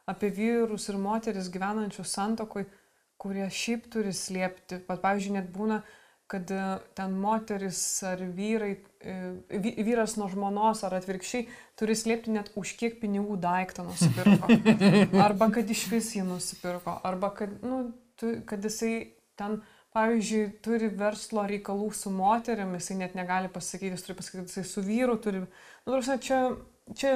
apie 0.08 0.30
vyrus 0.32 0.88
ir 0.90 0.96
moteris 0.96 1.50
gyvenančius 1.52 2.08
santokoj, 2.16 2.66
kurie 3.18 3.50
šiaip 3.50 3.90
turi 3.92 4.14
slėpti. 4.16 4.80
Pat, 4.88 5.02
pavyzdžiui, 5.02 5.34
net 5.34 5.52
būna, 5.52 5.82
kad 6.28 6.52
e, 6.52 6.62
ten 6.98 7.14
moteris 7.22 7.80
ar 8.04 8.20
vyrai, 8.36 8.74
e, 9.00 9.16
vy- 9.64 9.76
vyras 9.88 10.18
nuo 10.20 10.28
žmonos 10.32 10.84
ar 10.84 10.98
atvirkščiai 11.00 11.46
turi 11.80 11.96
slėpti 11.96 12.34
net 12.36 12.52
už 12.60 12.74
kiek 12.80 13.00
pinigų 13.02 13.38
daiktą 13.44 13.86
nusipirko. 13.88 14.52
Arba 15.28 15.48
kad 15.56 15.70
iš 15.72 15.86
vis 15.94 16.12
jį 16.18 16.26
nusipirko. 16.28 16.98
Arba 17.08 17.32
kad, 17.38 17.56
nu, 17.64 17.94
tu, 18.20 18.36
kad 18.50 18.64
jisai 18.68 18.94
ten 19.40 19.62
pavyzdžiui, 19.96 20.50
turi 20.62 20.92
verslo 20.94 21.48
reikalų 21.50 21.88
su 21.96 22.12
moteriam, 22.14 22.76
jisai 22.78 23.00
net 23.00 23.16
negali 23.18 23.50
pasakyti, 23.50 23.96
jis 23.96 24.04
turi 24.06 24.18
pasakyti, 24.20 24.52
jisai 24.52 24.66
su 24.68 24.84
vyru 24.86 25.16
turi. 25.24 25.40
Nu, 25.88 25.96
tarsi, 25.96 26.20
čia, 26.28 26.42
čia 26.94 27.14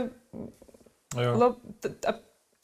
Jo. 1.20 1.34
lab, 1.38 1.58
t, 1.84 1.90
t, 2.00 2.14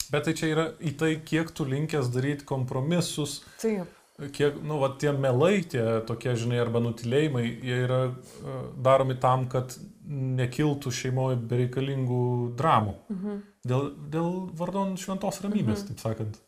Bet 0.08 0.24
tai 0.24 0.32
čia 0.32 0.46
yra 0.48 0.62
į 0.80 0.94
tai, 0.96 1.10
kiek 1.20 1.50
tu 1.52 1.66
linkęs 1.68 2.06
daryti 2.14 2.46
kompromisus, 2.48 3.42
taip, 3.60 3.90
kiek, 4.34 4.56
nu, 4.62 4.78
va, 4.82 4.88
tie 4.98 5.12
melai, 5.14 5.60
tie 5.62 5.84
tokie, 6.08 6.34
žinai, 6.36 6.58
arba 6.64 6.80
nutilėjimai, 6.82 7.44
jie 7.62 7.76
yra 7.86 8.00
uh, 8.08 8.58
daromi 8.82 9.14
tam, 9.22 9.46
kad 9.52 9.76
nekiltų 10.08 10.90
šeimoje 10.94 11.36
bereikalingų 11.50 12.22
dramų. 12.58 12.94
mhm, 13.12 13.42
Dėl, 13.68 13.88
dėl 14.08 14.28
vardon 14.56 14.94
šventos 14.96 15.42
ramybės, 15.44 15.82
Mhm. 15.82 15.88
taip 15.88 16.00
sakant. 16.00 16.38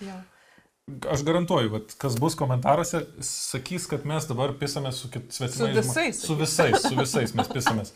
jo. 0.00 0.14
Aš 1.12 1.22
garantuoju, 1.24 1.70
vat, 1.72 1.94
kas 1.98 2.14
bus 2.20 2.34
komentaruose, 2.36 3.02
sakys, 3.24 3.86
kad 3.88 4.04
mes 4.04 4.26
dabar 4.28 4.52
pisamės 4.60 4.98
su 5.00 5.08
svetimais. 5.08 5.56
žmo- 5.56 5.78
visais, 5.78 6.20
Su 6.20 6.34
visais, 6.36 6.76
su 6.82 6.94
visais 6.96 7.34
mes 7.34 7.48
pisamės. 7.48 7.92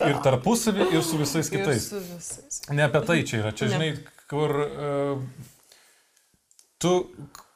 Ir 0.00 0.14
tarpusavį, 0.24 0.86
ir 0.96 1.02
su 1.04 1.18
visais 1.20 1.50
Ir 1.52 1.58
kitais. 1.58 1.88
su 1.90 2.00
visais. 2.00 2.60
Ne 2.72 2.82
apie 2.86 3.02
tai 3.04 3.18
čia 3.28 3.42
yra. 3.42 3.52
Čia, 3.52 3.68
žinai, 3.74 3.90
kur 4.30 4.48
uh, 4.64 5.20
tu, 6.82 6.92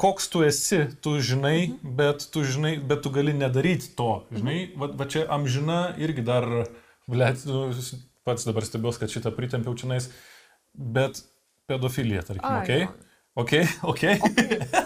koks 0.00 0.28
tu 0.32 0.42
esi, 0.46 0.84
tu 1.02 1.16
žinai, 1.20 1.72
bet 1.82 2.28
tu 2.32 2.44
žinai, 2.46 2.76
bet 2.78 3.02
tu 3.04 3.12
gali 3.14 3.34
nedaryti 3.36 3.92
to. 3.98 4.10
Žinai, 4.34 4.58
va, 4.78 4.90
va 5.00 5.08
čia 5.10 5.26
amžina 5.36 5.80
irgi 6.02 6.24
dar, 6.26 6.46
blėt, 7.10 7.42
nu, 7.50 7.66
pats 8.26 8.46
dabar 8.46 8.66
stebiuosi, 8.66 9.02
kad 9.02 9.12
šitą 9.12 9.32
pritempiau 9.34 9.74
čianais, 9.78 10.08
bet 10.74 11.24
pedofilija, 11.70 12.22
tarkim, 12.26 12.62
okei? 12.62 12.84
jo. 12.86 12.94
Ok, 13.36 13.52
ok. 13.82 14.02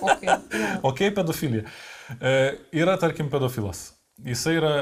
Okay, 0.02 0.26
jo. 0.26 0.38
Ok, 0.88 1.04
pedofilija. 1.14 1.68
E, 2.18 2.32
yra, 2.74 2.96
tarkim, 2.98 3.28
pedofilas. 3.30 3.92
Jisai 4.26 4.56
yra 4.58 4.72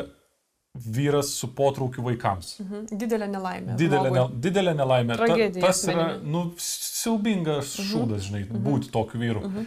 vyras 0.75 1.33
su 1.35 1.49
potraukiu 1.55 2.03
vaikams. 2.05 2.59
Mhm. 2.61 2.85
Didelė 3.01 3.29
nelaimė. 3.33 3.77
Didelė, 3.81 4.11
ne, 4.15 4.25
didelė 4.49 4.75
nelaimė. 4.79 5.17
Ta, 5.17 5.27
Tragedija 5.27 5.65
tas 5.67 5.85
yra, 5.89 6.09
nu, 6.23 6.53
siaubingas 6.59 7.77
šūdas, 7.81 8.29
žinai, 8.29 8.45
būti 8.49 8.91
tokiu 8.95 9.21
vyru. 9.23 9.41
Mhm. 9.49 9.67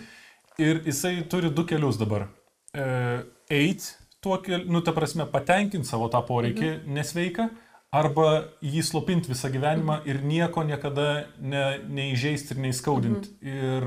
Ir 0.61 0.81
jisai 0.85 1.15
turi 1.29 1.49
du 1.49 1.65
kelius 1.65 1.97
dabar. 1.97 2.27
E, 2.73 3.23
eit 3.49 3.97
tuo 4.21 4.37
keliu, 4.37 4.69
nu, 4.71 4.81
ta 4.81 4.91
prasme, 4.93 5.25
patenkinti 5.25 5.87
savo 5.87 6.07
tą 6.09 6.21
poreikį 6.27 6.69
Mhm. 6.83 6.93
nesveiką, 6.93 7.49
arba 7.91 8.45
jį 8.63 8.83
slopinti 8.83 9.27
visą 9.33 9.49
gyvenimą 9.51 9.99
Mhm. 10.01 10.07
ir 10.09 10.21
nieko 10.23 10.63
niekada 10.63 11.25
ne, 11.39 11.79
neįžeisti 11.89 12.51
ir 12.55 12.57
neįskaudinti. 12.67 13.29
Mhm. 13.41 13.57
Ir 13.57 13.83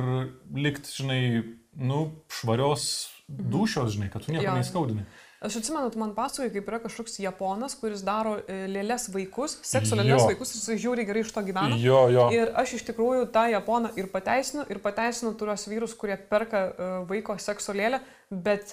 likti, 0.54 0.90
žinai, 0.90 1.44
nu, 1.76 2.12
švarios 2.28 3.08
dušios, 3.28 3.94
žinai, 3.96 4.10
kad 4.12 4.22
tu 4.26 4.32
nieko 4.32 4.44
Jo, 4.44 4.52
neįskaudini. 4.58 5.06
Aš 5.44 5.58
atsimenu, 5.60 5.90
tu 5.92 5.98
man 6.00 6.14
pasakoji, 6.16 6.50
kaip 6.54 6.68
yra 6.70 6.78
kažkoks 6.80 7.18
japonas, 7.20 7.74
kuris 7.76 8.00
daro 8.06 8.38
e, 8.48 8.62
lėlės 8.72 9.10
vaikus, 9.12 9.58
sekso 9.66 9.98
lėlės 9.98 10.22
Jo. 10.22 10.28
vaikus 10.30 10.54
jisai 10.56 10.78
žiūri 10.80 11.04
gerai 11.04 11.20
iš 11.26 11.32
to 11.36 11.42
gyvena. 11.44 11.76
Jo, 11.76 11.98
jo. 12.08 12.26
Ir 12.32 12.52
aš 12.56 12.72
iš 12.78 12.86
tikrųjų 12.88 13.26
tą 13.34 13.42
Japoną 13.52 13.90
ir 14.00 14.08
pateisinu, 14.12 14.64
ir 14.72 14.80
pateisinu 14.80 15.34
tuos 15.36 15.66
vyrus, 15.68 15.92
kurie 16.00 16.16
perka 16.16 16.62
uh, 16.72 16.94
vaiko 17.10 17.36
sekso 17.36 17.76
lėlę, 17.76 18.00
bet 18.32 18.72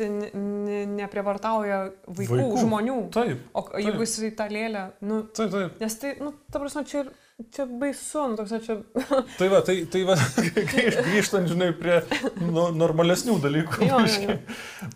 neprievartauja 0.97 1.79
vaikų, 2.07 2.37
Vaikų. 2.39 2.61
žmonių. 2.63 2.97
Taip. 3.13 3.41
O 3.57 3.65
jeigu 3.79 4.05
jis 4.05 4.15
į 4.29 4.31
tą 4.39 4.47
lėlę, 4.51 4.85
nu, 5.05 5.21
Taip, 5.35 5.51
taip. 5.53 5.75
nes 5.81 5.97
tai, 6.01 6.13
nu, 6.23 6.33
ta 6.51 6.61
prasme, 6.63 6.83
čia, 6.87 7.03
ir- 7.05 7.11
čia 7.55 7.65
baisu, 7.65 8.23
nu, 8.31 8.37
toks, 8.39 8.53
čia... 8.65 8.75
Tai 9.39 9.47
va, 9.51 9.61
tai, 9.65 9.75
tai 9.91 10.01
va, 10.07 10.15
kai 10.71 10.85
grįžtant, 10.95 11.49
žinai, 11.51 11.71
prie 11.77 11.99
nu, 12.41 12.67
normalesnių 12.75 13.37
dalykų. 13.43 13.87
Jo, 13.87 13.99
jo, 14.05 14.29
jo. 14.29 14.37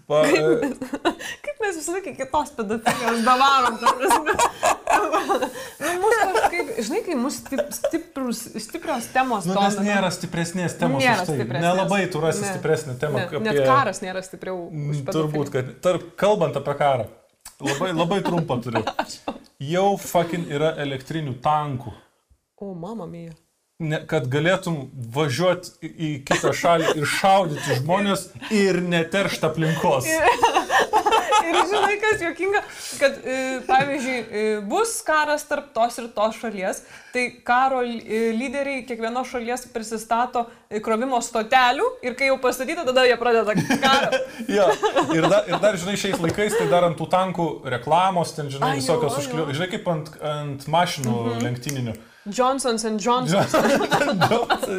Pa, 0.10 0.22
e, 0.30 0.70
Kaip 1.46 1.64
mes 1.64 1.80
visą 1.80 1.96
laiką 1.96 2.14
kitos 2.20 2.54
pedofilijos 2.58 3.24
davarom, 3.26 3.80
ta 3.82 3.94
prasme. 3.98 4.38
nu, 5.82 5.92
mūsų 6.04 6.22
kažkaip, 6.36 6.72
žinai, 6.88 7.02
kai 7.08 7.18
mūsų 7.20 7.42
stip, 7.42 7.64
stiprus, 7.80 8.44
stiprios 8.68 9.10
temos 9.16 9.48
nu, 9.50 9.58
nes 9.58 9.78
nėra 9.86 10.12
stipresnės 10.14 10.78
temos. 10.80 11.04
Nėra 11.04 11.26
tai. 11.26 11.38
stipresnės. 11.40 11.66
Nelabai 11.66 12.02
tu 12.14 12.24
rasi 12.24 12.44
Ne. 12.46 12.54
stipresnę 12.54 12.98
temą. 13.02 13.26
Ne, 13.32 13.44
Net 13.50 13.62
karas 13.66 14.02
nėra 14.04 14.24
stipriau. 14.26 14.68
Mm, 14.72 15.04
Turbūt, 15.10 15.52
kad 15.54 15.74
tarp, 15.86 16.12
kalbant 16.20 16.58
apie 16.60 16.76
karą, 16.80 17.08
labai, 17.64 17.92
labai 17.96 18.22
trumpą 18.26 18.60
turiu. 18.64 18.84
Jau 19.74 19.96
fucking 20.02 20.50
yra 20.52 20.74
elektrinių 20.84 21.38
tankų. 21.44 21.94
O, 22.58 22.74
mama 22.74 23.06
mija. 23.06 23.34
Ne, 23.84 23.98
kad 24.08 24.30
galėtum 24.32 24.86
važiuoti 25.12 25.74
į, 25.84 26.10
kitą 26.24 26.54
šalį 26.56 26.94
ir 26.96 27.08
šaudyti 27.12 27.80
žmonės 27.82 28.30
ir 28.56 28.80
neteršti 28.80 29.50
aplinkos. 29.50 30.08
Ir 31.46 31.58
žinai, 31.70 31.98
kas 32.02 32.22
juokinga, 32.24 32.62
kad, 32.98 33.18
e, 33.22 33.36
pavyzdžiui, 33.68 34.16
e, 34.18 34.46
bus 34.66 34.96
karas 35.06 35.44
tarp 35.46 35.68
tos 35.76 36.00
ir 36.02 36.08
tos 36.16 36.40
šalies, 36.40 36.80
tai 37.16 37.26
karo 37.48 37.82
e, 37.86 38.32
lyderiai 38.36 38.84
kiekvienos 38.88 39.30
šalies 39.32 39.68
prisistato 39.72 40.46
krovimo 40.84 41.22
stotelių 41.24 41.86
ir 42.04 42.18
kai 42.20 42.28
jau 42.28 42.40
pastatyta, 42.44 42.84
tada 42.88 43.06
jie 43.08 43.16
pradeda 43.22 43.56
karą. 43.56 44.24
Ja. 44.56 44.66
Ir, 45.16 45.26
da, 45.32 45.40
ir 45.48 45.62
dar, 45.64 45.78
žinai, 45.80 45.96
šiais 46.00 46.20
laikais, 46.22 46.58
tai 46.58 46.68
dar 46.70 46.86
ant 46.90 46.98
tų 47.00 47.08
tankų 47.12 47.46
reklamos, 47.72 48.34
ten, 48.36 48.52
žinai, 48.52 48.76
Ai, 48.76 48.82
visokios 48.82 49.16
jo. 49.16 49.24
užkliuotos, 49.24 49.56
žinai, 49.58 49.70
kaip 49.72 49.88
ant, 49.94 50.12
ant 50.20 50.68
mašinų 50.76 51.16
mhm. 51.16 51.48
lenktyninių. 51.48 51.96
Johnsons 52.26 52.86
and 52.86 53.00
Johnsons. 53.00 53.54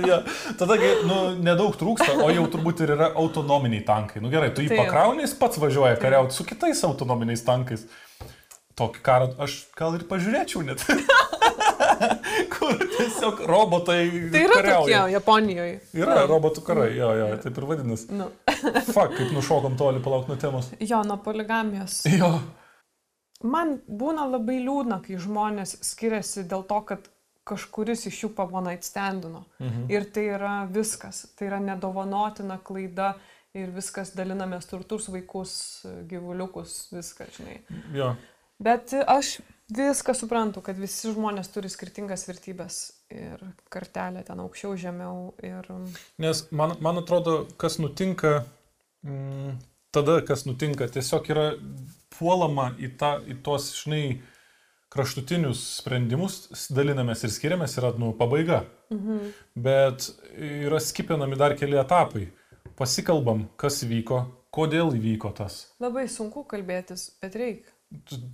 ja. 0.06 0.22
Tada, 0.58 0.78
kai, 0.80 0.90
nu, 1.06 1.18
nedaug 1.46 1.76
trūksta, 1.78 2.16
o 2.18 2.30
jau 2.34 2.46
turbūt 2.50 2.82
ir 2.82 2.96
yra 2.96 3.12
autonominiai 3.14 3.84
tankai. 3.86 4.22
Nu 4.22 4.32
gerai, 4.32 4.50
tu 4.54 4.64
jį 4.64 4.72
Taip. 4.72 4.82
pakrauni, 4.82 5.22
jis 5.22 5.36
pats 5.38 5.60
važiuoja 5.62 5.94
kariauti 6.02 6.34
su 6.34 6.46
kitais 6.48 6.82
autonominiais 6.88 7.46
tankais. 7.46 7.86
Tokį 8.76 9.00
karą 9.04 9.30
aš 9.40 9.52
gal 9.76 9.94
ir 9.96 10.04
pažiūrėčiau 10.08 10.60
net. 10.66 10.82
Kur 12.52 12.76
tiesiog 12.76 13.40
robotai. 13.48 14.02
Tai 14.32 14.42
yra 14.44 14.58
kariauja. 14.58 14.98
tokie 15.00 15.14
Japonijoje. 15.14 15.78
Yra 15.96 16.26
robotų 16.28 16.64
karai, 16.66 16.90
jo, 16.98 17.08
jo, 17.16 17.30
taip 17.40 17.56
ir 17.56 17.66
vadinasi. 17.70 18.10
Nu. 18.18 18.28
Fak, 18.96 19.16
kaip 19.16 19.32
nušokom 19.32 19.78
toli, 19.80 20.02
palauk 20.04 20.28
nuo 20.28 20.36
temos. 20.40 20.68
Jo, 20.80 21.00
nuo 21.08 21.16
poligamijos. 21.24 22.02
Jo. 22.12 22.34
Man 23.44 23.78
būna 23.88 24.26
labai 24.28 24.58
liūdna, 24.64 25.00
kai 25.04 25.16
žmonės 25.20 25.78
skiriasi 25.84 26.44
dėl 26.48 26.64
to, 26.68 26.80
kad 26.88 27.08
kažkuris 27.46 28.06
iš 28.10 28.22
jų 28.24 28.32
pavona 28.36 28.74
įstendino. 28.76 29.44
Mhm. 29.62 29.88
Ir 29.92 30.08
tai 30.12 30.28
yra 30.36 30.54
viskas. 30.68 31.24
Tai 31.38 31.48
yra 31.48 31.62
nedovanotina 31.62 32.58
klaida 32.64 33.14
ir 33.56 33.72
viskas 33.72 34.12
dalinamės 34.16 34.68
turtus, 34.68 35.08
vaikus, 35.12 35.52
gyvuliukus, 36.10 36.90
viską, 36.92 37.28
žinai. 37.38 37.60
Jo. 37.96 38.12
Bet 38.62 38.94
aš 39.06 39.38
viską 39.68 40.14
suprantu, 40.14 40.62
kad 40.64 40.78
visi 40.78 41.10
žmonės 41.12 41.50
turi 41.52 41.70
skirtingas 41.72 42.26
vertybės 42.28 42.78
ir 43.12 43.42
kartelę 43.72 44.22
ten 44.26 44.40
aukščiau, 44.44 44.76
žemiau. 44.80 45.34
Ir... 45.44 45.66
Nes 46.22 46.46
man, 46.50 46.76
man 46.80 47.02
atrodo, 47.02 47.44
kas 47.60 47.80
nutinka, 47.82 48.44
mm, 49.06 49.58
tada 49.94 50.20
kas 50.26 50.46
nutinka, 50.46 50.88
tiesiog 50.92 51.28
yra 51.34 51.50
puolama 52.16 52.70
į, 52.78 52.94
tą, 53.00 53.16
į 53.26 53.38
tuos, 53.44 53.72
žinai, 53.82 54.20
kraštutinius 54.92 55.62
sprendimus, 55.82 56.46
dalinamės 56.72 57.26
ir 57.26 57.34
skiriamės, 57.34 57.76
yra, 57.80 57.92
nu, 58.00 58.12
pabaiga. 58.16 58.64
Mhm. 58.94 59.30
Bet 59.58 60.08
yra 60.38 60.80
skipinami 60.80 61.38
dar 61.38 61.56
keli 61.58 61.78
etapai. 61.80 62.28
Pasikalbam, 62.76 63.46
kas 63.58 63.80
vyko, 63.88 64.22
kodėl 64.52 64.94
įvyko 64.96 65.32
tas. 65.36 65.66
Labai 65.82 66.06
sunku 66.12 66.44
kalbėtis, 66.48 67.10
bet 67.22 67.36
reikia. 67.40 67.75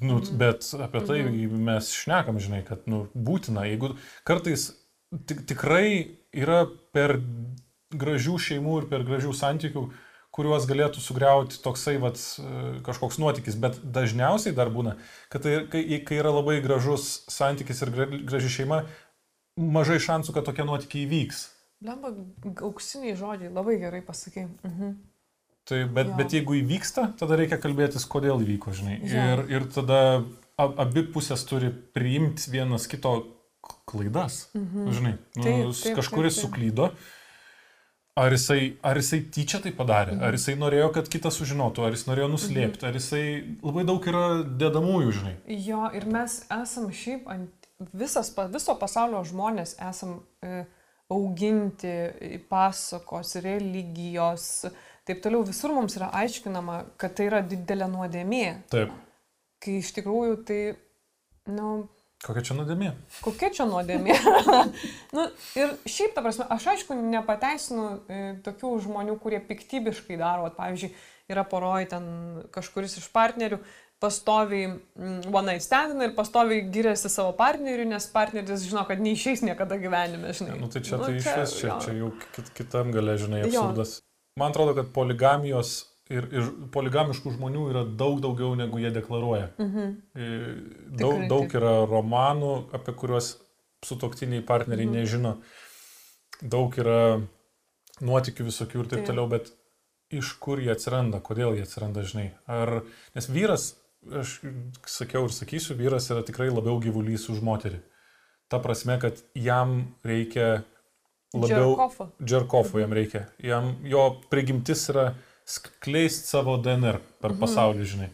Nu, 0.00 0.20
bet 0.40 0.64
apie 0.80 1.02
tai 1.04 1.18
mes 1.46 1.90
šnekam, 1.92 2.38
žinai, 2.40 2.62
kad 2.64 2.86
nu, 2.88 3.04
būtina. 3.12 3.66
Jeigu 3.68 3.92
kartais 4.28 4.70
tik, 5.28 5.44
tikrai 5.50 6.16
yra 6.32 6.64
per 6.96 7.18
gražių 7.92 8.38
šeimų 8.40 8.78
ir 8.80 8.88
per 8.88 9.04
gražių 9.04 9.34
santykių, 9.36 9.84
kuriuos 10.32 10.64
galėtų 10.68 11.02
sugriauti 11.04 11.60
toksai 11.60 11.98
vat, 12.00 12.16
kažkoks 12.86 13.20
nuotykis, 13.20 13.58
bet 13.60 13.76
dažniausiai 13.84 14.56
dar 14.56 14.72
būna, 14.72 14.96
kad 15.32 15.44
tai, 15.44 15.58
kai, 15.68 15.84
kai 16.00 16.20
yra 16.22 16.32
labai 16.32 16.62
gražus 16.64 17.26
santykis 17.28 17.84
ir 17.84 17.92
gra- 17.92 18.22
graži 18.24 18.54
šeima, 18.56 18.86
mažai 19.60 20.00
šansų, 20.00 20.32
kad 20.38 20.48
tokie 20.48 20.64
nuotykiai 20.64 21.04
įvyks. 21.04 21.44
Lemba, 21.84 22.14
auksiniai 22.64 23.18
žodžiai, 23.18 23.52
labai 23.52 23.76
gerai 23.82 24.00
pasakai. 24.06 24.48
Mhm. 24.64 24.96
Tai, 25.64 25.84
bet, 25.94 26.08
Jo. 26.10 26.14
bet 26.18 26.32
jeigu 26.34 26.56
įvyksta, 26.58 27.04
tada 27.20 27.36
reikia 27.38 27.56
kalbėtis, 27.62 28.02
kodėl 28.10 28.40
įvyko, 28.42 28.72
žinai. 28.74 28.96
Jo. 29.06 29.26
Ir, 29.34 29.42
ir 29.54 29.66
tada 29.70 29.98
ab, 30.58 30.74
abi 30.82 31.04
pusės 31.14 31.44
turi 31.46 31.70
priimti 31.70 32.50
vienas 32.50 32.88
kito 32.90 33.12
klaidas. 33.86 34.48
Mhm. 34.58 34.88
Žinai, 34.96 35.12
nu, 35.36 35.42
Taip, 35.42 35.74
taip, 35.82 35.96
kažkuris 36.00 36.34
taip, 36.34 36.42
taip. 36.42 36.50
suklydo. 36.50 36.88
Ar 38.18 38.34
jisai, 38.34 38.74
ar 38.84 38.98
jisai 39.00 39.22
tyčia 39.32 39.62
tai 39.64 39.70
padarė, 39.72 40.12
Mhm. 40.18 40.22
ar 40.26 40.32
jisai 40.36 40.54
norėjo, 40.60 40.90
kad 40.92 41.06
kitas 41.08 41.38
sužinotų, 41.40 41.86
ar 41.86 41.92
jis 41.94 42.04
norėjo 42.10 42.28
nuslėpti, 42.34 42.84
ar 42.84 42.92
jisai 42.92 43.56
labai 43.62 43.84
daug 43.88 44.04
yra 44.04 44.24
dedamųjų, 44.44 45.12
žinai. 45.16 45.36
Jo, 45.64 45.86
ir 45.94 46.04
mes 46.06 46.44
esam 46.50 46.90
šiaip 46.92 47.24
ant 47.32 47.50
visas, 47.94 48.34
viso 48.52 48.74
pasaulio 48.76 49.22
žmonės 49.24 49.76
esam 49.88 50.18
e, 50.42 50.66
auginti 51.08 51.88
e, 51.88 52.38
pasakos, 52.50 53.36
religijos, 53.42 54.66
taip 55.08 55.22
toliau. 55.24 55.44
Visur 55.48 55.74
mums 55.74 55.96
yra 55.98 56.10
aiškinama, 56.22 56.82
kad 57.00 57.16
tai 57.18 57.28
yra 57.30 57.42
didelė 57.46 57.88
nuodėmė, 57.92 58.46
Taip. 58.72 58.94
kai 59.62 59.80
iš 59.80 59.92
tikrųjų 59.98 60.38
tai, 60.48 60.60
na, 61.50 61.82
Kokia 62.22 62.44
čia 62.46 62.54
nuodėmė? 62.54 62.92
kokia 63.24 63.48
čia 63.50 63.64
nuodėmė. 63.66 64.14
nu, 65.16 65.24
ir 65.58 65.72
šiaip, 65.90 66.12
ta 66.14 66.22
prasme, 66.22 66.46
aš 66.54 66.68
aišku 66.76 66.94
nepateisinu 66.94 67.86
e, 68.06 68.20
tokių 68.46 68.76
žmonių, 68.84 69.16
kurie 69.24 69.40
piktybiškai 69.42 70.20
daro. 70.20 70.44
Vat, 70.46 70.54
pavyzdžiui, 70.54 70.92
yra 71.34 71.42
poroj 71.48 71.88
ten 71.90 72.06
kažkuris 72.54 72.94
iš 73.00 73.08
partnerių 73.14 73.58
pastoviai 74.02 74.68
mm, 74.70 75.34
one 75.34 75.52
night 75.52 75.66
standina 75.66 76.06
ir 76.06 76.14
pastoviai 76.14 76.62
giriasi 76.74 77.10
savo 77.10 77.34
partneriu, 77.38 77.86
nes 77.90 78.06
partneris 78.14 78.64
žino, 78.66 78.82
kad 78.86 79.02
neišeis 79.02 79.44
niekada 79.46 79.78
gyvenime, 79.82 80.30
žinai. 80.34 80.58
Nu, 80.62 80.70
tai 80.70 80.82
čia 80.86 80.98
tai 81.02 81.12
iš 81.18 81.26
vis, 81.26 81.58
čia, 81.60 81.76
čia 81.82 81.94
jau 82.00 82.10
kit, 82.34 82.50
kitam 82.58 82.94
gale, 82.94 83.14
žinai, 83.18 83.44
Jo. 83.50 83.66
Man 84.40 84.50
atrodo, 84.50 84.74
kad 84.74 84.92
poligamijos 84.96 85.72
ir, 86.12 86.24
ir 86.32 86.46
poligamiškų 86.72 87.34
žmonių 87.36 87.66
yra 87.72 87.82
daug 87.84 88.20
daugiau, 88.24 88.54
negu 88.56 88.80
jie 88.80 88.90
deklaruoja. 88.94 89.50
Mhm. 89.60 89.90
E, 90.16 90.28
Daug, 90.92 91.18
Tikrai 91.18 91.28
daug 91.28 91.56
yra 91.60 91.72
romanų, 91.88 92.52
apie 92.76 92.94
kuriuos 92.96 93.34
sutoktiniai 93.84 94.44
partneriai 94.46 94.86
Mhm. 94.88 94.96
nežino. 94.96 95.34
Daug 96.42 96.74
yra 96.80 97.20
nuotikių 98.00 98.48
visokių 98.48 98.80
ir 98.80 98.88
taip 98.88 99.02
Taip. 99.04 99.06
toliau, 99.12 99.28
bet 99.28 99.52
iš 100.12 100.32
kur 100.40 100.58
jie 100.60 100.72
atsiranda, 100.72 101.20
kodėl 101.20 101.54
jie 101.56 101.62
atsiranda, 101.62 102.02
žinai. 102.02 102.30
Ar, 102.48 102.82
nes 103.14 103.28
vyras, 103.28 103.74
aš 104.10 104.40
sakiau 104.86 105.24
ir 105.28 105.32
sakysiu, 105.32 105.76
vyras 105.78 106.10
yra 106.10 106.22
tikrai 106.26 106.48
labiau 106.50 106.80
gyvulys 106.80 107.28
už 107.30 107.40
moterį. 107.40 107.80
Ta 108.48 108.58
prasme, 108.58 108.98
kad 109.00 109.22
jam 109.34 109.94
reikia 110.04 110.64
labiau... 111.34 111.72
Džerkofo. 111.76 112.08
Džerkofų 112.22 112.80
jam 112.82 112.92
reikia. 112.92 113.26
Jam, 113.42 113.76
jo 113.84 114.20
prigimtis 114.30 114.88
yra 114.92 115.14
skleisti 115.48 116.28
savo 116.28 116.56
DNR 116.62 117.00
per 117.20 117.30
Mhm. 117.32 117.40
pasaulį, 117.40 117.84
žinai. 117.92 118.10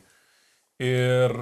Ir 0.79 1.35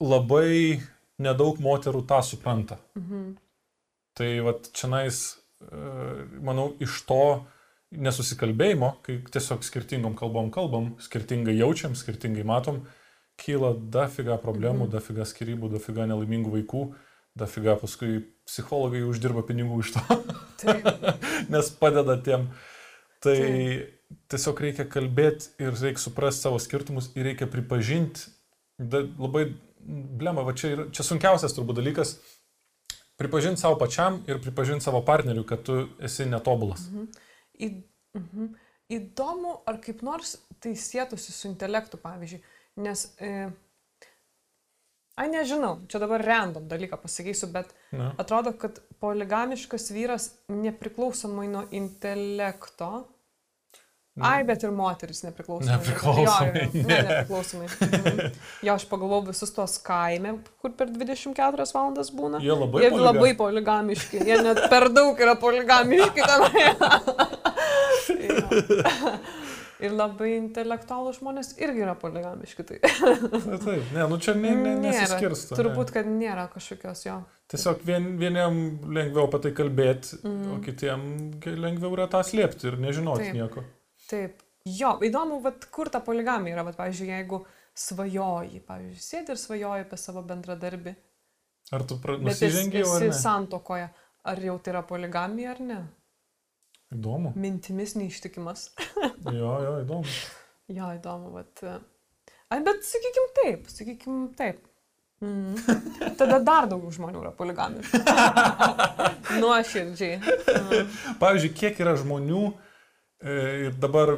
labai 0.00 0.80
nedaug 1.22 1.58
moterų 1.62 2.04
tą 2.06 2.20
supranta. 2.22 2.78
Mhm. 2.98 3.36
Tai 4.14 4.30
vad 4.44 4.68
čia 4.72 4.88
nais, 4.92 5.20
manau, 6.42 6.72
iš 6.82 7.02
to 7.06 7.44
nesusikalbėjimo, 7.92 8.94
kai 9.04 9.18
tiesiog 9.30 9.62
skirtingom 9.64 10.14
kalbom 10.16 10.50
kalbam, 10.50 10.94
skirtingai 10.98 11.54
jaučiam, 11.58 11.94
skirtingai 11.96 12.44
matom, 12.44 12.86
kyla 13.38 13.74
dafiga 13.90 14.38
problemų, 14.40 14.86
Mhm. 14.88 14.90
dafiga 14.90 15.24
skirybų, 15.24 15.70
dafiga 15.72 16.06
nelaimingų 16.06 16.50
vaikų, 16.56 16.94
dafiga 17.38 17.76
paskui 17.80 18.20
psichologai 18.48 19.02
uždirba 19.08 19.44
pinigų 19.48 19.80
iš 19.84 19.94
to 19.96 20.18
nes 21.52 21.70
padeda 21.80 22.18
tiem. 22.22 22.48
Tai 23.22 23.36
Taip. 23.38 24.18
tiesiog 24.32 24.62
reikia 24.66 24.86
kalbėti 24.90 25.52
ir 25.62 25.76
reikia 25.78 26.02
suprasti 26.02 26.48
savo 26.48 26.58
skirtumus 26.62 27.12
ir 27.16 27.28
reikia 27.30 27.46
pripažinti, 27.50 28.26
da, 28.78 29.04
labai, 29.06 29.46
blema, 29.78 30.44
va 30.46 30.54
čia, 30.58 30.72
yra, 30.76 30.88
čia 30.94 31.06
sunkiausias 31.06 31.54
turbūt 31.56 31.78
dalykas, 31.78 32.16
pripažinti 33.20 33.62
savo 33.62 33.78
pačiam 33.78 34.20
ir 34.26 34.42
pripažinti 34.42 34.84
savo 34.84 35.04
partneriu, 35.06 35.46
kad 35.46 35.62
tu 35.66 35.84
esi 36.02 36.26
netobulas. 36.30 36.88
Mhm. 36.90 37.08
Į, 37.62 37.70
mhm. 38.18 38.52
Įdomu, 38.92 39.54
ar 39.70 39.78
kaip 39.80 40.02
nors 40.04 40.34
tai 40.60 40.74
sėtųsi 40.76 41.32
su 41.32 41.46
intelektu, 41.48 41.96
pavyzdžiui, 42.02 42.42
nes, 42.84 43.06
e, 43.22 43.46
ai 45.16 45.28
nežinau, 45.28 45.78
čia 45.88 45.98
dabar 46.02 46.20
random 46.24 46.68
dalyką 46.68 46.96
pasakysiu, 47.02 47.46
bet 47.52 47.66
Na. 47.92 48.12
atrodo, 48.18 48.52
kad 48.58 48.80
poligamiškas 49.00 49.90
vyras 49.92 50.30
nepriklausomai 50.48 51.48
nuo 51.52 51.64
intelekto. 51.70 53.08
Ai, 54.20 54.42
bet 54.44 54.60
ir 54.62 54.70
moteris 54.76 55.22
nepriklausomai. 55.24 55.72
Nepriklausomai, 55.78 56.52
Jo, 56.52 56.54
jo, 56.64 56.68
ne. 56.74 56.82
Ne, 56.84 56.96
nepriklausomai. 57.08 57.66
Mhm. 57.80 58.34
Jo, 58.66 58.74
aš 58.76 58.84
pagalvojau 58.90 59.24
visus 59.30 59.50
tuos 59.56 59.78
kaime, 59.80 60.34
kur 60.60 60.70
per 60.76 60.86
24 60.92 61.72
valandas 61.72 62.10
būna. 62.12 62.36
Jie 62.44 62.52
labai 62.52 62.82
Jie 62.84 62.90
poliga- 62.92 63.06
labai 63.08 63.32
poligamiški, 63.40 64.20
jie 64.28 64.36
net 64.44 64.60
per 64.68 64.90
daug 64.92 65.16
yra 65.20 65.32
poligamiški. 65.40 66.20
Ir 69.82 69.94
labai 69.96 70.30
intelektualų 70.36 71.12
žmonės 71.16 71.54
irgi 71.58 71.82
yra 71.84 71.94
poligamiški. 71.98 72.66
Tai 72.68 72.78
Na, 73.48 73.58
taip, 73.58 73.88
ne, 73.94 74.06
nu 74.10 74.18
čia 74.22 74.34
ne, 74.38 74.54
ne, 74.56 74.74
nesiskirsto. 74.84 75.58
Turbūt, 75.58 75.90
ne. 75.90 75.96
kad 75.96 76.10
nėra 76.10 76.46
kažkokios 76.52 77.04
jo. 77.06 77.18
Tiesiog 77.52 77.82
vien, 77.84 78.06
vieniem 78.20 78.62
lengviau 78.94 79.26
apie 79.26 79.42
tai 79.44 79.52
kalbėti, 79.56 80.22
mm. 80.22 80.42
O 80.54 80.60
kitiem 80.64 81.06
lengviau 81.60 81.92
yra 81.98 82.06
tą 82.12 82.22
slėpti 82.24 82.70
ir 82.70 82.78
nežinoti 82.80 83.28
Taip. 83.28 83.36
nieko. 83.36 83.64
Taip. 84.08 84.44
Jo, 84.68 84.94
įdomu, 85.02 85.40
vat, 85.42 85.66
kur 85.74 85.90
ta 85.90 86.00
poligamija 86.04 86.54
yra. 86.54 86.64
Vat, 86.68 86.78
pavyzdžiui, 86.78 87.10
jeigu 87.10 87.42
svajoji, 87.76 88.62
pavyzdžiui, 88.68 89.02
sėdi 89.04 89.34
ir 89.34 89.40
svajoji 89.40 89.86
apie 89.88 89.98
savo 89.98 90.22
bendradarbį, 90.28 90.94
Ar 91.72 91.84
tu 91.88 91.96
pra... 92.00 92.18
bet 92.20 92.34
esi, 92.36 92.48
nusižengi 92.50 92.82
jau 92.82 92.92
ar 92.92 93.04
esi 93.06 93.22
santokoje, 93.22 93.88
ar 94.28 94.44
jau 94.44 94.56
tai 94.60 94.74
yra 94.74 94.82
poligamija 94.86 95.54
ar 95.54 95.60
ne? 95.64 95.78
Įdomu. 96.92 97.32
Mintimis 97.36 97.96
neištikimas. 97.98 98.70
Jo, 99.32 99.52
jo, 99.62 99.72
įdomu. 99.84 100.18
Jo, 100.72 100.90
įdomu, 100.98 101.30
bet... 101.36 101.62
e, 101.64 101.78
Ai, 102.52 102.58
bet 102.64 102.82
sakykim 102.84 103.28
taip, 103.38 103.68
sakykim 103.70 104.26
taip. 104.36 104.60
Mm. 105.22 105.54
Tada 106.18 106.40
dar 106.42 106.66
daugiau 106.68 106.90
žmonių 106.92 107.22
yra 107.22 107.30
poligamiški. 107.38 108.00
Nuoširdžiai. 109.42 110.18
Mm. 110.18 110.92
Pavyzdžiui, 111.22 111.52
kiek 111.56 111.80
yra 111.84 111.94
žmonių 112.00 112.42
e, 112.50 113.36
ir 113.68 113.78
dabar 113.80 114.16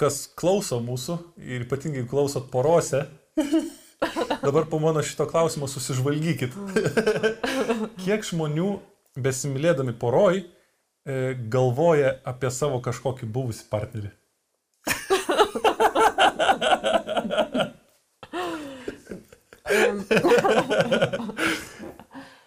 kas 0.00 0.22
klauso 0.38 0.78
mūsų 0.86 1.18
ir 1.42 1.66
ypatingai 1.66 2.06
klausot 2.08 2.48
porose, 2.54 3.02
dabar 4.40 4.70
po 4.70 4.80
mano 4.80 5.02
šito 5.04 5.26
klausimo 5.28 5.68
susižvalgykit. 5.68 6.54
kiek 8.06 8.24
žmonių 8.30 8.76
besimilėdami 9.20 9.96
poroj 9.98 10.46
galvoja 11.52 12.16
apie 12.26 12.50
savo 12.50 12.80
kažkokį 12.82 13.28
buvusį 13.36 13.68
partnerį. 13.70 14.10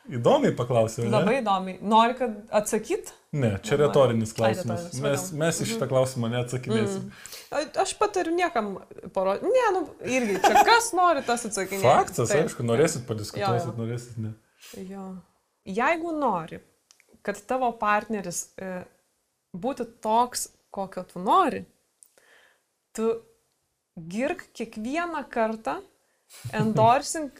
Įdomiai 0.09 0.55
paklausiau. 0.57 1.05
ne? 1.05 1.11
Labai 1.13 1.35
įdomiai. 1.43 1.77
Nori, 1.85 2.15
kad 2.17 2.37
atsakyt? 2.59 3.11
Ne, 3.37 3.51
čia 3.61 3.75
Nori. 3.75 3.83
retorinis 3.83 4.31
Ai, 4.33 4.37
klausimas. 4.39 4.85
retorinis, 4.87 5.03
Mes, 5.05 5.25
mes 5.37 5.59
į 5.61 5.67
šitą 5.69 5.85
klausimą 5.91 6.31
neatsakinėsim. 6.33 7.03
A- 7.53 7.67
Aš 7.83 7.91
patariu 7.99 8.33
niekam 8.33 8.71
poro... 9.13 9.35
Ne, 9.43 9.65
nu, 9.75 9.83
irgi, 10.09 10.39
čia 10.41 10.63
kas 10.65 10.87
nori, 10.97 11.21
tas 11.27 11.45
atsakinėja. 11.45 11.85
Faktas, 11.85 12.31
Taip. 12.33 12.47
aišku, 12.47 12.65
norėsit 12.65 13.05
padiskutuosit, 13.09 13.77
norėsit, 13.77 14.17
ne. 14.23 14.31
Jo. 14.89 15.05
Jeigu 15.69 16.15
nori, 16.17 16.57
kad 17.25 17.39
tavo 17.49 17.71
partneris 17.79 18.45
e, 18.57 18.83
būtų 19.57 19.85
toks, 20.03 20.47
kokio 20.73 21.03
tu 21.09 21.21
nori, 21.23 21.63
tu 22.95 23.11
girk 23.99 24.45
kiekvieną 24.55 25.25
kartą, 25.31 25.79
endorsink 26.53 27.39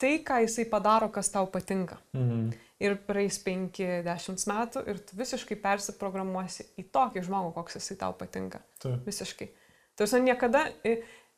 tai, 0.00 0.18
ką 0.24 0.42
jisai 0.44 0.66
padaro, 0.68 1.08
kas 1.12 1.30
tau 1.32 1.46
patinka. 1.50 1.98
Mhm. 2.16 2.48
Ir 2.84 2.98
praeis 3.06 3.38
5-10 3.40 4.42
metų 4.50 4.82
ir 4.92 4.98
tu 5.00 5.16
visiškai 5.16 5.56
persiprogramuosi 5.62 6.66
į 6.76 6.90
tokį 6.92 7.22
žmogų, 7.24 7.54
koks 7.54 7.78
jisai 7.78 7.96
tau 8.02 8.12
patinka. 8.18 8.60
Taip. 8.82 9.06
Visiškai. 9.08 9.48
Tu 9.96 10.04
esi 10.04 10.20
niekada... 10.20 10.66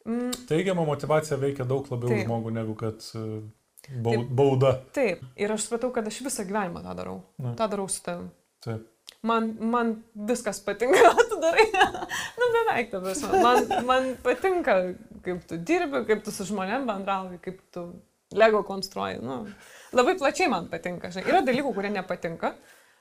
Mm, 0.09 0.33
Teigiama 0.49 0.83
motivacija 0.89 1.39
veikia 1.39 1.67
daug 1.69 1.87
labiau 1.93 2.11
Taip. 2.11 2.25
žmogų 2.27 2.55
negu 2.57 2.75
kad 2.79 3.07
e. 3.15 3.23
bauda. 3.97 4.75
taip. 4.97 5.25
Ir 5.37 5.53
aš 5.53 5.67
supratau, 5.67 5.91
kad 5.95 6.07
aš 6.07 6.21
visą 6.27 6.45
gyvenimą 6.49 6.83
tą 6.85 6.95
darau. 6.99 7.19
Na. 7.39 7.55
tą 7.59 7.69
darau 7.71 7.89
su 7.89 8.03
tavim. 8.05 8.31
Taip. 8.65 8.87
man, 9.23 9.49
man 9.61 9.95
viskas 10.29 10.61
patinka, 10.65 10.99
ką 11.17 11.29
tu 11.31 11.41
darai. 11.43 11.67
nu, 12.41 12.51
beveik, 12.57 12.91
ta 12.93 13.01
prasme. 13.05 13.43
Man, 13.45 13.73
man 13.87 14.11
patinka, 14.25 14.77
kaip 15.25 15.47
tu 15.49 15.59
dirbi, 15.71 16.05
kaip 16.09 16.25
tu 16.27 16.35
su 16.35 16.47
žmonėm 16.49 16.87
bendrauji, 16.89 17.41
kaip 17.45 17.63
tu 17.75 17.89
Lego 18.37 18.61
konstruoji. 18.63 19.23
Nu, 19.25 19.47
labai 19.97 20.19
plačiai 20.21 20.51
man 20.53 20.69
patinka. 20.69 21.09
Žinai. 21.15 21.31
Yra 21.31 21.41
dalykų, 21.47 21.73
kurie 21.73 21.93
nepatinka. 21.95 22.53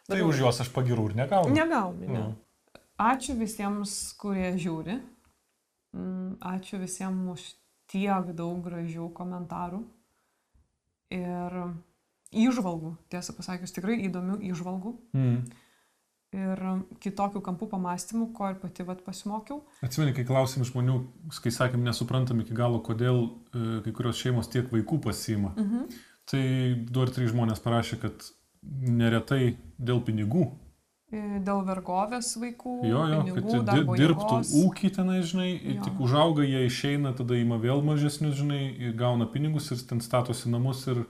Tai 0.07 0.19
už 0.23 0.39
juos 0.39 0.61
aš 0.63 0.69
pagirų 0.71 1.09
ir 1.09 1.17
negaunu. 1.19 1.51
Negauni. 1.51 2.07
Ne. 2.07 2.21
Nu. 2.21 2.79
Ačiū 2.97 3.35
visiems, 3.37 3.93
kurie 4.17 4.53
žiūri. 4.55 4.95
Mm, 5.97 6.37
Ačiū 6.47 6.79
visiems 6.79 7.33
už 7.33 7.43
tiek 7.91 8.31
daug 8.37 8.61
gražių 8.63 9.11
komentarų. 9.17 9.83
Ir 11.13 11.61
įžvalgų, 12.35 12.97
tiesą 13.11 13.35
pasakius, 13.37 13.73
tikrai 13.75 14.01
įdomių 14.07 14.41
įžvalgų. 14.49 14.93
Mm. 15.15 15.39
Ir 16.35 16.61
kitokių 16.99 17.39
kampų 17.45 17.69
pamastymų, 17.71 18.27
ko 18.35 18.49
ir 18.51 18.57
pati 18.59 18.83
vat 18.83 18.99
pasimokiau. 19.05 19.61
Atsimeni, 19.85 20.11
kai 20.17 20.25
klausėm 20.27 20.65
žmonių, 20.67 20.97
kai 21.39 21.53
sakėm, 21.55 21.85
nesuprantam 21.87 22.43
iki 22.43 22.55
galo, 22.57 22.81
kodėl 22.83 23.21
e, 23.23 23.79
kai 23.85 23.93
kurios 23.95 24.19
šeimos 24.19 24.51
tiek 24.51 24.67
vaikų 24.73 24.99
pasima. 25.07 25.53
Mhm. 25.55 25.87
Tai 26.27 26.43
du 26.91 27.05
ar 27.05 27.13
trys 27.15 27.31
žmonės 27.31 27.63
parašė, 27.63 28.01
kad 28.01 28.27
neretai 28.67 29.55
dėl 29.79 30.03
pinigų. 30.03 30.49
E, 31.07 31.39
Dėl 31.39 31.61
vergovės 31.63 32.33
vaikų, 32.35 32.71
Jo, 32.83 33.03
jo, 33.07 33.19
pinigų, 33.23 33.51
kad 33.63 33.69
di 33.69 33.83
dirbtų 34.01 34.25
jėgos. 34.41 34.49
ūkį 34.59 34.89
tenai, 34.97 35.21
žinai, 35.23 35.49
Jo. 35.77 35.83
tik 35.85 36.01
užauga, 36.03 36.43
jie 36.43 36.65
išeina, 36.67 37.13
tada 37.15 37.37
ima 37.39 37.55
vėl 37.63 37.79
mažesnius, 37.81 38.35
žinai, 38.41 38.91
gauna 38.99 39.25
pinigus 39.31 39.71
ir 39.71 39.77
ten 39.87 40.01
statosi 40.03 40.49
namus 40.51 40.81
ir 40.91 41.05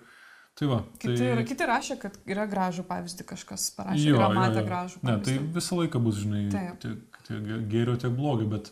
tai 0.54 0.68
va. 0.70 0.84
Kiti, 1.02 1.18
tai... 1.18 1.44
kiti 1.50 1.66
rašė, 1.66 1.98
kad 2.02 2.20
yra 2.30 2.46
gražų 2.50 2.86
pavyzdį, 2.86 3.26
kažkas 3.34 3.72
parašė, 3.78 4.06
Jo, 4.12 4.20
yra 4.22 4.30
matę 4.38 4.62
gražų 4.70 5.02
Ne, 5.02 5.18
tai 5.18 5.34
pavyzdį. 5.40 5.54
visą 5.58 5.80
laiką 5.82 6.04
bus, 6.06 6.16
žinai, 6.22 6.44
Taip. 6.54 6.78
tiek, 6.86 7.20
tiek 7.28 7.50
gėrio, 7.74 7.98
tiek 7.98 8.14
blogio, 8.14 8.46
bet, 8.54 8.70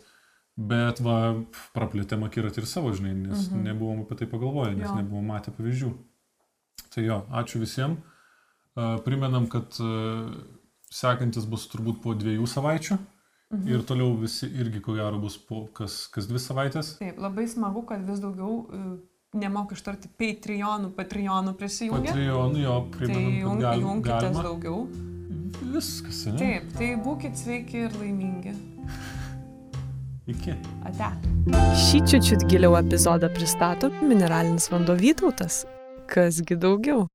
bet 0.56 1.00
va, 1.02 1.18
praplėtėm 1.74 2.22
akiratį 2.30 2.62
ir 2.62 2.66
savo, 2.70 2.94
žinai, 2.94 3.14
nes 3.26 3.48
Mhm. 3.48 3.56
mhm. 3.58 3.64
nebuvom 3.66 4.04
apie 4.06 4.14
tai 4.22 4.26
pagalvoję, 4.30 4.76
nes 4.78 4.86
Jo. 4.90 4.94
nebuvom 5.02 5.26
matę 5.26 5.50
pavyzdžių. 5.58 5.90
Tai 6.94 7.02
jo, 7.04 7.18
ačiū 7.34 7.58
visiems. 7.66 7.98
Primenam, 9.04 9.46
kad 9.50 9.74
sekantis 10.96 11.44
bus 11.48 11.68
turbūt 11.72 12.00
po 12.04 12.14
dviejų 12.16 12.48
savaičių 12.48 12.98
Mhm. 13.52 13.68
ir 13.70 13.82
toliau 13.86 14.16
visi 14.18 14.48
irgi, 14.58 14.80
ko 14.82 14.96
gero, 14.96 15.20
bus 15.22 15.36
po 15.38 15.68
kas, 15.72 16.08
kas 16.10 16.26
dvi 16.26 16.40
savaitės. 16.42 16.96
Taip, 16.98 17.18
labai 17.22 17.44
smagu, 17.46 17.84
kad 17.86 18.02
vis 18.08 18.18
daugiau, 18.18 18.66
e, 18.74 18.98
nemoku 19.38 19.76
ištarti, 19.76 20.08
Patreonų, 20.18 20.90
Patreonų 20.96 21.52
prisijungia. 21.60 22.10
Patreon, 22.10 22.56
jo, 22.58 22.80
Tai 22.90 22.98
primenam, 22.98 23.30
kad 23.30 23.40
jung, 23.44 23.60
gal, 23.62 23.84
jungitės 23.84 24.42
daugiau. 24.42 24.88
Viskas, 25.62 26.26
ne? 26.26 26.38
Taip, 26.40 26.72
tai 26.74 26.88
būkite 27.06 27.38
sveiki 27.38 27.84
ir 27.86 27.94
laimingi. 28.00 28.56
Iki. 30.32 30.56
Ate. 30.88 31.12
Šį 31.86 32.00
čiučiut 32.10 32.48
giliau 32.50 32.74
epizodą 32.80 33.30
pristato 33.30 33.92
mineralinis 34.02 34.66
vanduo 34.72 34.96
Vytautas. 34.98 35.62
Kasgi 36.10 36.58
daugiau? 36.58 37.06